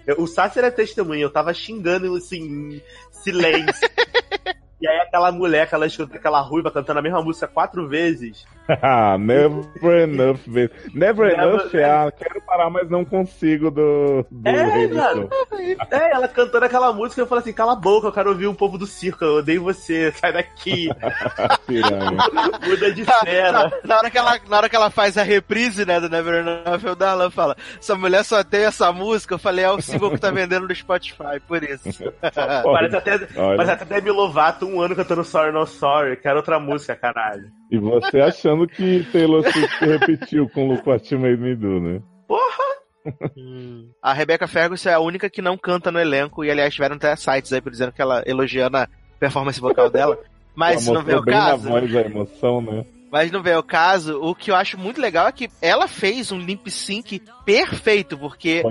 Eu- 0.08 0.22
o 0.22 0.28
Sasser 0.28 0.64
é 0.64 0.72
testemunha, 0.72 1.22
eu 1.24 1.30
tava 1.30 1.54
xingando 1.54 2.16
assim, 2.16 2.42
em 2.76 2.82
silêncio. 3.12 3.90
E 4.82 4.88
aí 4.88 4.98
aquela 5.00 5.32
mulher, 5.32 5.62
aquela, 5.62 5.86
aquela 5.86 6.42
ruiva 6.42 6.72
cantando 6.72 7.00
a 7.00 7.02
mesma 7.04 7.22
música 7.22 7.48
quatro 7.48 7.88
vezes. 7.88 8.48
Ah, 8.82 9.18
Never 9.18 9.64
enough. 10.04 10.40
Never, 10.48 10.70
Never- 10.94 11.34
enough 11.34 11.74
é 11.76 11.84
a 11.86 12.12
quero 12.12 12.42
parar, 12.42 12.70
mas 12.70 12.90
não 12.90 13.04
consigo 13.04 13.70
do. 13.72 14.26
do 14.30 14.48
É. 14.50 15.82
É, 15.92 16.12
ela 16.14 16.28
cantando 16.28 16.66
aquela 16.66 16.94
música, 16.94 17.22
eu 17.22 17.28
falei 17.28 17.42
assim, 17.44 17.54
cala 17.54 17.74
a 17.74 17.76
boca, 17.76 18.08
eu 18.08 18.12
quero 18.12 18.30
ouvir 18.30 18.48
o 18.48 18.54
povo 18.54 18.78
do 18.78 18.86
circo, 18.86 19.24
eu 19.24 19.36
odeio 19.38 19.64
você, 19.64 20.12
sai 20.18 20.34
daqui, 20.34 20.90
Piranha. 21.68 22.18
muda 22.66 22.92
de 22.94 23.04
Na, 23.06 23.14
cena. 23.20 23.72
na 23.84 23.98
hora 23.98 24.10
que 24.10 24.18
ela, 24.18 24.40
na 24.50 24.58
hora 24.58 24.70
que 24.70 24.76
ela 24.76 24.90
faz 24.90 25.18
a 25.18 25.24
reprise, 25.24 25.86
né, 25.86 26.00
do 26.00 26.10
Never 26.10 26.36
Enough, 26.46 26.92
o 26.92 26.96
Darlan 26.96 27.30
fala, 27.30 27.56
essa 27.80 27.96
mulher 27.96 28.24
só 28.24 28.44
tem 28.44 28.64
essa 28.66 28.92
música, 28.92 29.36
eu 29.36 29.40
falei, 29.40 29.66
é 29.66 29.70
o 29.72 29.82
single 29.82 30.12
que 30.12 30.20
tá 30.20 30.32
vendendo 30.32 30.68
no 30.68 30.76
Spotify, 30.76 31.40
por 31.48 31.64
isso. 31.64 32.04
Parece 32.64 32.96
até, 32.96 33.14
Olha. 33.38 33.58
parece 33.58 33.72
até 33.72 33.86
Demi 33.86 34.12
Lovato 34.12 34.66
um 34.66 34.82
ano 34.82 34.96
cantando 34.96 35.24
Sorry 35.24 35.52
No 35.52 35.66
Sorry, 35.66 36.16
quero 36.18 36.38
outra 36.38 36.60
música, 36.60 36.96
caralho. 36.96 37.50
E 37.70 37.78
você 37.78 38.20
achando 38.20 38.61
que 38.68 39.06
Taylor 39.12 39.44
Swift 39.52 39.86
repetiu 39.86 40.50
com 40.50 40.68
Look 40.68 40.88
What 40.88 41.14
You 41.14 41.20
Made 41.20 41.38
Me 41.38 41.56
Do, 41.56 41.80
né? 41.80 42.02
A 44.02 44.14
Rebecca 44.14 44.48
Ferguson 44.48 44.90
é 44.90 44.94
a 44.94 45.00
única 45.00 45.30
que 45.30 45.42
não 45.42 45.58
canta 45.58 45.92
no 45.92 46.00
elenco, 46.00 46.44
e 46.44 46.52
aliás, 46.52 46.74
tiveram 46.74 46.96
até 46.96 47.16
sites 47.16 47.52
aí 47.52 47.62
por 47.62 47.72
dizendo 47.72 47.92
que 47.92 48.02
ela 48.02 48.24
elogiando 48.26 48.78
a 48.78 48.88
performance 49.20 49.60
vocal 49.60 49.90
dela. 49.90 50.18
Mas 50.56 50.88
Ela 50.88 51.00
não 51.00 51.06
vê 51.06 51.16
o 51.16 51.24
bem 51.24 51.34
na 51.34 51.52
caso. 51.52 51.70
voz 51.70 51.96
a 51.96 52.02
emoção, 52.02 52.62
né? 52.62 52.86
Mas 53.12 53.30
não 53.32 53.44
vem 53.44 53.56
o 53.56 53.62
caso. 53.64 54.20
O 54.22 54.34
que 54.34 54.50
eu 54.52 54.56
acho 54.56 54.78
muito 54.78 55.02
legal 55.02 55.28
é 55.28 55.32
que 55.32 55.50
ela 55.62 55.88
fez 55.88 56.32
um 56.32 56.40
lip 56.40 56.72
sync 56.72 57.22
perfeito, 57.46 58.18
porque 58.18 58.64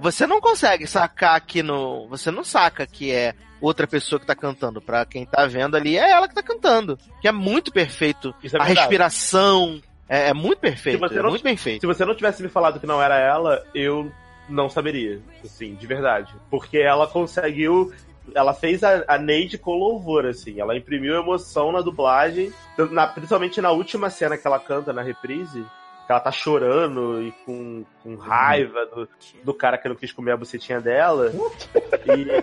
você 0.00 0.26
não 0.26 0.40
consegue 0.40 0.86
sacar 0.86 1.36
aqui 1.36 1.62
no. 1.62 2.08
Você 2.08 2.30
não 2.30 2.42
saca 2.42 2.86
que 2.86 3.12
é 3.12 3.34
outra 3.60 3.86
pessoa 3.86 4.18
que 4.18 4.26
tá 4.26 4.34
cantando. 4.34 4.80
Pra 4.80 5.04
quem 5.04 5.26
tá 5.26 5.44
vendo 5.46 5.76
ali, 5.76 5.98
é 5.98 6.10
ela 6.10 6.26
que 6.26 6.34
tá 6.34 6.42
cantando. 6.42 6.98
Que 7.20 7.28
é 7.28 7.32
muito 7.32 7.70
perfeito. 7.70 8.34
Isso 8.42 8.56
é 8.56 8.60
a 8.60 8.64
verdade. 8.64 8.80
respiração. 8.80 9.80
É, 10.08 10.28
é 10.30 10.34
muito 10.34 10.58
perfeito. 10.58 10.96
Se 10.96 11.08
você 11.08 11.18
É 11.18 11.22
não- 11.22 11.30
muito 11.30 11.44
bem 11.44 11.56
feito. 11.56 11.80
Se 11.82 11.86
você 11.86 12.04
não 12.04 12.14
tivesse 12.14 12.42
me 12.42 12.48
falado 12.48 12.80
que 12.80 12.86
não 12.86 13.00
era 13.02 13.18
ela, 13.18 13.62
eu 13.74 14.10
não 14.48 14.68
saberia. 14.68 15.20
Assim, 15.44 15.74
de 15.74 15.86
verdade. 15.86 16.34
Porque 16.50 16.78
ela 16.78 17.06
conseguiu. 17.06 17.92
Ela 18.34 18.54
fez 18.54 18.82
a, 18.84 19.04
a 19.08 19.18
Neide 19.18 19.58
com 19.58 19.74
louvor, 19.74 20.26
assim. 20.26 20.60
Ela 20.60 20.76
imprimiu 20.76 21.14
emoção 21.16 21.72
na 21.72 21.80
dublagem. 21.80 22.52
na- 22.90 23.06
principalmente 23.06 23.60
na 23.60 23.70
última 23.72 24.10
cena 24.10 24.36
que 24.38 24.46
ela 24.46 24.58
canta 24.60 24.92
na 24.92 25.02
reprise. 25.02 25.64
Que 26.06 26.10
ela 26.12 26.20
tá 26.20 26.32
chorando 26.32 27.22
e 27.22 27.32
com, 27.46 27.84
com 28.02 28.16
raiva 28.16 28.86
do, 28.86 29.08
do 29.44 29.54
cara 29.54 29.78
que 29.78 29.88
não 29.88 29.94
quis 29.94 30.12
comer 30.12 30.32
a 30.32 30.36
bucetinha 30.36 30.80
dela. 30.80 31.32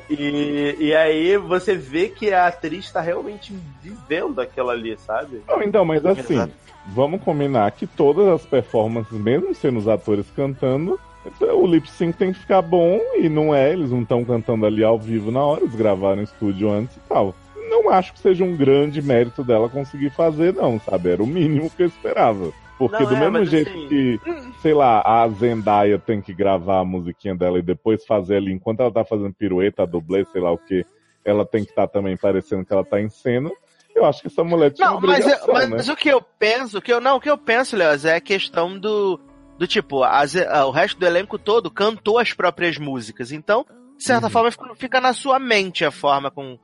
E, 0.10 0.14
e, 0.14 0.76
e 0.80 0.96
aí 0.96 1.38
você 1.38 1.76
vê 1.76 2.08
que 2.08 2.32
a 2.34 2.48
atriz 2.48 2.90
tá 2.92 3.02
realmente 3.02 3.54
vivendo 3.82 4.40
aquilo 4.40 4.70
ali, 4.70 4.98
sabe? 4.98 5.42
Não, 5.48 5.62
então, 5.62 5.84
mas 5.84 6.06
assim, 6.06 6.36
Exato. 6.36 6.54
vamos 6.88 7.22
combinar 7.22 7.70
que 7.72 7.86
todas 7.86 8.28
as 8.30 8.46
performances, 8.46 9.12
mesmo 9.20 9.54
sendo 9.54 9.78
os 9.80 9.88
atores 9.90 10.26
cantando, 10.34 10.98
o 11.42 11.66
lip 11.68 11.90
sync 11.90 12.18
tem 12.18 12.32
que 12.34 12.40
ficar 12.40 12.62
bom 12.62 13.00
e 13.18 13.30
não 13.30 13.54
é, 13.54 13.72
eles 13.74 13.92
não 13.92 14.02
estão 14.02 14.24
cantando 14.26 14.66
ali 14.66 14.84
ao 14.84 14.98
vivo 15.00 15.32
na 15.32 15.44
hora, 15.44 15.62
eles 15.62 15.76
gravaram 15.76 16.22
em 16.22 16.24
estúdio 16.24 16.70
antes 16.72 16.96
e 16.98 17.00
tal. 17.10 17.36
Não 17.70 17.90
acho 17.90 18.14
que 18.14 18.20
seja 18.20 18.44
um 18.44 18.56
grande 18.58 19.02
mérito 19.02 19.44
dela 19.44 19.70
conseguir 19.70 20.10
fazer, 20.10 20.54
não, 20.54 20.80
sabe? 20.80 21.10
Era 21.12 21.24
o 21.24 21.28
mínimo 21.28 21.70
que 21.70 21.84
eu 21.84 21.88
esperava. 21.88 22.52
Porque 22.78 23.04
Não, 23.04 23.10
do 23.10 23.16
é, 23.16 23.20
mesmo 23.30 23.46
jeito 23.46 23.70
assim- 23.70 23.88
que, 23.90 24.20
sei 24.62 24.74
lá, 24.74 25.02
a 25.06 25.28
Zendaya 25.28 26.00
tem 26.00 26.22
que 26.22 26.34
gravar 26.34 26.80
a 26.80 26.86
musiquinha 26.86 27.36
dela 27.36 27.60
e 27.60 27.62
depois 27.62 28.06
fazer 28.06 28.38
ali, 28.38 28.54
enquanto 28.54 28.80
ela 28.80 28.92
tá 28.92 29.04
fazendo 29.04 29.34
pirueta, 29.34 29.86
dublê, 29.86 30.26
sei 30.32 30.42
lá 30.42 30.52
o 30.52 30.58
que, 30.58 30.86
ela 31.26 31.46
tem 31.46 31.64
que 31.66 31.72
estar 31.72 31.88
também 31.88 32.16
parecendo 32.16 32.66
que 32.66 32.72
ela 32.74 32.86
tá 32.86 33.00
em 33.02 33.10
cena. 33.10 33.52
Eu 33.94 34.06
acho 34.06 34.22
que 34.22 34.28
essa 34.28 34.44
mulher 34.46 34.72
tinha 34.72 34.88
Não, 34.90 35.02
mas, 35.02 35.28
eu- 35.28 35.54
mas, 35.54 35.70
né? 35.70 35.76
mas 35.78 35.90
o 35.90 35.96
que 35.96 36.08
eu 36.08 36.22
penso, 36.22 36.78
o 36.78 36.82
que 36.82 36.94
eu, 36.94 37.02
não, 37.02 37.18
o 37.18 37.20
que 37.20 37.30
eu 37.30 37.38
penso, 37.38 37.76
Leoz, 37.76 38.06
é 38.06 38.16
a 38.16 38.22
questão 38.22 38.80
do, 38.80 39.20
do 39.60 39.68
tipo, 39.68 40.04
as- 40.04 40.36
a- 40.36 40.66
o 40.66 40.72
resto 40.72 40.98
do 41.00 41.06
elenco 41.06 41.38
todo 41.38 41.70
cantou 41.70 42.18
as 42.18 42.34
próprias 42.34 42.78
músicas. 42.78 43.32
Então, 43.32 43.66
de 43.98 44.04
certa 44.04 44.28
Uhum. 44.28 44.32
forma, 44.32 44.52
fica, 44.52 44.76
fica 44.76 45.02
na 45.02 45.14
sua 45.14 45.38
mente 45.38 45.84
a 45.86 45.92
forma 45.92 46.32
com 46.32 46.58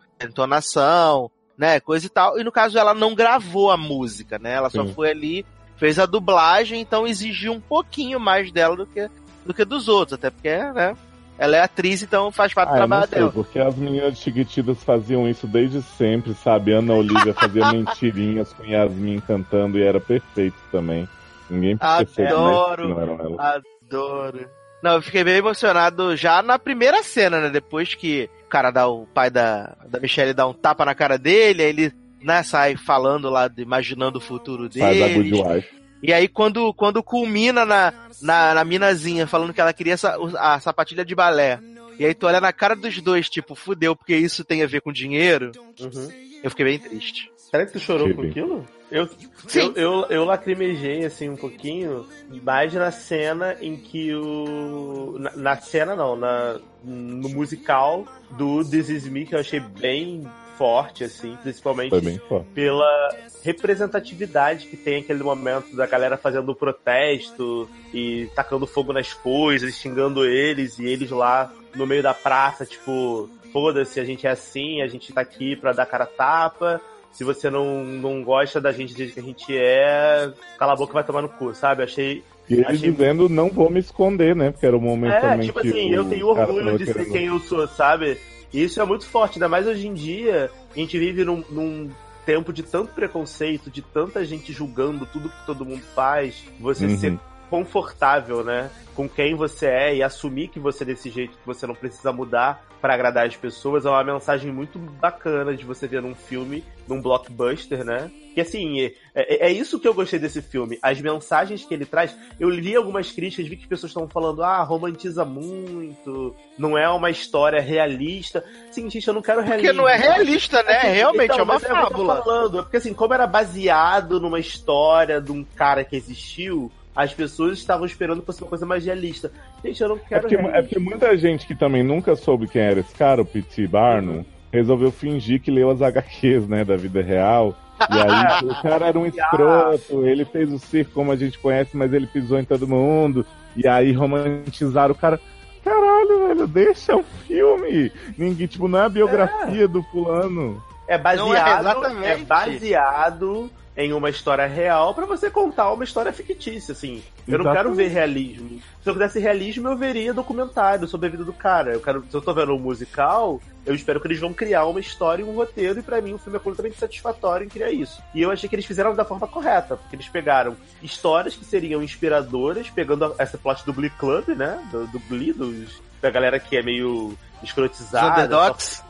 entonação, 0.49 1.29
né, 1.57 1.79
coisa 1.79 2.05
e 2.05 2.09
tal. 2.09 2.39
E 2.39 2.43
no 2.43 2.51
caso, 2.51 2.77
ela 2.77 2.93
não 2.93 3.13
gravou 3.15 3.69
a 3.71 3.77
música, 3.77 4.39
né? 4.39 4.53
Ela 4.53 4.69
só 4.69 4.85
foi 4.85 5.09
ali, 5.11 5.45
fez 5.77 5.99
a 5.99 6.05
dublagem, 6.05 6.79
então 6.81 7.05
exigiu 7.07 7.53
um 7.53 7.59
pouquinho 7.59 8.19
mais 8.19 8.51
dela 8.51 8.75
do 8.75 8.85
que, 8.85 9.09
do 9.45 9.53
que 9.53 9.65
dos 9.65 9.87
outros, 9.87 10.13
até 10.17 10.29
porque, 10.29 10.55
né? 10.73 10.95
Ela 11.37 11.57
é 11.57 11.61
atriz, 11.61 12.01
então 12.01 12.31
faz 12.31 12.53
parte 12.53 12.69
do 12.69 12.75
Ah, 12.75 12.79
não 12.79 12.87
trabalho 12.87 13.09
sei, 13.09 13.19
dela. 13.19 13.31
porque 13.33 13.59
as 13.59 13.75
meninas 13.75 14.17
Chiquititas 14.17 14.81
faziam 14.85 15.27
isso 15.29 15.45
desde 15.45 15.81
sempre, 15.81 16.33
sabe? 16.33 16.71
Ana 16.71 16.93
Olivia 16.93 17.33
fazia 17.33 17.61
mentirinhas 17.73 18.53
com 18.53 18.63
Yasmin 18.63 19.19
cantando 19.19 19.77
e 19.77 19.83
era 19.83 19.99
perfeito 19.99 20.55
também. 20.71 21.05
Ninguém 21.49 21.77
percebeu 21.77 22.37
Adoro. 22.37 22.87
que 22.87 22.93
não 22.93 23.01
eram 23.01 23.19
elas. 23.19 23.65
Adoro. 23.85 24.49
Não, 24.83 24.93
eu 24.93 25.01
fiquei 25.01 25.23
bem 25.23 25.37
emocionado 25.37 26.15
já 26.15 26.41
na 26.41 26.59
primeira 26.59 27.01
cena, 27.01 27.41
né? 27.41 27.49
Depois 27.49 27.95
que 27.95 28.29
o 28.45 28.49
cara 28.49 28.71
dá, 28.71 28.87
o 28.87 29.07
pai 29.07 29.29
da, 29.29 29.75
da 29.87 29.99
Michelle 29.99 30.33
dá 30.33 30.47
um 30.47 30.53
tapa 30.53 30.85
na 30.85 30.93
cara 30.93 31.17
dele, 31.17 31.63
aí 31.63 31.69
ele, 31.69 31.91
né, 32.21 32.43
sai 32.43 32.77
falando 32.77 33.29
lá, 33.29 33.49
imaginando 33.57 34.19
o 34.19 34.21
futuro 34.21 34.71
Sai 34.71 34.99
da 34.99 35.07
Good 35.07 35.31
dele. 35.31 35.65
E 36.03 36.13
aí 36.13 36.27
quando, 36.27 36.71
quando 36.73 37.01
culmina 37.01 37.65
na, 37.65 37.91
na, 38.21 38.53
na 38.53 38.63
minazinha 38.63 39.25
falando 39.25 39.53
que 39.53 39.59
ela 39.59 39.73
queria 39.73 39.93
essa, 39.93 40.17
a 40.37 40.59
sapatilha 40.59 41.03
de 41.03 41.15
balé. 41.15 41.59
E 41.97 42.05
aí 42.05 42.13
tu 42.13 42.27
olha 42.27 42.41
na 42.41 42.53
cara 42.53 42.75
dos 42.75 43.01
dois, 43.01 43.29
tipo, 43.29 43.55
fudeu, 43.55 43.95
porque 43.95 44.15
isso 44.15 44.43
tem 44.43 44.61
a 44.61 44.67
ver 44.67 44.81
com 44.81 44.91
dinheiro. 44.91 45.51
Uhum. 45.79 46.09
Eu 46.43 46.49
fiquei 46.51 46.65
bem 46.65 46.77
triste. 46.77 47.31
Será 47.37 47.65
que 47.65 47.71
tu 47.71 47.79
chorou 47.79 48.13
com 48.13 48.21
aquilo? 48.21 48.67
Eu, 48.91 49.09
eu, 49.53 49.73
eu, 49.73 50.05
eu 50.09 50.25
lacrimejei 50.25 51.05
assim 51.05 51.29
um 51.29 51.35
pouquinho, 51.35 52.05
mais 52.43 52.73
na 52.73 52.91
cena 52.91 53.57
em 53.59 53.75
que 53.75 54.13
o. 54.13 55.17
Na, 55.19 55.35
na 55.35 55.55
cena 55.57 55.95
não, 55.95 56.15
na, 56.15 56.59
no 56.83 57.29
musical 57.29 58.05
do 58.31 58.63
This 58.63 58.89
Is 58.89 59.07
Me, 59.07 59.25
que 59.25 59.33
eu 59.33 59.39
achei 59.39 59.59
bem 59.59 60.27
forte, 60.57 61.03
assim, 61.03 61.37
principalmente 61.41 61.99
bem 61.99 62.19
pela 62.53 63.09
representatividade 63.43 64.67
que 64.67 64.77
tem 64.77 65.01
aquele 65.01 65.21
momento 65.21 65.75
da 65.75 65.85
galera 65.85 66.17
fazendo 66.17 66.49
o 66.49 66.55
protesto 66.55 67.69
e 67.93 68.29
tacando 68.35 68.65
fogo 68.65 68.93
nas 68.93 69.13
coisas, 69.13 69.75
xingando 69.75 70.25
eles 70.25 70.79
e 70.79 70.85
eles 70.85 71.11
lá 71.11 71.51
no 71.75 71.85
meio 71.85 72.01
da 72.01 72.13
praça, 72.13 72.65
tipo, 72.65 73.29
foda-se, 73.51 73.99
a 73.99 74.05
gente 74.05 74.25
é 74.25 74.31
assim, 74.31 74.81
a 74.81 74.87
gente 74.87 75.11
tá 75.13 75.21
aqui 75.21 75.55
pra 75.55 75.73
dar 75.73 75.85
cara 75.85 76.05
tapa. 76.05 76.81
Se 77.15 77.23
você 77.23 77.49
não, 77.49 77.83
não 77.83 78.21
gosta 78.23 78.59
da 78.59 78.71
gente 78.73 78.93
do 78.93 78.97
jeito 78.97 79.13
que 79.13 79.19
a 79.21 79.23
gente 79.23 79.57
é, 79.57 80.31
cala 80.59 80.73
a 80.73 80.75
boca 80.75 80.91
e 80.91 80.95
vai 80.95 81.03
tomar 81.03 81.21
no 81.21 81.29
cu, 81.29 81.55
sabe? 81.55 81.81
Achei. 81.81 82.21
E 82.49 82.55
ele 82.55 82.65
Achei- 82.65 82.91
dizendo, 82.91 83.27
não 83.29 83.49
vou 83.49 83.69
me 83.71 83.79
esconder, 83.79 84.35
né? 84.35 84.51
Porque 84.51 84.65
era 84.65 84.75
o 84.77 84.81
momento 84.81 85.13
É, 85.13 85.21
também 85.21 85.47
tipo 85.47 85.61
que 85.61 85.69
assim, 85.69 85.91
eu 85.91 86.03
tenho 86.05 86.27
orgulho 86.27 86.77
de 86.77 86.85
ser 86.85 87.05
quem 87.09 87.25
eu 87.27 87.39
sou, 87.39 87.65
sabe? 87.69 88.17
E 88.53 88.61
isso 88.63 88.81
é 88.81 88.85
muito 88.85 89.05
forte, 89.07 89.35
ainda 89.37 89.47
mais 89.49 89.65
hoje 89.65 89.87
em 89.87 89.93
dia, 89.93 90.51
a 90.75 90.77
gente 90.77 90.99
vive 90.99 91.23
num, 91.23 91.41
num 91.49 91.89
tempo 92.25 92.51
de 92.51 92.61
tanto 92.63 92.93
preconceito, 92.93 93.71
de 93.71 93.81
tanta 93.81 94.23
gente 94.25 94.51
julgando 94.51 95.05
tudo 95.05 95.29
que 95.29 95.45
todo 95.45 95.65
mundo 95.65 95.81
faz, 95.95 96.43
você 96.59 96.85
Uhum. 96.85 96.97
ser 96.97 97.19
confortável, 97.55 98.43
né? 98.43 98.69
Com 98.93 99.07
quem 99.07 99.33
você 99.33 99.67
é 99.67 99.95
e 99.95 100.03
assumir 100.03 100.49
que 100.49 100.59
você 100.59 100.83
é 100.83 100.87
desse 100.87 101.09
jeito, 101.09 101.37
que 101.37 101.45
você 101.45 101.65
não 101.65 101.73
precisa 101.75 102.11
mudar 102.11 102.65
pra 102.81 102.93
agradar 102.93 103.25
as 103.25 103.35
pessoas, 103.35 103.85
é 103.85 103.89
uma 103.89 104.03
mensagem 104.03 104.51
muito 104.51 104.77
bacana 104.77 105.55
de 105.55 105.63
você 105.65 105.87
ver 105.87 106.01
num 106.01 106.13
filme, 106.13 106.63
num 106.87 107.01
blockbuster, 107.01 107.83
né? 107.83 108.11
Que 108.33 108.41
assim, 108.41 108.81
é, 108.81 108.93
é, 109.15 109.47
é 109.47 109.51
isso 109.51 109.79
que 109.79 109.87
eu 109.87 109.93
gostei 109.93 110.19
desse 110.19 110.41
filme. 110.41 110.77
As 110.81 110.99
mensagens 110.99 111.63
que 111.63 111.73
ele 111.73 111.85
traz. 111.85 112.13
Eu 112.37 112.49
li 112.49 112.75
algumas 112.75 113.09
críticas, 113.09 113.47
vi 113.47 113.55
que 113.55 113.63
as 113.63 113.69
pessoas 113.69 113.91
estavam 113.91 114.09
falando, 114.09 114.43
ah, 114.43 114.61
romantiza 114.63 115.23
muito, 115.23 116.35
não 116.57 116.77
é 116.77 116.87
uma 116.89 117.09
história 117.09 117.61
realista. 117.61 118.43
Sim, 118.69 118.89
gente, 118.89 119.07
eu 119.07 119.13
não 119.13 119.21
quero 119.21 119.39
Porque 119.39 119.51
realismo. 119.55 119.81
não 119.81 119.89
é 119.89 119.95
realista, 119.95 120.61
né? 120.63 120.77
Assim, 120.77 120.87
Realmente 120.89 121.31
então, 121.31 121.39
é 121.39 121.43
uma 121.43 121.59
tô 121.59 121.67
fábula. 121.67 122.21
falando, 122.23 122.59
é 122.59 122.61
porque 122.61 122.77
assim, 122.77 122.93
como 122.93 123.13
era 123.13 123.25
baseado 123.25 124.19
numa 124.19 124.39
história 124.39 125.21
de 125.21 125.31
um 125.31 125.43
cara 125.55 125.83
que 125.85 125.95
existiu, 125.95 126.69
as 126.95 127.13
pessoas 127.13 127.57
estavam 127.57 127.85
esperando 127.85 128.21
que 128.21 128.25
fosse 128.25 128.41
uma 128.41 128.49
coisa 128.49 128.65
mais 128.65 128.85
realista. 128.85 129.31
Gente, 129.63 129.81
eu 129.81 129.89
não 129.89 129.97
É 129.97 129.99
quero 129.99 130.21
porque, 130.21 130.35
é 130.35 130.61
porque 130.61 130.79
muita 130.79 131.17
gente 131.17 131.45
que 131.45 131.53
também 131.53 131.83
nunca 131.83 132.15
soube 132.15 132.47
quem 132.47 132.61
era 132.61 132.79
esse 132.79 132.95
cara, 132.95 133.21
o 133.21 133.25
P.T. 133.25 133.67
Barnum, 133.67 134.23
resolveu 134.51 134.91
fingir 134.91 135.41
que 135.41 135.51
leu 135.51 135.69
as 135.69 135.81
HQs, 135.81 136.47
né, 136.47 136.63
da 136.63 136.77
vida 136.77 137.01
real. 137.01 137.53
E 137.89 137.93
aí 137.93 138.45
o 138.49 138.61
cara 138.61 138.87
era 138.87 138.97
um 138.97 139.05
escroto, 139.05 140.07
ele 140.07 140.23
fez 140.23 140.51
o 140.53 140.57
circo 140.57 140.91
como 140.93 141.11
a 141.11 141.15
gente 141.15 141.37
conhece, 141.37 141.75
mas 141.75 141.91
ele 141.91 142.07
pisou 142.07 142.39
em 142.39 142.45
todo 142.45 142.67
mundo. 142.67 143.25
E 143.55 143.67
aí 143.67 143.91
romantizaram 143.91 144.93
o 144.93 144.97
cara. 144.97 145.19
Caralho, 145.63 146.27
velho, 146.27 146.47
deixa 146.47 146.95
o 146.95 147.03
filme. 147.03 147.91
Ninguém, 148.17 148.45
tipo, 148.45 148.67
não 148.67 148.79
é 148.79 148.85
a 148.85 148.89
biografia 148.89 149.67
do 149.67 149.81
fulano. 149.83 150.61
É 150.87 150.93
é, 150.93 150.97
baseado, 150.97 151.61
exatamente. 151.61 152.05
é 152.05 152.17
baseado 152.17 153.51
em 153.77 153.91
uma 153.91 154.09
história 154.09 154.45
real 154.45 154.93
pra 154.93 155.05
você 155.05 155.29
contar 155.29 155.71
uma 155.71 155.83
história 155.83 156.13
fictícia, 156.13 156.71
assim. 156.71 157.03
Eu 157.27 157.39
não 157.39 157.51
quero 157.51 157.73
ver 157.73 157.89
realismo. 157.89 158.61
Se 158.81 158.89
eu 158.89 158.93
quisesse 158.93 159.19
realismo, 159.19 159.67
eu 159.67 159.75
veria 159.75 160.13
documentário 160.13 160.87
sobre 160.87 161.07
a 161.07 161.09
vida 161.11 161.25
do 161.25 161.33
cara. 161.33 161.73
Eu 161.73 161.81
quero, 161.81 162.03
se 162.09 162.15
eu 162.15 162.21
tô 162.21 162.33
vendo 162.33 162.53
um 162.53 162.59
musical, 162.59 163.41
eu 163.65 163.75
espero 163.75 163.99
que 163.99 164.07
eles 164.07 164.19
vão 164.19 164.33
criar 164.33 164.65
uma 164.65 164.79
história 164.79 165.23
e 165.23 165.25
um 165.25 165.35
roteiro, 165.35 165.79
e 165.79 165.83
pra 165.83 165.99
mim 165.99 166.13
o 166.13 166.17
filme 166.17 166.37
é 166.37 166.39
completamente 166.39 166.77
satisfatório 166.77 167.45
em 167.45 167.49
criar 167.49 167.71
isso. 167.71 168.01
E 168.13 168.21
eu 168.21 168.31
achei 168.31 168.47
que 168.47 168.55
eles 168.55 168.65
fizeram 168.65 168.95
da 168.95 169.03
forma 169.03 169.27
correta, 169.27 169.75
porque 169.75 169.95
eles 169.95 170.07
pegaram 170.07 170.55
histórias 170.81 171.35
que 171.35 171.43
seriam 171.43 171.83
inspiradoras, 171.83 172.69
pegando 172.69 173.13
essa 173.17 173.37
plot 173.37 173.65
do 173.65 173.73
Glee 173.73 173.89
Club, 173.89 174.29
né? 174.29 174.57
Do, 174.71 174.87
do 174.87 174.99
Glee, 175.09 175.33
dos, 175.33 175.81
da 176.01 176.09
galera 176.09 176.39
que 176.39 176.55
é 176.55 176.61
meio 176.61 177.17
escrotizada, 177.43 178.07
Os 178.07 178.11
underdogs. 178.11 178.83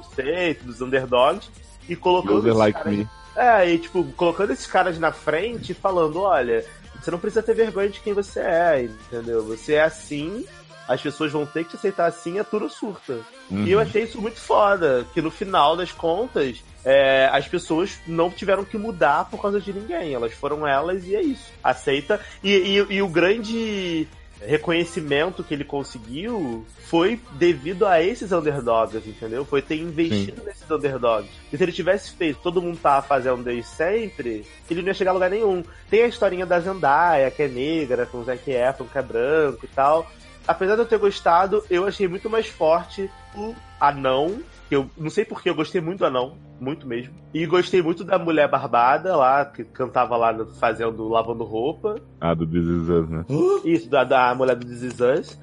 dos 0.63 0.81
underdogs, 0.81 1.49
e 1.89 1.95
colocando 1.95 2.53
like 2.53 2.87
me. 2.87 3.07
É, 3.35 3.69
e 3.69 3.77
tipo, 3.79 4.03
colocando 4.15 4.51
esses 4.53 4.67
caras 4.67 4.97
na 4.99 5.11
frente 5.11 5.71
e 5.71 5.75
falando, 5.75 6.21
olha, 6.21 6.65
você 7.01 7.11
não 7.11 7.19
precisa 7.19 7.43
ter 7.43 7.53
vergonha 7.53 7.89
de 7.89 7.99
quem 7.99 8.13
você 8.13 8.39
é, 8.39 8.83
entendeu? 8.83 9.43
Você 9.45 9.73
é 9.73 9.83
assim, 9.83 10.45
as 10.87 11.01
pessoas 11.01 11.31
vão 11.31 11.45
ter 11.45 11.63
que 11.63 11.71
te 11.71 11.75
aceitar 11.75 12.05
assim, 12.05 12.39
é 12.39 12.43
tudo 12.43 12.69
surta. 12.69 13.19
Uhum. 13.49 13.63
E 13.65 13.71
eu 13.71 13.79
achei 13.79 14.03
isso 14.03 14.21
muito 14.21 14.39
foda, 14.39 15.05
que 15.13 15.21
no 15.21 15.29
final 15.29 15.75
das 15.75 15.91
contas, 15.91 16.63
é, 16.83 17.29
as 17.31 17.47
pessoas 17.47 17.97
não 18.07 18.29
tiveram 18.29 18.63
que 18.63 18.77
mudar 18.77 19.25
por 19.25 19.41
causa 19.41 19.59
de 19.59 19.73
ninguém. 19.73 20.13
Elas 20.13 20.33
foram 20.33 20.65
elas 20.67 21.05
e 21.05 21.15
é 21.15 21.21
isso. 21.21 21.51
Aceita. 21.63 22.19
E, 22.43 22.51
e- 22.51 22.93
e 22.95 23.01
o 23.01 23.07
grande 23.07 24.07
reconhecimento 24.41 25.43
que 25.43 25.53
ele 25.53 25.63
conseguiu 25.63 26.65
foi 26.85 27.19
devido 27.33 27.85
a 27.85 28.01
esses 28.01 28.31
underdogs, 28.31 29.07
entendeu? 29.07 29.45
Foi 29.45 29.61
ter 29.61 29.75
investido 29.75 30.43
nesses 30.43 30.69
underdogs. 30.69 31.29
E 31.51 31.57
se 31.57 31.63
ele 31.63 31.71
tivesse 31.71 32.11
feito, 32.11 32.39
todo 32.41 32.61
mundo 32.61 32.77
tava 32.77 33.05
fazendo 33.05 33.43
desde 33.43 33.65
sempre, 33.65 34.45
ele 34.69 34.81
não 34.81 34.89
ia 34.89 34.93
chegar 34.93 35.11
a 35.11 35.13
lugar 35.13 35.29
nenhum. 35.29 35.63
Tem 35.89 36.03
a 36.03 36.07
historinha 36.07 36.45
da 36.45 36.59
Zendaya, 36.59 37.31
que 37.31 37.43
é 37.43 37.47
negra, 37.47 38.05
com 38.05 38.19
o 38.19 38.23
Zac 38.23 38.49
Efron, 38.49 38.85
que 38.85 38.97
é 38.97 39.01
branco 39.01 39.65
e 39.65 39.67
tal. 39.69 40.09
Apesar 40.47 40.75
de 40.75 40.81
eu 40.81 40.85
ter 40.85 40.99
gostado, 40.99 41.63
eu 41.69 41.85
achei 41.85 42.07
muito 42.07 42.29
mais 42.29 42.47
forte 42.47 43.09
o 43.35 43.55
anão, 43.79 44.39
eu 44.71 44.89
não 44.97 45.09
sei 45.09 45.23
porque 45.25 45.49
eu 45.49 45.55
gostei 45.55 45.79
muito 45.79 45.99
do 45.99 46.05
anão, 46.05 46.37
muito 46.59 46.87
mesmo. 46.87 47.13
E 47.33 47.45
gostei 47.45 47.81
muito 47.81 48.03
da 48.03 48.17
mulher 48.17 48.49
barbada 48.49 49.15
lá, 49.15 49.45
que 49.45 49.63
cantava 49.63 50.17
lá 50.17 50.33
fazendo, 50.59 51.07
lavando 51.07 51.43
roupa. 51.43 51.95
Ah, 52.19 52.33
do 52.33 52.47
This 52.47 52.63
Is 52.65 52.89
Us, 52.89 53.09
né? 53.09 53.25
Isso, 53.63 53.89
da, 53.89 54.03
da 54.03 54.33
mulher 54.33 54.55
do 54.55 54.65
This 54.65 54.81
Is 54.81 54.99
Us. 54.99 55.39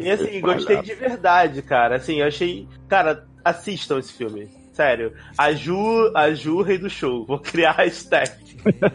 E, 0.00 0.04
e, 0.06 0.10
assim, 0.10 0.40
gostei 0.42 0.80
de 0.82 0.94
verdade, 0.94 1.60
cara. 1.62 1.96
Assim, 1.96 2.20
eu 2.20 2.26
achei. 2.26 2.66
Cara, 2.88 3.26
assistam 3.44 3.98
esse 3.98 4.12
filme. 4.12 4.48
Sério. 4.72 5.12
A 5.36 5.52
Ju, 5.52 6.12
a 6.14 6.30
Ju, 6.32 6.62
rei 6.62 6.78
do 6.78 6.88
show. 6.88 7.26
Vou 7.26 7.38
criar 7.40 7.70
a 7.72 7.82
hashtag. 7.82 8.30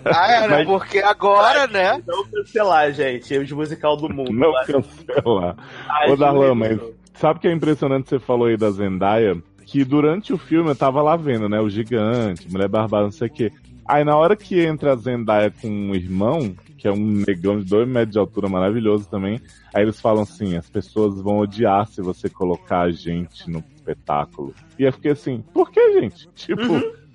Ah, 0.05 0.31
é, 0.31 0.41
né? 0.47 0.57
Mas- 0.59 0.67
Porque 0.67 0.99
agora, 0.99 1.67
né? 1.67 2.01
Não 2.07 2.25
cancelar, 2.25 2.91
gente. 2.93 3.37
O 3.37 3.55
musical 3.57 3.97
do 3.97 4.07
mundo. 4.07 4.31
Não 4.31 4.51
Vai. 4.53 4.65
cancela. 4.65 5.57
A 5.89 6.05
Ô, 6.05 6.09
Ju, 6.11 6.17
Darlan, 6.17 6.55
mas 6.55 6.79
show. 6.79 6.93
Sabe 7.13 7.37
o 7.37 7.41
que 7.41 7.47
é 7.47 7.51
impressionante 7.51 8.03
que 8.03 8.09
você 8.09 8.19
falou 8.19 8.47
aí 8.47 8.57
da 8.57 8.71
Zendaya? 8.71 9.37
Que 9.65 9.83
durante 9.83 10.33
o 10.33 10.37
filme 10.37 10.69
eu 10.69 10.75
tava 10.75 11.01
lá 11.01 11.15
vendo, 11.15 11.47
né? 11.47 11.59
O 11.59 11.69
gigante, 11.69 12.51
mulher 12.51 12.67
barbada, 12.67 13.05
não 13.05 13.11
sei 13.11 13.27
o 13.27 13.31
quê. 13.31 13.51
Aí 13.85 14.03
na 14.03 14.15
hora 14.15 14.35
que 14.35 14.61
entra 14.61 14.93
a 14.93 14.95
Zendaya 14.95 15.51
com 15.51 15.67
um 15.67 15.95
irmão, 15.95 16.55
que 16.77 16.87
é 16.87 16.91
um 16.91 17.23
negão 17.25 17.59
de 17.59 17.65
dois 17.65 17.87
metros 17.87 18.13
de 18.13 18.19
altura 18.19 18.47
maravilhoso 18.47 19.09
também, 19.09 19.41
aí 19.73 19.83
eles 19.83 19.99
falam 19.99 20.23
assim, 20.23 20.55
as 20.55 20.69
pessoas 20.69 21.21
vão 21.21 21.39
odiar 21.39 21.87
se 21.87 22.01
você 22.01 22.29
colocar 22.29 22.81
a 22.81 22.91
gente 22.91 23.49
no 23.49 23.63
espetáculo. 23.75 24.53
E 24.79 24.83
eu 24.83 24.93
fiquei 24.93 25.11
assim, 25.11 25.43
por 25.53 25.69
que, 25.69 25.99
gente? 25.99 26.29
Tipo, 26.35 26.63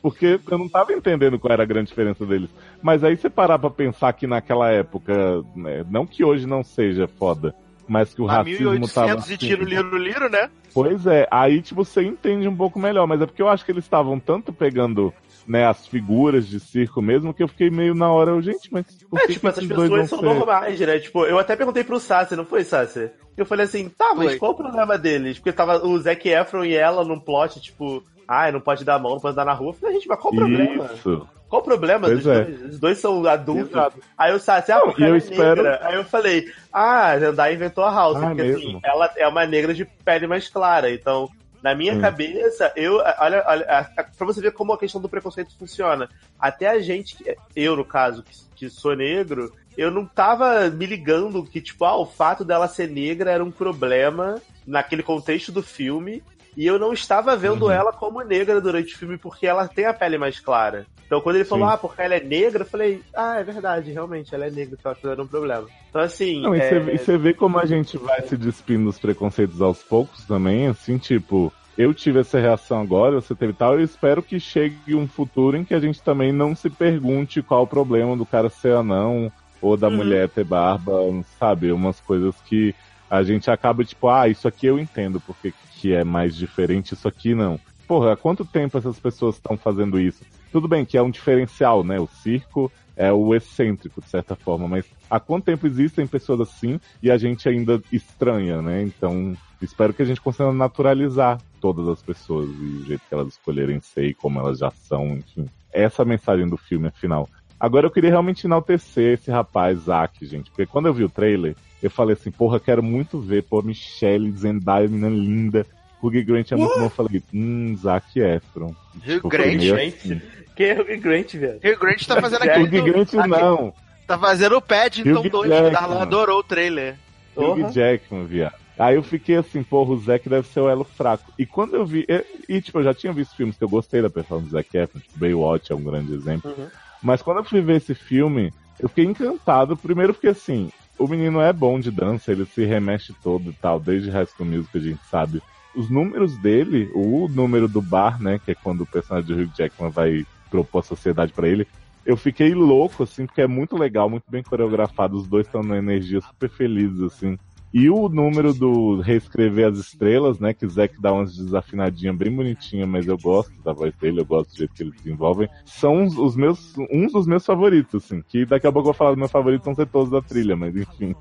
porque 0.00 0.38
eu 0.50 0.58
não 0.58 0.68
tava 0.68 0.92
entendendo 0.92 1.38
qual 1.38 1.52
era 1.52 1.62
a 1.62 1.66
grande 1.66 1.88
diferença 1.88 2.24
deles. 2.24 2.50
Mas 2.82 3.02
aí 3.02 3.16
você 3.16 3.28
parar 3.28 3.58
pra 3.58 3.70
pensar 3.70 4.12
que 4.12 4.26
naquela 4.26 4.70
época, 4.70 5.42
né, 5.56 5.84
não 5.90 6.06
que 6.06 6.24
hoje 6.24 6.46
não 6.46 6.62
seja 6.62 7.08
foda, 7.08 7.54
mas 7.89 8.12
que 8.15 8.23
o 8.23 8.28
A 8.28 8.35
racismo 8.35 8.89
tava 8.89 9.06
1800 9.09 9.31
e 9.31 9.35
assim, 9.35 9.36
tiro, 9.36 9.65
liro, 9.65 9.97
liro, 9.97 10.28
né? 10.28 10.51
Pois 10.74 11.06
é, 11.06 11.27
aí 11.31 11.60
tipo, 11.62 11.85
você 11.85 12.02
entende 12.05 12.47
um 12.47 12.55
pouco 12.56 12.78
melhor, 12.78 13.06
mas 13.06 13.20
é 13.20 13.27
porque 13.27 13.43
eu 13.43 13.48
acho 13.48 13.65
que 13.65 13.73
eles 13.73 13.85
estavam 13.85 14.20
tanto 14.20 14.52
pegando 14.52 15.12
né, 15.47 15.66
as 15.66 15.86
figuras 15.86 16.47
de 16.47 16.60
circo 16.60 17.01
mesmo, 17.01 17.32
que 17.32 17.43
eu 17.43 17.48
fiquei 17.48 17.70
meio 17.70 17.94
na 17.94 18.12
hora, 18.12 18.32
eu, 18.32 18.43
gente, 18.43 18.70
mas 18.70 18.85
por 19.10 19.19
É, 19.19 19.27
que 19.27 19.32
tipo, 19.32 19.40
que 19.47 19.48
essas 19.48 19.66
pessoas 19.66 20.09
são 20.10 20.19
ser- 20.19 20.24
normais, 20.27 20.78
né? 20.78 20.98
Tipo, 20.98 21.24
eu 21.24 21.39
até 21.39 21.56
perguntei 21.56 21.82
pro 21.82 21.98
Sassi, 21.98 22.36
não 22.36 22.44
foi, 22.44 22.62
Sassi? 22.65 23.10
Eu 23.35 23.47
falei 23.47 23.65
assim, 23.65 23.89
tá, 23.89 24.12
mas 24.15 24.31
Foi. 24.31 24.39
qual 24.39 24.52
o 24.52 24.56
problema 24.56 24.98
deles? 24.98 25.39
Porque 25.39 25.52
tava 25.52 25.86
o 25.86 25.98
Zac 25.98 26.28
Efron 26.28 26.65
e 26.65 26.74
ela 26.74 27.02
num 27.05 27.19
plot, 27.19 27.60
tipo, 27.62 28.02
ai, 28.27 28.52
não 28.52 28.60
pode 28.60 28.85
dar 28.85 28.97
a 28.97 28.98
mão, 28.98 29.12
não 29.12 29.20
pode 29.20 29.36
dar 29.36 29.44
na 29.47 29.55
rua. 29.55 29.70
Eu 29.70 29.74
falei, 29.74 29.94
gente, 29.94 30.09
mas 30.09 30.20
qual 30.20 30.35
o 30.35 30.36
problema? 30.36 30.90
Isso. 30.93 31.27
Qual 31.48 31.62
o 31.62 31.64
problema 31.64 32.06
Pois 32.08 32.22
dos 32.22 32.26
é. 32.26 32.44
dois? 32.44 32.62
Os 32.74 32.78
dois 32.78 32.98
são 32.98 33.26
adultos. 33.26 33.70
Exato. 33.70 33.98
Aí 34.16 34.32
o 34.34 34.38
Sassi, 34.38 34.70
ah, 34.72 34.80
e 34.98 35.02
eu 35.02 35.14
é 35.14 35.18
espero- 35.18 35.62
negra. 35.62 35.80
Aí 35.82 35.94
eu 35.94 36.04
falei, 36.04 36.52
ah, 36.72 37.06
a 37.12 37.18
Zendaya 37.18 37.54
inventou 37.54 37.84
a 37.84 37.90
House, 37.94 38.16
Ah, 38.18 38.26
porque 38.28 38.42
mesmo? 38.42 38.58
assim, 38.58 38.80
ela 38.84 39.10
é 39.16 39.26
uma 39.26 39.46
negra 39.46 39.72
de 39.72 39.84
pele 39.84 40.26
mais 40.26 40.48
clara, 40.48 40.90
então... 40.92 41.28
Na 41.60 41.74
minha 41.74 41.92
Hum. 41.94 42.00
cabeça, 42.00 42.72
eu. 42.76 42.98
Olha, 43.18 43.42
olha, 43.44 43.90
pra 44.16 44.24
você 44.28 44.40
ver 44.40 44.52
como 44.52 44.72
a 44.72 44.78
questão 44.78 45.00
do 45.00 45.08
preconceito 45.08 45.50
funciona. 45.58 46.08
Até 46.38 46.68
a 46.68 46.78
gente, 46.78 47.16
eu 47.56 47.74
no 47.74 47.84
caso, 47.84 48.22
que, 48.22 48.30
que 48.54 48.70
sou 48.70 48.94
negro, 48.94 49.52
eu 49.76 49.90
não 49.90 50.06
tava 50.06 50.70
me 50.70 50.86
ligando 50.86 51.42
que, 51.42 51.60
tipo, 51.60 51.84
ah, 51.84 51.96
o 51.96 52.06
fato 52.06 52.44
dela 52.44 52.68
ser 52.68 52.88
negra 52.88 53.32
era 53.32 53.42
um 53.42 53.50
problema 53.50 54.40
naquele 54.64 55.02
contexto 55.02 55.50
do 55.50 55.60
filme. 55.60 56.22
E 56.56 56.64
eu 56.64 56.78
não 56.78 56.92
estava 56.92 57.36
vendo 57.36 57.64
Uhum. 57.64 57.72
ela 57.72 57.92
como 57.92 58.22
negra 58.22 58.60
durante 58.60 58.94
o 58.94 58.96
filme 58.96 59.18
porque 59.18 59.44
ela 59.44 59.66
tem 59.66 59.84
a 59.84 59.92
pele 59.92 60.16
mais 60.16 60.38
clara. 60.38 60.86
Então 61.09 61.22
quando 61.22 61.36
ele 61.36 61.47
falou, 61.47 61.66
Sim. 61.66 61.68
ah, 61.68 61.78
porque 61.78 62.02
ela 62.02 62.16
é 62.16 62.20
negra, 62.24 62.64
eu 62.64 62.68
falei, 62.68 63.05
ah, 63.16 63.36
é 63.40 63.44
verdade, 63.44 63.93
realmente, 63.93 64.35
ela 64.35 64.47
é 64.47 64.51
negra, 64.52 64.76
então 64.78 64.93
aquilo 64.93 65.12
era 65.12 65.22
um 65.24 65.28
problema. 65.28 65.72
Então 65.90 66.02
assim. 66.02 66.43
Não, 66.43 66.55
e 66.55 66.60
é, 66.60 66.80
você- 66.80 66.80
você 66.80 67.18
vê 67.18 67.35
como 67.35 67.59
a 67.59 67.66
gente 67.66 67.98
vai 67.98 68.22
se 68.22 68.36
despindo 68.36 68.85
dos 68.85 68.98
preconceitos 68.98 69.60
aos 69.60 69.82
poucos 69.82 70.24
também, 70.24 70.68
assim, 70.68 70.97
tipo, 70.98 71.55
eu 71.76 71.93
tive 71.93 72.20
essa 72.20 72.39
reação 72.39 72.80
agora, 72.80 73.20
você 73.20 73.35
teve 73.35 73.52
tal, 73.55 73.74
eu 73.74 73.85
espero 73.85 74.22
que 74.22 74.39
chegue 74.39 74.94
um 74.94 75.09
futuro 75.09 75.56
em 75.56 75.64
que 75.64 75.74
a 75.74 75.80
gente 75.80 76.02
também 76.02 76.32
não 76.32 76.55
se 76.55 76.70
pergunte 76.70 77.43
qual 77.43 77.62
o 77.64 77.68
problema 77.68 78.16
do 78.16 78.26
cara 78.26 78.48
ser 78.51 78.74
anão 78.76 79.32
ou 79.60 79.76
da 79.76 79.90
Uhum. 79.90 79.90
mulher 79.90 80.30
ter 80.30 80.44
barba, 80.44 80.93
sabe? 81.39 81.72
Umas 81.72 82.01
coisas 82.01 82.40
que 82.40 82.74
a 83.10 83.22
gente 83.24 83.51
acaba, 83.51 83.85
tipo, 83.85 84.09
ah, 84.09 84.28
isso 84.28 84.47
aqui 84.47 84.66
eu 84.66 84.78
entendo 84.78 85.20
porque 85.20 85.55
que 85.68 85.93
é 85.93 86.05
mais 86.05 86.36
diferente, 86.36 86.94
isso 86.94 87.09
aqui 87.09 87.35
não. 87.35 87.60
Porra, 87.89 88.12
há 88.12 88.16
quanto 88.16 88.44
tempo 88.44 88.77
essas 88.77 89.01
pessoas 89.01 89.36
estão 89.36 89.56
fazendo 89.56 89.98
isso? 89.98 90.23
Tudo 90.52 90.69
bem 90.69 90.85
que 90.85 90.98
é 90.98 91.02
um 91.02 91.10
diferencial, 91.10 91.82
né? 91.82 91.98
O 91.98 92.06
circo 92.06 92.70
é 92.94 93.10
o 93.10 93.35
excêntrico, 93.35 94.02
de 94.02 94.10
certa 94.10 94.36
forma, 94.36 94.69
mas 94.69 94.85
há 95.09 95.19
quanto 95.19 95.44
tempo 95.44 95.66
existem 95.66 96.06
pessoas 96.06 96.40
assim 96.40 96.78
e 97.02 97.10
a 97.10 97.16
gente 97.16 97.48
ainda 97.48 97.82
estranha, 97.90 98.60
né? 98.60 98.82
Então, 98.82 99.35
espero 99.62 99.94
que 99.94 100.02
a 100.02 100.05
gente 100.05 100.20
consiga 100.20 100.52
naturalizar 100.52 101.40
todas 101.62 101.89
as 101.89 102.02
pessoas 102.02 102.51
e 102.51 102.62
o 102.62 102.85
jeito 102.85 103.02
que 103.09 103.15
elas 103.15 103.28
escolherem 103.28 103.81
ser 103.81 104.05
e 104.05 104.15
como 104.15 104.39
elas 104.39 104.59
já 104.59 104.70
são, 104.70 105.06
enfim. 105.16 105.48
Essa 105.73 106.02
é 106.02 106.05
a 106.05 106.09
mensagem 106.09 106.47
do 106.47 106.59
filme, 106.59 106.89
afinal. 106.89 107.27
Agora 107.59 107.86
eu 107.86 107.90
queria 107.90 108.10
realmente 108.10 108.47
enaltecer 108.47 109.15
esse 109.15 109.31
rapaz, 109.31 109.78
Zack, 109.81 110.27
gente, 110.27 110.51
porque 110.51 110.66
quando 110.66 110.86
eu 110.86 110.94
vi 110.94 111.05
o 111.05 111.09
trailer, 111.09 111.56
eu 111.82 111.90
falei 111.90 112.12
assim, 112.12 112.31
porra, 112.31 112.60
quero 112.60 112.82
muito 112.82 113.19
ver, 113.19 113.44
pô, 113.44 113.62
Michelle, 113.62 114.31
Zendaya, 114.32 114.86
menina 114.86 115.09
linda. 115.09 115.66
Hugh 116.06 116.22
Grant 116.24 116.52
é 116.52 116.56
muito 116.56 116.74
bom. 116.78 116.84
Eu 116.84 116.90
falei, 116.90 117.22
hum, 117.34 117.76
Zac 117.76 118.18
Efron. 118.18 118.74
Hugh 119.06 119.28
Grant? 119.28 119.62
assim. 119.96 120.20
Quem 120.56 120.68
é 120.70 120.80
o 120.80 121.00
Grant, 121.00 121.32
velho? 121.34 121.56
Hugh 121.64 121.78
Grant 121.78 122.06
tá 122.06 122.20
fazendo 122.20 122.42
Hugh 122.44 122.50
aquele. 122.50 122.64
Hugh 122.78 122.84
do- 122.84 122.92
Grant 122.92 123.12
não. 123.28 123.72
Tá 124.06 124.18
fazendo 124.18 124.56
o 124.56 124.62
Paddington 124.62 125.20
Hugh 125.20 125.28
2, 125.30 125.48
Jackman. 125.50 125.70
que 125.70 125.76
Darlan 125.76 126.00
adorou 126.02 126.38
o 126.40 126.42
trailer. 126.42 126.94
Hugh 127.36 127.56
Porra. 127.56 127.72
Jackman, 127.72 128.24
viado. 128.26 128.54
Aí 128.78 128.94
eu 128.94 129.02
fiquei 129.02 129.36
assim, 129.36 129.62
porra, 129.62 129.90
o 129.92 129.98
Zack 129.98 130.28
deve 130.28 130.46
ser 130.48 130.60
o 130.60 130.68
elo 130.68 130.84
fraco. 130.84 131.32
E 131.38 131.44
quando 131.44 131.74
eu 131.74 131.84
vi. 131.84 132.06
E, 132.08 132.24
e, 132.48 132.60
tipo, 132.62 132.78
eu 132.78 132.84
já 132.84 132.94
tinha 132.94 133.12
visto 133.12 133.36
filmes 133.36 133.56
que 133.56 133.64
eu 133.64 133.68
gostei 133.68 134.00
da 134.00 134.08
performance 134.08 134.50
do 134.50 134.56
Zac 134.56 134.68
Efron, 134.76 135.00
tipo, 135.00 135.18
Baywatch 135.18 135.72
é 135.72 135.74
um 135.74 135.82
grande 135.82 136.14
exemplo. 136.14 136.50
Uhum. 136.56 136.68
Mas 137.02 137.20
quando 137.20 137.38
eu 137.38 137.44
fui 137.44 137.60
ver 137.60 137.76
esse 137.76 137.94
filme, 137.94 138.52
eu 138.80 138.88
fiquei 138.88 139.04
encantado. 139.04 139.76
Primeiro 139.76 140.14
porque 140.14 140.28
assim, 140.28 140.70
o 140.98 141.06
menino 141.08 141.40
é 141.40 141.52
bom 141.52 141.78
de 141.78 141.90
dança, 141.90 142.30
ele 142.32 142.46
se 142.46 142.64
remexe 142.64 143.12
todo 143.22 143.50
e 143.50 143.52
tal, 143.52 143.78
desde 143.80 144.10
High 144.10 144.26
School 144.26 144.48
Music 144.48 144.76
a 144.78 144.80
gente 144.80 145.00
sabe. 145.10 145.42
Os 145.74 145.90
números 145.90 146.36
dele, 146.39 146.90
o 146.95 147.28
número 147.28 147.69
do 147.69 147.81
bar, 147.81 148.20
né, 148.20 148.40
que 148.45 148.51
é 148.51 148.55
quando 148.55 148.82
o 148.82 148.86
personagem 148.86 149.27
de 149.27 149.43
Hugh 149.43 149.53
Jackman 149.57 149.90
vai 149.90 150.27
propor 150.51 150.81
a 150.81 150.82
sociedade 150.82 151.32
pra 151.32 151.49
ele, 151.49 151.66
eu 152.05 152.16
fiquei 152.16 152.55
louco, 152.55 153.03
assim, 153.03 153.27
porque 153.27 153.43
é 153.43 153.47
muito 153.47 153.77
legal, 153.77 154.09
muito 154.09 154.24
bem 154.31 154.43
coreografado, 154.43 155.16
os 155.16 155.28
dois 155.28 155.47
estão 155.47 155.62
numa 155.62 155.77
energia 155.77 156.20
super 156.20 156.49
felizes, 156.49 157.03
assim. 157.03 157.39
E 157.73 157.90
o 157.90 158.09
número 158.09 158.55
do 158.55 159.01
Reescrever 159.01 159.69
as 159.69 159.78
Estrelas, 159.78 160.40
né? 160.40 160.55
Que 160.55 160.66
Zack 160.66 160.99
dá 161.01 161.12
umas 161.12 161.36
desafinadinhas 161.36 162.16
bem 162.16 162.35
bonitinhas, 162.35 162.89
mas 162.89 163.07
eu 163.07 163.19
gosto 163.19 163.53
da 163.62 163.74
voz 163.74 163.95
dele, 164.01 164.20
eu 164.20 164.24
gosto 164.24 164.51
do 164.53 164.57
jeito 164.57 164.74
que 164.74 164.82
eles 164.82 164.95
desenvolvem. 164.97 165.49
São 165.66 166.03
os, 166.03 166.16
os 166.16 166.35
meus, 166.35 166.74
uns 166.90 167.12
dos 167.12 167.27
meus 167.27 167.45
favoritos, 167.45 168.03
assim. 168.03 168.23
Que 168.27 168.47
daqui 168.47 168.66
a 168.66 168.73
pouco 168.73 168.89
eu 168.89 168.93
vou 168.93 168.99
falar 168.99 169.11
dos 169.11 169.19
meus 169.19 169.31
favoritos, 169.31 169.66
vão 169.66 169.74
ser 169.74 169.86
todos 169.86 170.11
da 170.11 170.23
trilha, 170.23 170.57
mas 170.57 170.74
enfim. 170.74 171.15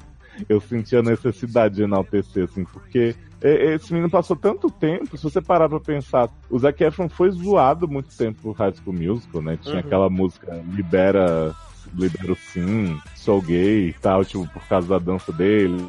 Eu 0.47 0.59
senti 0.61 0.95
a 0.95 1.01
necessidade 1.01 1.75
de 1.75 1.83
enaltecer, 1.83 2.43
assim, 2.45 2.63
porque 2.63 3.15
esse 3.41 3.93
menino 3.93 4.09
passou 4.09 4.35
tanto 4.35 4.69
tempo, 4.69 5.15
se 5.17 5.23
você 5.23 5.39
parar 5.41 5.69
pra 5.69 5.79
pensar, 5.79 6.29
o 6.49 6.57
Zac 6.57 6.83
Efron 6.83 7.07
foi 7.07 7.29
zoado 7.31 7.87
muito 7.87 8.15
tempo 8.17 8.41
por 8.41 8.55
High 8.55 8.73
School 8.73 8.95
Musical, 8.95 9.41
né? 9.41 9.57
Tinha 9.61 9.75
Uhum. 9.75 9.79
aquela 9.79 10.09
música 10.09 10.63
Libera, 10.73 11.53
Libera 11.93 12.31
o 12.33 12.35
Sim, 12.35 12.99
Sou 13.15 13.41
Gay 13.41 13.89
e 13.89 13.93
tal, 13.93 14.25
tipo, 14.25 14.47
por 14.47 14.63
causa 14.67 14.87
da 14.87 14.99
dança 14.99 15.31
dele, 15.31 15.87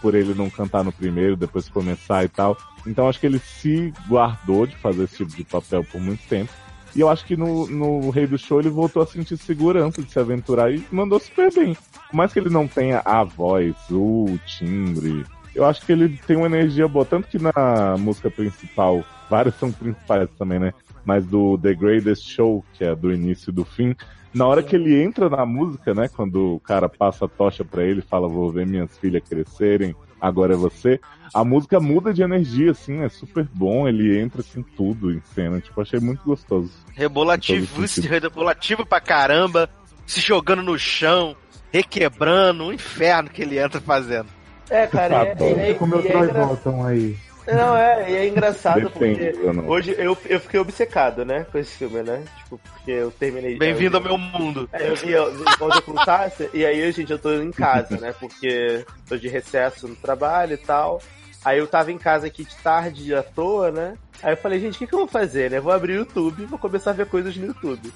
por 0.00 0.14
ele 0.14 0.32
não 0.34 0.48
cantar 0.48 0.84
no 0.84 0.92
primeiro, 0.92 1.36
depois 1.36 1.68
começar 1.68 2.24
e 2.24 2.28
tal. 2.28 2.56
Então 2.86 3.08
acho 3.08 3.18
que 3.18 3.26
ele 3.26 3.40
se 3.40 3.92
guardou 4.08 4.66
de 4.66 4.76
fazer 4.76 5.04
esse 5.04 5.16
tipo 5.16 5.36
de 5.36 5.42
papel 5.44 5.82
por 5.84 6.00
muito 6.00 6.22
tempo. 6.28 6.52
E 6.96 7.00
eu 7.00 7.10
acho 7.10 7.26
que 7.26 7.36
no, 7.36 7.66
no 7.66 8.08
Rei 8.08 8.26
do 8.26 8.38
Show 8.38 8.58
ele 8.58 8.70
voltou 8.70 9.02
a 9.02 9.06
sentir 9.06 9.36
segurança 9.36 10.02
de 10.02 10.10
se 10.10 10.18
aventurar 10.18 10.72
e 10.72 10.82
mandou 10.90 11.20
super 11.20 11.52
bem. 11.52 11.76
Por 12.08 12.16
mais 12.16 12.32
que 12.32 12.38
ele 12.38 12.48
não 12.48 12.66
tenha 12.66 13.02
a 13.04 13.22
voz, 13.22 13.76
o 13.90 14.38
timbre, 14.46 15.22
eu 15.54 15.66
acho 15.66 15.84
que 15.84 15.92
ele 15.92 16.18
tem 16.26 16.38
uma 16.38 16.46
energia 16.46 16.88
boa. 16.88 17.04
Tanto 17.04 17.28
que 17.28 17.38
na 17.38 17.96
música 17.98 18.30
principal, 18.30 19.04
várias 19.28 19.54
são 19.56 19.70
principais 19.70 20.26
também, 20.38 20.58
né? 20.58 20.72
Mas 21.04 21.26
do 21.26 21.58
The 21.58 21.74
Greatest 21.74 22.30
Show, 22.30 22.64
que 22.72 22.82
é 22.82 22.96
do 22.96 23.12
início 23.12 23.50
e 23.50 23.52
do 23.52 23.66
fim, 23.66 23.94
na 24.32 24.46
hora 24.46 24.62
que 24.62 24.74
ele 24.74 24.98
entra 24.98 25.28
na 25.28 25.44
música, 25.44 25.92
né? 25.92 26.08
Quando 26.08 26.54
o 26.54 26.60
cara 26.60 26.88
passa 26.88 27.26
a 27.26 27.28
tocha 27.28 27.62
pra 27.62 27.84
ele 27.84 28.00
fala, 28.00 28.26
vou 28.26 28.50
ver 28.50 28.66
minhas 28.66 28.96
filhas 28.96 29.22
crescerem, 29.22 29.94
agora 30.20 30.54
é 30.54 30.56
você. 30.56 31.00
A 31.34 31.44
música 31.44 31.80
muda 31.80 32.12
de 32.12 32.22
energia, 32.22 32.70
assim, 32.70 33.02
é 33.02 33.08
super 33.08 33.48
bom, 33.52 33.88
ele 33.88 34.18
entra 34.18 34.42
com 34.42 34.62
tudo 34.62 35.12
em 35.12 35.20
cena. 35.34 35.60
Tipo, 35.60 35.80
achei 35.80 36.00
muito 36.00 36.22
gostoso. 36.24 36.70
Rebolativo, 36.94 37.66
rebolativo 38.08 38.86
pra 38.86 39.00
caramba, 39.00 39.68
se 40.06 40.20
jogando 40.20 40.62
no 40.62 40.78
chão, 40.78 41.36
requebrando, 41.72 42.64
um 42.64 42.72
inferno 42.72 43.30
que 43.30 43.42
ele 43.42 43.58
entra 43.58 43.80
fazendo. 43.80 44.28
É, 44.70 44.86
cara, 44.86 45.14
e 45.14 45.26
é, 45.26 45.32
Adoro. 45.32 45.58
e 45.58 45.62
é, 45.62 45.74
Como 45.74 45.96
e 45.96 46.08
é 46.08 46.32
Bolton 46.32 46.84
aí. 46.84 47.16
Não, 47.46 47.76
é, 47.76 48.10
e 48.10 48.16
é 48.16 48.28
engraçado 48.28 48.80
Depende, 48.80 49.30
porque 49.30 49.46
eu 49.46 49.68
hoje 49.68 49.94
eu, 49.96 50.18
eu 50.28 50.40
fiquei 50.40 50.58
obcecado, 50.58 51.24
né, 51.24 51.46
com 51.50 51.58
esse 51.58 51.76
filme, 51.76 52.02
né? 52.02 52.24
Tipo, 52.38 52.58
porque 52.58 52.90
eu 52.90 53.10
terminei. 53.10 53.56
Bem-vindo 53.56 53.96
ao 53.96 54.02
meu 54.02 54.18
mundo. 54.18 54.68
É, 54.72 54.88
eu 54.88 54.96
vi 54.96 55.14
quando 55.58 55.76
eu 55.76 55.82
contasse, 55.82 56.50
e 56.52 56.66
aí, 56.66 56.90
gente, 56.90 57.12
eu 57.12 57.18
tô 57.18 57.32
em 57.32 57.52
casa, 57.52 57.96
né? 57.98 58.12
Porque 58.18 58.84
tô 59.08 59.16
de 59.16 59.28
recesso 59.28 59.86
no 59.86 59.94
trabalho 59.94 60.54
e 60.54 60.58
tal. 60.58 61.00
Aí 61.44 61.58
eu 61.58 61.66
tava 61.68 61.92
em 61.92 61.98
casa 61.98 62.26
aqui 62.26 62.44
de 62.44 62.56
tarde 62.56 63.14
à 63.14 63.22
toa, 63.22 63.70
né? 63.70 63.96
Aí 64.20 64.32
eu 64.32 64.36
falei, 64.36 64.58
gente, 64.58 64.74
o 64.74 64.78
que, 64.78 64.86
que 64.86 64.94
eu 64.94 64.98
vou 64.98 65.08
fazer, 65.08 65.50
né? 65.50 65.60
Vou 65.60 65.72
abrir 65.72 65.92
o 65.92 65.96
YouTube 65.98 66.42
e 66.42 66.46
vou 66.46 66.58
começar 66.58 66.90
a 66.90 66.94
ver 66.94 67.06
coisas 67.06 67.36
no 67.36 67.46
YouTube. 67.46 67.92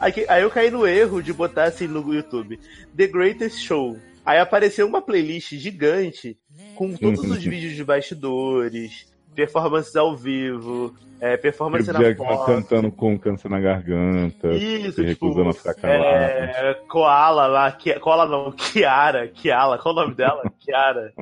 Aí, 0.00 0.12
aí 0.28 0.42
eu 0.42 0.50
caí 0.50 0.70
no 0.70 0.86
erro 0.86 1.22
de 1.22 1.32
botar 1.32 1.64
assim 1.64 1.86
no 1.86 2.14
YouTube, 2.14 2.58
The 2.96 3.06
Greatest 3.06 3.58
Show. 3.60 3.98
Aí 4.24 4.38
apareceu 4.38 4.86
uma 4.86 5.02
playlist 5.02 5.52
gigante 5.54 6.38
com 6.74 6.94
todos 6.96 7.20
os 7.20 7.42
vídeos 7.44 7.74
de 7.74 7.84
bastidores, 7.84 9.06
performances 9.34 9.94
ao 9.96 10.16
vivo, 10.16 10.94
é, 11.20 11.36
performance 11.36 11.90
na 11.92 12.14
foto. 12.14 12.46
cantando 12.46 12.90
com 12.92 13.18
câncer 13.18 13.48
na 13.50 13.58
garganta, 13.60 14.52
Isso, 14.52 14.92
se 14.92 15.04
tipo, 15.06 15.26
recusando 15.26 15.50
a 15.50 15.52
ficar 15.52 15.74
calado. 15.74 16.04
é, 16.04 16.74
Koala 16.88 17.46
lá, 17.46 17.72
Ki- 17.72 17.98
Koala 17.98 18.26
não, 18.26 18.52
Kiara, 18.52 19.26
Kiala, 19.28 19.78
qual 19.78 19.94
o 19.94 20.00
nome 20.00 20.14
dela? 20.14 20.42
Kiara. 20.60 21.12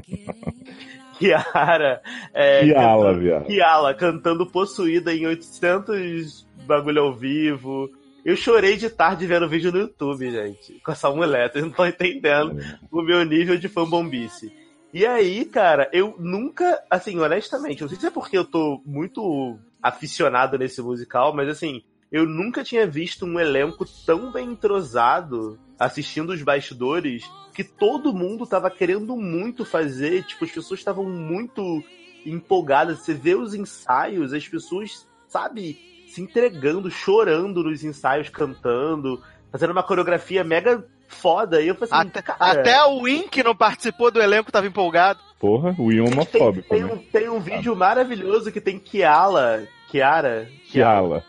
Kiara. 1.19 2.01
É, 2.35 2.65
Que 2.65 2.75
ala, 2.75 3.05
cantando- 3.07 3.21
viado. 3.21 3.45
Kiala, 3.47 3.95
cantando 3.95 4.47
possuída 4.47 5.15
em 5.15 5.27
800 5.27 6.47
bagulho 6.67 7.03
ao 7.03 7.13
vivo. 7.15 7.89
Eu 8.25 8.37
chorei 8.37 8.77
de 8.77 8.89
tarde 8.89 9.27
vendo 9.27 9.49
vídeo 9.49 9.73
no 9.73 9.79
YouTube, 9.81 10.31
gente, 10.31 10.81
com 10.85 10.93
essa 10.93 11.11
mulher, 11.11 11.51
vocês 11.51 11.63
não 11.65 11.71
estão 11.71 11.87
entendendo 11.87 12.57
o 12.91 13.03
meu 13.03 13.25
nível 13.25 13.57
de 13.59 13.69
fanbombice. 13.69 14.53
E 14.93 15.07
aí, 15.07 15.47
cara, 15.47 15.89
eu 15.93 16.15
nunca, 16.19 16.83
assim, 16.91 17.19
honestamente, 17.19 17.81
não 17.81 17.89
sei 17.89 17.99
se 17.99 18.07
é 18.07 18.11
porque 18.11 18.37
eu 18.37 18.45
tô 18.45 18.83
muito 18.85 19.59
aficionado 19.83 20.59
nesse 20.59 20.83
musical, 20.83 21.35
mas 21.35 21.49
assim, 21.49 21.83
eu 22.11 22.27
nunca 22.27 22.63
tinha 22.63 22.87
visto 22.87 23.25
um 23.25 23.41
elenco 23.41 23.87
tão 24.05 24.31
bem 24.31 24.51
entrosado 24.51 25.59
assistindo 25.79 26.31
os 26.31 26.43
bastidores 26.43 27.25
que 27.55 27.65
todo 27.65 28.13
mundo 28.13 28.47
tava 28.47 28.71
querendo 28.71 29.17
muito 29.17 29.65
fazer, 29.65 30.25
tipo, 30.25 30.45
as 30.45 30.51
pessoas 30.51 30.81
estavam 30.81 31.05
muito 31.05 31.83
empolgadas. 32.25 33.01
Você 33.01 33.15
vê 33.15 33.35
os 33.35 33.55
ensaios, 33.55 34.33
as 34.33 34.47
pessoas, 34.47 35.09
sabe, 35.27 35.79
se 36.07 36.21
entregando, 36.21 36.91
chorando 36.91 37.63
nos 37.63 37.83
ensaios, 37.83 38.29
cantando, 38.29 39.23
fazendo 39.51 39.71
uma 39.71 39.83
coreografia 39.83 40.45
mega 40.45 40.87
foda. 41.13 41.61
E 41.61 41.69
eu 41.69 41.75
falei 41.75 41.91
assim, 41.93 42.09
Até, 42.09 42.23
cara, 42.23 42.39
até 42.41 42.85
o 42.85 43.03
Win, 43.03 43.29
que 43.29 43.43
não 43.43 43.55
participou 43.55 44.11
do 44.11 44.21
elenco, 44.21 44.51
tava 44.53 44.67
empolgado. 44.67 45.21
Porra, 45.39 45.75
o 45.79 45.93
Ian 45.93 46.05
tem, 46.05 46.13
homofóbico, 46.13 46.69
tem 46.69 46.85
né? 46.85 46.93
um, 46.93 46.99
tem 46.99 47.29
um 47.29 47.41
vídeo 47.41 47.75
maravilhoso 47.75 48.53
que 48.53 48.61
tem 48.61 48.79
Kiala, 48.79 49.67
Kiara, 49.89 50.49
Que 50.71 50.81
ala. 50.83 51.25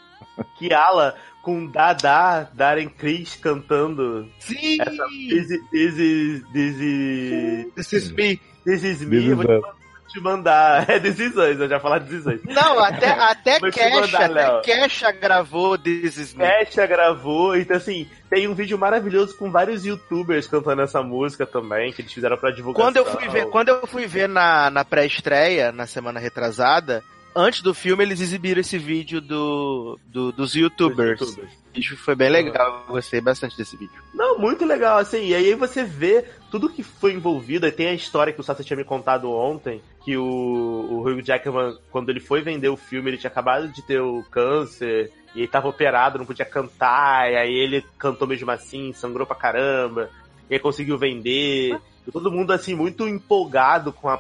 Kiala 0.58 1.16
com 1.42 1.68
Dada, 1.68 2.50
Darren 2.54 2.88
Criss 2.90 3.36
cantando 3.36 4.30
Sim! 4.40 4.78
essa 4.80 5.06
This 5.30 5.50
is, 5.50 5.70
this 5.72 6.00
is, 6.00 6.44
this 6.54 6.80
is, 6.80 7.74
This 7.76 7.94
is 7.94 8.12
me. 8.12 8.40
this 8.66 8.84
is 8.84 9.02
me, 9.02 9.20
This 9.20 9.28
is 9.28 9.83
te, 10.14 10.20
mandar. 10.20 10.86
É 10.94 10.98
Us, 10.98 11.60
eu 11.60 11.68
já 11.68 11.80
falar 11.80 12.02
Us. 12.02 12.26
Não, 12.46 12.80
até, 12.80 13.10
até 13.10 13.60
Kesha, 13.60 14.26
até 14.26 14.62
Kesha 14.62 15.12
gravou 15.12 15.78
This. 15.78 16.34
Kesha 16.34 16.86
gravou, 16.86 17.56
então 17.56 17.78
assim, 17.78 18.08
tem 18.30 18.48
um 18.48 18.54
vídeo 18.54 18.78
maravilhoso 18.78 19.36
com 19.38 19.52
vários 19.52 19.86
youtubers 19.86 20.48
cantando 20.48 20.82
essa 20.82 21.02
música 21.02 21.46
também, 21.46 21.92
que 21.92 22.02
eles 22.02 22.14
fizeram 22.14 22.38
pra 22.38 22.52
divulgação. 22.52 22.86
Quando 22.92 22.98
eu 22.98 23.06
fui 23.06 23.30
ver, 23.30 23.46
quando 23.48 23.70
eu 23.70 23.88
fui 23.88 24.08
ver 24.08 24.30
na, 24.30 24.70
na 24.70 24.86
pré-estreia, 24.86 25.72
na 25.72 25.86
semana 25.86 26.20
retrasada, 26.20 27.04
antes 27.36 27.62
do 27.62 27.74
filme 27.74 28.04
eles 28.04 28.20
exibiram 28.22 28.62
esse 28.62 28.78
vídeo 28.78 29.20
do, 29.22 30.00
do- 30.06 30.32
dos 30.32 30.56
youtubers. 30.56 31.20
Os 31.22 31.30
youtubers. 31.30 31.64
Isso 31.76 31.98
foi 31.98 32.14
bem 32.14 32.30
legal, 32.30 32.84
eu 32.88 32.94
gostei 32.94 33.20
bastante 33.20 33.58
desse 33.58 33.76
vídeo. 33.76 33.96
Não, 34.14 34.38
muito 34.38 34.64
legal, 34.64 35.00
assim, 35.00 35.28
e 35.30 35.34
aí 35.34 35.56
você 35.56 35.84
vê 35.84 36.24
tudo 36.52 36.70
que 36.70 36.84
foi 36.84 37.14
envolvido, 37.14 37.66
aí 37.66 37.72
tem 37.72 37.88
a 37.88 37.94
história 37.94 38.32
que 38.32 38.40
o 38.40 38.44
Sasha 38.44 38.64
tinha 38.64 38.78
me 38.78 38.84
contado 38.84 39.32
ontem, 39.32 39.82
que 40.06 40.16
o, 40.16 40.24
o 40.24 41.02
Hugh 41.02 41.24
Jackman, 41.24 41.76
quando 41.90 42.10
ele 42.10 42.20
foi 42.20 42.44
vender 42.44 42.70
o 42.70 42.78
filme, 42.78 43.10
ele 43.10 43.18
tinha 43.18 43.32
acabado 43.32 43.68
de 43.70 43.82
ter 43.82 44.00
o 44.00 44.24
câncer, 44.30 45.12
e 45.34 45.40
ele 45.40 45.48
tava 45.48 45.68
operado, 45.68 46.20
não 46.20 46.28
podia 46.28 46.46
cantar, 46.46 47.32
e 47.32 47.36
aí 47.38 47.54
ele 47.56 47.84
cantou 47.98 48.28
mesmo 48.28 48.52
assim, 48.52 48.94
sangrou 48.94 49.26
pra 49.26 49.36
caramba, 49.36 50.12
e 50.48 50.54
aí 50.54 50.60
conseguiu 50.60 50.96
vender, 50.96 51.76
e 52.08 52.12
todo 52.12 52.30
mundo, 52.32 52.52
assim, 52.54 52.76
muito 52.76 53.08
empolgado 53.08 53.92
com 53.92 54.10
a 54.10 54.20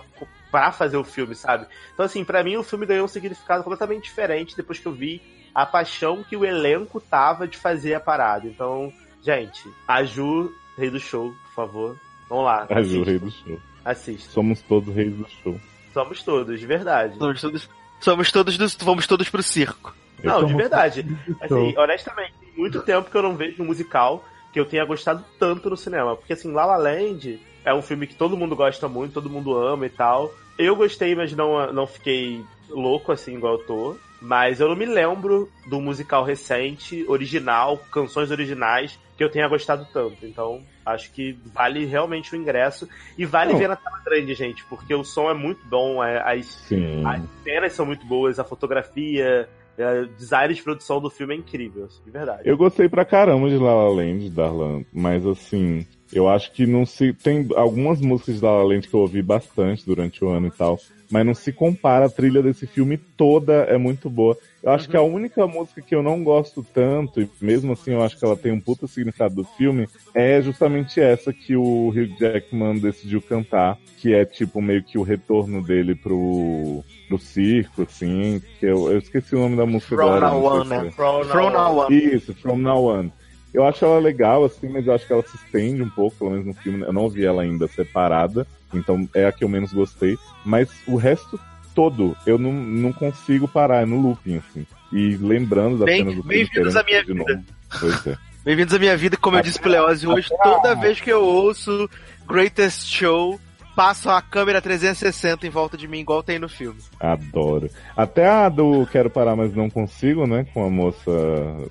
pra 0.54 0.72
fazer 0.72 0.98
o 0.98 1.04
filme, 1.04 1.34
sabe? 1.34 1.66
Então, 1.92 2.06
assim, 2.06 2.24
pra 2.24 2.44
mim 2.44 2.58
o 2.58 2.64
filme 2.64 2.86
ganhou 2.86 3.06
um 3.06 3.08
significado 3.08 3.64
completamente 3.64 4.04
diferente 4.04 4.56
depois 4.56 4.78
que 4.78 4.86
eu 4.86 4.92
vi 4.92 5.20
a 5.54 5.66
paixão 5.66 6.24
que 6.24 6.38
o 6.38 6.46
elenco 6.46 7.02
tava 7.02 7.48
de 7.48 7.58
fazer 7.58 7.96
a 7.96 8.00
parada. 8.00 8.48
Então, 8.48 8.94
gente, 9.20 9.68
a 9.88 10.04
Ju, 10.04 10.54
rei 10.78 10.92
do 10.92 11.00
show, 11.00 11.34
por 11.46 11.54
favor. 11.56 12.00
Vamos 12.30 12.46
lá. 12.46 12.68
A 12.70 12.84
Ju, 12.84 13.02
rei 13.02 13.18
do 13.18 13.32
show. 13.32 13.60
assista. 13.84 14.32
Somos 14.32 14.62
todos 14.62 14.94
reis 14.94 15.16
do 15.16 15.28
show. 15.42 15.60
Somos 15.92 16.22
todos, 16.22 16.60
de 16.60 16.68
verdade. 16.68 17.18
Somos 17.18 17.42
todos, 17.42 17.70
somos 18.00 18.32
todos 18.32 18.56
dos, 18.56 18.76
vamos 18.76 19.08
todos 19.08 19.30
pro 19.30 19.42
circo. 19.42 19.96
Não, 20.24 20.46
de 20.46 20.54
verdade. 20.54 21.02
do 21.02 21.18
Assim, 21.42 21.76
honestamente, 21.76 22.34
tem 22.40 22.54
muito 22.56 22.80
tempo 22.84 23.10
que 23.10 23.18
eu 23.18 23.24
não 23.24 23.36
vejo 23.36 23.64
um 23.64 23.66
musical 23.66 24.24
que 24.52 24.60
eu 24.60 24.66
tenha 24.66 24.86
gostado 24.86 25.26
tanto 25.40 25.68
no 25.72 25.76
cinema. 25.76 26.16
Porque, 26.16 26.34
assim, 26.34 26.52
La 26.52 26.64
La 26.64 26.78
Land 26.78 27.42
é 27.66 27.74
um 27.74 27.82
filme 27.82 28.06
que 28.06 28.16
todo 28.16 28.38
mundo 28.38 28.56
gosta 28.56 28.88
muito, 28.88 29.14
todo 29.14 29.30
mundo 29.30 29.58
ama 29.58 29.86
e 29.86 29.90
tal. 29.90 30.32
Eu 30.58 30.76
gostei, 30.76 31.16
mas 31.16 31.34
não, 31.34 31.72
não 31.74 31.88
fiquei 31.88 32.44
louco, 32.70 33.12
assim, 33.12 33.36
igual 33.36 33.54
eu 33.54 33.66
tô. 33.66 33.96
Mas 34.22 34.62
eu 34.62 34.70
não 34.70 34.76
me 34.76 34.86
lembro 34.86 35.50
do 35.68 35.82
musical 35.82 36.24
recente, 36.24 37.04
original, 37.10 37.78
canções 37.92 38.32
originais, 38.32 38.98
que 39.18 39.24
eu 39.24 39.30
tenha 39.30 39.50
gostado 39.50 39.86
tanto. 39.92 40.26
Então, 40.26 40.62
acho 40.86 41.12
que 41.12 41.38
vale 41.54 41.86
realmente 41.86 42.34
o 42.34 42.38
ingresso. 42.38 42.88
E 43.18 43.26
vale 43.26 43.52
Não. 43.52 43.60
ver 43.60 43.68
na 43.68 43.76
tela 43.76 44.00
grande, 44.06 44.34
gente, 44.34 44.64
porque 44.66 44.96
o 44.96 45.04
som 45.04 45.30
é 45.30 45.34
muito 45.34 45.66
bom, 45.66 46.02
é, 46.02 46.20
as 46.20 46.72
as 47.06 47.44
cenas 47.44 47.74
são 47.74 47.86
muito 47.86 48.06
boas, 48.06 48.40
a 48.40 48.46
fotografia, 48.46 49.50
é, 49.78 50.02
o 50.02 50.08
design 50.08 50.54
de 50.54 50.62
produção 50.62 51.02
do 51.02 51.10
filme 51.10 51.34
é 51.34 51.38
incrível, 51.38 51.86
assim, 51.86 52.02
de 52.06 52.12
verdade. 52.12 52.42
Eu 52.46 52.56
gostei 52.56 52.88
pra 52.88 53.04
caramba 53.04 53.50
de 53.50 53.58
La 53.58 53.74
La 53.76 53.90
Land, 53.90 54.30
Darlan, 54.30 54.86
mas 54.94 55.26
assim, 55.26 55.86
eu 56.14 56.30
acho 56.30 56.52
que 56.52 56.65
não 56.65 56.85
se. 56.85 57.14
Tem 57.14 57.48
algumas 57.56 57.99
músicas 57.99 58.35
de 58.35 58.44
La 58.44 58.57
La 58.57 58.64
Land 58.64 58.88
que 58.88 58.94
eu 58.94 58.99
ouvi 58.99 59.22
bastante 59.22 59.85
durante 59.85 60.23
o 60.23 60.30
ano 60.30 60.48
e 60.48 60.52
tal, 60.52 60.80
mas 61.10 61.26
não 61.26 61.34
se 61.34 61.52
compara 61.52 62.06
a 62.06 62.10
trilha 62.10 62.41
desse 62.41 62.68
filme 62.68 62.98
toda, 62.98 63.53
é 63.64 63.77
muito 63.77 64.10
boa. 64.10 64.38
Eu 64.61 64.72
acho 64.72 64.88
que 64.88 64.95
a 64.95 65.02
única 65.02 65.45
música 65.45 65.81
que 65.81 65.94
eu 65.94 66.02
não 66.02 66.23
gosto 66.23 66.65
tanto, 66.73 67.22
e 67.22 67.30
mesmo 67.41 67.73
assim 67.73 67.91
eu 67.91 68.02
acho 68.02 68.18
que 68.18 68.23
ela 68.23 68.38
tem 68.38 68.52
um 68.52 68.60
puta 68.60 68.88
significado 68.88 69.35
do 69.35 69.44
filme, 69.44 69.88
é 70.14 70.41
justamente 70.41 71.02
essa 71.02 71.34
que 71.34 71.56
o 71.56 71.90
Hugh 71.90 72.18
Jackman 72.19 72.80
decidiu 72.80 73.22
cantar, 73.22 73.77
que 73.98 74.14
é 74.14 74.23
tipo 74.23 74.61
meio 74.61 74.84
que 74.84 74.98
o 74.98 75.03
retorno 75.03 75.61
dele 75.61 75.95
pro, 75.95 76.84
pro 77.07 77.19
circo, 77.19 77.84
assim, 77.84 78.41
que 78.60 78.65
eu, 78.65 78.91
eu 78.91 78.99
esqueci 78.99 79.35
o 79.35 79.40
nome 79.40 79.57
da 79.57 79.65
música 79.65 79.95
From 79.95 80.07
agora. 80.07 80.30
Now 80.30 80.45
On, 80.45 80.64
né? 80.64 80.88
é. 80.88 80.91
From 80.91 81.23
From 81.26 81.49
Now 81.49 81.77
On. 81.80 81.91
Isso, 81.91 82.34
From 82.35 82.57
Now 82.57 82.85
On. 82.85 83.11
Eu 83.54 83.66
acho 83.66 83.86
ela 83.86 84.00
legal, 84.00 84.44
assim, 84.44 84.68
mas 84.68 84.88
eu 84.88 84.94
acho 84.94 85.06
que 85.06 85.14
ela 85.14 85.22
se 85.24 85.36
estende 85.36 85.82
um 85.84 85.90
pouco, 85.90 86.18
pelo 86.18 86.32
menos 86.32 86.46
no 86.48 86.54
filme. 86.56 86.82
Eu 86.82 86.92
não 86.94 87.08
vi 87.08 87.24
ela 87.26 87.44
ainda 87.44 87.68
separada, 87.68 88.48
então 88.74 89.08
é 89.14 89.26
a 89.28 89.32
que 89.32 89.44
eu 89.44 89.50
menos 89.50 89.72
gostei. 89.72 90.18
Mas 90.44 90.70
o 90.88 90.96
resto 90.96 91.40
todo, 91.76 92.18
eu 92.26 92.38
não, 92.40 92.52
não 92.52 92.92
consigo 92.92 93.48
parar, 93.48 93.84
é 93.84 93.86
no 93.86 94.02
looping, 94.02 94.38
assim. 94.38 94.66
E 94.92 95.16
lembrando 95.18 95.78
das 95.78 95.86
Bem- 95.86 96.00
cenas 96.00 96.16
do 96.16 96.24
filme. 96.24 96.36
bem-vindos 96.46 96.76
à 96.76 96.84
minha 96.84 97.04
vida. 97.04 97.44
Pois 97.80 98.08
é. 98.08 98.18
Bem-vindos 98.44 98.74
à 98.74 98.80
minha 98.80 98.98
vida, 98.98 99.18
como 99.18 99.38
eu 99.38 99.42
disse 99.42 99.60
pro 99.60 99.70
Leoz 99.72 100.04
hoje, 100.04 100.30
toda 100.44 100.76
vez 100.76 101.00
que 101.00 101.10
eu 101.12 101.24
ouço 101.24 101.90
Greatest 102.28 102.88
Show, 102.94 103.40
passa 103.76 104.16
a 104.16 104.22
câmera 104.22 104.62
360 104.62 105.45
em 105.45 105.50
volta 105.50 105.78
de 105.78 105.88
mim, 105.88 106.00
igual 106.00 106.24
tem 106.24 106.40
no 106.40 106.50
filme. 106.50 106.80
Adoro. 107.00 107.70
Até 107.95 108.28
a 108.28 108.50
do 108.50 108.86
Quero 108.88 109.10
Parar, 109.10 109.36
mas 109.36 109.54
não 109.54 109.70
consigo, 109.70 110.26
né? 110.26 110.45
Com 110.54 110.66
a 110.66 110.70
moça 110.70 111.12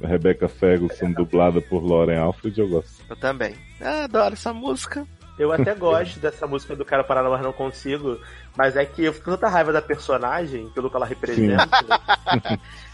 Rebecca 0.03 0.49
Ferguson, 0.49 1.13
dublada 1.13 1.61
por 1.61 1.85
Lauren 1.85 2.19
Alfred, 2.19 2.59
eu 2.61 2.69
gosto. 2.69 3.03
Eu 3.09 3.17
também. 3.17 3.55
Ah, 3.81 4.05
adoro 4.05 4.35
essa 4.35 4.53
música. 4.53 5.07
Eu 5.39 5.51
até 5.51 5.75
gosto 5.75 6.21
dessa 6.21 6.47
música 6.47 6.77
do 6.77 6.85
Quero 6.85 7.05
Parar, 7.05 7.23
mas 7.29 7.43
não 7.43 7.53
consigo, 7.53 8.19
mas 8.57 8.77
é 8.77 8.85
que 8.85 9.05
eu 9.05 9.13
fico 9.13 9.25
com 9.25 9.31
tanta 9.33 9.49
raiva 9.49 9.73
da 9.73 9.81
personagem, 9.81 10.69
pelo 10.75 10.91
que 10.91 10.97
ela 10.97 11.07
representa, 11.07 11.69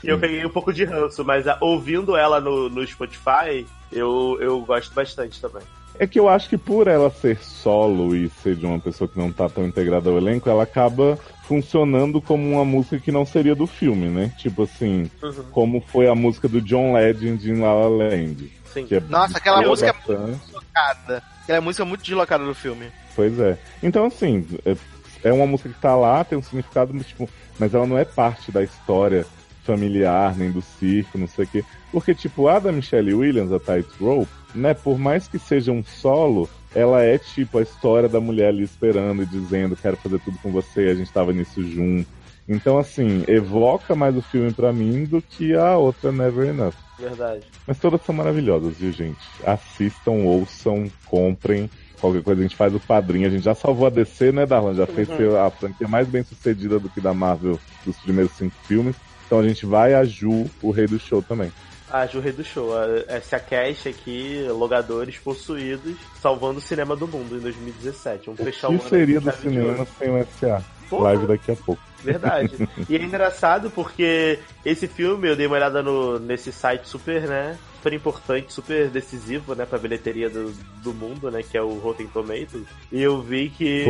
e 0.02 0.06
eu 0.08 0.18
peguei 0.18 0.46
um 0.46 0.50
pouco 0.50 0.72
de 0.72 0.84
ranço, 0.84 1.24
mas 1.24 1.46
ah, 1.48 1.58
ouvindo 1.60 2.16
ela 2.16 2.40
no, 2.40 2.68
no 2.68 2.86
Spotify, 2.86 3.66
eu, 3.90 4.38
eu 4.40 4.60
gosto 4.60 4.94
bastante 4.94 5.40
também. 5.40 5.62
É 5.98 6.06
que 6.06 6.18
eu 6.18 6.28
acho 6.28 6.48
que 6.48 6.56
por 6.56 6.86
ela 6.86 7.10
ser 7.10 7.38
solo 7.42 8.14
e 8.14 8.28
ser 8.42 8.54
de 8.54 8.64
uma 8.64 8.78
pessoa 8.78 9.08
que 9.08 9.18
não 9.18 9.32
tá 9.32 9.48
tão 9.48 9.66
integrada 9.66 10.08
ao 10.08 10.16
elenco, 10.16 10.48
ela 10.48 10.62
acaba 10.62 11.18
funcionando 11.42 12.20
como 12.22 12.48
uma 12.52 12.64
música 12.64 13.00
que 13.00 13.10
não 13.10 13.26
seria 13.26 13.54
do 13.54 13.66
filme, 13.66 14.06
né? 14.08 14.32
Tipo 14.38 14.62
assim, 14.62 15.10
Uhum. 15.22 15.32
como 15.50 15.80
foi 15.80 16.06
a 16.08 16.14
música 16.14 16.46
do 16.46 16.60
John 16.60 16.92
Legend 16.92 17.50
em 17.50 17.60
La 17.60 17.72
La 17.74 17.88
Land. 17.88 18.52
Sim. 18.72 18.86
Que 18.86 18.96
é 18.96 19.00
Nossa, 19.00 19.38
aquela 19.38 19.60
música 19.62 19.90
é 19.90 19.92
bastante. 19.92 20.38
deslocada. 20.46 21.22
Aquela 21.42 21.60
música 21.62 21.82
é 21.82 21.86
muito 21.86 22.04
deslocada 22.04 22.44
do 22.44 22.54
filme. 22.54 22.86
Pois 23.16 23.38
é. 23.40 23.58
Então, 23.82 24.04
assim, 24.06 24.46
é, 24.64 24.76
é 25.24 25.32
uma 25.32 25.46
música 25.46 25.70
que 25.70 25.80
tá 25.80 25.96
lá, 25.96 26.22
tem 26.22 26.38
um 26.38 26.42
significado, 26.42 26.92
mas, 26.94 27.06
tipo, 27.06 27.28
mas 27.58 27.74
ela 27.74 27.86
não 27.86 27.98
é 27.98 28.04
parte 28.04 28.52
da 28.52 28.62
história 28.62 29.26
familiar, 29.64 30.36
nem 30.36 30.50
do 30.50 30.62
circo, 30.62 31.18
não 31.18 31.26
sei 31.26 31.44
o 31.44 31.48
quê. 31.48 31.64
Porque, 31.90 32.14
tipo, 32.14 32.46
a 32.48 32.58
da 32.58 32.70
Michelle 32.70 33.14
Williams, 33.14 33.50
a 33.52 33.58
Tightrope, 33.58 34.28
né, 34.54 34.74
por 34.74 34.98
mais 34.98 35.28
que 35.28 35.38
seja 35.38 35.72
um 35.72 35.82
solo, 35.84 36.48
ela 36.74 37.02
é, 37.02 37.18
tipo, 37.18 37.58
a 37.58 37.62
história 37.62 38.08
da 38.08 38.20
mulher 38.20 38.48
ali 38.48 38.62
esperando 38.62 39.22
e 39.22 39.26
dizendo, 39.26 39.76
quero 39.76 39.96
fazer 39.96 40.18
tudo 40.20 40.38
com 40.38 40.50
você, 40.50 40.82
a 40.82 40.94
gente 40.94 41.12
tava 41.12 41.32
nisso 41.32 41.62
junto. 41.62 42.08
Então, 42.48 42.78
assim, 42.78 43.24
evoca 43.28 43.94
mais 43.94 44.16
o 44.16 44.22
filme 44.22 44.52
pra 44.52 44.72
mim 44.72 45.04
do 45.04 45.20
que 45.20 45.54
a 45.54 45.76
outra 45.76 46.10
Never 46.10 46.48
Enough. 46.48 46.72
Verdade. 46.98 47.42
Mas 47.66 47.78
todas 47.78 48.00
são 48.02 48.14
maravilhosas, 48.14 48.76
viu, 48.78 48.90
gente? 48.90 49.20
Assistam, 49.44 50.12
ouçam, 50.12 50.90
comprem. 51.06 51.70
Qualquer 52.00 52.22
coisa 52.22 52.40
a 52.40 52.42
gente 52.44 52.56
faz 52.56 52.74
o 52.74 52.80
padrinho. 52.80 53.26
A 53.26 53.30
gente 53.30 53.44
já 53.44 53.54
salvou 53.54 53.86
a 53.86 53.90
DC, 53.90 54.32
né, 54.32 54.46
Darlan? 54.46 54.74
Já 54.74 54.86
fez 54.86 55.08
ser 55.08 55.34
a 55.36 55.50
franquia 55.50 55.86
mais 55.86 56.08
bem 56.08 56.22
sucedida 56.22 56.78
do 56.78 56.88
que 56.88 57.00
da 57.00 57.12
Marvel 57.12 57.58
dos 57.84 57.96
primeiros 57.98 58.32
cinco 58.32 58.54
filmes. 58.66 58.96
Então 59.26 59.40
a 59.40 59.46
gente 59.46 59.66
vai 59.66 59.94
a 59.94 60.04
Ju, 60.04 60.46
o 60.62 60.70
rei 60.70 60.86
do 60.86 60.98
show 60.98 61.20
também. 61.20 61.52
A 61.90 62.06
Ju 62.06 62.20
Rei 62.20 62.32
do 62.32 62.44
Show, 62.44 62.76
a- 62.76 63.04
essa 63.08 63.38
cash 63.40 63.86
aqui, 63.86 64.46
logadores 64.50 65.16
possuídos, 65.18 65.96
salvando 66.20 66.58
o 66.58 66.62
cinema 66.62 66.94
do 66.94 67.08
mundo 67.08 67.36
em 67.36 67.40
2017. 67.40 68.26
Vamos 68.26 68.40
O 68.40 68.44
fechar 68.44 68.68
o 68.68 68.78
que 68.78 68.88
seria 68.88 69.20
do 69.20 69.32
cinema 69.32 69.86
sem 69.98 70.10
o 70.10 70.26
SA? 70.38 70.62
Porra. 70.90 71.04
Live 71.04 71.26
daqui 71.26 71.52
a 71.52 71.56
pouco. 71.56 71.82
Verdade. 72.02 72.68
e 72.88 72.96
é 72.96 73.02
engraçado 73.02 73.70
porque 73.70 74.38
esse 74.64 74.86
filme, 74.86 75.28
eu 75.28 75.36
dei 75.36 75.46
uma 75.46 75.56
olhada 75.56 75.82
no, 75.82 76.18
nesse 76.18 76.50
site 76.52 76.86
super, 76.88 77.22
né? 77.22 77.58
Super 77.76 77.92
importante, 77.92 78.52
super 78.52 78.88
decisivo, 78.88 79.54
né? 79.54 79.66
Pra 79.66 79.78
bilheteria 79.78 80.30
do, 80.30 80.50
do 80.82 80.94
mundo, 80.94 81.30
né? 81.30 81.42
Que 81.42 81.58
é 81.58 81.62
o 81.62 81.74
Rotten 81.78 82.06
Tomatoes. 82.06 82.66
E 82.90 83.02
eu 83.02 83.20
vi 83.20 83.50
que. 83.50 83.84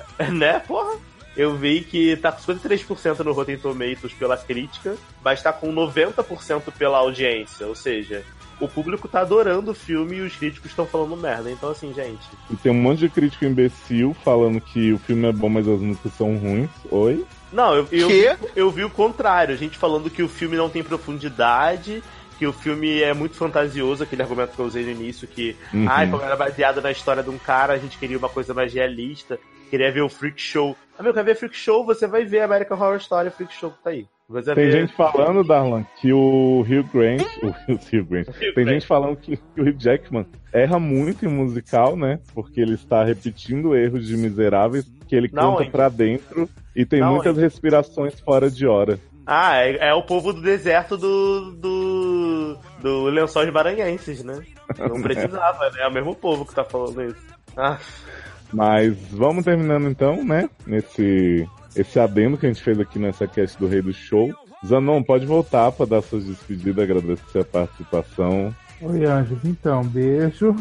né, 0.32 0.58
porra? 0.60 0.96
Eu 1.38 1.54
vi 1.54 1.82
que 1.82 2.16
tá 2.16 2.32
com 2.32 2.42
53% 2.42 3.20
no 3.20 3.32
Rotten 3.32 3.56
Tomatoes 3.56 4.12
pela 4.18 4.36
crítica, 4.36 4.96
mas 5.24 5.40
tá 5.40 5.52
com 5.52 5.72
90% 5.72 6.72
pela 6.76 6.98
audiência. 6.98 7.64
Ou 7.64 7.76
seja, 7.76 8.24
o 8.60 8.66
público 8.66 9.06
tá 9.06 9.20
adorando 9.20 9.70
o 9.70 9.74
filme 9.74 10.16
e 10.16 10.20
os 10.22 10.34
críticos 10.34 10.70
estão 10.70 10.84
falando 10.84 11.16
merda. 11.16 11.48
Então, 11.48 11.70
assim, 11.70 11.94
gente. 11.94 12.26
E 12.50 12.56
tem 12.56 12.72
um 12.72 12.74
monte 12.74 12.98
de 12.98 13.08
crítico 13.08 13.44
imbecil 13.44 14.16
falando 14.24 14.60
que 14.60 14.92
o 14.92 14.98
filme 14.98 15.28
é 15.28 15.32
bom, 15.32 15.48
mas 15.48 15.68
as 15.68 15.80
músicas 15.80 16.12
são 16.14 16.36
ruins. 16.36 16.70
Oi? 16.90 17.24
Não, 17.52 17.72
eu, 17.72 17.88
eu, 17.92 18.08
eu 18.56 18.70
vi 18.72 18.84
o 18.84 18.90
contrário. 18.90 19.56
Gente 19.56 19.78
falando 19.78 20.10
que 20.10 20.24
o 20.24 20.28
filme 20.28 20.56
não 20.56 20.68
tem 20.68 20.82
profundidade, 20.82 22.02
que 22.36 22.46
o 22.48 22.52
filme 22.52 23.00
é 23.00 23.14
muito 23.14 23.36
fantasioso, 23.36 24.02
aquele 24.02 24.22
argumento 24.22 24.54
que 24.54 24.58
eu 24.58 24.66
usei 24.66 24.84
no 24.84 24.90
início, 24.90 25.26
que, 25.28 25.56
Uhum. 25.72 25.86
ai, 25.88 26.10
como 26.10 26.22
era 26.22 26.34
baseado 26.36 26.80
na 26.80 26.90
história 26.90 27.22
de 27.22 27.30
um 27.30 27.38
cara, 27.38 27.74
a 27.74 27.78
gente 27.78 27.96
queria 27.96 28.18
uma 28.18 28.28
coisa 28.28 28.52
mais 28.52 28.74
realista, 28.74 29.38
queria 29.70 29.92
ver 29.92 30.02
o 30.02 30.08
Freak 30.08 30.40
Show. 30.40 30.76
Amigo, 30.98 31.14
quer 31.14 31.24
ver 31.24 31.36
Freak 31.36 31.56
Show? 31.56 31.84
Você 31.86 32.06
vai 32.06 32.24
ver 32.24 32.40
American 32.40 32.76
Horror 32.76 32.96
Story, 32.96 33.30
Freak 33.30 33.52
Show 33.54 33.70
que 33.70 33.82
tá 33.84 33.90
aí. 33.90 34.06
Você 34.28 34.54
Tem 34.54 34.66
vê- 34.66 34.72
gente 34.80 34.92
falando, 34.94 35.42
Darlan, 35.42 35.86
que 36.00 36.12
o 36.12 36.60
Hugh 36.60 36.84
Grant. 36.92 37.22
O 37.42 37.46
Hugh 37.72 38.04
Grant. 38.04 38.26
Tem 38.38 38.52
Grant. 38.52 38.68
gente 38.68 38.86
falando 38.86 39.16
que, 39.16 39.36
que 39.36 39.60
o 39.60 39.64
Hugh 39.64 39.76
Jackman 39.78 40.26
erra 40.52 40.78
muito 40.78 41.24
em 41.24 41.28
musical, 41.28 41.96
né? 41.96 42.18
Porque 42.34 42.60
ele 42.60 42.74
está 42.74 43.02
repetindo 43.04 43.74
erros 43.76 44.06
de 44.06 44.16
miseráveis 44.16 44.84
que 45.06 45.14
ele 45.16 45.28
canta 45.28 45.64
pra 45.70 45.88
dentro 45.88 46.48
e 46.76 46.84
tem 46.84 47.00
Na 47.00 47.10
muitas 47.10 47.32
onde? 47.32 47.40
respirações 47.40 48.20
fora 48.20 48.50
de 48.50 48.66
hora. 48.66 48.98
Ah, 49.24 49.56
é, 49.56 49.88
é 49.88 49.94
o 49.94 50.02
povo 50.02 50.32
do 50.32 50.42
deserto 50.42 50.96
do. 50.96 51.52
do. 51.52 52.58
do 52.82 53.04
Lençóis 53.04 53.50
Maranhenses, 53.52 54.22
né? 54.24 54.42
Não 54.78 55.00
precisava, 55.02 55.70
né? 55.70 55.80
É 55.82 55.88
o 55.88 55.92
mesmo 55.92 56.14
povo 56.14 56.44
que 56.44 56.54
tá 56.54 56.64
falando 56.64 57.02
isso. 57.04 57.22
Ah, 57.56 57.78
Mas 58.52 58.96
vamos 59.10 59.44
terminando 59.44 59.88
então, 59.88 60.24
né? 60.24 60.48
Nesse 60.66 61.48
esse 61.76 62.00
adendo 62.00 62.36
que 62.36 62.46
a 62.46 62.48
gente 62.48 62.62
fez 62.62 62.80
aqui 62.80 62.98
nessa 62.98 63.26
cast 63.26 63.58
do 63.58 63.68
Rei 63.68 63.82
do 63.82 63.92
Show. 63.92 64.32
Zanon, 64.66 65.02
pode 65.02 65.24
voltar 65.24 65.70
para 65.70 65.86
dar 65.86 66.02
suas 66.02 66.24
despedidas, 66.24 66.82
agradecer 66.82 67.40
a 67.40 67.44
participação. 67.44 68.54
Oi, 68.80 69.04
Anjos. 69.04 69.38
Então, 69.44 69.84
beijo. 69.84 70.54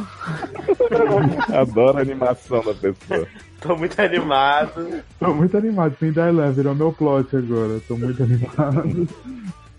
Adoro 1.53 1.97
a 1.97 2.01
animação 2.01 2.63
da 2.63 2.73
pessoa. 2.73 3.27
tô 3.59 3.75
muito 3.75 3.99
animado. 3.99 5.03
Tô 5.19 5.33
muito 5.33 5.57
animado. 5.57 5.95
Tem 5.99 6.11
Darlan, 6.11 6.51
virou 6.51 6.75
meu 6.75 6.91
plot 6.91 7.35
agora. 7.35 7.79
Tô 7.87 7.95
muito 7.95 8.21
animado. 8.21 9.07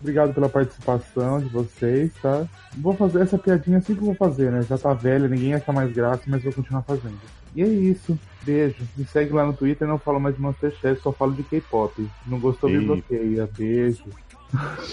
Obrigado 0.01 0.33
pela 0.33 0.49
participação 0.49 1.41
de 1.41 1.49
vocês, 1.49 2.13
tá? 2.23 2.47
Vou 2.77 2.95
fazer 2.95 3.23
essa 3.23 3.37
piadinha 3.37 3.79
assim 3.79 3.95
que 3.95 4.01
eu 4.01 4.07
vou 4.07 4.15
fazer, 4.15 4.53
né? 4.53 4.63
Já 4.63 4.79
tá 4.79 4.95
velha, 4.95 5.27
ninguém 5.27 5.55
acha 5.55 5.73
mais 5.73 5.93
graça, 5.93 6.23
mas 6.29 6.43
vou 6.43 6.53
continuar 6.53 6.83
fazendo. 6.83 7.19
E 7.59 7.63
é 7.63 7.67
isso. 7.67 8.17
Beijo. 8.45 8.77
Me 8.97 9.05
segue 9.05 9.33
lá 9.33 9.45
no 9.45 9.53
Twitter, 9.53 9.89
não 9.89 9.99
falo 9.99 10.21
mais 10.21 10.37
de 10.37 10.41
Masterchef, 10.41 11.03
só 11.03 11.11
falo 11.11 11.33
de 11.33 11.43
K-pop. 11.43 12.09
Não 12.25 12.39
gostou, 12.39 12.71
me 12.71 12.79
bloqueia. 12.79 13.51
Beijo. 13.59 14.05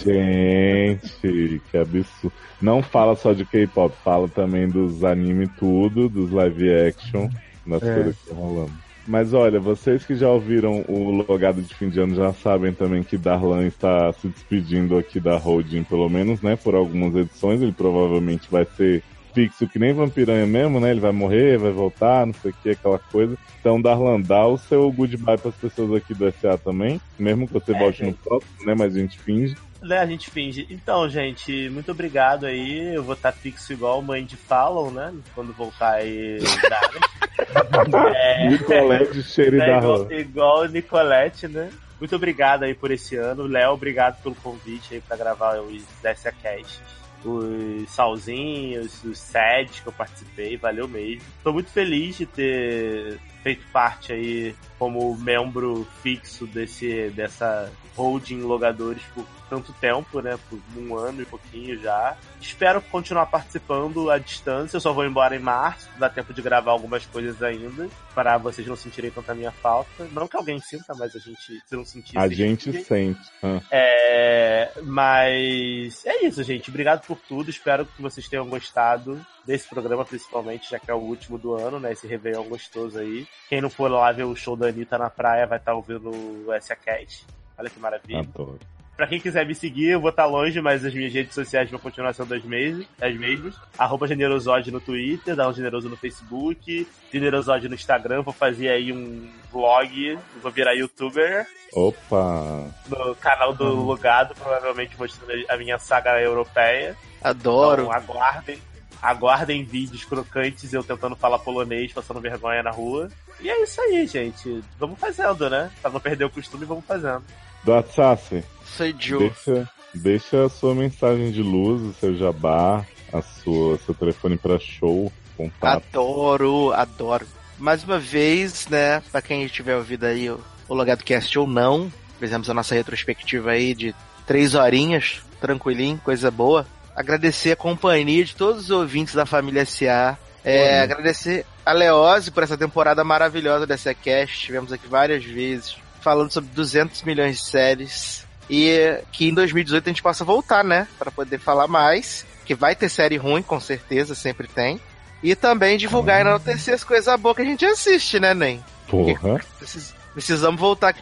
Gente, 0.03 1.61
que 1.69 1.77
absurdo. 1.77 2.33
Não 2.59 2.81
fala 2.81 3.15
só 3.15 3.33
de 3.33 3.45
K-pop, 3.45 3.95
fala 4.03 4.27
também 4.27 4.67
dos 4.67 5.03
anime 5.03 5.47
tudo, 5.59 6.09
dos 6.09 6.31
live 6.31 6.73
action, 6.73 7.29
das 7.67 7.83
É. 7.83 7.93
coisas 7.93 8.15
que 8.15 8.29
estão 8.29 8.37
rolando. 8.37 8.71
Mas 9.07 9.31
olha, 9.31 9.59
vocês 9.59 10.03
que 10.03 10.15
já 10.15 10.27
ouviram 10.31 10.83
o 10.87 11.11
logado 11.11 11.61
de 11.61 11.71
fim 11.75 11.89
de 11.89 11.99
ano 11.99 12.15
já 12.15 12.33
sabem 12.33 12.73
também 12.73 13.03
que 13.03 13.15
Darlan 13.15 13.67
está 13.67 14.11
se 14.13 14.27
despedindo 14.27 14.97
aqui 14.97 15.19
da 15.19 15.37
Holding, 15.37 15.83
pelo 15.83 16.09
menos, 16.09 16.41
né? 16.41 16.55
Por 16.55 16.73
algumas 16.73 17.15
edições. 17.15 17.61
Ele 17.61 17.71
provavelmente 17.71 18.47
vai 18.49 18.65
ser 18.75 19.03
fixo 19.35 19.67
que 19.67 19.77
nem 19.77 19.93
Vampiranha 19.93 20.47
mesmo, 20.47 20.79
né? 20.79 20.91
Ele 20.91 21.01
vai 21.01 21.11
morrer, 21.11 21.57
vai 21.57 21.71
voltar, 21.71 22.25
não 22.25 22.33
sei 22.33 22.51
o 22.51 22.53
que, 22.63 22.69
aquela 22.69 22.97
coisa. 22.97 23.37
Então, 23.59 23.81
Darlan, 23.81 24.21
dá 24.21 24.47
o 24.47 24.57
seu 24.57 24.89
goodbye 24.91 25.37
para 25.37 25.49
as 25.49 25.55
pessoas 25.55 25.93
aqui 25.93 26.13
do 26.13 26.31
SA 26.31 26.57
também, 26.57 27.01
mesmo 27.19 27.45
que 27.45 27.53
você 27.53 27.73
É, 27.73 27.77
volte 27.79 28.01
no 28.01 28.09
gente. 28.09 28.19
próximo, 28.23 28.65
né? 28.65 28.73
Mas 28.77 28.95
a 28.95 28.99
gente 28.99 29.19
finge. 29.19 29.55
Né, 29.81 29.99
a 29.99 30.05
gente 30.05 30.31
finge. 30.31 30.65
Então, 30.71 31.07
gente, 31.09 31.69
muito 31.69 31.91
obrigado 31.91 32.45
aí. 32.45 32.95
Eu 32.95 33.03
vou 33.03 33.13
estar 33.13 33.31
fixo 33.31 33.73
igual 33.73 34.01
mãe 34.01 34.23
de 34.25 34.35
Fallon, 34.35 34.89
né? 34.89 35.13
Quando 35.35 35.53
voltar 35.53 35.95
aí. 35.95 36.39
é, 38.15 38.49
Nicolette 38.49 39.21
Cheiro 39.21 39.57
né, 39.57 39.67
da 39.67 39.77
igual, 39.77 40.11
igual 40.11 40.61
o 40.61 40.67
Nicolette, 40.67 41.47
né? 41.47 41.69
Muito 41.99 42.15
obrigado 42.15 42.63
aí 42.63 42.73
por 42.73 42.89
esse 42.89 43.15
ano. 43.15 43.43
Léo, 43.43 43.73
obrigado 43.73 44.21
pelo 44.23 44.35
convite 44.35 44.95
aí 44.95 45.01
pra 45.01 45.15
gravar 45.17 45.59
os 45.59 45.83
Dessa 46.01 46.31
Cast. 46.31 46.81
Os 47.25 47.89
Salzinhos, 47.89 49.03
os 49.03 49.17
Seds 49.17 49.79
que 49.79 49.87
eu 49.87 49.93
participei, 49.93 50.57
valeu 50.57 50.87
mesmo. 50.87 51.23
Tô 51.43 51.51
muito 51.51 51.69
feliz 51.71 52.17
de 52.17 52.25
ter 52.25 53.19
feito 53.45 53.63
parte 53.71 54.11
aí 54.11 54.55
como 54.79 55.15
membro 55.15 55.87
fixo 56.01 56.47
desse, 56.47 57.11
dessa 57.11 57.71
holding 57.95 58.41
logadores 58.41 59.03
por 59.13 59.23
tanto 59.47 59.71
tempo, 59.73 60.19
né? 60.19 60.35
Por 60.49 60.59
um 60.75 60.97
ano 60.97 61.21
e 61.21 61.25
pouquinho 61.25 61.79
já. 61.79 62.17
Espero 62.41 62.81
continuar 62.81 63.27
participando 63.27 64.09
à 64.09 64.17
distância. 64.17 64.77
Eu 64.77 64.81
só 64.81 64.91
vou 64.91 65.05
embora 65.05 65.35
em 65.35 65.39
março, 65.39 65.87
dá 65.99 66.09
tempo 66.09 66.33
de 66.33 66.41
gravar 66.41 66.71
algumas 66.71 67.05
coisas 67.05 67.43
ainda, 67.43 67.87
para 68.15 68.39
vocês 68.39 68.65
não 68.65 68.75
sentirem 68.75 69.11
tanta 69.11 69.35
minha 69.35 69.51
falta. 69.51 70.07
Não 70.11 70.27
que 70.27 70.35
alguém 70.35 70.59
sinta, 70.59 70.95
mas 70.95 71.15
a 71.15 71.19
gente, 71.19 71.61
se 71.67 71.75
não 71.75 71.85
sentir, 71.85 72.17
A 72.17 72.27
gente 72.27 72.83
sente. 72.83 73.21
Ah, 73.43 73.61
É, 73.69 74.71
mas 74.81 76.03
é 76.03 76.25
isso, 76.25 76.41
gente. 76.41 76.71
Obrigado 76.71 77.05
por 77.05 77.19
tudo. 77.29 77.51
Espero 77.51 77.85
que 77.85 78.01
vocês 78.01 78.27
tenham 78.27 78.49
gostado 78.49 79.23
desse 79.45 79.67
programa, 79.69 80.03
principalmente, 80.05 80.69
já 80.69 80.79
que 80.79 80.89
é 80.89 80.93
o 80.93 80.97
último 80.99 81.37
do 81.37 81.53
ano, 81.53 81.79
né? 81.79 81.91
Esse 81.91 82.07
Réveillon 82.07 82.43
gostoso 82.43 82.99
aí. 82.99 83.27
Quem 83.49 83.61
não 83.61 83.69
for 83.69 83.89
lá 83.89 84.11
ver 84.11 84.23
o 84.23 84.35
show 84.35 84.55
da 84.55 84.67
Anitta 84.67 84.97
na 84.97 85.09
praia 85.09 85.45
vai 85.45 85.57
estar 85.57 85.73
ouvindo 85.73 86.09
o 86.09 86.47
SA 86.61 86.75
Cast. 86.75 87.25
Olha 87.57 87.69
que 87.69 87.79
maravilha. 87.79 88.19
adoro. 88.19 88.59
Pra 88.95 89.07
quem 89.07 89.19
quiser 89.19 89.45
me 89.45 89.53
seguir, 89.53 89.89
eu 89.89 89.99
vou 89.99 90.09
estar 90.09 90.25
longe, 90.25 90.61
mas 90.61 90.85
as 90.85 90.93
minhas 90.93 91.13
redes 91.13 91.33
sociais 91.33 91.69
vão 91.69 91.77
continuar 91.77 92.13
sendo 92.13 92.33
as 92.33 92.43
mesmas. 92.45 92.87
As 93.01 93.13
mesmas. 93.13 93.55
Arroba 93.77 94.07
Generosode 94.07 94.71
no 94.71 94.79
Twitter, 94.79 95.35
Dá 95.35 95.49
um 95.49 95.53
Generoso 95.53 95.89
no 95.89 95.97
Facebook, 95.97 96.87
Generosode 97.11 97.67
no 97.67 97.75
Instagram. 97.75 98.21
Vou 98.21 98.33
fazer 98.33 98.69
aí 98.69 98.93
um 98.93 99.29
vlog, 99.51 100.17
vou 100.41 100.49
virar 100.51 100.73
youtuber 100.73 101.45
Opa! 101.73 102.69
no 102.87 103.15
canal 103.15 103.53
do 103.53 103.65
Lugado, 103.65 104.33
provavelmente 104.33 104.97
mostrando 104.97 105.45
a 105.49 105.57
minha 105.57 105.77
saga 105.77 106.21
europeia. 106.21 106.95
Adoro. 107.21 107.83
Então 107.83 107.93
aguardem. 107.93 108.57
Aguardem 109.01 109.63
vídeos 109.63 110.03
crocantes 110.05 110.73
eu 110.73 110.83
tentando 110.83 111.15
falar 111.15 111.39
polonês, 111.39 111.93
passando 111.93 112.19
vergonha 112.21 112.63
na 112.63 112.71
rua. 112.71 113.09
E 113.39 113.49
é 113.49 113.63
isso 113.63 113.79
aí, 113.81 114.07
gente. 114.07 114.63
Vamos 114.79 114.99
fazendo, 114.99 115.49
né? 115.49 115.71
Pra 115.81 115.91
não 115.91 115.99
perder 115.99 116.25
o 116.25 116.29
costume, 116.29 116.65
vamos 116.65 116.85
fazendo. 116.85 117.23
Do 117.63 117.71
WhatsApp, 117.71 118.43
Sou 118.63 118.93
Joe. 118.99 119.19
deixa, 119.29 119.69
deixa 119.93 120.45
a 120.45 120.49
sua 120.49 120.75
mensagem 120.75 121.31
de 121.31 121.41
luz, 121.41 121.81
o 121.81 121.93
seu 121.93 122.15
jabá, 122.15 122.85
a 123.11 123.21
sua, 123.21 123.77
seu 123.79 123.93
telefone 123.93 124.37
para 124.37 124.59
show, 124.59 125.11
contato. 125.35 125.83
Adoro, 125.91 126.71
adoro. 126.73 127.25
Mais 127.57 127.83
uma 127.83 127.97
vez, 127.97 128.67
né, 128.67 129.01
pra 129.11 129.21
quem 129.21 129.47
tiver 129.47 129.75
ouvido 129.75 130.05
aí 130.05 130.29
o, 130.29 130.39
o 130.67 130.73
Logado 130.73 131.03
Cast 131.03 131.39
ou 131.39 131.47
não, 131.47 131.91
fizemos 132.19 132.49
a 132.49 132.53
nossa 132.53 132.75
retrospectiva 132.75 133.51
aí 133.51 133.73
de 133.73 133.95
três 134.27 134.55
horinhas, 134.55 135.21
tranquilinho, 135.39 135.99
coisa 136.03 136.29
boa. 136.29 136.67
Agradecer 136.95 137.51
a 137.51 137.55
companhia 137.55 138.23
de 138.23 138.35
todos 138.35 138.65
os 138.65 138.69
ouvintes 138.71 139.13
da 139.13 139.25
família 139.25 139.65
SA. 139.65 140.17
É, 140.43 140.81
agradecer 140.81 141.45
a 141.65 141.71
Leose 141.73 142.31
por 142.31 142.43
essa 142.43 142.57
temporada 142.57 143.03
maravilhosa 143.03 143.65
dessa 143.67 143.93
cast. 143.93 144.39
Tivemos 144.45 144.71
aqui 144.71 144.87
várias 144.87 145.23
vezes 145.23 145.75
falando 146.01 146.31
sobre 146.31 146.49
200 146.53 147.01
milhões 147.03 147.37
de 147.39 147.45
séries. 147.45 148.25
E 148.49 148.99
que 149.11 149.27
em 149.27 149.33
2018 149.33 149.83
a 149.85 149.89
gente 149.89 150.03
possa 150.03 150.23
voltar, 150.23 150.63
né? 150.63 150.87
Pra 150.99 151.09
poder 151.11 151.39
falar 151.39 151.67
mais. 151.67 152.25
Que 152.45 152.53
vai 152.53 152.75
ter 152.75 152.89
série 152.89 153.17
ruim, 153.17 153.41
com 153.41 153.59
certeza, 153.59 154.13
sempre 154.13 154.47
tem. 154.47 154.79
E 155.23 155.33
também 155.35 155.77
divulgar 155.77 156.19
e 156.19 156.21
enaltecer 156.21 156.75
as 156.75 156.83
coisas 156.83 157.19
boas 157.19 157.35
que 157.35 157.41
a 157.41 157.45
gente 157.45 157.65
assiste, 157.65 158.19
né, 158.19 158.33
Nen? 158.35 158.63
Porra. 158.87 159.41
Precis- 159.57 159.93
Precisamos 160.13 160.61
voltar 160.61 160.89
aqui 160.89 161.01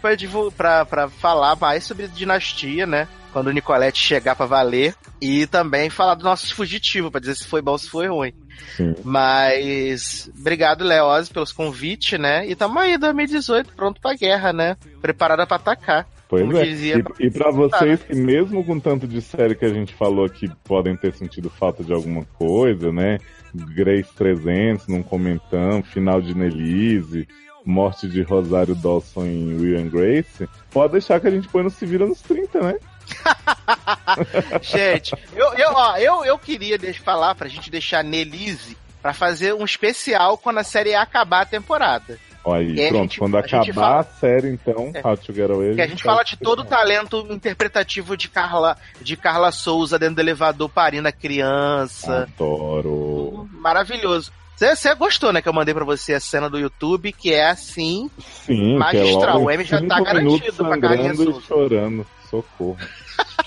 pra, 0.57 0.85
pra 0.85 1.07
falar 1.09 1.55
mais 1.57 1.83
sobre 1.83 2.07
Dinastia, 2.07 2.87
né? 2.87 3.07
Quando 3.33 3.47
o 3.47 3.51
Nicolette 3.51 3.99
chegar 3.99 4.35
pra 4.35 4.45
valer. 4.45 4.95
E 5.19 5.45
também 5.47 5.89
falar 5.89 6.15
dos 6.15 6.23
nossos 6.23 6.51
fugitivos, 6.51 7.09
pra 7.11 7.19
dizer 7.19 7.35
se 7.35 7.47
foi 7.47 7.61
bom 7.61 7.71
ou 7.71 7.77
se 7.77 7.89
foi 7.89 8.07
ruim. 8.07 8.31
Sim. 8.77 8.93
Mas 9.03 10.29
obrigado, 10.39 10.83
Leose, 10.83 11.31
pelos 11.31 11.51
convites, 11.51 12.19
né? 12.19 12.47
E 12.47 12.55
tamo 12.55 12.77
aí, 12.79 12.97
2018, 12.97 13.73
pronto 13.73 13.99
pra 13.99 14.13
guerra, 14.15 14.53
né? 14.53 14.77
Preparada 15.01 15.45
pra 15.47 15.57
atacar. 15.57 16.07
Pois 16.29 16.43
Como 16.45 16.57
é. 16.57 16.63
dizia- 16.63 17.03
E, 17.19 17.25
e 17.27 17.31
pra 17.31 17.51
vocês 17.51 18.01
que 18.03 18.15
mesmo 18.15 18.63
com 18.65 18.79
tanto 18.79 19.07
de 19.07 19.21
série 19.21 19.55
que 19.55 19.65
a 19.65 19.73
gente 19.73 19.93
falou 19.93 20.25
aqui, 20.25 20.49
podem 20.63 20.95
ter 20.95 21.13
sentido 21.13 21.49
falta 21.49 21.83
de 21.83 21.93
alguma 21.93 22.25
coisa, 22.37 22.91
né? 22.91 23.17
Grace 23.53 24.09
300, 24.15 24.87
não 24.87 25.03
comentamos, 25.03 25.87
final 25.89 26.19
de 26.21 26.35
Nelise, 26.35 27.27
morte 27.63 28.07
de 28.09 28.21
Rosário 28.23 28.73
Dawson 28.75 29.25
em 29.25 29.55
Will 29.59 29.79
and 29.79 29.89
Grace, 29.89 30.49
pode 30.71 30.93
deixar 30.93 31.19
que 31.19 31.27
a 31.27 31.31
gente 31.31 31.47
põe 31.47 31.61
no 31.63 31.69
Se 31.69 31.85
Vira 31.85 32.05
nos 32.07 32.19
30, 32.21 32.59
né? 32.61 32.75
Gente, 34.61 35.13
eu, 35.35 35.53
eu, 35.53 35.71
ó, 35.73 35.97
eu, 35.97 36.25
eu 36.25 36.37
queria 36.37 36.77
falar 37.03 37.35
pra 37.35 37.47
gente 37.47 37.69
deixar 37.69 38.03
Nelise 38.03 38.77
pra 39.01 39.13
fazer 39.13 39.53
um 39.53 39.65
especial 39.65 40.37
quando 40.37 40.59
a 40.59 40.63
série 40.63 40.95
acabar 40.95 41.41
a 41.41 41.45
temporada. 41.45 42.17
Aí, 42.45 42.79
É, 42.79 42.87
a 42.87 42.89
pronto, 42.89 43.03
gente- 43.03 43.19
quando 43.19 43.37
a 43.37 43.39
acabar 43.39 43.73
fala- 43.73 43.99
a 43.99 44.03
série, 44.03 44.49
então, 44.49 44.91
É. 44.93 45.01
How 45.07 45.15
to 45.15 45.33
Get 45.33 45.49
Away. 45.49 45.75
Que 45.75 45.81
a 45.81 45.87
gente 45.87 46.03
fala 46.03 46.23
de 46.23 46.35
todo 46.37 46.59
o 46.59 46.65
talento 46.65 47.25
interpretativo 47.29 48.17
de 48.17 48.27
Carla, 48.27 48.77
de 49.01 49.15
Carla 49.15 49.51
Souza 49.51 49.97
dentro 49.97 50.15
do 50.15 50.21
elevador 50.21 50.69
parindo 50.69 51.07
a 51.07 51.11
criança. 51.11 52.27
Adoro. 52.35 53.47
Maravilhoso. 53.53 54.31
Você 54.57 54.75
você 54.75 54.93
gostou, 54.95 55.31
né? 55.33 55.41
Que 55.41 55.47
eu 55.49 55.53
mandei 55.53 55.73
pra 55.73 55.85
você 55.85 56.13
a 56.13 56.19
cena 56.19 56.49
do 56.49 56.59
YouTube, 56.59 57.11
que 57.13 57.33
é 57.33 57.49
assim. 57.49 58.09
Sim, 58.45 58.77
Magistral, 58.77 59.37
que 59.37 59.41
é 59.43 59.45
o 59.45 59.51
M 59.51 59.63
já 59.63 59.81
tá 59.87 60.01
garantido 60.01 60.65
pra 60.65 60.77
Carlinhos 60.79 61.17
sangrando 61.17 61.21
e 61.23 61.25
Souza. 61.33 61.47
chorando. 61.47 62.05
Socorro. 62.33 62.77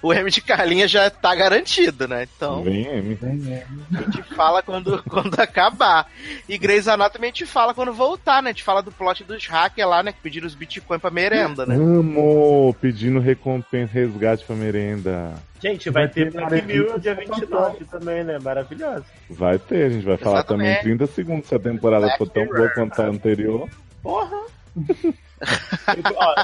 O 0.00 0.12
M 0.12 0.30
de 0.30 0.40
Carlinha 0.40 0.86
já 0.86 1.10
tá 1.10 1.34
garantido, 1.34 2.06
né? 2.06 2.28
Então, 2.36 2.62
Vem, 2.62 2.86
M. 2.86 3.14
Vem, 3.14 3.52
é. 3.52 3.66
a 3.92 4.02
gente 4.02 4.22
fala 4.34 4.62
quando, 4.62 5.02
quando 5.10 5.38
acabar. 5.40 6.08
E 6.48 6.56
Grey's 6.56 6.86
Anatomy 6.86 7.26
a 7.26 7.28
gente 7.30 7.46
fala 7.46 7.74
quando 7.74 7.92
voltar, 7.92 8.40
né? 8.40 8.50
A 8.50 8.52
gente 8.52 8.62
fala 8.62 8.80
do 8.80 8.92
plot 8.92 9.24
dos 9.24 9.44
hackers 9.46 9.88
lá, 9.88 10.02
né? 10.02 10.12
Que 10.12 10.20
pediram 10.20 10.46
os 10.46 10.54
Bitcoin 10.54 11.00
pra 11.00 11.10
merenda, 11.10 11.66
né? 11.66 11.74
Amo! 11.74 12.74
Pedindo 12.80 13.18
recompensa, 13.18 13.92
resgate 13.92 14.44
pra 14.44 14.54
merenda. 14.54 15.34
Gente, 15.60 15.90
vai, 15.90 16.04
Vai 16.04 16.14
ter 16.14 16.30
ter 16.30 16.46
Black 16.46 16.66
Mirror 16.66 17.00
dia 17.00 17.14
29 17.16 17.84
também, 17.86 18.22
né? 18.22 18.38
Maravilhoso. 18.38 19.04
Vai 19.28 19.58
ter, 19.58 19.86
a 19.86 19.90
gente 19.90 20.04
vai 20.04 20.16
falar 20.16 20.40
Exatamente. 20.40 20.78
também 20.78 20.94
em 20.94 20.98
30 20.98 21.06
segundos 21.12 21.48
se 21.48 21.54
a 21.56 21.58
temporada 21.58 22.06
Black 22.06 22.18
for 22.18 22.28
tão 22.28 22.46
boa 22.46 22.68
quanto 22.68 23.02
a 23.02 23.06
anterior. 23.06 23.68
Porra! 24.00 24.38
Ó, 26.16 26.34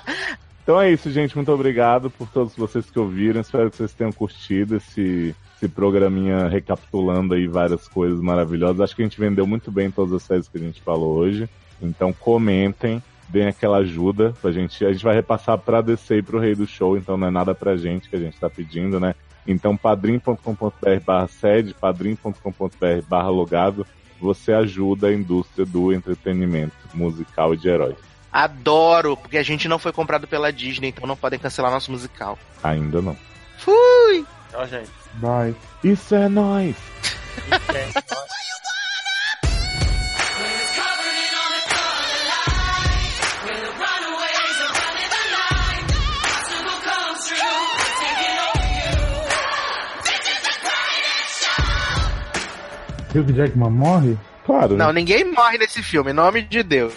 Então 0.65 0.81
é 0.81 0.91
isso, 0.91 1.11
gente. 1.11 1.37
Muito 1.37 1.53
obrigado 1.53 2.09
por 2.09 2.27
todos 2.27 2.57
vocês 2.57 2.91
que 2.91 2.99
ouviram. 2.99 3.43
Espero 3.43 3.71
que 3.71 3.77
vocês 3.77 3.93
tenham 3.93 4.11
curtido 4.11 4.77
esse, 4.77 5.37
esse 5.57 5.69
programinha 5.69 6.49
recapitulando 6.49 7.35
aí 7.35 7.47
várias 7.47 7.87
coisas 7.87 8.19
maravilhosas. 8.19 8.81
Acho 8.81 8.97
que 8.97 9.03
a 9.03 9.05
gente 9.05 9.21
vendeu 9.21 9.47
muito 9.47 9.71
bem 9.71 9.91
todas 9.91 10.15
as 10.15 10.23
séries 10.23 10.49
que 10.49 10.57
a 10.57 10.61
gente 10.61 10.81
falou 10.81 11.17
hoje. 11.17 11.47
Então 11.83 12.15
comentem, 12.15 13.03
deem 13.29 13.49
aquela 13.49 13.79
ajuda 13.79 14.33
pra 14.41 14.53
gente. 14.53 14.83
A 14.87 14.91
gente 14.91 15.05
vai 15.05 15.15
repassar 15.15 15.59
pra 15.59 15.83
DC 15.83 16.17
e 16.17 16.23
pro 16.23 16.41
Rei 16.41 16.55
do 16.55 16.67
Show, 16.67 16.97
então 16.97 17.19
não 17.19 17.27
é 17.27 17.31
nada 17.31 17.55
pra 17.55 17.77
gente 17.77 18.09
que 18.09 18.17
a 18.17 18.21
gente 18.21 18.41
tá 18.41 18.49
pedindo, 18.49 18.99
né? 18.99 19.15
Então 19.47 19.77
padrim.com.br 19.77 21.05
barra 21.05 21.27
sede, 21.27 21.75
padrim.com.br 21.75 23.07
barra 23.07 23.29
logado, 23.29 23.87
você 24.19 24.55
ajuda 24.55 25.09
a 25.09 25.15
indústria 25.15 25.67
do 25.67 25.93
entretenimento 25.93 26.75
musical 26.95 27.53
e 27.53 27.59
de 27.59 27.69
heróis. 27.69 28.14
Adoro, 28.35 29.17
porque 29.17 29.39
a 29.39 29.45
gente 29.45 29.69
não 29.69 29.79
foi 29.79 29.93
comprado 29.93 30.27
pela 30.27 30.53
Disney, 30.53 30.89
então 30.89 31.07
não 31.07 31.17
podem 31.17 31.39
cancelar 31.39 31.71
nosso 31.71 31.93
musical. 31.93 32.37
Ainda 32.65 33.01
não. 33.01 33.17
Fui! 33.59 34.27
ó, 34.53 34.67
gente. 34.67 34.91
Vai. 35.21 35.55
Isso 35.85 36.17
é 36.17 36.29
nóis! 36.29 36.75
Hugh 53.15 53.33
Jackman 53.33 53.71
morre? 53.71 54.19
Claro, 54.45 54.77
Não, 54.77 54.89
né? 54.89 54.95
ninguém 54.95 55.25
morre 55.33 55.57
nesse 55.57 55.83
filme, 55.83 56.11
em 56.11 56.15
nome 56.15 56.43
de 56.43 56.63
Deus. 56.63 56.93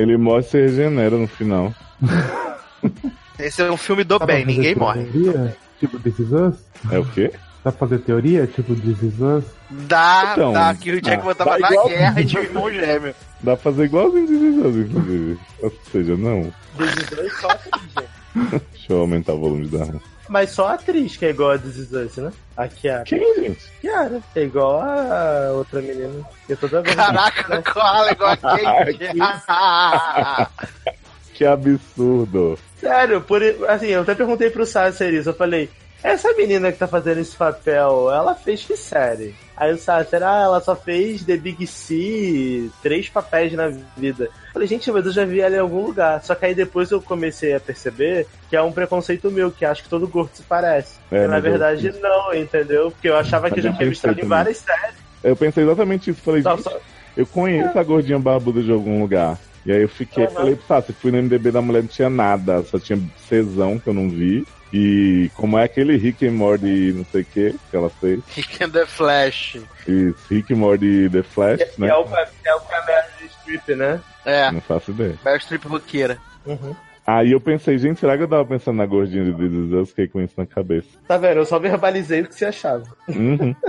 Ele 0.00 0.16
morre 0.16 0.40
e 0.40 0.44
se 0.44 0.58
regenera 0.60 1.16
no 1.16 1.26
final. 1.28 1.72
Esse 3.38 3.62
é 3.62 3.70
um 3.70 3.76
filme 3.76 4.04
do 4.04 4.18
Dá 4.18 4.26
bem, 4.26 4.36
pra 4.44 4.46
fazer 4.46 4.56
ninguém 4.58 4.74
morre. 4.74 5.04
Teoria? 5.04 5.56
Tipo 5.78 5.98
This 6.00 6.18
Is 6.18 6.32
Us? 6.32 6.54
É 6.90 6.98
o 6.98 7.04
quê? 7.06 7.30
Dá 7.64 7.70
pra 7.72 7.72
fazer 7.72 7.98
teoria? 8.00 8.46
Tipo 8.46 8.74
This 8.74 9.02
Is 9.02 9.20
Us? 9.20 9.44
Dá, 9.70 10.30
Então, 10.32 10.52
dá, 10.52 10.74
que 10.74 10.90
o 10.92 11.00
Jack 11.00 11.26
ah, 11.28 11.34
tava 11.34 11.50
tá 11.50 11.58
na 11.58 11.70
igual- 11.70 11.88
guerra 11.88 12.20
e 12.20 12.24
um 12.36 12.40
irmão 12.42 12.70
gêmeo. 12.72 13.14
Dá 13.42 13.56
pra 13.56 13.72
fazer 13.72 13.84
igualzinho 13.84 14.26
de 14.26 14.38
Jesus, 14.38 14.76
inclusive. 14.90 15.38
Ou 15.62 15.72
seja, 15.90 16.16
não. 16.16 16.52
Dos 16.76 16.94
dois 17.08 17.40
só 17.40 17.48
atriz, 17.50 17.82
gente. 17.98 18.62
Deixa 18.72 18.92
eu 18.92 18.98
aumentar 19.00 19.32
o 19.34 19.40
volume 19.40 19.66
da. 19.68 19.86
Mas 20.30 20.50
só 20.50 20.68
a 20.68 20.74
atriz 20.74 21.16
que 21.16 21.26
é 21.26 21.30
igual 21.30 21.50
a 21.50 21.58
This 21.58 21.76
Is 21.76 21.90
Us, 21.90 22.16
né? 22.18 22.32
A 22.56 22.68
Kiara. 22.68 23.02
Quem, 23.02 23.34
gente? 23.34 23.68
Kiara. 23.80 24.22
É 24.36 24.42
igual 24.42 24.80
a 24.80 25.50
outra 25.54 25.82
menina. 25.82 26.24
Que 26.46 26.54
toda 26.54 26.82
vez. 26.82 26.94
Caraca, 26.94 27.60
koala 27.62 28.12
igual 28.12 28.38
a 28.40 28.90
gente. 28.92 29.18
Que 31.34 31.46
absurdo. 31.46 32.58
Sério, 32.76 33.22
por, 33.22 33.42
assim, 33.66 33.86
eu 33.86 34.02
até 34.02 34.14
perguntei 34.14 34.50
pro 34.50 34.66
Sasser 34.66 35.14
isso. 35.14 35.30
Eu 35.30 35.34
falei, 35.34 35.70
essa 36.02 36.32
menina 36.34 36.72
que 36.72 36.78
tá 36.78 36.86
fazendo 36.86 37.20
esse 37.20 37.36
papel, 37.36 38.10
ela 38.10 38.34
fez 38.34 38.64
que 38.64 38.76
série? 38.76 39.34
Aí 39.56 39.72
o 39.72 39.78
Sasser, 39.78 40.22
ah, 40.22 40.42
ela 40.44 40.60
só 40.60 40.74
fez 40.74 41.22
The 41.24 41.36
Big 41.36 41.66
C, 41.66 42.70
três 42.82 43.08
papéis 43.10 43.52
na 43.52 43.68
vida. 43.96 44.24
Eu 44.24 44.52
falei, 44.54 44.66
gente, 44.66 44.90
mas 44.90 45.04
eu 45.04 45.12
já 45.12 45.24
vi 45.26 45.40
ela 45.40 45.54
em 45.56 45.58
algum 45.58 45.84
lugar. 45.84 46.22
Só 46.24 46.34
que 46.34 46.46
aí 46.46 46.54
depois 46.54 46.90
eu 46.90 47.00
comecei 47.02 47.54
a 47.54 47.60
perceber 47.60 48.26
que 48.48 48.56
é 48.56 48.62
um 48.62 48.72
preconceito 48.72 49.30
meu, 49.30 49.50
que 49.50 49.64
acho 49.64 49.82
que 49.82 49.90
todo 49.90 50.08
gordo 50.08 50.30
se 50.34 50.42
parece. 50.44 50.98
É, 51.10 51.26
na 51.26 51.34
mas 51.34 51.44
eu- 51.44 51.50
verdade, 51.50 51.92
não, 52.00 52.34
entendeu? 52.34 52.90
Porque 52.90 53.08
eu 53.08 53.16
achava 53.16 53.50
que 53.50 53.58
eu 53.60 53.62
já 53.64 53.68
eu 53.70 53.76
tinha 53.76 53.88
visto 53.90 54.04
ela 54.04 54.12
em 54.12 54.16
pensei 54.16 54.28
várias 54.28 54.56
séries. 54.56 54.94
Eu 55.22 55.36
pensei 55.36 55.64
exatamente 55.64 56.10
isso. 56.10 56.22
Falei, 56.22 56.42
Só- 56.42 56.56
só- 56.56 56.80
eu 57.14 57.26
conheço 57.26 57.78
a 57.78 57.82
gordinha 57.82 58.18
barbuda 58.18 58.62
de 58.62 58.72
algum 58.72 59.02
lugar. 59.02 59.38
E 59.66 59.70
aí 59.72 59.82
eu 59.82 59.88
fiquei, 59.88 60.24
Aham. 60.24 60.34
falei, 60.34 60.56
tá, 60.56 60.80
se 60.80 60.94
fui 60.94 61.10
no 61.10 61.18
MDB 61.18 61.50
da 61.52 61.60
mulher 61.60 61.82
não 61.82 61.88
tinha 61.88 62.08
nada, 62.08 62.62
só 62.64 62.78
tinha 62.78 62.98
Cezão 63.28 63.78
que 63.78 63.88
eu 63.90 63.92
não 63.94 64.08
vi. 64.08 64.46
E 64.72 65.30
como 65.34 65.58
é 65.58 65.64
aquele 65.64 65.96
Rick 65.96 66.26
and 66.26 66.32
Morty 66.32 66.92
não 66.92 67.04
sei 67.04 67.22
o 67.22 67.24
que 67.24 67.54
que 67.70 67.76
ela 67.76 67.90
fez. 67.90 68.22
Kick 68.26 68.62
in 68.62 68.70
the 68.70 68.86
Flash. 68.86 69.56
Isso, 69.86 70.16
Rick 70.30 70.52
and 70.52 70.56
Morty 70.56 71.08
The 71.10 71.22
Flash, 71.22 71.62
que 71.74 71.80
né? 71.80 71.88
é 71.88 71.94
o, 71.96 72.04
é 72.44 72.54
o 72.54 72.60
Camerra 72.60 73.08
de 73.18 73.26
Strip, 73.26 73.74
né? 73.74 74.00
É, 74.24 74.50
Não 74.50 74.60
faço 74.60 74.90
ideia. 74.90 75.18
Meryl 75.24 75.40
Streep 75.40 75.64
roqueira. 75.64 76.18
Uhum. 76.46 76.74
Aí 77.06 77.32
eu 77.32 77.40
pensei, 77.40 77.76
gente, 77.78 77.98
será 77.98 78.16
que 78.16 78.22
eu 78.22 78.28
tava 78.28 78.44
pensando 78.44 78.76
na 78.76 78.86
gordinha 78.86 79.24
de 79.24 79.32
This 79.32 79.52
Is 79.52 79.72
Us? 79.72 79.88
Fiquei 79.88 80.06
com 80.08 80.20
isso 80.20 80.34
na 80.36 80.46
cabeça. 80.46 80.88
Tá 81.08 81.16
vendo? 81.16 81.38
Eu 81.38 81.46
só 81.46 81.58
verbalizei 81.58 82.20
o 82.20 82.28
que 82.28 82.34
você 82.34 82.44
achava. 82.44 82.84
Uhum. 83.08 83.54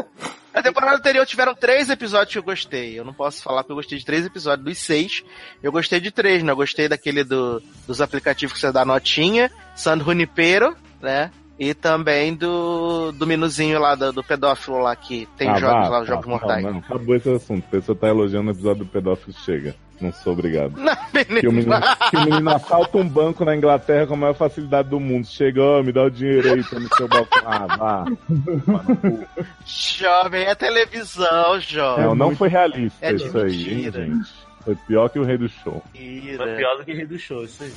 Na 0.54 0.62
temporada 0.62 0.98
anterior 0.98 1.26
tiveram 1.26 1.56
três 1.56 1.90
episódios 1.90 2.34
que 2.34 2.38
eu 2.38 2.44
gostei. 2.44 3.00
Eu 3.00 3.06
não 3.06 3.14
posso 3.14 3.42
falar 3.42 3.64
que 3.64 3.72
eu 3.72 3.76
gostei 3.76 3.98
de 3.98 4.06
três 4.06 4.26
episódios. 4.26 4.66
Dos 4.66 4.78
seis, 4.80 5.24
eu 5.64 5.72
gostei 5.72 6.02
de 6.02 6.12
três, 6.12 6.44
né? 6.44 6.52
Eu 6.52 6.58
gostei 6.58 6.90
daquele 6.90 7.24
do, 7.24 7.64
dos 7.88 8.02
aplicativos 8.02 8.54
que 8.54 8.60
você 8.60 8.70
dá 8.70 8.84
notinha, 8.84 9.50
San 9.76 9.98
Junipero, 10.00 10.76
né? 11.02 11.32
E 11.60 11.74
também 11.76 12.34
do, 12.34 13.12
do 13.12 13.28
menuzinho 13.28 13.80
lá, 13.80 13.94
do, 13.94 14.12
do 14.12 14.24
pedófilo 14.24 14.80
lá 14.80 14.96
que 14.96 15.28
tem 15.38 15.48
Ah, 15.48 15.60
jogos 15.60 15.88
vá, 15.88 15.90
lá, 15.90 16.00
tá, 16.00 16.06
jogos 16.06 16.26
não, 16.26 16.32
mortais. 16.32 16.64
Não, 16.64 16.78
acabou 16.80 17.16
esse 17.16 17.30
assunto. 17.30 17.64
A 17.68 17.70
pessoa 17.72 17.96
tá 17.96 18.08
elogiando 18.08 18.50
o 18.50 18.54
episódio 18.54 18.84
do 18.84 18.90
pedófilo, 18.90 19.34
chega. 19.46 19.76
Não 20.00 20.12
sou 20.12 20.34
obrigado. 20.34 20.74
Não, 20.82 20.96
Que 21.40 21.48
o, 21.48 21.52
menino, 21.52 21.76
que 22.10 22.18
o 22.18 22.22
menino 22.26 22.50
assalta 22.50 22.98
um 22.98 23.08
banco 23.08 23.46
na 23.46 23.56
Inglaterra 23.56 24.08
com 24.08 24.16
a 24.16 24.18
maior 24.18 24.34
facilidade 24.34 24.90
do 24.90 25.00
mundo. 25.00 25.28
Chega, 25.28 25.84
me 25.84 25.92
dá 25.92 26.06
o 26.06 26.10
dinheiro 26.10 26.52
aí, 26.54 26.64
tá 26.64 26.80
no 26.80 26.96
seu 26.96 27.08
balcão. 27.08 27.42
Ah, 27.46 27.68
vá. 27.78 28.06
Jovem, 29.64 30.44
é 30.46 30.56
televisão, 30.56 31.60
jovem. 31.62 32.06
Não, 32.06 32.16
não 32.16 32.36
foi 32.36 32.50
realista 32.50 33.06
É 33.06 33.14
isso 33.14 33.38
aí, 33.38 33.70
hein, 33.70 33.76
mentira. 33.76 34.06
gente. 34.06 34.30
Foi 34.66 34.76
pior 34.88 35.10
que 35.10 35.20
o 35.20 35.24
Rei 35.24 35.38
do 35.38 35.50
Show. 35.50 35.84
Foi 35.92 36.02
Mentira. 36.04 36.56
pior 36.56 36.78
do 36.78 36.86
que 36.86 36.94
Rei 36.94 37.06
do 37.06 37.18
Show, 37.20 37.44
isso 37.46 37.64
aí. 37.64 37.74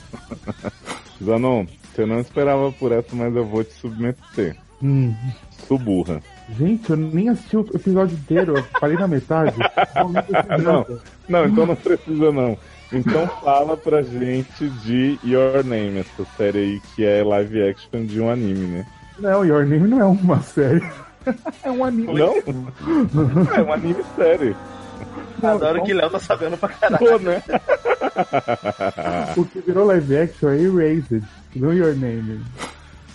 Zanon, 1.22 1.66
você 1.94 2.06
não 2.06 2.20
esperava 2.20 2.72
por 2.72 2.92
essa, 2.92 3.14
mas 3.14 3.34
eu 3.34 3.44
vou 3.44 3.62
te 3.62 3.72
submeter. 3.74 4.56
Hum. 4.82 5.14
Suburra. 5.66 6.20
Gente, 6.58 6.90
eu 6.90 6.96
nem 6.96 7.28
assisti 7.28 7.56
o 7.56 7.66
episódio 7.74 8.16
inteiro, 8.16 8.58
eu 8.58 8.64
parei 8.78 8.96
na 8.96 9.08
metade. 9.08 9.56
Não, 10.62 10.86
não, 11.28 11.46
então 11.46 11.66
não 11.66 11.76
precisa 11.76 12.30
não. 12.30 12.56
Então 12.92 13.26
fala 13.42 13.76
pra 13.76 14.02
gente 14.02 14.68
de 14.68 15.18
Your 15.24 15.64
Name, 15.64 16.00
essa 16.00 16.24
série 16.36 16.58
aí 16.58 16.82
que 16.94 17.04
é 17.04 17.22
live 17.24 17.62
action 17.62 18.04
de 18.04 18.20
um 18.20 18.28
anime, 18.28 18.66
né? 18.66 18.86
Não, 19.18 19.44
Your 19.44 19.64
Name 19.64 19.88
não 19.88 20.00
é 20.00 20.04
uma 20.04 20.40
série. 20.42 20.84
É 21.62 21.70
um 21.70 21.84
anime. 21.84 22.12
Não? 22.12 22.34
É 23.56 23.62
um 23.62 23.72
anime 23.72 24.04
sério. 24.14 24.56
Adoro 25.42 25.82
que 25.82 25.92
Léo 25.92 26.10
tá 26.10 26.18
sabendo 26.18 26.56
pra 26.56 26.68
caralho. 26.68 27.06
Pô, 27.06 27.18
né? 27.18 27.42
O 29.36 29.44
que 29.44 29.60
virou 29.60 29.86
live 29.86 30.16
action 30.18 30.48
é 30.50 30.58
Erased, 30.60 31.22
não 31.56 31.72
Your 31.72 31.94
Name. 31.94 32.44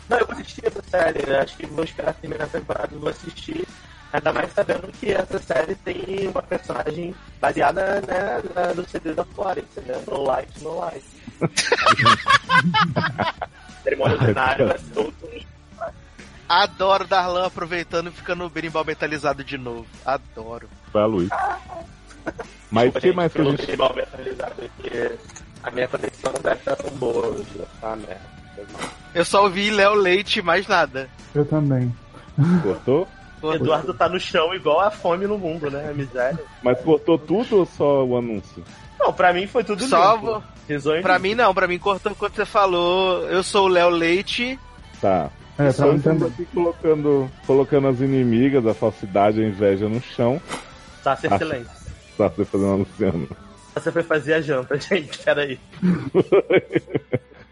Não, 0.09 0.17
eu 0.17 0.25
vou 0.25 0.35
assistir 0.35 0.65
essa 0.65 0.81
série, 0.89 1.25
né? 1.25 1.39
Acho 1.39 1.55
que 1.57 1.65
vou 1.67 1.83
esperar 1.83 2.15
a 2.41 2.47
temporada 2.47 2.89
e 2.93 2.97
vou 2.97 3.09
assistir. 3.09 3.67
Ainda 4.11 4.33
mais 4.33 4.51
sabendo 4.53 4.87
que 4.99 5.11
essa 5.11 5.37
série 5.37 5.75
tem 5.75 6.27
uma 6.27 6.41
personagem 6.41 7.13
baseada 7.39 8.01
né, 8.01 8.41
na- 8.55 8.73
no 8.73 8.83
CD 8.89 9.13
da 9.13 9.23
Florence, 9.23 9.79
né? 9.85 10.01
No 10.07 10.23
Light, 10.23 10.49
No 10.63 10.79
Light. 10.79 11.03
Cerimônia 13.83 14.17
ordinária 14.17 14.65
vai 14.65 14.77
ser 14.79 14.99
outro. 14.99 15.29
Adoro 16.47 17.05
Darlan 17.05 17.45
aproveitando 17.45 18.09
e 18.09 18.11
ficando 18.11 18.49
berimbau 18.49 18.83
metalizado 18.83 19.43
de 19.43 19.57
novo. 19.57 19.85
Adoro. 20.03 20.67
Vai, 20.91 21.05
Luiz. 21.05 21.29
Mas 22.71 22.95
o 22.95 22.99
que 22.99 23.11
mais 23.11 23.31
que 23.33 23.41
a 23.41 23.43
gente... 23.45 23.67
Metalizado, 23.67 24.53
porque 24.57 25.11
a 25.63 25.71
minha 25.71 25.87
conexão 25.87 26.31
não 26.33 26.41
deve 26.41 26.55
estar 26.59 26.75
tão 26.75 26.91
boa 26.97 27.27
hoje. 27.27 27.45
Ah, 27.81 27.95
merda. 27.95 28.21
Eu 29.15 29.25
só 29.25 29.43
ouvi 29.43 29.69
Léo 29.71 29.93
Leite 29.95 30.39
e 30.39 30.41
mais 30.41 30.67
nada. 30.67 31.09
Eu 31.33 31.45
também. 31.45 31.93
Cortou? 32.63 33.07
Eduardo 33.53 33.93
tá 33.93 34.09
no 34.09 34.19
chão 34.19 34.53
igual 34.53 34.81
a 34.81 34.91
fome 34.91 35.25
no 35.25 35.37
mundo, 35.37 35.71
né? 35.71 35.89
A 35.89 35.93
miséria. 35.93 36.37
Mas 36.61 36.79
cortou 36.81 37.17
tudo 37.17 37.59
ou 37.59 37.65
só 37.65 38.03
o 38.05 38.17
anúncio? 38.17 38.63
Não, 38.99 39.13
pra 39.13 39.31
mim 39.31 39.47
foi 39.47 39.63
tudo 39.63 39.81
Só 39.85 40.13
limpo. 40.15 40.25
vou- 40.25 40.43
Pra 41.01 41.17
mim 41.17 41.33
não, 41.33 41.53
pra 41.53 41.67
mim 41.67 41.79
cortou 41.79 42.13
quando 42.13 42.35
você 42.35 42.45
falou 42.45 43.23
eu 43.29 43.41
sou 43.41 43.65
o 43.65 43.69
Léo 43.69 43.89
Leite. 43.89 44.59
Tá. 45.01 45.29
É, 45.57 45.71
Só 45.71 45.91
estamos 45.93 46.23
aqui 46.23 46.45
colocando, 46.53 47.29
colocando 47.47 47.87
as 47.87 47.99
inimigas, 48.01 48.65
a 48.67 48.73
falsidade, 48.73 49.41
a 49.41 49.47
inveja 49.47 49.89
no 49.89 49.99
chão. 50.01 50.39
Tá, 51.03 51.15
ser 51.15 51.33
Ah. 51.33 51.37
silêncio. 51.37 51.71
Você 52.27 52.45
fazendo 52.45 52.71
a 52.71 52.75
Luciano. 52.75 53.27
Você 53.73 53.91
foi 53.91 54.03
fazer 54.03 54.33
a 54.33 54.41
janta, 54.41 54.77
gente. 54.81 55.17
Peraí. 55.19 55.57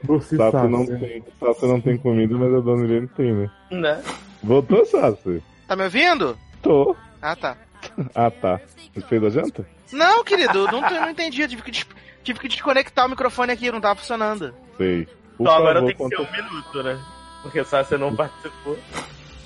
Doce 0.04 0.38
Sassi 0.38 0.68
não 0.68 0.86
Sácia. 0.86 1.00
tem, 1.00 1.24
Sassi 1.40 1.66
não 1.66 1.82
tem 1.82 1.98
comida, 1.98 2.36
mas 2.36 2.54
a 2.54 2.60
dona 2.60 2.84
Irene 2.86 3.08
tem, 3.08 3.34
né? 3.34 3.50
Né? 3.72 4.04
Voltou, 4.44 4.86
Sassi? 4.86 5.42
Tá 5.68 5.76
me 5.76 5.84
ouvindo? 5.84 6.38
Tô. 6.62 6.96
Ah, 7.22 7.36
tá. 7.36 7.58
Ah, 8.14 8.30
tá. 8.32 8.60
Você 8.94 9.02
fez 9.02 9.24
a 9.24 9.30
janta? 9.30 9.66
Não, 9.92 10.24
querido, 10.24 10.66
não, 10.66 10.82
tô- 10.82 10.90
não 10.96 11.10
entendi. 11.10 11.42
Eu 11.42 11.48
tive 11.48 11.62
que, 11.62 11.72
des- 11.72 11.88
tive 12.24 12.40
que 12.40 12.48
desconectar 12.48 13.06
o 13.06 13.10
microfone 13.10 13.52
aqui, 13.54 13.72
não 13.72 13.80
tava 13.80 13.96
funcionando. 13.96 14.54
Sei. 14.78 15.06
Por 15.38 15.44
Então 15.44 15.54
agora 15.54 15.80
tem 15.86 15.96
que 15.96 16.04
ser 16.08 16.16
conta- 16.16 16.22
um 16.22 16.32
minuto, 16.36 16.84
né? 16.84 17.00
Porque 17.44 17.64
você 17.64 17.98
não 17.98 18.16
participou. 18.16 18.78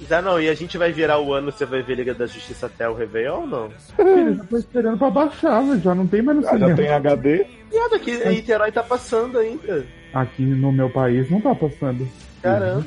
Já 0.09 0.21
não, 0.21 0.41
e 0.41 0.49
a 0.49 0.53
gente 0.53 0.77
vai 0.77 0.91
virar 0.91 1.19
o 1.19 1.33
ano, 1.33 1.51
você 1.51 1.65
vai 1.65 1.81
ver 1.81 1.95
Liga 1.95 2.13
da 2.13 2.25
Justiça 2.25 2.65
até 2.65 2.89
o 2.89 2.93
Réveillon 2.95 3.41
ou 3.41 3.47
não? 3.47 3.69
Filho, 3.95 4.35
já 4.35 4.43
tô 4.45 4.57
esperando 4.57 4.97
pra 4.97 5.09
baixar, 5.09 5.61
velho, 5.61 5.79
já 5.79 5.93
não 5.95 6.07
tem 6.07 6.21
mais 6.21 6.39
no 6.39 6.43
Ah, 6.47 6.51
já 6.51 6.57
cinema. 6.57 6.75
tem 6.75 6.89
HD? 6.89 7.45
Nada, 7.71 7.99
que 7.99 8.25
Niterói 8.29 8.71
tá 8.71 8.83
passando 8.83 9.37
ainda. 9.37 9.85
Aqui 10.13 10.41
no 10.43 10.71
meu 10.71 10.89
país 10.89 11.29
não 11.29 11.39
tá 11.39 11.53
passando. 11.55 12.07
Caramba. 12.41 12.85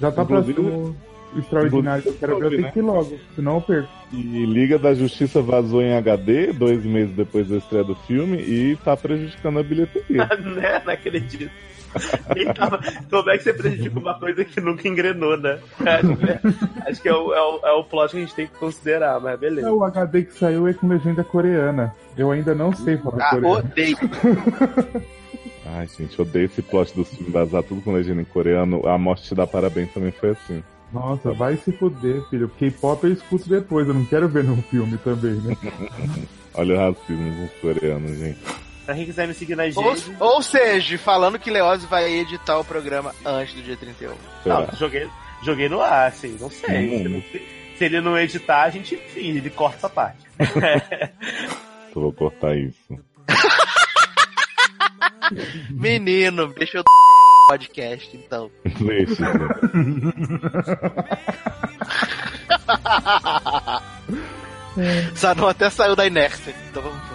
Já 0.00 0.10
tá 0.10 0.24
passando 0.24 0.96
o 1.34 1.38
extraordinário 1.38 2.02
que 2.02 2.08
eu 2.08 2.14
quero 2.14 2.38
ver, 2.38 2.44
eu 2.44 2.50
tenho 2.50 2.72
que 2.72 2.78
ir 2.78 2.82
logo, 2.82 3.18
senão 3.34 3.54
eu 3.56 3.60
perco. 3.60 3.88
E 4.12 4.46
Liga 4.46 4.78
da 4.78 4.94
Justiça 4.94 5.42
vazou 5.42 5.82
em 5.82 5.94
HD 5.94 6.52
dois 6.52 6.84
meses 6.84 7.14
depois 7.14 7.48
da 7.48 7.56
estreia 7.56 7.84
do 7.84 7.94
filme 7.94 8.38
e 8.38 8.76
tá 8.84 8.96
prejudicando 8.96 9.58
a 9.58 9.62
bilheteria. 9.62 10.26
né? 10.56 10.82
Não 10.84 10.92
acredito. 10.92 11.50
Tava... 12.56 12.80
Como 13.10 13.30
é 13.30 13.38
que 13.38 13.44
você 13.44 13.52
prejudica 13.54 13.98
uma 13.98 14.18
coisa 14.18 14.44
que 14.44 14.60
nunca 14.60 14.86
engrenou, 14.88 15.36
né? 15.36 15.58
Acho 15.80 16.16
que, 16.16 16.30
é, 16.30 16.40
acho 16.90 17.02
que 17.02 17.08
é, 17.08 17.14
o, 17.14 17.32
é, 17.34 17.40
o, 17.40 17.60
é 17.66 17.72
o 17.72 17.84
plot 17.84 18.10
que 18.12 18.16
a 18.16 18.20
gente 18.20 18.34
tem 18.34 18.46
que 18.46 18.54
considerar, 18.58 19.20
mas 19.20 19.34
É, 19.34 19.36
beleza. 19.36 19.72
o 19.72 19.84
HD 19.84 20.22
que 20.24 20.34
saiu 20.34 20.66
é 20.68 20.72
com 20.74 20.88
legenda 20.88 21.22
coreana. 21.24 21.94
Eu 22.16 22.30
ainda 22.30 22.54
não 22.54 22.72
sei 22.72 22.96
falar 22.98 23.24
Ah, 23.24 23.30
coreano. 23.30 23.58
odeio. 23.58 23.96
Ai, 25.66 25.88
gente, 25.98 26.20
odeio 26.20 26.44
esse 26.46 26.62
plot 26.62 26.94
dos 26.94 27.08
filmes 27.08 27.32
vazar 27.32 27.62
tudo 27.62 27.80
com 27.80 27.92
legenda 27.92 28.20
em 28.20 28.24
coreano. 28.26 28.86
A 28.86 28.98
Morte 28.98 29.24
te 29.24 29.34
dá 29.34 29.46
parabéns 29.46 29.92
também 29.92 30.12
foi 30.12 30.30
assim. 30.30 30.62
Nossa, 30.92 31.32
vai 31.32 31.56
se 31.56 31.72
fuder, 31.72 32.22
filho. 32.28 32.48
K-pop 32.58 33.02
eu 33.04 33.12
escuto 33.14 33.48
depois, 33.48 33.88
eu 33.88 33.94
não 33.94 34.04
quero 34.04 34.28
ver 34.28 34.44
no 34.44 34.56
filme 34.64 34.96
também, 34.98 35.32
né? 35.32 35.56
Olha 36.54 36.74
o 36.76 36.78
racismo 36.78 37.34
com 37.36 37.44
os 37.44 37.52
coreanos, 37.78 38.16
gente. 38.16 38.38
Pra 38.84 38.94
quem 38.94 39.06
quiser 39.06 39.26
me 39.26 39.34
seguir 39.34 39.56
nas 39.56 39.76
Ou, 39.76 39.88
redes. 39.90 40.10
ou 40.20 40.42
seja, 40.42 40.98
falando 40.98 41.38
que 41.38 41.50
Leose 41.50 41.86
vai 41.86 42.12
editar 42.12 42.58
o 42.58 42.64
programa 42.64 43.14
antes 43.24 43.54
do 43.54 43.62
dia 43.62 43.76
31. 43.76 44.14
Será? 44.42 44.60
Não, 44.60 44.68
joguei, 44.78 45.08
joguei 45.42 45.68
no 45.68 45.80
ar, 45.80 46.08
assim, 46.08 46.36
não 46.38 46.50
sei. 46.50 47.06
Hum. 47.06 47.22
Se, 47.78 47.84
ele 47.84 48.00
não 48.00 48.18
editar, 48.18 48.64
a 48.64 48.70
gente 48.70 48.96
finge, 48.96 49.38
ele 49.38 49.50
corta 49.50 49.76
essa 49.78 49.88
parte. 49.88 50.18
Eu 51.94 52.02
vou 52.02 52.12
cortar 52.12 52.56
isso. 52.56 52.98
Menino, 55.70 56.48
deixa 56.54 56.78
eu 56.78 56.84
podcast, 57.48 58.16
então. 58.16 58.50
Deixa. 58.80 59.24
Zanon 65.16 65.48
até 65.48 65.70
saiu 65.70 65.96
da 65.96 66.06
inércia. 66.06 66.54
Então 66.70 66.82
vamos, 66.82 66.98